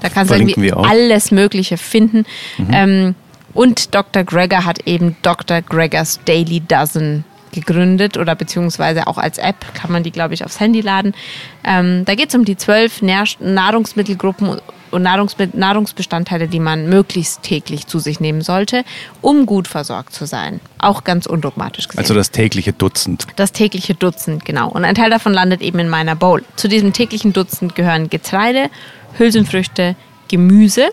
Da 0.02 0.08
kannst 0.10 0.30
du 0.30 0.34
Mhm. 0.34 0.48
Irgendwie 0.48 0.72
alles 0.74 1.30
Mögliche 1.30 1.78
finden. 1.78 2.26
Ähm, 2.70 3.14
und 3.54 3.94
Dr. 3.94 4.22
Greger 4.24 4.66
hat 4.66 4.86
eben 4.86 5.16
Dr. 5.22 5.62
Gregers 5.62 6.20
Daily 6.26 6.60
Dozen 6.60 7.24
gegründet 7.52 8.18
oder 8.18 8.34
beziehungsweise 8.34 9.06
auch 9.06 9.16
als 9.16 9.38
App 9.38 9.56
kann 9.72 9.90
man 9.90 10.02
die, 10.02 10.10
glaube 10.10 10.34
ich, 10.34 10.44
aufs 10.44 10.60
Handy 10.60 10.82
laden. 10.82 11.14
Ähm, 11.64 12.04
da 12.04 12.14
geht 12.16 12.28
es 12.28 12.34
um 12.34 12.44
die 12.44 12.58
zwölf 12.58 13.00
Nahrungsmittelgruppen 13.00 14.60
und 14.94 15.06
Nahrungsmi- 15.06 15.54
Nahrungsbestandteile, 15.54 16.48
die 16.48 16.60
man 16.60 16.88
möglichst 16.88 17.42
täglich 17.42 17.86
zu 17.86 17.98
sich 17.98 18.20
nehmen 18.20 18.40
sollte, 18.40 18.84
um 19.20 19.46
gut 19.46 19.68
versorgt 19.68 20.14
zu 20.14 20.26
sein. 20.26 20.60
Auch 20.78 21.04
ganz 21.04 21.26
undogmatisch 21.26 21.88
gesehen. 21.88 22.00
Also 22.00 22.14
das 22.14 22.30
tägliche 22.30 22.72
Dutzend. 22.72 23.26
Das 23.36 23.52
tägliche 23.52 23.94
Dutzend, 23.94 24.44
genau. 24.44 24.68
Und 24.70 24.84
ein 24.84 24.94
Teil 24.94 25.10
davon 25.10 25.34
landet 25.34 25.60
eben 25.60 25.78
in 25.78 25.88
meiner 25.88 26.16
Bowl. 26.16 26.42
Zu 26.56 26.68
diesem 26.68 26.92
täglichen 26.92 27.32
Dutzend 27.32 27.74
gehören 27.74 28.08
Getreide, 28.08 28.70
Hülsenfrüchte, 29.18 29.96
Gemüse. 30.28 30.88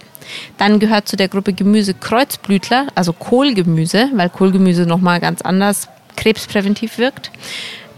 Dann 0.58 0.80
gehört 0.80 1.08
zu 1.08 1.16
der 1.16 1.28
Gruppe 1.28 1.54
Gemüse 1.54 1.94
Kreuzblütler, 1.94 2.88
also 2.96 3.14
Kohlgemüse, 3.14 4.10
weil 4.14 4.30
Kohlgemüse 4.30 4.86
nochmal 4.86 5.20
ganz 5.20 5.42
anders 5.42 5.88
krebspräventiv 6.16 6.98
wirkt. 6.98 7.32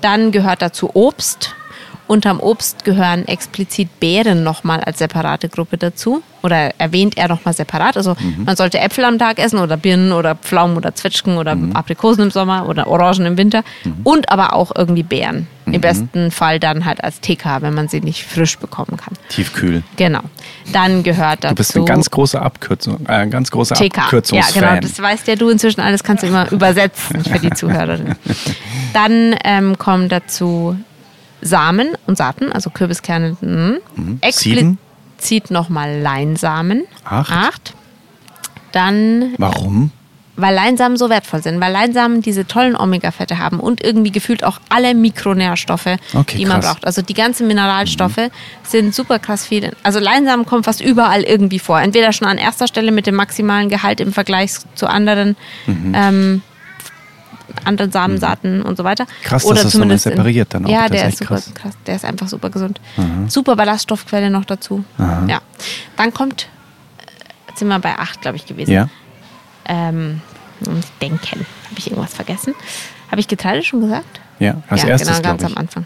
Dann 0.02 0.32
gehört 0.32 0.62
dazu 0.62 0.92
Obst. 0.94 1.56
Unterm 2.08 2.40
Obst 2.40 2.84
gehören 2.84 3.28
explizit 3.28 4.00
Beeren 4.00 4.44
nochmal 4.44 4.82
als 4.82 5.00
separate 5.00 5.50
Gruppe 5.50 5.78
dazu. 5.78 6.22
Oder 6.42 6.78
erwähnt 6.78 7.18
er 7.18 7.30
nochmal 7.30 7.54
separat. 7.54 7.96
Also 7.96 8.18
man 8.46 8.58
sollte 8.58 8.78
Äpfel 8.78 9.06
am 9.06 9.18
Tag 9.18 9.40
essen 9.40 9.60
oder 9.60 9.78
Birnen 9.78 10.12
oder 10.12 10.36
Pflaumen 10.36 10.76
oder 10.76 10.94
Zwetschgen 10.94 11.38
oder 11.38 11.58
Aprikosen 11.74 12.26
im 12.26 12.32
Sommer 12.32 12.68
oder 12.68 12.88
Orangen 12.88 13.26
im 13.26 13.38
Winter. 13.38 13.64
Und 14.04 14.30
aber 14.30 14.52
auch 14.54 14.74
irgendwie 14.76 15.04
Beeren. 15.04 15.48
Im 15.66 15.80
besten 15.80 16.30
Fall 16.32 16.60
dann 16.60 16.84
halt 16.84 17.02
als 17.02 17.22
TK, 17.22 17.62
wenn 17.62 17.74
man 17.74 17.88
sie 17.88 18.02
nicht 18.02 18.26
frisch 18.26 18.58
bekommen 18.58 18.98
kann. 18.98 19.14
Tiefkühl. 19.30 19.84
Genau. 19.96 20.20
Dann 20.74 21.04
gehört 21.04 21.46
dazu. 21.46 21.54
Du 21.54 21.58
bist 21.58 21.78
ein 21.78 21.86
ganz 21.86 22.10
großer 22.10 22.42
Abkürzung, 22.42 23.06
äh, 23.08 23.26
ganz 23.28 23.50
großer 23.50 23.76
TK. 23.76 23.96
Ja, 23.96 24.04
Abkürzungsfan. 24.04 24.62
genau, 24.62 24.82
das 24.82 25.02
weißt 25.02 25.28
ja 25.30 25.36
du 25.36 25.50
inzwischen 25.50 25.80
alles, 25.80 26.04
kannst 26.04 26.24
du 26.24 26.28
immer 26.28 26.52
übersetzen 26.52 27.24
für 27.24 27.40
die 27.40 27.50
Zuhörerin. 27.56 28.16
Dann 28.94 29.36
ähm, 29.46 29.78
kommen 29.78 30.10
dazu 30.10 30.76
Samen 31.44 31.90
und 32.08 32.18
Saaten, 32.18 32.52
also 32.52 32.70
Kürbiskerne. 32.70 33.38
Mhm. 33.42 33.78
Sieben? 34.32 34.78
Explizit 35.18 35.52
nochmal 35.52 36.00
Leinsamen. 36.02 36.84
Acht. 37.06 37.32
Acht. 37.32 37.74
Dann, 38.72 39.34
Warum? 39.38 39.92
weil 40.36 40.56
Leinsamen 40.56 40.98
so 40.98 41.12
wertvoll 41.12 41.44
sind, 41.44 41.62
weil 41.62 41.72
Leinsamen 41.72 42.24
diese 42.24 42.48
tollen 42.48 42.76
Omega-Fette 42.76 43.38
haben 43.38 43.60
und 43.60 43.84
irgendwie 43.84 44.12
gefühlt 44.12 44.44
auch 44.44 44.60
alle 44.70 44.96
Mikronährstoffe, 44.96 45.86
Okay, 46.16 46.38
die 46.38 46.46
man 46.48 46.60
krass. 46.60 46.74
braucht. 46.74 46.88
Also 46.88 47.04
die 47.04 47.14
ganzen 47.14 47.46
Mineralstoffe 47.48 48.32
sind 48.64 48.96
super 48.96 49.20
krass 49.20 49.46
viel. 49.46 49.74
Also 49.84 50.00
Leinsamen 50.00 50.48
kommen 50.48 50.64
fast 50.64 50.82
überall 50.82 51.22
irgendwie 51.22 51.60
vor. 51.60 51.80
Entweder 51.80 52.12
schon 52.14 52.28
an 52.28 52.40
erster 52.40 52.68
Stelle 52.68 52.92
mit 52.92 53.06
dem 53.06 53.14
maximalen 53.14 53.70
Gehalt 53.70 54.00
im 54.00 54.12
Vergleich 54.12 54.54
zu 54.74 54.88
anderen, 54.88 55.36
Mhm. 55.68 55.94
ähm, 55.96 56.42
anderen 57.66 57.92
Samensaaten 57.92 58.62
und 58.62 58.78
so 58.78 58.84
weiter. 58.84 59.06
Krass, 59.24 59.44
dass 59.44 59.46
Oder 59.52 59.64
das 59.64 59.72
so 59.72 59.78
zumindest 59.80 60.06
in- 60.06 60.12
separiert 60.14 60.54
dann 60.54 60.66
auch. 60.66 60.70
Ja, 60.70 60.88
Das 60.88 60.92
ist 60.92 60.92
der 60.94 61.04
echt 61.06 61.14
ist 61.14 61.20
super 61.20 61.36
krass. 61.36 61.52
krass. 61.54 61.74
Der 61.86 61.96
ist 61.96 62.06
einfach 62.06 62.28
super 62.28 62.50
gesund. 62.50 62.80
Super 63.28 63.56
Ballaststoffquelle 63.56 64.30
noch 64.30 64.46
dazu. 64.46 64.84
Ja. 64.98 65.42
Dann 65.98 66.14
kommt, 66.14 66.44
äh, 67.00 67.50
jetzt 67.50 67.60
sind 67.60 67.68
wir 67.68 67.80
bei 67.80 67.98
acht, 67.98 68.22
glaube 68.22 68.38
ich, 68.38 68.46
gewesen 68.46 68.72
Ja. 68.72 68.90
ähm, 69.66 70.22
denken. 71.02 71.46
Habe 71.70 71.78
ich 71.80 71.88
irgendwas 71.90 72.14
vergessen? 72.14 72.54
Habe 73.12 73.20
ich 73.22 73.28
Getreide 73.28 73.64
schon 73.64 73.82
gesagt? 73.82 74.20
Ja, 74.40 74.62
als 74.70 74.82
ja, 74.84 74.90
erstes, 74.90 75.18
genau, 75.18 75.22
ganz 75.30 75.44
am 75.44 75.56
Anfang. 75.58 75.86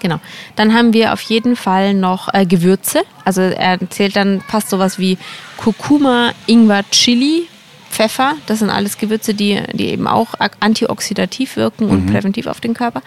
Genau. 0.00 0.20
Dann 0.54 0.74
haben 0.74 0.92
wir 0.92 1.12
auf 1.12 1.20
jeden 1.22 1.56
Fall 1.56 1.92
noch 1.94 2.32
äh, 2.32 2.46
Gewürze. 2.46 3.02
Also 3.24 3.40
er 3.40 3.78
zählt 3.90 4.14
dann 4.14 4.40
fast 4.42 4.70
sowas 4.70 4.98
wie 5.00 5.18
Kurkuma, 5.56 6.30
Ingwer, 6.46 6.88
Chili, 6.92 7.48
Pfeffer. 7.98 8.34
Das 8.46 8.60
sind 8.60 8.70
alles 8.70 8.96
Gewürze, 8.96 9.34
die, 9.34 9.60
die 9.72 9.88
eben 9.88 10.06
auch 10.06 10.34
antioxidativ 10.60 11.56
wirken 11.56 11.86
Mhm. 11.86 11.90
und 11.90 12.06
präventiv 12.06 12.46
auf 12.46 12.60
den 12.60 12.72
Körper. 12.72 13.02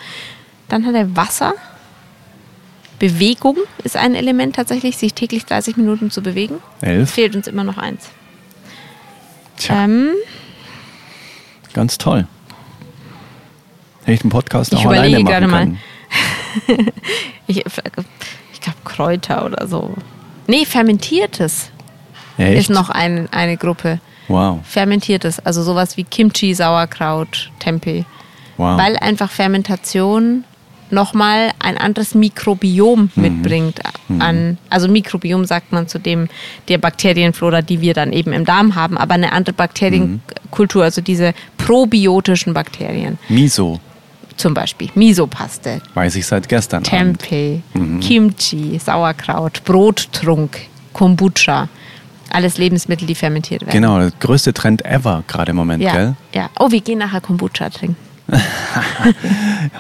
Dann 0.68 0.86
hat 0.86 0.96
er 0.96 1.16
Wasser. 1.16 1.54
Bewegung 3.00 3.56
ist 3.86 3.96
ein 3.96 4.16
Element 4.16 4.58
tatsächlich, 4.58 4.98
sich 4.98 5.14
täglich 5.14 5.46
30 5.46 5.78
Minuten 5.78 6.12
zu 6.12 6.22
bewegen. 6.22 6.56
Elf. 6.82 7.10
Fehlt 7.12 7.38
uns 7.38 7.48
immer 7.48 7.64
noch 7.64 7.78
eins. 7.78 8.10
Tja, 9.56 9.86
Ähm, 9.86 10.10
ganz 11.74 11.98
toll. 11.98 12.28
Hätte 14.02 14.12
ich 14.12 14.20
den 14.22 14.30
Podcast 14.30 14.74
Ich 14.74 14.80
auch 14.80 14.86
alleine 14.88 15.20
überlege 15.20 15.24
machen 15.24 15.32
gerade 15.32 15.48
mal. 15.48 15.60
können. 16.68 16.92
Ich, 17.48 17.58
ich 17.66 18.62
glaube 18.62 18.78
Kräuter 18.84 19.46
oder 19.46 19.68
so. 19.68 19.96
Nee, 20.48 20.66
fermentiertes 20.66 21.72
Echt? 22.38 22.60
ist 22.60 22.70
noch 22.70 22.90
ein, 22.90 23.30
eine 23.32 23.56
Gruppe. 23.56 24.00
Wow, 24.28 24.60
Fermentiertes, 24.64 25.40
also 25.46 25.64
sowas 25.64 25.98
wie 25.98 26.04
Kimchi, 26.04 26.54
Sauerkraut, 26.54 27.52
Tempeh. 27.60 28.04
wow. 28.58 28.78
Weil 28.80 28.96
einfach 28.98 29.30
Fermentation 29.32 30.44
nochmal 30.90 31.52
ein 31.60 31.78
anderes 31.78 32.16
Mikrobiom 32.16 33.10
Mhm. 33.16 33.22
mitbringt 33.22 33.80
an, 34.20 34.58
also 34.70 34.90
Mikrobiom 34.90 35.46
sagt 35.46 35.72
man 35.72 35.88
zu 35.88 36.00
dem 36.00 36.28
der 36.68 36.78
Bakterienflora, 36.80 37.62
die 37.62 37.80
wir 37.80 37.94
dann 37.94 38.12
eben 38.12 38.34
im 38.34 38.44
Darm 38.44 38.76
haben, 38.76 38.98
aber 38.98 39.14
eine 39.14 39.32
andere 39.32 39.54
Bakterienkultur, 39.54 40.84
also 40.84 41.00
diese 41.02 41.34
probiotischen 41.58 42.54
Bakterien, 42.54 43.18
Miso, 43.30 43.80
zum 44.36 44.54
Beispiel 44.54 44.90
Misopaste, 44.96 45.82
weiß 45.94 46.16
ich 46.18 46.26
seit 46.28 46.50
gestern. 46.50 46.84
Tempeh, 46.84 47.62
Kimchi, 48.02 48.78
Sauerkraut, 48.84 49.64
Brottrunk, 49.64 50.58
Kombucha. 50.94 51.70
Alles 52.34 52.58
Lebensmittel, 52.58 53.06
die 53.08 53.16
fermentiert 53.16 53.62
werden. 53.62 53.72
Genau, 53.72 54.00
der 54.00 54.12
größte 54.20 54.54
Trend 54.54 54.86
ever 54.86 55.24
gerade 55.28 55.52
im 55.52 55.58
Moment, 55.58 55.84
Ja, 55.84 55.92
gell? 55.94 56.16
ja. 56.34 56.50
Oh, 56.60 56.72
wir 56.72 56.82
gehen 56.82 57.00
nachher 57.00 57.22
Kombucha 57.22 57.70
trinken. 57.70 57.96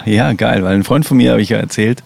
Ja, 0.05 0.33
geil, 0.33 0.63
weil 0.63 0.75
ein 0.75 0.83
Freund 0.83 1.05
von 1.05 1.17
mir, 1.17 1.31
habe 1.31 1.41
ich 1.41 1.49
ja 1.49 1.57
erzählt, 1.57 2.03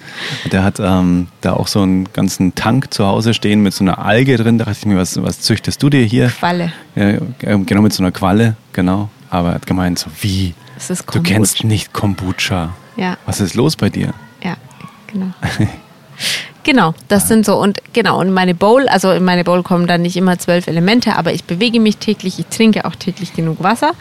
der 0.51 0.63
hat 0.63 0.79
ähm, 0.79 1.27
da 1.41 1.53
auch 1.53 1.67
so 1.67 1.81
einen 1.81 2.11
ganzen 2.13 2.53
Tank 2.55 2.93
zu 2.93 3.05
Hause 3.05 3.33
stehen 3.33 3.63
mit 3.63 3.73
so 3.73 3.83
einer 3.83 3.99
Alge 3.99 4.37
drin. 4.37 4.57
Da 4.57 4.65
dachte 4.65 4.77
ich 4.79 4.85
mir, 4.85 4.97
was, 4.97 5.21
was 5.21 5.41
züchtest 5.41 5.81
du 5.81 5.89
dir 5.89 6.03
hier? 6.03 6.27
Qualle. 6.29 6.71
Ja, 6.95 7.17
genau, 7.39 7.81
mit 7.81 7.93
so 7.93 8.03
einer 8.03 8.11
Qualle, 8.11 8.55
genau. 8.73 9.09
Aber 9.29 9.49
er 9.49 9.55
hat 9.55 9.65
gemeint, 9.67 9.99
so 9.99 10.09
wie? 10.21 10.53
Es 10.77 10.89
ist 10.89 11.05
Du 11.13 11.21
kennst 11.21 11.63
nicht 11.63 11.93
Kombucha. 11.93 12.73
Ja, 12.97 13.17
Was 13.25 13.39
ist 13.41 13.55
los 13.55 13.75
bei 13.75 13.89
dir? 13.89 14.13
ja, 14.43 14.55
genau. 15.07 15.27
Genau, 16.65 16.95
das 17.09 17.27
sind 17.27 17.45
so 17.45 17.57
und 17.57 17.79
genau 17.93 18.19
und 18.19 18.33
meine 18.33 18.55
Bowl, 18.55 18.89
also 18.89 19.11
in 19.11 19.23
meine 19.23 19.43
Bowl 19.43 19.61
kommen 19.61 19.85
dann 19.85 20.01
nicht 20.01 20.17
immer 20.17 20.39
zwölf 20.39 20.65
Elemente, 20.65 21.15
aber 21.15 21.31
ich 21.31 21.43
bewege 21.43 21.79
mich 21.79 21.97
täglich, 21.97 22.39
ich 22.39 22.47
trinke 22.47 22.85
auch 22.85 22.95
täglich 22.95 23.33
genug 23.33 23.61
Wasser. 23.61 23.91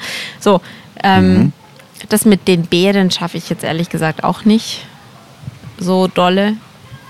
So, 0.41 0.63
ähm, 1.03 1.53
das 2.09 2.25
mit 2.25 2.49
den 2.49 2.63
Beeren 2.63 3.11
schaffe 3.11 3.37
ich 3.37 3.51
jetzt 3.51 3.65
ehrlich 3.65 3.91
gesagt 3.91 4.25
auch 4.25 4.47
nicht 4.47 4.87
so 5.79 6.07
dolle. 6.09 6.57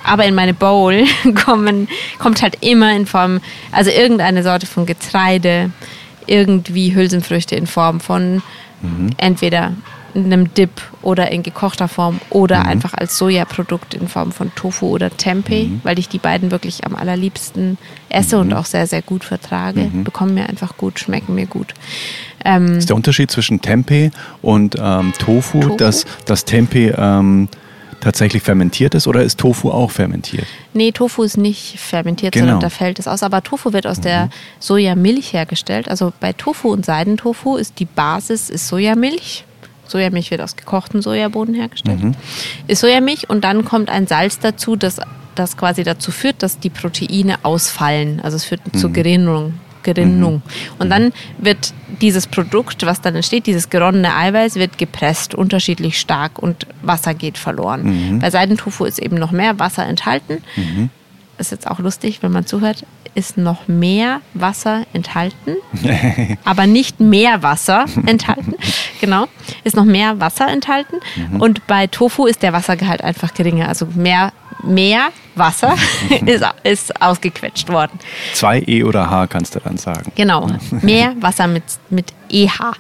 Aber 0.03 0.25
in 0.25 0.35
meine 0.35 0.55
Bowl 0.55 1.05
kommen, 1.45 1.87
kommt 2.19 2.43
halt 2.43 2.59
immer 2.61 2.93
in 2.93 3.07
Form, 3.07 3.41
also 3.71 3.93
irgendeine 3.93 4.43
Sorte 4.43 4.67
von 4.67 4.87
Getreide, 4.87 5.71
irgendwie 6.27 6.97
Hülsenfrüchte 6.97 7.55
in 7.55 7.69
Form 7.69 8.01
von 8.01 8.43
entweder 9.19 9.73
einem 10.15 10.53
Dip 10.55 10.71
oder 11.03 11.31
in 11.33 11.43
gekochter 11.43 11.89
Form 11.89 12.21
oder 12.31 12.65
einfach 12.67 12.95
als 12.95 13.19
Sojaprodukt 13.19 13.95
in 13.95 14.09
Form 14.09 14.33
von 14.33 14.55
Tofu 14.55 14.87
oder 14.89 15.11
Tempeh, 15.11 15.69
weil 15.83 15.99
ich 15.99 16.09
die 16.09 16.19
beiden 16.19 16.51
wirklich 16.51 16.85
am 16.87 16.95
allerliebsten 16.95 17.79
esse 18.09 18.39
und 18.39 18.53
auch 18.53 18.65
sehr, 18.67 18.87
sehr 18.87 19.03
gut 19.03 19.25
vertrage. 19.25 19.91
Bekommen 20.05 20.35
mir 20.35 20.49
einfach 20.49 20.77
gut, 20.77 20.99
schmecken 21.01 21.35
mir 21.35 21.47
gut. 21.47 21.75
Ähm, 22.45 22.79
ist 22.79 22.89
der 22.91 22.97
Unterschied 22.97 23.31
zwischen 23.31 23.61
Tempeh 23.61 24.11
und 24.43 24.77
ähm, 24.79 25.13
Tofu, 25.19 25.61
Tofu? 25.61 25.77
dass 25.77 26.05
das 26.27 26.45
Tempeh 26.45 26.93
ähm, 26.97 27.49
tatsächlich 28.01 28.43
fermentiert 28.43 28.95
ist 28.95 29.07
oder 29.07 29.23
ist 29.23 29.41
Tofu 29.41 29.71
auch 29.71 29.91
fermentiert? 29.91 30.47
Nee, 30.75 30.93
Tofu 30.93 31.23
ist 31.23 31.39
nicht 31.39 31.79
fermentiert, 31.81 32.35
Genau. 32.35 32.45
sondern 32.47 32.61
da 32.61 32.69
fällt 32.69 32.99
es 32.99 33.09
aus. 33.09 33.23
Aber 33.23 33.43
Tofu 33.43 33.73
wird 33.73 33.87
aus 33.87 34.01
der 34.01 34.29
Sojamilch 34.61 35.33
hergestellt. 35.33 35.89
Also 35.89 36.13
bei 36.21 36.35
Tofu 36.35 36.69
und 36.71 36.85
Seidentofu 36.85 37.57
ist 37.57 37.79
die 37.79 37.87
Basis 37.87 38.51
ist 38.51 38.69
Sojamilch. 38.69 39.45
Sojamilch 39.95 40.33
wird 40.33 40.41
aus 40.41 40.57
gekochten 40.57 41.03
Sojabohnen 41.03 41.55
hergestellt. 41.55 42.01
Ist 42.67 42.81
Sojamilch 42.81 43.31
und 43.31 43.45
dann 43.45 43.65
kommt 43.65 43.91
ein 43.91 44.09
Salz 44.09 44.41
dazu, 44.41 44.75
das, 44.75 45.01
das 45.37 45.57
quasi 45.57 45.85
dazu 45.85 46.11
führt, 46.11 46.43
dass 46.43 46.59
die 46.59 46.69
Proteine 46.71 47.37
ausfallen. 47.45 48.21
Also 48.21 48.37
es 48.37 48.45
führt 48.45 48.61
zur 48.77 48.91
Gerinnung. 48.93 49.55
Gerinnung. 49.85 50.43
Und 50.79 50.91
dann 50.91 51.13
wird 51.39 51.73
dieses 52.01 52.27
Produkt, 52.27 52.85
was 52.87 53.03
dann 53.03 53.15
entsteht, 53.15 53.47
dieses 53.47 53.71
geronnene 53.71 54.17
Eiweiß, 54.17 54.57
wird 54.57 54.79
gepresst, 54.79 55.35
unterschiedlich 55.35 56.01
stark 56.01 56.41
und 56.41 56.67
Wasser 56.83 57.15
geht 57.15 57.39
verloren. 57.39 58.19
Bei 58.21 58.31
Seidentofu 58.31 58.85
ist 58.87 58.99
eben 58.99 59.17
noch 59.17 59.31
mehr 59.31 59.59
Wasser 59.61 59.87
enthalten. 59.87 60.43
Ist 61.39 61.53
jetzt 61.53 61.71
auch 61.71 61.79
lustig, 61.79 62.23
wenn 62.23 62.33
man 62.33 62.47
zuhört, 62.47 62.85
ist 63.15 63.37
noch 63.37 63.69
mehr 63.69 64.21
Wasser 64.35 64.85
enthalten, 64.93 65.57
aber 66.45 66.67
nicht 66.67 67.01
mehr 67.01 67.43
Wasser 67.43 67.87
enthalten. 68.07 68.55
Genau, 69.01 69.27
ist 69.65 69.77
noch 69.77 69.85
mehr 69.85 70.19
Wasser 70.19 70.49
enthalten. 70.49 70.97
Und 71.39 71.67
bei 71.67 71.89
Tofu 71.89 72.25
ist 72.25 72.43
der 72.43 72.55
Wassergehalt 72.55 73.05
einfach 73.05 73.35
geringer. 73.35 73.69
Also 73.69 73.87
mehr, 73.95 74.33
mehr 74.63 75.09
Wasser 75.35 75.75
ist, 76.25 76.43
ist 76.63 77.03
ausgequetscht 77.03 77.69
worden. 77.69 77.99
Zwei 78.33 78.63
E 78.67 78.83
oder 78.83 79.11
H 79.11 79.27
kannst 79.27 79.55
du 79.57 79.61
dann 79.61 79.77
sagen. 79.77 80.11
Genau, 80.15 80.49
mehr 80.81 81.13
Wasser 81.21 81.49
mit, 81.49 81.65
mit 81.91 82.15
EH. 82.31 82.73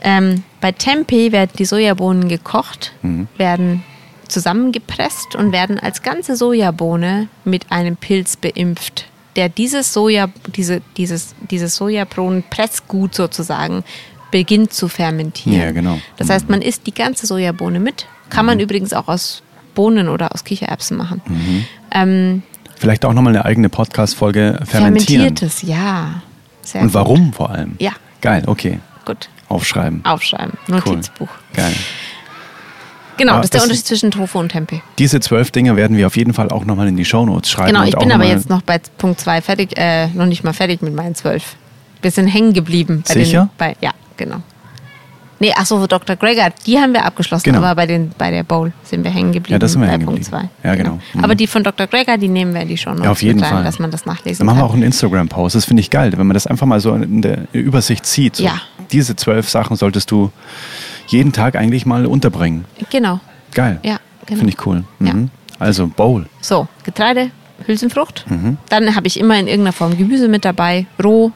ähm, 0.00 0.44
bei 0.62 0.72
Tempeh 0.72 1.30
werden 1.30 1.50
die 1.58 1.66
Sojabohnen 1.66 2.30
gekocht, 2.30 2.92
werden 3.36 3.82
zusammengepresst 4.28 5.34
und 5.36 5.52
werden 5.52 5.78
als 5.78 6.02
ganze 6.02 6.36
Sojabohne 6.36 7.28
mit 7.44 7.70
einem 7.70 7.96
Pilz 7.96 8.36
beimpft, 8.36 9.06
der 9.38 9.48
dieses 9.48 9.92
Soja, 9.92 10.28
diese, 10.56 10.82
dieses, 10.96 11.36
dieses 11.48 11.76
Sojabohnenpressgut 11.76 13.14
sozusagen 13.14 13.84
beginnt 14.32 14.72
zu 14.72 14.88
fermentieren. 14.88 15.60
Ja, 15.60 15.70
genau. 15.70 16.00
Das 16.16 16.28
heißt, 16.28 16.48
man 16.48 16.60
isst 16.60 16.88
die 16.88 16.92
ganze 16.92 17.28
Sojabohne 17.28 17.78
mit. 17.78 18.06
Kann 18.30 18.44
man 18.46 18.58
übrigens 18.58 18.92
auch 18.92 19.06
aus 19.06 19.44
Bohnen 19.76 20.08
oder 20.08 20.34
aus 20.34 20.42
Kichererbsen 20.42 20.96
machen. 20.96 21.22
Ähm, 21.92 22.42
Vielleicht 22.74 23.04
auch 23.04 23.12
nochmal 23.12 23.36
eine 23.36 23.44
eigene 23.44 23.68
Podcast-Folge 23.68 24.58
fermentieren. 24.64 25.20
Fermentiertes, 25.22 25.62
ja. 25.62 26.20
Sehr 26.62 26.80
Und 26.80 26.88
gut. 26.88 26.94
warum 26.94 27.32
vor 27.32 27.50
allem? 27.50 27.76
Ja. 27.78 27.92
Geil, 28.20 28.42
okay. 28.46 28.80
Gut. 29.04 29.28
Aufschreiben. 29.48 30.04
Aufschreiben. 30.04 30.58
Notizbuch. 30.66 31.28
Geil. 31.54 31.74
Genau, 33.18 33.32
Aber 33.32 33.40
das 33.40 33.46
ist 33.46 33.52
der 33.54 33.58
das- 33.60 33.64
Unterschied 33.66 33.86
zwischen 33.86 34.10
Tofu 34.10 34.38
und 34.38 34.50
Tempeh. 34.50 34.80
Diese 34.98 35.20
zwölf 35.20 35.50
Dinge 35.50 35.76
werden 35.76 35.96
wir 35.96 36.06
auf 36.06 36.16
jeden 36.16 36.32
Fall 36.32 36.48
auch 36.50 36.64
nochmal 36.64 36.88
in 36.88 36.96
die 36.96 37.04
Shownotes 37.04 37.50
schreiben. 37.50 37.68
Genau, 37.74 37.84
ich 37.84 37.96
bin 37.96 38.10
aber 38.12 38.24
jetzt 38.24 38.48
noch 38.48 38.62
bei 38.62 38.80
Punkt 38.96 39.20
2 39.20 39.42
fertig, 39.42 39.76
äh, 39.76 40.06
noch 40.08 40.26
nicht 40.26 40.44
mal 40.44 40.52
fertig 40.54 40.80
mit 40.82 40.94
meinen 40.94 41.14
zwölf. 41.14 41.56
Wir 42.00 42.10
sind 42.10 42.28
hängen 42.28 42.52
geblieben. 42.54 43.02
Bei 43.06 43.14
Sicher? 43.14 43.42
Den, 43.42 43.50
bei, 43.58 43.76
ja, 43.80 43.90
genau. 44.16 44.36
Nee, 45.40 45.52
achso, 45.54 45.86
Dr. 45.86 46.16
Gregor, 46.16 46.48
die 46.66 46.78
haben 46.78 46.92
wir 46.92 47.04
abgeschlossen, 47.04 47.44
Genau. 47.44 47.58
aber 47.58 47.76
bei, 47.76 47.86
den, 47.86 48.10
bei 48.18 48.32
der 48.32 48.42
Bowl 48.42 48.72
sind 48.82 49.04
wir 49.04 49.10
hängen 49.12 49.30
geblieben. 49.30 49.52
Ja, 49.52 49.58
das 49.60 49.70
sind 49.72 49.80
wir 49.82 49.88
hängen 49.88 50.04
Punkt 50.04 50.24
geblieben. 50.24 50.48
2. 50.62 50.68
Ja, 50.68 50.74
genau. 50.74 50.98
Mhm. 51.14 51.22
Aber 51.24 51.36
die 51.36 51.46
von 51.46 51.62
Dr. 51.62 51.86
Gregor, 51.86 52.18
die 52.18 52.26
nehmen 52.26 52.52
wir 52.54 52.62
in 52.62 52.68
die 52.68 52.76
Show 52.76 52.92
Ja, 53.00 53.10
auf 53.12 53.22
jeden 53.22 53.38
Fall. 53.38 53.62
dass 53.62 53.78
man 53.78 53.92
das 53.92 54.04
nachlesen 54.04 54.38
Dann 54.38 54.46
machen 54.46 54.58
wir 54.58 54.64
auch 54.68 54.74
einen 54.74 54.82
Instagram-Post. 54.82 55.54
Das 55.54 55.64
finde 55.64 55.80
ich 55.82 55.90
geil, 55.90 56.12
wenn 56.16 56.26
man 56.26 56.34
das 56.34 56.48
einfach 56.48 56.66
mal 56.66 56.80
so 56.80 56.92
in 56.94 57.22
der 57.22 57.46
Übersicht 57.52 58.04
sieht. 58.04 58.34
So, 58.36 58.44
Ja. 58.44 58.60
Diese 58.90 59.14
zwölf 59.14 59.48
Sachen 59.48 59.76
solltest 59.76 60.10
du 60.10 60.32
jeden 61.08 61.32
Tag 61.32 61.56
eigentlich 61.56 61.86
mal 61.86 62.06
unterbringen. 62.06 62.64
Genau. 62.90 63.20
Geil. 63.52 63.80
Ja, 63.82 63.98
genau. 64.26 64.38
Finde 64.40 64.52
ich 64.52 64.66
cool. 64.66 64.84
Ja. 65.00 65.14
Mhm. 65.14 65.30
Also 65.58 65.88
Bowl. 65.88 66.26
So, 66.40 66.68
Getreide, 66.84 67.30
Hülsenfrucht. 67.66 68.24
Mhm. 68.30 68.58
Dann 68.68 68.94
habe 68.94 69.06
ich 69.06 69.18
immer 69.18 69.34
in 69.38 69.46
irgendeiner 69.48 69.72
Form 69.72 69.96
Gemüse 69.98 70.28
mit 70.28 70.44
dabei, 70.44 70.86
roh 71.02 71.32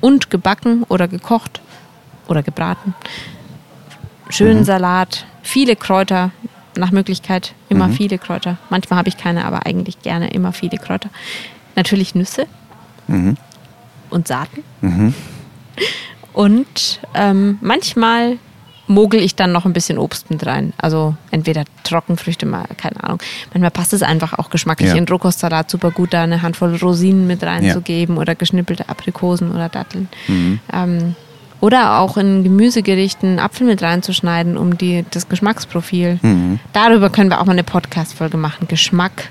und 0.00 0.30
gebacken 0.30 0.82
oder 0.88 1.06
gekocht 1.08 1.60
oder 2.28 2.42
gebraten. 2.42 2.94
Schönen 4.30 4.60
Mhm. 4.60 4.64
Salat, 4.64 5.26
viele 5.42 5.76
Kräuter, 5.76 6.30
nach 6.74 6.90
Möglichkeit 6.90 7.54
immer 7.68 7.88
Mhm. 7.88 7.92
viele 7.92 8.18
Kräuter. 8.18 8.56
Manchmal 8.70 8.98
habe 8.98 9.08
ich 9.08 9.18
keine, 9.18 9.44
aber 9.44 9.66
eigentlich 9.66 10.00
gerne 10.02 10.30
immer 10.30 10.52
viele 10.52 10.78
Kräuter. 10.78 11.10
Natürlich 11.76 12.14
Nüsse 12.14 12.46
Mhm. 13.08 13.36
und 14.10 14.26
Saaten. 14.26 14.64
Und 16.32 17.00
ähm, 17.14 17.58
manchmal 17.60 18.38
mogel 18.86 19.20
ich 19.20 19.34
dann 19.36 19.52
noch 19.52 19.64
ein 19.64 19.72
bisschen 19.72 19.98
Obst 19.98 20.30
mit 20.30 20.44
rein. 20.46 20.72
Also 20.76 21.14
entweder 21.30 21.64
Trockenfrüchte, 21.84 22.46
mal, 22.46 22.64
keine 22.76 23.02
Ahnung. 23.04 23.18
Manchmal 23.52 23.70
passt 23.70 23.92
es 23.92 24.02
einfach 24.02 24.38
auch 24.38 24.50
geschmacklich 24.50 24.90
Ja. 24.90 24.96
in 24.96 25.06
Rohkostsalat 25.08 25.70
super 25.70 25.90
gut, 25.90 26.12
da 26.12 26.22
eine 26.22 26.42
Handvoll 26.42 26.76
Rosinen 26.76 27.26
mit 27.26 27.42
reinzugeben 27.42 28.16
oder 28.18 28.34
geschnippelte 28.34 28.88
Aprikosen 28.88 29.52
oder 29.52 29.68
Datteln. 29.68 30.08
Mhm. 30.28 30.60
Ähm, 30.72 31.14
oder 31.60 32.00
auch 32.00 32.16
in 32.16 32.42
Gemüsegerichten 32.42 33.38
Apfel 33.38 33.68
mit 33.68 33.82
reinzuschneiden, 33.82 34.56
um 34.56 34.76
die, 34.76 35.04
das 35.10 35.28
Geschmacksprofil. 35.28 36.18
Mhm. 36.20 36.58
Darüber 36.72 37.08
können 37.08 37.30
wir 37.30 37.40
auch 37.40 37.46
mal 37.46 37.52
eine 37.52 37.62
Podcast-Folge 37.62 38.36
machen. 38.36 38.66
Geschmack. 38.66 39.30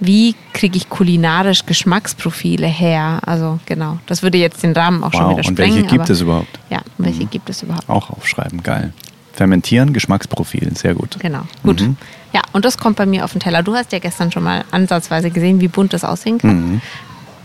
Wie 0.00 0.34
kriege 0.52 0.76
ich 0.76 0.88
kulinarisch 0.88 1.66
Geschmacksprofile 1.66 2.66
her? 2.66 3.20
Also 3.26 3.58
genau, 3.66 3.98
das 4.06 4.22
würde 4.22 4.38
jetzt 4.38 4.62
den 4.62 4.72
Rahmen 4.72 5.02
auch 5.02 5.12
schon 5.12 5.24
Wow. 5.24 5.30
wieder 5.38 5.48
Und 5.48 5.54
sprengen. 5.56 5.74
welche 5.76 5.88
gibt 5.88 6.02
aber, 6.04 6.10
es 6.12 6.20
überhaupt? 6.20 6.58
Ja, 6.70 6.80
welche 6.98 7.24
gibt 7.26 7.50
es 7.50 7.62
überhaupt? 7.62 7.88
Auch 7.88 8.10
aufschreiben. 8.10 8.62
Geil. 8.62 8.92
Fermentieren, 9.32 9.92
Geschmacksprofil. 9.92 10.76
Sehr 10.76 10.94
gut. 10.94 11.16
Genau, 11.20 11.42
gut. 11.62 11.80
Mhm. 11.80 11.96
Ja, 12.32 12.42
und 12.52 12.64
das 12.64 12.76
kommt 12.76 12.96
bei 12.96 13.06
mir 13.06 13.24
auf 13.24 13.32
den 13.32 13.40
Teller. 13.40 13.62
Du 13.62 13.74
hast 13.74 13.92
ja 13.92 13.98
gestern 14.00 14.30
schon 14.32 14.42
mal 14.42 14.64
ansatzweise 14.70 15.30
gesehen, 15.30 15.60
wie 15.60 15.68
bunt 15.68 15.92
das 15.92 16.04
aussehen 16.04 16.38
kann. 16.38 16.72
Mhm. 16.72 16.80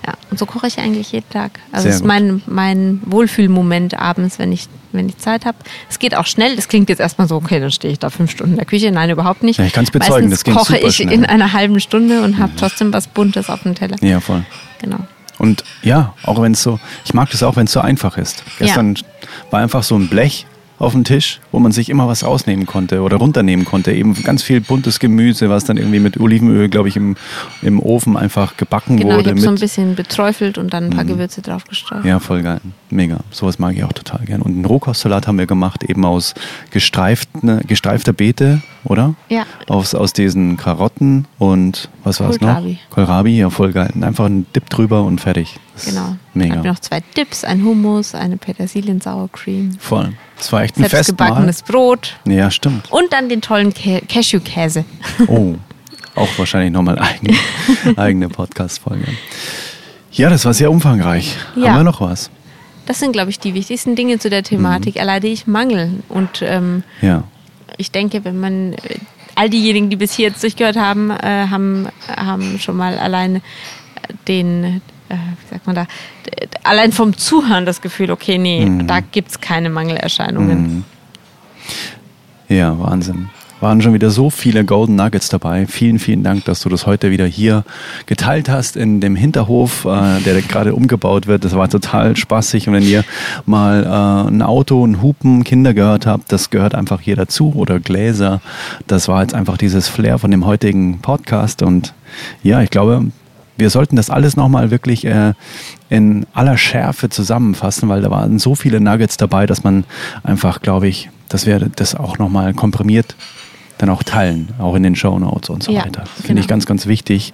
Ja, 0.06 0.14
und 0.30 0.38
so 0.38 0.46
koche 0.46 0.68
ich 0.68 0.80
eigentlich 0.80 1.14
jeden 1.14 1.30
Tag. 1.30 1.60
Also 1.72 1.88
das 1.88 1.96
ist 1.96 2.02
gut. 2.02 2.08
mein, 2.10 2.42
mein 2.46 3.02
Wohlfühlmoment 3.06 3.98
abends, 3.98 4.38
wenn 4.38 4.52
ich, 4.52 4.68
wenn 4.92 5.08
ich 5.08 5.18
Zeit 5.18 5.46
habe. 5.46 5.58
Es 5.90 5.98
geht 5.98 6.16
auch 6.16 6.26
schnell. 6.26 6.58
Das 6.58 6.68
klingt 6.68 6.90
jetzt 6.90 7.00
erstmal 7.00 7.28
so, 7.28 7.36
okay, 7.36 7.62
dann 7.62 7.72
stehe 7.72 7.92
ich 7.94 8.00
da 8.00 8.10
fünf 8.10 8.32
Stunden 8.32 8.54
in 8.54 8.58
der 8.58 8.66
Küche. 8.66 8.92
Nein, 8.92 9.10
überhaupt 9.10 9.44
nicht. 9.44 9.60
Ja, 9.60 9.66
ich 9.66 9.72
kann's 9.72 9.92
bezeugen, 9.92 10.30
Meistens 10.30 10.32
das 10.32 10.44
ging 10.44 10.54
koche 10.56 10.78
ich 10.78 10.98
schnell. 10.98 11.14
in 11.14 11.26
einer 11.26 11.54
halben 11.54 11.80
Stunde 11.80 12.22
und 12.22 12.38
habe 12.38 12.52
trotzdem 12.58 12.92
was 12.92 13.08
Buntes 13.08 13.50
auf 13.50 13.64
dem 13.64 13.76
Teller. 13.76 13.96
Ja, 14.02 14.20
voll. 14.20 14.44
Genau. 14.82 15.00
Und 15.40 15.64
ja, 15.84 16.14
auch 16.24 16.42
wenn 16.42 16.52
es 16.52 16.62
so, 16.62 16.80
ich 17.06 17.14
mag 17.14 17.30
das 17.32 17.42
auch, 17.42 17.56
wenn 17.56 17.66
es 17.66 17.72
so 17.72 17.80
einfach 17.80 18.18
ist. 18.18 18.44
Gestern 18.60 18.96
war 19.52 19.62
einfach 19.62 19.84
so 19.84 19.96
ein 19.96 20.10
Blech 20.10 20.46
auf 20.84 20.92
dem 20.94 21.04
Tisch, 21.04 21.40
wo 21.52 21.60
man 21.60 21.72
sich 21.72 21.90
immer 21.90 22.08
was 22.08 22.24
rausnehmen 22.24 22.66
konnte 22.66 23.02
oder 23.02 23.18
runternehmen 23.18 23.66
konnte. 23.66 23.92
Eben 23.94 24.14
ganz 24.24 24.44
viel 24.44 24.62
buntes 24.62 25.00
Gemüse, 25.00 25.50
was 25.50 25.64
dann 25.66 25.78
irgendwie 25.78 26.00
mit 26.00 26.20
Olivenöl, 26.20 26.70
glaube 26.70 26.90
ich, 26.90 26.96
im, 26.96 27.16
im 27.62 27.80
Ofen 27.80 28.18
einfach 28.18 28.58
gebacken 28.58 28.98
Genau, 28.98 29.16
wurde. 29.16 29.32
habe 29.32 29.40
so 29.42 29.50
ein 29.50 29.56
bisschen 29.56 29.96
beträufelt 29.96 30.58
und 30.58 30.74
dann 30.74 30.86
ein 30.86 30.90
paar 30.92 31.06
Gewürze 31.06 31.42
drauf 31.42 31.64
gestreut. 31.66 32.06
ja, 32.06 32.20
voll 32.20 32.42
geil. 32.44 32.60
Mega. 32.90 33.20
Sowas 33.32 33.58
mag 33.60 33.76
ich 33.76 33.84
auch 33.84 33.94
total 33.94 34.26
gern. 34.26 34.42
Und 34.42 34.52
einen 34.52 34.66
Rohkostsalat 34.66 35.28
haben 35.28 35.40
wir 35.40 35.48
gemacht, 35.48 35.84
eben 35.84 36.06
aus 36.06 36.34
gestreiften, 36.72 37.62
gestreifter 37.68 38.14
Beete, 38.14 38.62
oder? 38.84 39.16
Ja. 39.30 39.46
Aus, 39.68 39.96
aus 39.96 40.14
diesen 40.14 40.58
Karotten 40.58 41.26
und 41.40 41.90
was 42.04 42.20
war 42.20 42.30
es 42.30 42.42
noch? 42.42 42.50
Kohlrabi. 42.50 42.80
Kohlrabi, 42.90 43.38
ja, 43.38 43.50
voll 43.50 43.72
geil. 43.72 43.92
Einfach 44.02 44.26
einen 44.26 44.46
Dip 44.54 44.70
drüber 44.70 45.04
und 45.04 45.22
fertig. 45.22 45.60
Genau. 45.86 46.16
Mega. 46.34 46.58
Habe 46.58 46.68
noch 46.68 46.80
zwei 46.80 47.00
Dips, 47.18 47.44
ein 47.44 47.64
Hummus, 47.64 48.14
eine 48.16 48.38
Petersilien 48.38 49.02
Sour 49.02 49.30
Cream, 49.32 49.76
Voll. 49.80 50.14
Das 50.38 50.52
war 50.52 50.62
echt 50.64 50.78
ein 50.78 50.84
Festmahl. 50.84 51.04
selbstgebackenes 51.04 51.64
Brot 51.64 52.16
Ja, 52.26 52.52
stimmt. 52.52 52.92
und 52.92 53.12
dann 53.12 53.30
den 53.30 53.42
tollen 53.42 53.74
Ca 53.74 54.00
Cashewkäse. 54.08 54.86
Oh, 55.28 55.56
auch 56.16 56.30
wahrscheinlich 56.38 56.72
nochmal 56.72 57.00
eigene, 57.00 57.36
eigene 57.98 58.30
Podcast-Folge. 58.30 59.06
Ja, 60.12 60.30
das 60.30 60.46
war 60.46 60.54
sehr 60.54 60.70
umfangreich. 60.70 61.36
Ja. 61.56 61.70
Haben 61.70 61.80
wir 61.80 61.84
noch 61.86 62.02
was? 62.02 62.30
Das 62.86 63.00
sind, 63.00 63.14
glaube 63.14 63.32
ich, 63.32 63.40
die 63.40 63.54
wichtigsten 63.56 63.96
Dinge 63.96 64.20
zu 64.20 64.30
der 64.30 64.44
Thematik. 64.44 64.98
Erleide 64.98 65.28
ich 65.28 65.48
Mangel. 65.48 66.04
Und 66.10 66.42
ähm, 66.44 66.84
Ja. 67.02 67.24
ich 67.78 67.90
denke, 67.92 68.24
wenn 68.26 68.40
man 68.40 68.74
äh, 68.74 68.78
all 69.36 69.50
diejenigen, 69.50 69.90
die 69.90 69.96
bis 69.96 70.14
hier 70.14 70.28
jetzt 70.28 70.44
durchgehört 70.44 70.76
haben, 70.76 71.10
äh, 71.10 71.48
haben, 71.50 71.88
haben 72.16 72.60
schon 72.60 72.76
mal 72.78 72.98
allein 73.00 73.38
äh, 73.38 73.42
den, 74.28 74.82
äh, 75.10 75.16
wie 75.16 75.50
sagt 75.50 75.68
man 75.68 75.76
da, 75.76 75.88
allein 76.64 76.92
vom 76.92 77.18
Zuhören 77.18 77.66
das 77.66 77.82
Gefühl, 77.82 78.12
okay, 78.12 78.38
nee, 78.38 78.70
da 78.86 79.00
gibt 79.00 79.32
es 79.32 79.42
keine 79.42 79.70
Mangelerscheinungen. 79.70 80.86
Ja, 82.50 82.78
Wahnsinn. 82.80 83.30
Waren 83.60 83.82
schon 83.82 83.94
wieder 83.94 84.10
so 84.10 84.30
viele 84.30 84.66
Golden 84.66 84.98
Nuggets 84.98 85.30
dabei. 85.30 85.66
Vielen, 85.68 85.98
vielen 85.98 86.22
Dank, 86.22 86.44
dass 86.44 86.60
du 86.60 86.68
das 86.68 86.86
heute 86.86 87.12
wieder 87.12 87.26
hier 87.26 87.64
geteilt 88.08 88.50
hast 88.50 88.76
in 88.76 89.00
dem 89.00 89.16
Hinterhof, 89.16 89.86
äh, 89.86 90.20
der 90.20 90.42
gerade 90.42 90.76
umgebaut 90.76 91.28
wird. 91.28 91.46
Das 91.46 91.56
war 91.56 91.70
total 91.70 92.18
spaßig. 92.18 92.68
Und 92.68 92.74
wenn 92.74 92.84
ihr 92.84 93.06
mal 93.46 93.86
äh, 93.86 94.30
ein 94.30 94.42
Auto, 94.42 94.86
ein 94.86 95.02
Hupen, 95.02 95.46
Kinder 95.46 95.74
gehört 95.74 96.06
habt, 96.06 96.30
das 96.34 96.50
gehört 96.50 96.76
einfach 96.76 97.00
hier 97.00 97.16
dazu 97.16 97.54
oder 97.56 97.80
Gläser. 97.80 98.42
Das 98.86 99.08
war 99.08 99.22
jetzt 99.22 99.34
einfach 99.34 99.58
dieses 99.58 99.88
Flair 99.88 100.20
von 100.20 100.30
dem 100.30 100.46
heutigen 100.46 101.00
Podcast. 101.00 101.64
Und 101.64 101.94
ja, 102.44 102.62
ich 102.62 102.70
glaube, 102.70 103.12
wir 103.58 103.70
sollten 103.70 103.96
das 103.96 104.10
alles 104.10 104.36
nochmal 104.36 104.72
wirklich 104.72 105.06
äh, 105.06 105.34
in 105.90 106.26
aller 106.34 106.58
Schärfe 106.58 107.10
zusammenfassen, 107.10 107.90
weil 107.90 108.02
da 108.02 108.10
waren 108.10 108.40
so 108.40 108.56
viele 108.56 108.80
Nuggets 108.80 109.18
dabei, 109.18 109.46
dass 109.46 109.64
man 109.64 109.86
einfach, 110.24 110.62
glaube 110.62 110.88
ich, 110.88 111.10
dass 111.30 111.46
wir 111.46 111.60
das 111.60 111.96
auch 111.96 112.18
nochmal 112.18 112.54
komprimiert 112.54 113.16
dann 113.78 113.90
auch 113.90 114.04
teilen, 114.04 114.50
auch 114.60 114.76
in 114.76 114.84
den 114.84 114.96
Show 114.96 115.18
Notes 115.20 115.50
und 115.50 115.64
so 115.64 115.72
Ja, 115.72 115.86
weiter. 115.86 116.02
Das 116.02 116.10
finde 116.14 116.28
genau. 116.28 116.42
ich 116.42 116.48
ganz, 116.48 116.66
ganz 116.66 116.86
wichtig, 116.86 117.34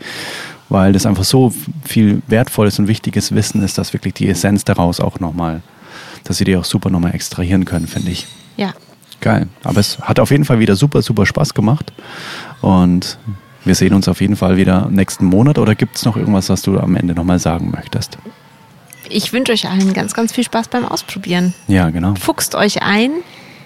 weil 0.69 0.93
das 0.93 1.05
einfach 1.05 1.23
so 1.23 1.53
viel 1.83 2.21
wertvolles 2.27 2.79
und 2.79 2.87
wichtiges 2.87 3.33
Wissen 3.33 3.61
ist, 3.61 3.77
dass 3.77 3.93
wirklich 3.93 4.13
die 4.13 4.27
Essenz 4.29 4.63
daraus 4.63 4.99
auch 4.99 5.19
nochmal, 5.19 5.61
dass 6.23 6.37
sie 6.37 6.45
die 6.45 6.55
auch 6.55 6.65
super 6.65 6.89
nochmal 6.89 7.13
extrahieren 7.13 7.65
können, 7.65 7.87
finde 7.87 8.11
ich. 8.11 8.27
Ja. 8.57 8.73
Geil. 9.21 9.47
Aber 9.63 9.79
es 9.79 9.99
hat 9.99 10.19
auf 10.19 10.31
jeden 10.31 10.45
Fall 10.45 10.59
wieder 10.59 10.75
super, 10.75 11.01
super 11.01 11.25
Spaß 11.25 11.53
gemacht. 11.53 11.91
Und 12.61 13.17
wir 13.65 13.75
sehen 13.75 13.93
uns 13.93 14.07
auf 14.07 14.21
jeden 14.21 14.35
Fall 14.35 14.57
wieder 14.57 14.87
nächsten 14.89 15.25
Monat. 15.25 15.57
Oder 15.57 15.75
gibt 15.75 15.97
es 15.97 16.05
noch 16.05 16.17
irgendwas, 16.17 16.49
was 16.49 16.61
du 16.61 16.79
am 16.79 16.95
Ende 16.95 17.13
nochmal 17.13 17.39
sagen 17.39 17.71
möchtest? 17.71 18.17
Ich 19.09 19.33
wünsche 19.33 19.51
euch 19.51 19.67
allen 19.67 19.93
ganz, 19.93 20.13
ganz 20.13 20.31
viel 20.31 20.43
Spaß 20.43 20.67
beim 20.67 20.85
Ausprobieren. 20.85 21.53
Ja, 21.67 21.89
genau. 21.89 22.13
Fuchst 22.15 22.55
euch 22.55 22.83
ein 22.83 23.11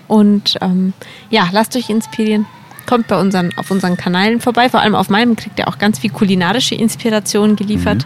und 0.07 0.57
ähm, 0.61 0.94
ja, 1.30 1.49
lasst 1.52 1.76
euch 1.76 1.90
inspirieren. 1.90 2.45
Kommt 2.86 3.07
bei 3.07 3.20
unseren, 3.20 3.52
auf 3.57 3.72
unseren 3.72 3.98
Kanälen 3.98 4.41
vorbei. 4.41 4.70
Vor 4.70 4.82
allem 4.82 4.95
auf 4.95 5.10
meinem 5.10 5.36
kriegt 5.36 5.60
ihr 5.60 5.68
auch 5.68 5.78
ganz 5.78 5.99
viel 5.99 6.10
kulinarische 6.10 6.76
Inspiration 6.76 7.56
geliefert. 7.56 8.06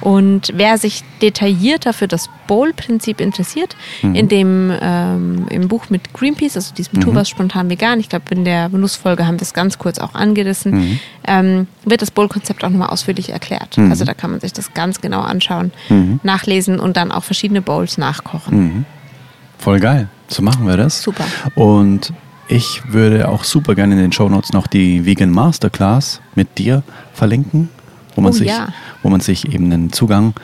Und 0.00 0.52
wer 0.54 0.78
sich 0.78 1.02
detaillierter 1.22 1.92
für 1.92 2.08
das 2.08 2.28
Bowl-Prinzip 2.46 3.20
interessiert, 3.20 3.76
in 4.02 4.28
dem 4.28 4.72
ähm, 4.80 5.46
im 5.50 5.68
Buch 5.68 5.90
mit 5.90 6.12
Greenpeace, 6.12 6.56
also 6.56 6.74
diesem 6.74 7.00
Tu 7.00 7.14
was 7.14 7.28
spontan 7.28 7.70
vegan, 7.70 7.98
ich 8.00 8.08
glaube 8.08 8.26
in 8.30 8.44
der 8.44 8.68
Genussfolge 8.68 9.26
haben 9.26 9.38
wir 9.38 9.42
es 9.42 9.54
ganz 9.54 9.78
kurz 9.78 9.98
auch 9.98 10.14
angerissen, 10.14 11.00
ähm, 11.26 11.66
wird 11.84 12.02
das 12.02 12.10
Bowl-Konzept 12.10 12.62
auch 12.64 12.70
nochmal 12.70 12.90
ausführlich 12.90 13.30
erklärt. 13.30 13.78
Also 13.78 14.04
da 14.04 14.14
kann 14.14 14.30
man 14.30 14.40
sich 14.40 14.52
das 14.52 14.74
ganz 14.74 15.00
genau 15.00 15.20
anschauen, 15.22 15.72
nachlesen 16.22 16.78
und 16.78 16.96
dann 16.96 17.10
auch 17.12 17.24
verschiedene 17.24 17.62
Bowls 17.62 17.98
nachkochen. 17.98 18.86
Voll 19.58 19.80
geil. 19.80 20.08
So 20.28 20.42
machen 20.42 20.66
wir 20.66 20.76
das. 20.76 21.02
Super. 21.02 21.24
Und 21.54 22.12
ich 22.48 22.82
würde 22.92 23.28
auch 23.28 23.44
super 23.44 23.74
gerne 23.74 23.94
in 23.94 24.00
den 24.00 24.12
Shownotes 24.12 24.52
noch 24.52 24.66
die 24.66 25.04
Vegan 25.04 25.30
Masterclass 25.30 26.20
mit 26.34 26.58
dir 26.58 26.82
verlinken, 27.12 27.68
wo 28.16 28.20
man, 28.22 28.32
Oh, 28.32 28.36
sich, 28.36 28.48
ja. 28.48 28.68
wo 29.02 29.08
man 29.08 29.20
sich 29.20 29.52
eben 29.52 29.72
einen 29.72 29.92
Zugang 29.92 30.34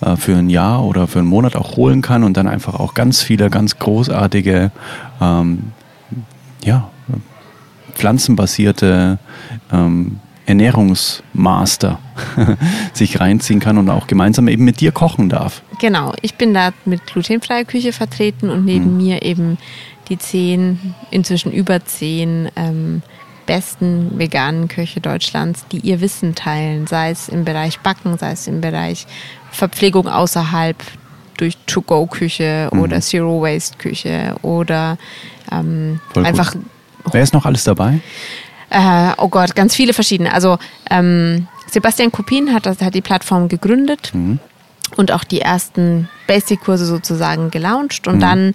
äh, 0.00 0.16
für 0.16 0.36
ein 0.36 0.50
Jahr 0.50 0.84
oder 0.84 1.06
für 1.08 1.18
einen 1.18 1.28
Monat 1.28 1.56
auch 1.56 1.76
holen 1.76 2.02
kann 2.02 2.22
und 2.22 2.36
dann 2.36 2.46
einfach 2.46 2.74
auch 2.74 2.94
ganz 2.94 3.22
viele 3.22 3.50
ganz 3.50 3.78
großartige, 3.78 4.70
ähm, 5.20 5.72
ja, 6.64 6.88
pflanzenbasierte 7.94 9.18
ähm, 9.72 10.20
Ernährungsmaster 10.46 11.98
sich 12.92 13.20
reinziehen 13.20 13.60
kann 13.60 13.78
und 13.78 13.88
auch 13.90 14.06
gemeinsam 14.06 14.48
eben 14.48 14.64
mit 14.64 14.80
dir 14.80 14.92
kochen 14.92 15.28
darf. 15.28 15.62
Genau, 15.80 16.12
ich 16.20 16.34
bin 16.34 16.52
da 16.52 16.70
mit 16.84 17.06
glutenfreier 17.06 17.64
Küche 17.64 17.92
vertreten 17.92 18.50
und 18.50 18.64
neben 18.64 18.96
mir 18.96 19.22
eben 19.22 19.58
die 20.08 20.18
zehn, 20.18 20.94
inzwischen 21.10 21.52
über 21.52 21.84
zehn 21.84 22.48
ähm, 22.56 23.02
besten 23.46 24.18
veganen 24.18 24.68
Köche 24.68 25.00
Deutschlands, 25.00 25.66
die 25.70 25.78
ihr 25.78 26.00
Wissen 26.00 26.34
teilen, 26.34 26.86
sei 26.86 27.10
es 27.10 27.28
im 27.28 27.44
Bereich 27.44 27.80
Backen, 27.80 28.18
sei 28.18 28.32
es 28.32 28.46
im 28.46 28.60
Bereich 28.60 29.06
Verpflegung 29.50 30.08
außerhalb 30.08 30.76
durch 31.36 31.56
To-Go-Küche 31.66 32.68
oder 32.72 33.00
Zero-Waste-Küche 33.00 34.36
oder 34.42 34.98
ähm, 35.50 36.00
einfach 36.14 36.54
Wer 37.10 37.22
ist 37.22 37.34
noch 37.34 37.46
alles 37.46 37.64
dabei? 37.64 38.00
äh, 38.70 39.12
oh 39.18 39.28
Gott, 39.28 39.54
ganz 39.54 39.74
viele 39.74 39.92
verschiedene. 39.92 40.32
Also 40.32 40.58
ähm, 40.90 41.46
Sebastian 41.70 42.12
Kopin 42.12 42.52
hat, 42.52 42.66
hat 42.66 42.94
die 42.94 43.00
Plattform 43.00 43.48
gegründet 43.48 44.12
und 44.96 45.12
auch 45.12 45.24
die 45.24 45.40
ersten 45.40 46.08
Basic-Kurse 46.32 46.86
sozusagen 46.86 47.50
gelauncht. 47.50 48.08
Und 48.08 48.20
dann 48.20 48.54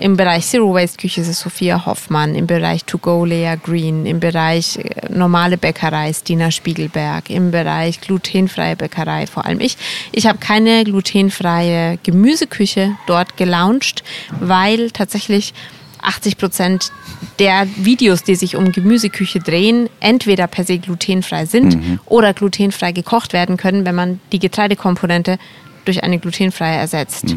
im 0.00 0.16
Bereich 0.16 0.44
Zero 0.44 0.74
Waste 0.74 0.98
Küche 0.98 1.20
ist 1.20 1.28
es 1.28 1.38
Sophia 1.38 1.86
Hoffmann, 1.86 2.34
im 2.34 2.48
Bereich 2.48 2.84
To 2.84 2.98
Go 2.98 3.24
Lea 3.24 3.54
Green, 3.62 4.06
im 4.06 4.18
Bereich 4.18 4.78
äh, 4.78 5.12
normale 5.12 5.56
Bäckerei 5.56 6.12
Stina 6.12 6.50
Spiegelberg, 6.50 7.30
im 7.30 7.52
Bereich 7.52 8.00
glutenfreie 8.00 8.74
Bäckerei 8.74 9.28
vor 9.28 9.44
allem 9.44 9.60
ich. 9.60 9.76
Ich 10.10 10.26
habe 10.26 10.38
keine 10.38 10.82
glutenfreie 10.82 11.98
Gemüseküche 12.02 12.96
dort 13.06 13.36
gelauncht, 13.36 14.02
weil 14.40 14.90
tatsächlich 14.90 15.54
80 16.02 16.38
Prozent 16.38 16.90
der 17.38 17.68
Videos, 17.76 18.24
die 18.24 18.34
sich 18.34 18.56
um 18.56 18.72
Gemüseküche 18.72 19.38
drehen, 19.38 19.88
entweder 20.00 20.48
per 20.48 20.64
se 20.64 20.78
glutenfrei 20.78 21.46
sind 21.46 22.00
oder 22.06 22.34
glutenfrei 22.34 22.90
gekocht 22.90 23.32
werden 23.32 23.56
können, 23.56 23.84
wenn 23.84 23.94
man 23.94 24.18
die 24.32 24.40
Getreidekomponente 24.40 25.38
durch 25.84 26.02
eine 26.02 26.18
glutenfreie 26.18 26.76
ersetzt. 26.76 27.34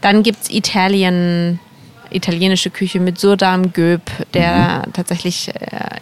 Dann 0.00 0.22
gibt 0.22 0.42
es 0.42 0.50
Italien, 0.50 1.58
italienische 2.10 2.70
Küche 2.70 3.00
mit 3.00 3.18
Surdam 3.18 3.72
Göb, 3.72 4.02
der 4.34 4.84
tatsächlich 4.92 5.48
äh, 5.48 5.52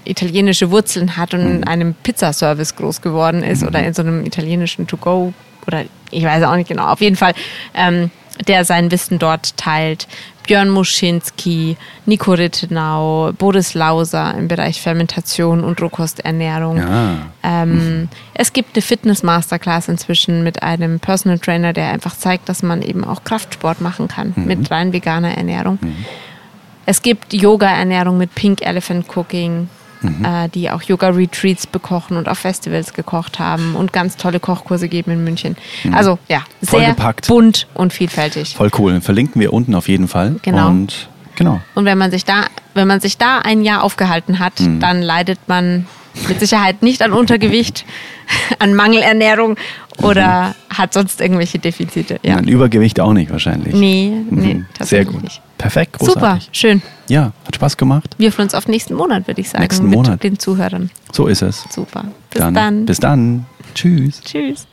italienische 0.05 0.71
Wurzeln 0.71 1.17
hat 1.17 1.35
und 1.35 1.41
in 1.41 1.65
einem 1.65 1.95
Pizzaservice 1.95 2.77
groß 2.77 3.01
geworden 3.01 3.43
ist 3.43 3.63
oder 3.63 3.83
in 3.85 3.95
so 3.95 4.03
einem 4.03 4.25
italienischen 4.27 4.87
To-Go 4.87 5.33
oder 5.67 5.85
ich 6.11 6.25
weiß 6.25 6.43
auch 6.45 6.57
nicht 6.57 6.69
genau. 6.69 6.89
Auf 6.89 7.01
jeden 7.01 7.17
Fall, 7.17 7.35
ähm, 7.75 8.11
der 8.47 8.65
sein 8.65 8.91
Wissen 8.91 9.19
dort 9.19 9.57
teilt. 9.57 10.07
Björn 10.47 10.71
Muschinski, 10.71 11.77
Nico 12.05 12.33
Rittenau, 12.33 13.33
Boris 13.39 13.75
Lauser 13.75 14.35
im 14.37 14.49
Bereich 14.49 14.81
Fermentation 14.81 15.63
und 15.63 15.81
Rohkosternährung. 15.81 16.79
Ja. 16.79 17.17
Ähm, 17.45 18.09
Es 18.35 18.53
gibt 18.53 18.75
eine 18.75 18.83
Fitness-Masterclass 18.83 19.89
inzwischen 19.89 20.43
mit 20.43 20.63
einem 20.63 20.99
Personal 20.99 21.39
Trainer, 21.39 21.73
der 21.73 21.91
einfach 21.91 22.17
zeigt, 22.17 22.49
dass 22.49 22.63
man 22.65 22.83
eben 22.83 23.05
auch 23.05 23.23
Kraftsport 23.23 23.81
machen 23.81 24.09
kann 24.09 24.33
mit 24.35 24.69
rein 24.71 24.93
veganer 24.93 25.37
Ernährung. 25.37 25.79
Es 26.87 27.03
gibt 27.03 27.33
Yoga-Ernährung 27.33 28.19
mit 28.19 28.35
Pink 28.35 28.63
Elephant 28.63 29.07
Cooking, 29.17 29.69
äh, 30.03 30.49
die 30.49 30.71
auch 30.71 30.83
Yoga-Retreats 30.83 31.67
bekochen 31.67 32.17
und 32.17 32.29
auf 32.29 32.39
Festivals 32.39 32.93
gekocht 32.95 33.39
haben 33.39 33.75
und 33.77 33.93
ganz 33.93 34.17
tolle 34.17 34.41
Kochkurse 34.41 34.89
geben 34.89 35.11
in 35.13 35.25
München. 35.25 35.57
Also 35.93 36.19
ja, 36.29 36.43
sehr 36.61 36.95
bunt 37.29 37.67
und 37.75 37.93
vielfältig. 37.93 38.55
Voll 38.57 38.71
cool. 38.79 39.01
Verlinken 39.01 39.41
wir 39.41 39.53
unten 39.53 39.75
auf 39.75 39.89
jeden 39.89 40.09
Fall. 40.09 40.37
Genau. 40.43 40.69
Und 40.69 41.09
genau. 41.37 41.61
Und 41.75 41.85
wenn 41.85 41.99
man 41.99 42.11
sich 42.11 42.25
da, 42.25 42.45
wenn 42.75 42.89
man 42.89 43.01
sich 43.01 43.19
da 43.19 43.39
ein 43.39 43.63
Jahr 43.63 43.83
aufgehalten 43.83 44.39
hat, 44.39 44.61
Mhm. 44.61 44.81
dann 44.81 45.03
leidet 45.03 45.39
man 45.49 45.87
mit 46.29 46.41
Sicherheit 46.41 46.83
nicht 46.83 47.01
an 47.03 47.13
Untergewicht, 47.13 47.85
an 48.59 48.75
Mangelernährung 48.75 49.57
oder 49.99 50.55
hat 50.71 50.93
sonst 50.95 51.21
irgendwelche 51.21 51.59
Defizite. 51.59 52.19
Ja. 52.23 52.37
Ein 52.37 52.49
Übergewicht 52.49 52.99
auch 53.01 53.13
nicht 53.13 53.31
wahrscheinlich. 53.31 53.75
Nee, 53.75 54.13
nee, 54.31 54.55
Mhm. 54.55 54.67
Sehr 54.81 55.05
gut. 55.05 55.23
nicht. 55.23 55.41
Perfekt, 55.59 55.97
Super, 56.01 56.13
großartig. 56.21 56.49
schön. 56.53 56.83
Ja, 57.09 57.33
hat 57.47 57.55
Spaß 57.57 57.77
gemacht. 57.77 58.15
Wir 58.19 58.33
freuen 58.33 58.47
uns 58.47 58.55
auf 58.55 58.67
nächsten 58.69 58.95
Monat, 58.95 59.27
würde 59.27 59.41
ich 59.41 59.49
sagen, 59.51 59.63
Nächsten 59.63 59.87
mit 59.89 59.95
Monat. 59.95 60.23
den 60.23 60.39
Zuhörern. 60.39 60.91
So 61.13 61.27
ist 61.27 61.43
es. 61.43 61.65
Super. 61.71 62.05
Bis 62.31 62.41
dann. 62.41 62.87
Bis 62.87 62.99
dann. 63.01 63.47
Tschüss. 63.75 64.21
Tschüss. 64.23 64.67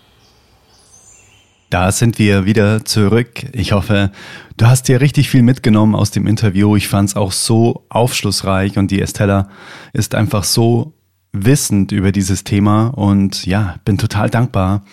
Da 1.70 1.91
sind 1.91 2.18
wir 2.18 2.46
wieder 2.46 2.84
zurück. 2.84 3.44
Ich 3.54 3.74
hoffe, 3.74 4.12
du 4.58 4.66
hast 4.66 4.88
dir 4.88 5.02
richtig 5.02 5.30
viel 5.30 5.44
mitgenommen 5.44 5.94
aus 5.94 6.10
dem 6.10 6.26
Interview. 6.26 6.76
Ich 6.76 6.88
fand 6.88 7.10
es 7.10 7.16
auch 7.16 7.32
so 7.32 7.86
aufschlussreich 7.90 8.78
und 8.80 8.90
die 8.90 9.00
Estella 9.02 9.50
ist 9.94 10.16
einfach 10.16 10.44
so 10.44 10.94
wissend 11.31 11.91
über 11.91 12.11
dieses 12.11 12.43
Thema 12.43 12.88
und 12.88 13.45
ja, 13.45 13.76
bin 13.85 13.97
total 13.97 14.30
dankbar, 14.30 14.84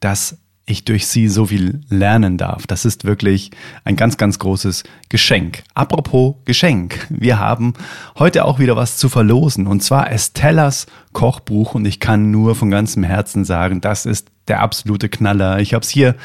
dass 0.00 0.38
ich 0.68 0.84
durch 0.84 1.06
sie 1.06 1.28
so 1.28 1.46
viel 1.46 1.80
lernen 1.88 2.38
darf. 2.38 2.66
Das 2.66 2.84
ist 2.84 3.04
wirklich 3.04 3.52
ein 3.84 3.94
ganz, 3.94 4.16
ganz 4.16 4.40
großes 4.40 4.82
Geschenk. 5.08 5.62
Apropos 5.74 6.34
Geschenk. 6.44 7.06
Wir 7.08 7.38
haben 7.38 7.74
heute 8.18 8.44
auch 8.44 8.58
wieder 8.58 8.74
was 8.74 8.96
zu 8.96 9.08
verlosen 9.08 9.68
und 9.68 9.84
zwar 9.84 10.10
Estellas 10.10 10.86
Kochbuch 11.12 11.76
und 11.76 11.86
ich 11.86 12.00
kann 12.00 12.32
nur 12.32 12.56
von 12.56 12.70
ganzem 12.70 13.04
Herzen 13.04 13.44
sagen, 13.44 13.80
das 13.80 14.06
ist 14.06 14.28
der 14.48 14.60
absolute 14.60 15.08
Knaller. 15.08 15.60
Ich 15.60 15.72
habe 15.72 15.84
es 15.84 15.88
hier 15.88 16.16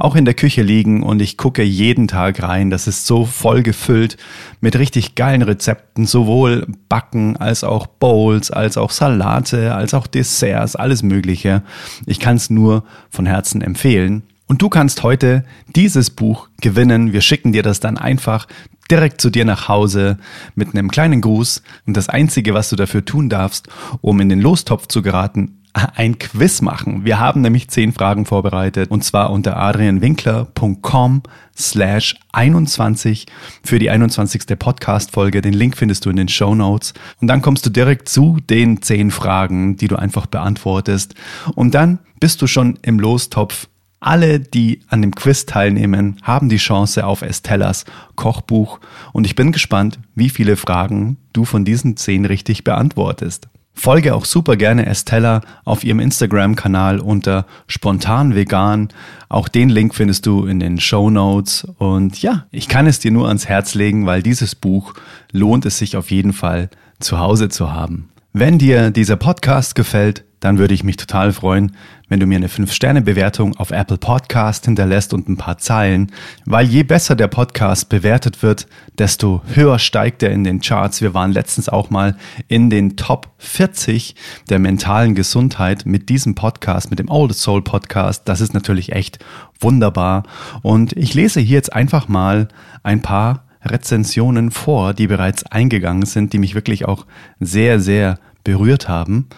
auch 0.00 0.16
in 0.16 0.24
der 0.24 0.34
Küche 0.34 0.62
liegen 0.62 1.02
und 1.02 1.20
ich 1.20 1.36
gucke 1.36 1.62
jeden 1.62 2.08
Tag 2.08 2.42
rein. 2.42 2.70
Das 2.70 2.86
ist 2.86 3.06
so 3.06 3.26
voll 3.26 3.62
gefüllt 3.62 4.16
mit 4.60 4.76
richtig 4.78 5.14
geilen 5.14 5.42
Rezepten, 5.42 6.06
sowohl 6.06 6.66
Backen 6.88 7.36
als 7.36 7.64
auch 7.64 7.86
Bowls, 7.86 8.50
als 8.50 8.76
auch 8.76 8.90
Salate, 8.90 9.74
als 9.74 9.94
auch 9.94 10.06
Desserts, 10.06 10.74
alles 10.74 11.02
Mögliche. 11.02 11.62
Ich 12.06 12.18
kann 12.18 12.36
es 12.36 12.50
nur 12.50 12.84
von 13.10 13.26
Herzen 13.26 13.60
empfehlen. 13.60 14.22
Und 14.46 14.62
du 14.62 14.68
kannst 14.68 15.02
heute 15.02 15.44
dieses 15.76 16.10
Buch 16.10 16.48
gewinnen. 16.60 17.12
Wir 17.12 17.20
schicken 17.20 17.52
dir 17.52 17.62
das 17.62 17.78
dann 17.78 17.98
einfach 17.98 18.48
direkt 18.90 19.20
zu 19.20 19.30
dir 19.30 19.44
nach 19.44 19.68
Hause 19.68 20.18
mit 20.54 20.74
einem 20.74 20.90
kleinen 20.90 21.20
Gruß. 21.20 21.62
Und 21.86 21.96
das 21.96 22.08
Einzige, 22.08 22.54
was 22.54 22.70
du 22.70 22.76
dafür 22.76 23.04
tun 23.04 23.28
darfst, 23.28 23.68
um 24.00 24.18
in 24.20 24.28
den 24.28 24.40
Lostopf 24.40 24.88
zu 24.88 25.02
geraten, 25.02 25.59
ein 25.72 26.18
Quiz 26.18 26.62
machen. 26.62 27.04
Wir 27.04 27.20
haben 27.20 27.40
nämlich 27.42 27.68
zehn 27.68 27.92
Fragen 27.92 28.26
vorbereitet 28.26 28.90
und 28.90 29.04
zwar 29.04 29.30
unter 29.30 29.56
adrianwinkler.com 29.56 31.22
slash 31.56 32.16
21 32.32 33.26
für 33.62 33.78
die 33.78 33.90
21. 33.90 34.58
Podcast-Folge. 34.58 35.42
Den 35.42 35.52
Link 35.52 35.76
findest 35.76 36.04
du 36.04 36.10
in 36.10 36.16
den 36.16 36.28
Show 36.28 36.54
Notes. 36.54 36.94
Und 37.20 37.28
dann 37.28 37.42
kommst 37.42 37.64
du 37.66 37.70
direkt 37.70 38.08
zu 38.08 38.38
den 38.48 38.82
zehn 38.82 39.10
Fragen, 39.10 39.76
die 39.76 39.88
du 39.88 39.96
einfach 39.96 40.26
beantwortest. 40.26 41.14
Und 41.54 41.74
dann 41.74 42.00
bist 42.18 42.42
du 42.42 42.46
schon 42.46 42.78
im 42.82 42.98
Lostopf 42.98 43.68
Alle, 44.02 44.40
die 44.40 44.80
an 44.88 45.02
dem 45.02 45.14
Quiz 45.14 45.44
teilnehmen, 45.44 46.16
haben 46.22 46.48
die 46.48 46.56
Chance 46.56 47.04
auf 47.04 47.20
Estellas 47.20 47.84
Kochbuch 48.16 48.80
und 49.12 49.26
ich 49.26 49.34
bin 49.34 49.52
gespannt, 49.52 49.98
wie 50.14 50.30
viele 50.30 50.56
Fragen 50.56 51.18
du 51.34 51.44
von 51.44 51.66
diesen 51.66 51.98
zehn 51.98 52.24
richtig 52.24 52.64
beantwortest. 52.64 53.48
Folge 53.72 54.14
auch 54.14 54.24
super 54.24 54.56
gerne 54.56 54.86
Estella 54.86 55.40
auf 55.64 55.84
ihrem 55.84 56.00
Instagram-Kanal 56.00 57.00
unter 57.00 57.46
spontan 57.66 58.34
vegan. 58.34 58.88
Auch 59.28 59.48
den 59.48 59.68
Link 59.70 59.94
findest 59.94 60.26
du 60.26 60.44
in 60.46 60.60
den 60.60 60.80
Show 60.80 61.08
Notes. 61.08 61.66
Und 61.78 62.20
ja, 62.20 62.46
ich 62.50 62.68
kann 62.68 62.86
es 62.86 62.98
dir 62.98 63.10
nur 63.10 63.28
ans 63.28 63.46
Herz 63.46 63.74
legen, 63.74 64.06
weil 64.06 64.22
dieses 64.22 64.54
Buch 64.54 64.94
lohnt 65.32 65.64
es 65.64 65.78
sich 65.78 65.96
auf 65.96 66.10
jeden 66.10 66.32
Fall 66.32 66.68
zu 66.98 67.18
Hause 67.18 67.48
zu 67.48 67.72
haben. 67.72 68.10
Wenn 68.32 68.58
dir 68.58 68.90
dieser 68.90 69.16
Podcast 69.16 69.74
gefällt, 69.74 70.24
dann 70.40 70.58
würde 70.58 70.74
ich 70.74 70.84
mich 70.84 70.96
total 70.96 71.32
freuen, 71.32 71.76
wenn 72.08 72.18
du 72.18 72.26
mir 72.26 72.36
eine 72.36 72.48
5-Sterne-Bewertung 72.48 73.56
auf 73.56 73.70
Apple 73.70 73.98
Podcast 73.98 74.64
hinterlässt 74.64 75.14
und 75.14 75.28
ein 75.28 75.36
paar 75.36 75.58
Zeilen, 75.58 76.10
weil 76.44 76.66
je 76.66 76.82
besser 76.82 77.14
der 77.14 77.28
Podcast 77.28 77.88
bewertet 77.88 78.42
wird, 78.42 78.66
desto 78.98 79.42
höher 79.54 79.78
steigt 79.78 80.22
er 80.22 80.30
in 80.30 80.42
den 80.42 80.60
Charts. 80.60 81.02
Wir 81.02 81.14
waren 81.14 81.32
letztens 81.32 81.68
auch 81.68 81.90
mal 81.90 82.16
in 82.48 82.70
den 82.70 82.96
Top 82.96 83.28
40 83.38 84.16
der 84.48 84.58
mentalen 84.58 85.14
Gesundheit 85.14 85.86
mit 85.86 86.08
diesem 86.08 86.34
Podcast, 86.34 86.90
mit 86.90 86.98
dem 86.98 87.10
Old 87.10 87.34
Soul 87.34 87.62
Podcast. 87.62 88.28
Das 88.28 88.40
ist 88.40 88.54
natürlich 88.54 88.92
echt 88.92 89.18
wunderbar. 89.60 90.24
Und 90.62 90.94
ich 90.94 91.14
lese 91.14 91.40
hier 91.40 91.56
jetzt 91.56 91.72
einfach 91.72 92.08
mal 92.08 92.48
ein 92.82 93.02
paar 93.02 93.44
Rezensionen 93.64 94.50
vor, 94.50 94.94
die 94.94 95.06
bereits 95.06 95.44
eingegangen 95.44 96.06
sind, 96.06 96.32
die 96.32 96.38
mich 96.38 96.54
wirklich 96.54 96.86
auch 96.86 97.06
sehr, 97.40 97.78
sehr 97.78 98.18
berührt 98.42 98.88
haben. 98.88 99.28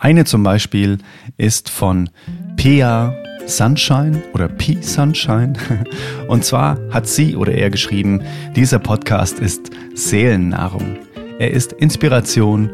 Eine 0.00 0.24
zum 0.24 0.44
Beispiel 0.44 0.98
ist 1.38 1.68
von 1.68 2.08
Pia 2.56 3.12
Sunshine 3.46 4.22
oder 4.32 4.48
P 4.48 4.80
Sunshine. 4.80 5.54
Und 6.28 6.44
zwar 6.44 6.78
hat 6.90 7.08
sie 7.08 7.34
oder 7.34 7.52
er 7.52 7.68
geschrieben, 7.68 8.22
dieser 8.54 8.78
Podcast 8.78 9.40
ist 9.40 9.70
Seelennahrung. 9.94 10.98
Er 11.40 11.50
ist 11.50 11.72
Inspiration, 11.72 12.70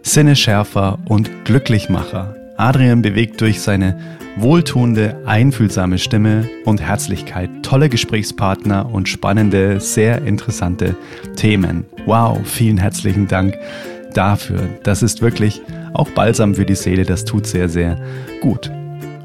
Sinneschärfer 0.00 0.98
und 1.04 1.44
Glücklichmacher. 1.44 2.36
Adrian 2.56 3.02
bewegt 3.02 3.42
durch 3.42 3.60
seine 3.60 3.98
wohltuende, 4.36 5.20
einfühlsame 5.26 5.98
Stimme 5.98 6.48
und 6.64 6.80
Herzlichkeit 6.80 7.50
tolle 7.62 7.90
Gesprächspartner 7.90 8.90
und 8.90 9.10
spannende, 9.10 9.78
sehr 9.78 10.22
interessante 10.22 10.96
Themen. 11.36 11.84
Wow, 12.06 12.40
vielen 12.44 12.78
herzlichen 12.78 13.28
Dank 13.28 13.58
dafür. 14.12 14.68
Das 14.82 15.02
ist 15.02 15.22
wirklich 15.22 15.62
auch 15.94 16.10
Balsam 16.10 16.54
für 16.54 16.66
die 16.66 16.74
Seele, 16.74 17.04
das 17.04 17.24
tut 17.24 17.46
sehr, 17.46 17.68
sehr 17.68 17.96
gut. 18.40 18.70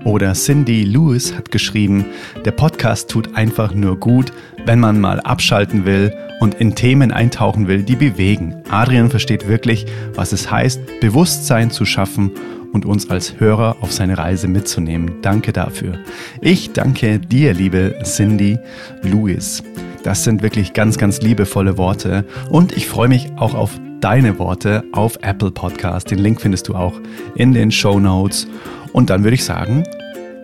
Oder 0.03 0.34
Cindy 0.34 0.84
Lewis 0.84 1.35
hat 1.35 1.51
geschrieben, 1.51 2.05
der 2.45 2.51
Podcast 2.51 3.09
tut 3.09 3.35
einfach 3.35 3.73
nur 3.73 3.99
gut, 3.99 4.31
wenn 4.65 4.80
man 4.80 5.01
mal 5.01 5.19
abschalten 5.19 5.85
will 5.85 6.14
und 6.39 6.55
in 6.55 6.76
Themen 6.76 7.11
eintauchen 7.11 7.68
will, 7.68 7.84
die 7.84 7.95
bewegen. 7.95 8.55
Adrian 8.69 9.09
versteht 9.09 9.47
wirklich, 9.47 9.85
was 10.14 10.31
es 10.31 10.49
heißt, 10.49 11.01
Bewusstsein 11.01 11.72
zu 11.72 11.84
schaffen 11.84 12.31
und 12.73 12.85
uns 12.85 13.09
als 13.09 13.39
Hörer 13.39 13.77
auf 13.81 13.91
seine 13.91 14.18
Reise 14.18 14.47
mitzunehmen. 14.47 15.22
Danke 15.22 15.51
dafür. 15.51 15.99
Ich 16.41 16.73
danke 16.73 17.19
dir, 17.19 17.53
liebe 17.53 17.95
Cindy 18.03 18.59
Lewis. 19.01 19.64
Das 20.03 20.23
sind 20.23 20.41
wirklich 20.41 20.73
ganz, 20.73 20.97
ganz 20.97 21.22
liebevolle 21.22 21.77
Worte 21.77 22.23
und 22.49 22.72
ich 22.77 22.88
freue 22.88 23.09
mich 23.09 23.31
auch 23.35 23.55
auf 23.55 23.80
deine 24.01 24.37
Worte 24.39 24.83
auf 24.91 25.17
Apple 25.21 25.51
Podcast. 25.51 26.11
Den 26.11 26.19
Link 26.19 26.41
findest 26.41 26.67
du 26.67 26.75
auch 26.75 26.93
in 27.35 27.53
den 27.53 27.71
Show 27.71 27.99
Notes. 27.99 28.47
Und 28.93 29.09
dann 29.09 29.23
würde 29.23 29.35
ich 29.35 29.43
sagen, 29.43 29.83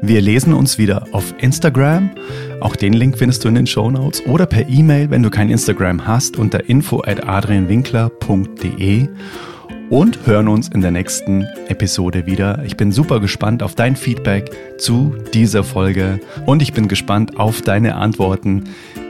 wir 0.01 0.21
lesen 0.21 0.53
uns 0.53 0.77
wieder 0.77 1.05
auf 1.13 1.34
Instagram. 1.38 2.11
Auch 2.59 2.75
den 2.75 2.93
Link 2.93 3.17
findest 3.17 3.43
du 3.43 3.47
in 3.47 3.55
den 3.55 3.67
Show 3.67 3.89
Notes 3.89 4.25
oder 4.25 4.45
per 4.45 4.67
E-Mail, 4.67 5.09
wenn 5.09 5.23
du 5.23 5.30
kein 5.30 5.49
Instagram 5.49 6.05
hast, 6.05 6.38
unter 6.38 6.67
info 6.67 7.01
at 7.05 7.27
adrianwinkler.de 7.27 9.07
und 9.89 10.25
hören 10.25 10.47
uns 10.47 10.69
in 10.69 10.81
der 10.81 10.91
nächsten 10.91 11.45
Episode 11.67 12.25
wieder. 12.25 12.63
Ich 12.65 12.77
bin 12.77 12.91
super 12.91 13.19
gespannt 13.19 13.63
auf 13.63 13.75
dein 13.75 13.95
Feedback 13.95 14.51
zu 14.77 15.15
dieser 15.34 15.63
Folge 15.63 16.19
und 16.45 16.61
ich 16.61 16.73
bin 16.73 16.88
gespannt 16.88 17.38
auf 17.38 17.61
deine 17.61 17.95
Antworten 17.95 18.63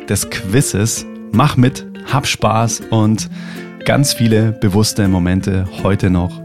des 0.10 0.30
Quizzes. 0.30 1.06
Mach 1.32 1.58
mit, 1.58 1.86
hab 2.12 2.28
Spaß 2.28 2.82
und 2.90 3.30
ganz 3.86 4.14
viele 4.14 4.52
bewusste 4.52 5.08
Momente 5.08 5.66
heute 5.84 6.10
noch 6.10 6.42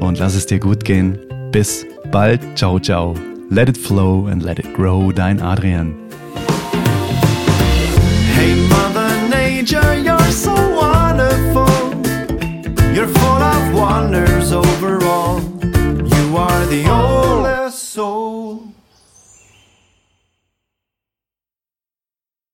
und 0.00 0.18
lass 0.18 0.34
es 0.34 0.46
dir 0.46 0.58
gut 0.58 0.84
gehen. 0.84 1.18
Bis 1.52 1.86
bald. 2.10 2.40
Ciao, 2.54 2.78
ciao. 2.78 3.14
Let 3.50 3.68
it 3.68 3.78
flow 3.78 4.26
and 4.26 4.42
let 4.42 4.58
it 4.58 4.74
grow. 4.74 5.12
Dein 5.12 5.40
Adrian. 5.40 5.94
Hey, 8.34 8.54
Mother 8.68 9.10
Nature, 9.30 9.94
you're 9.94 10.32
so 10.32 10.52
wonderful. 10.52 11.66
You're 12.94 13.08
full 13.08 13.42
of 13.42 13.74
wonders 13.74 14.52
overall. 14.52 15.40
You 15.62 16.36
are 16.36 16.66
the 16.66 16.88
oldest 16.90 17.92
soul. 17.92 18.75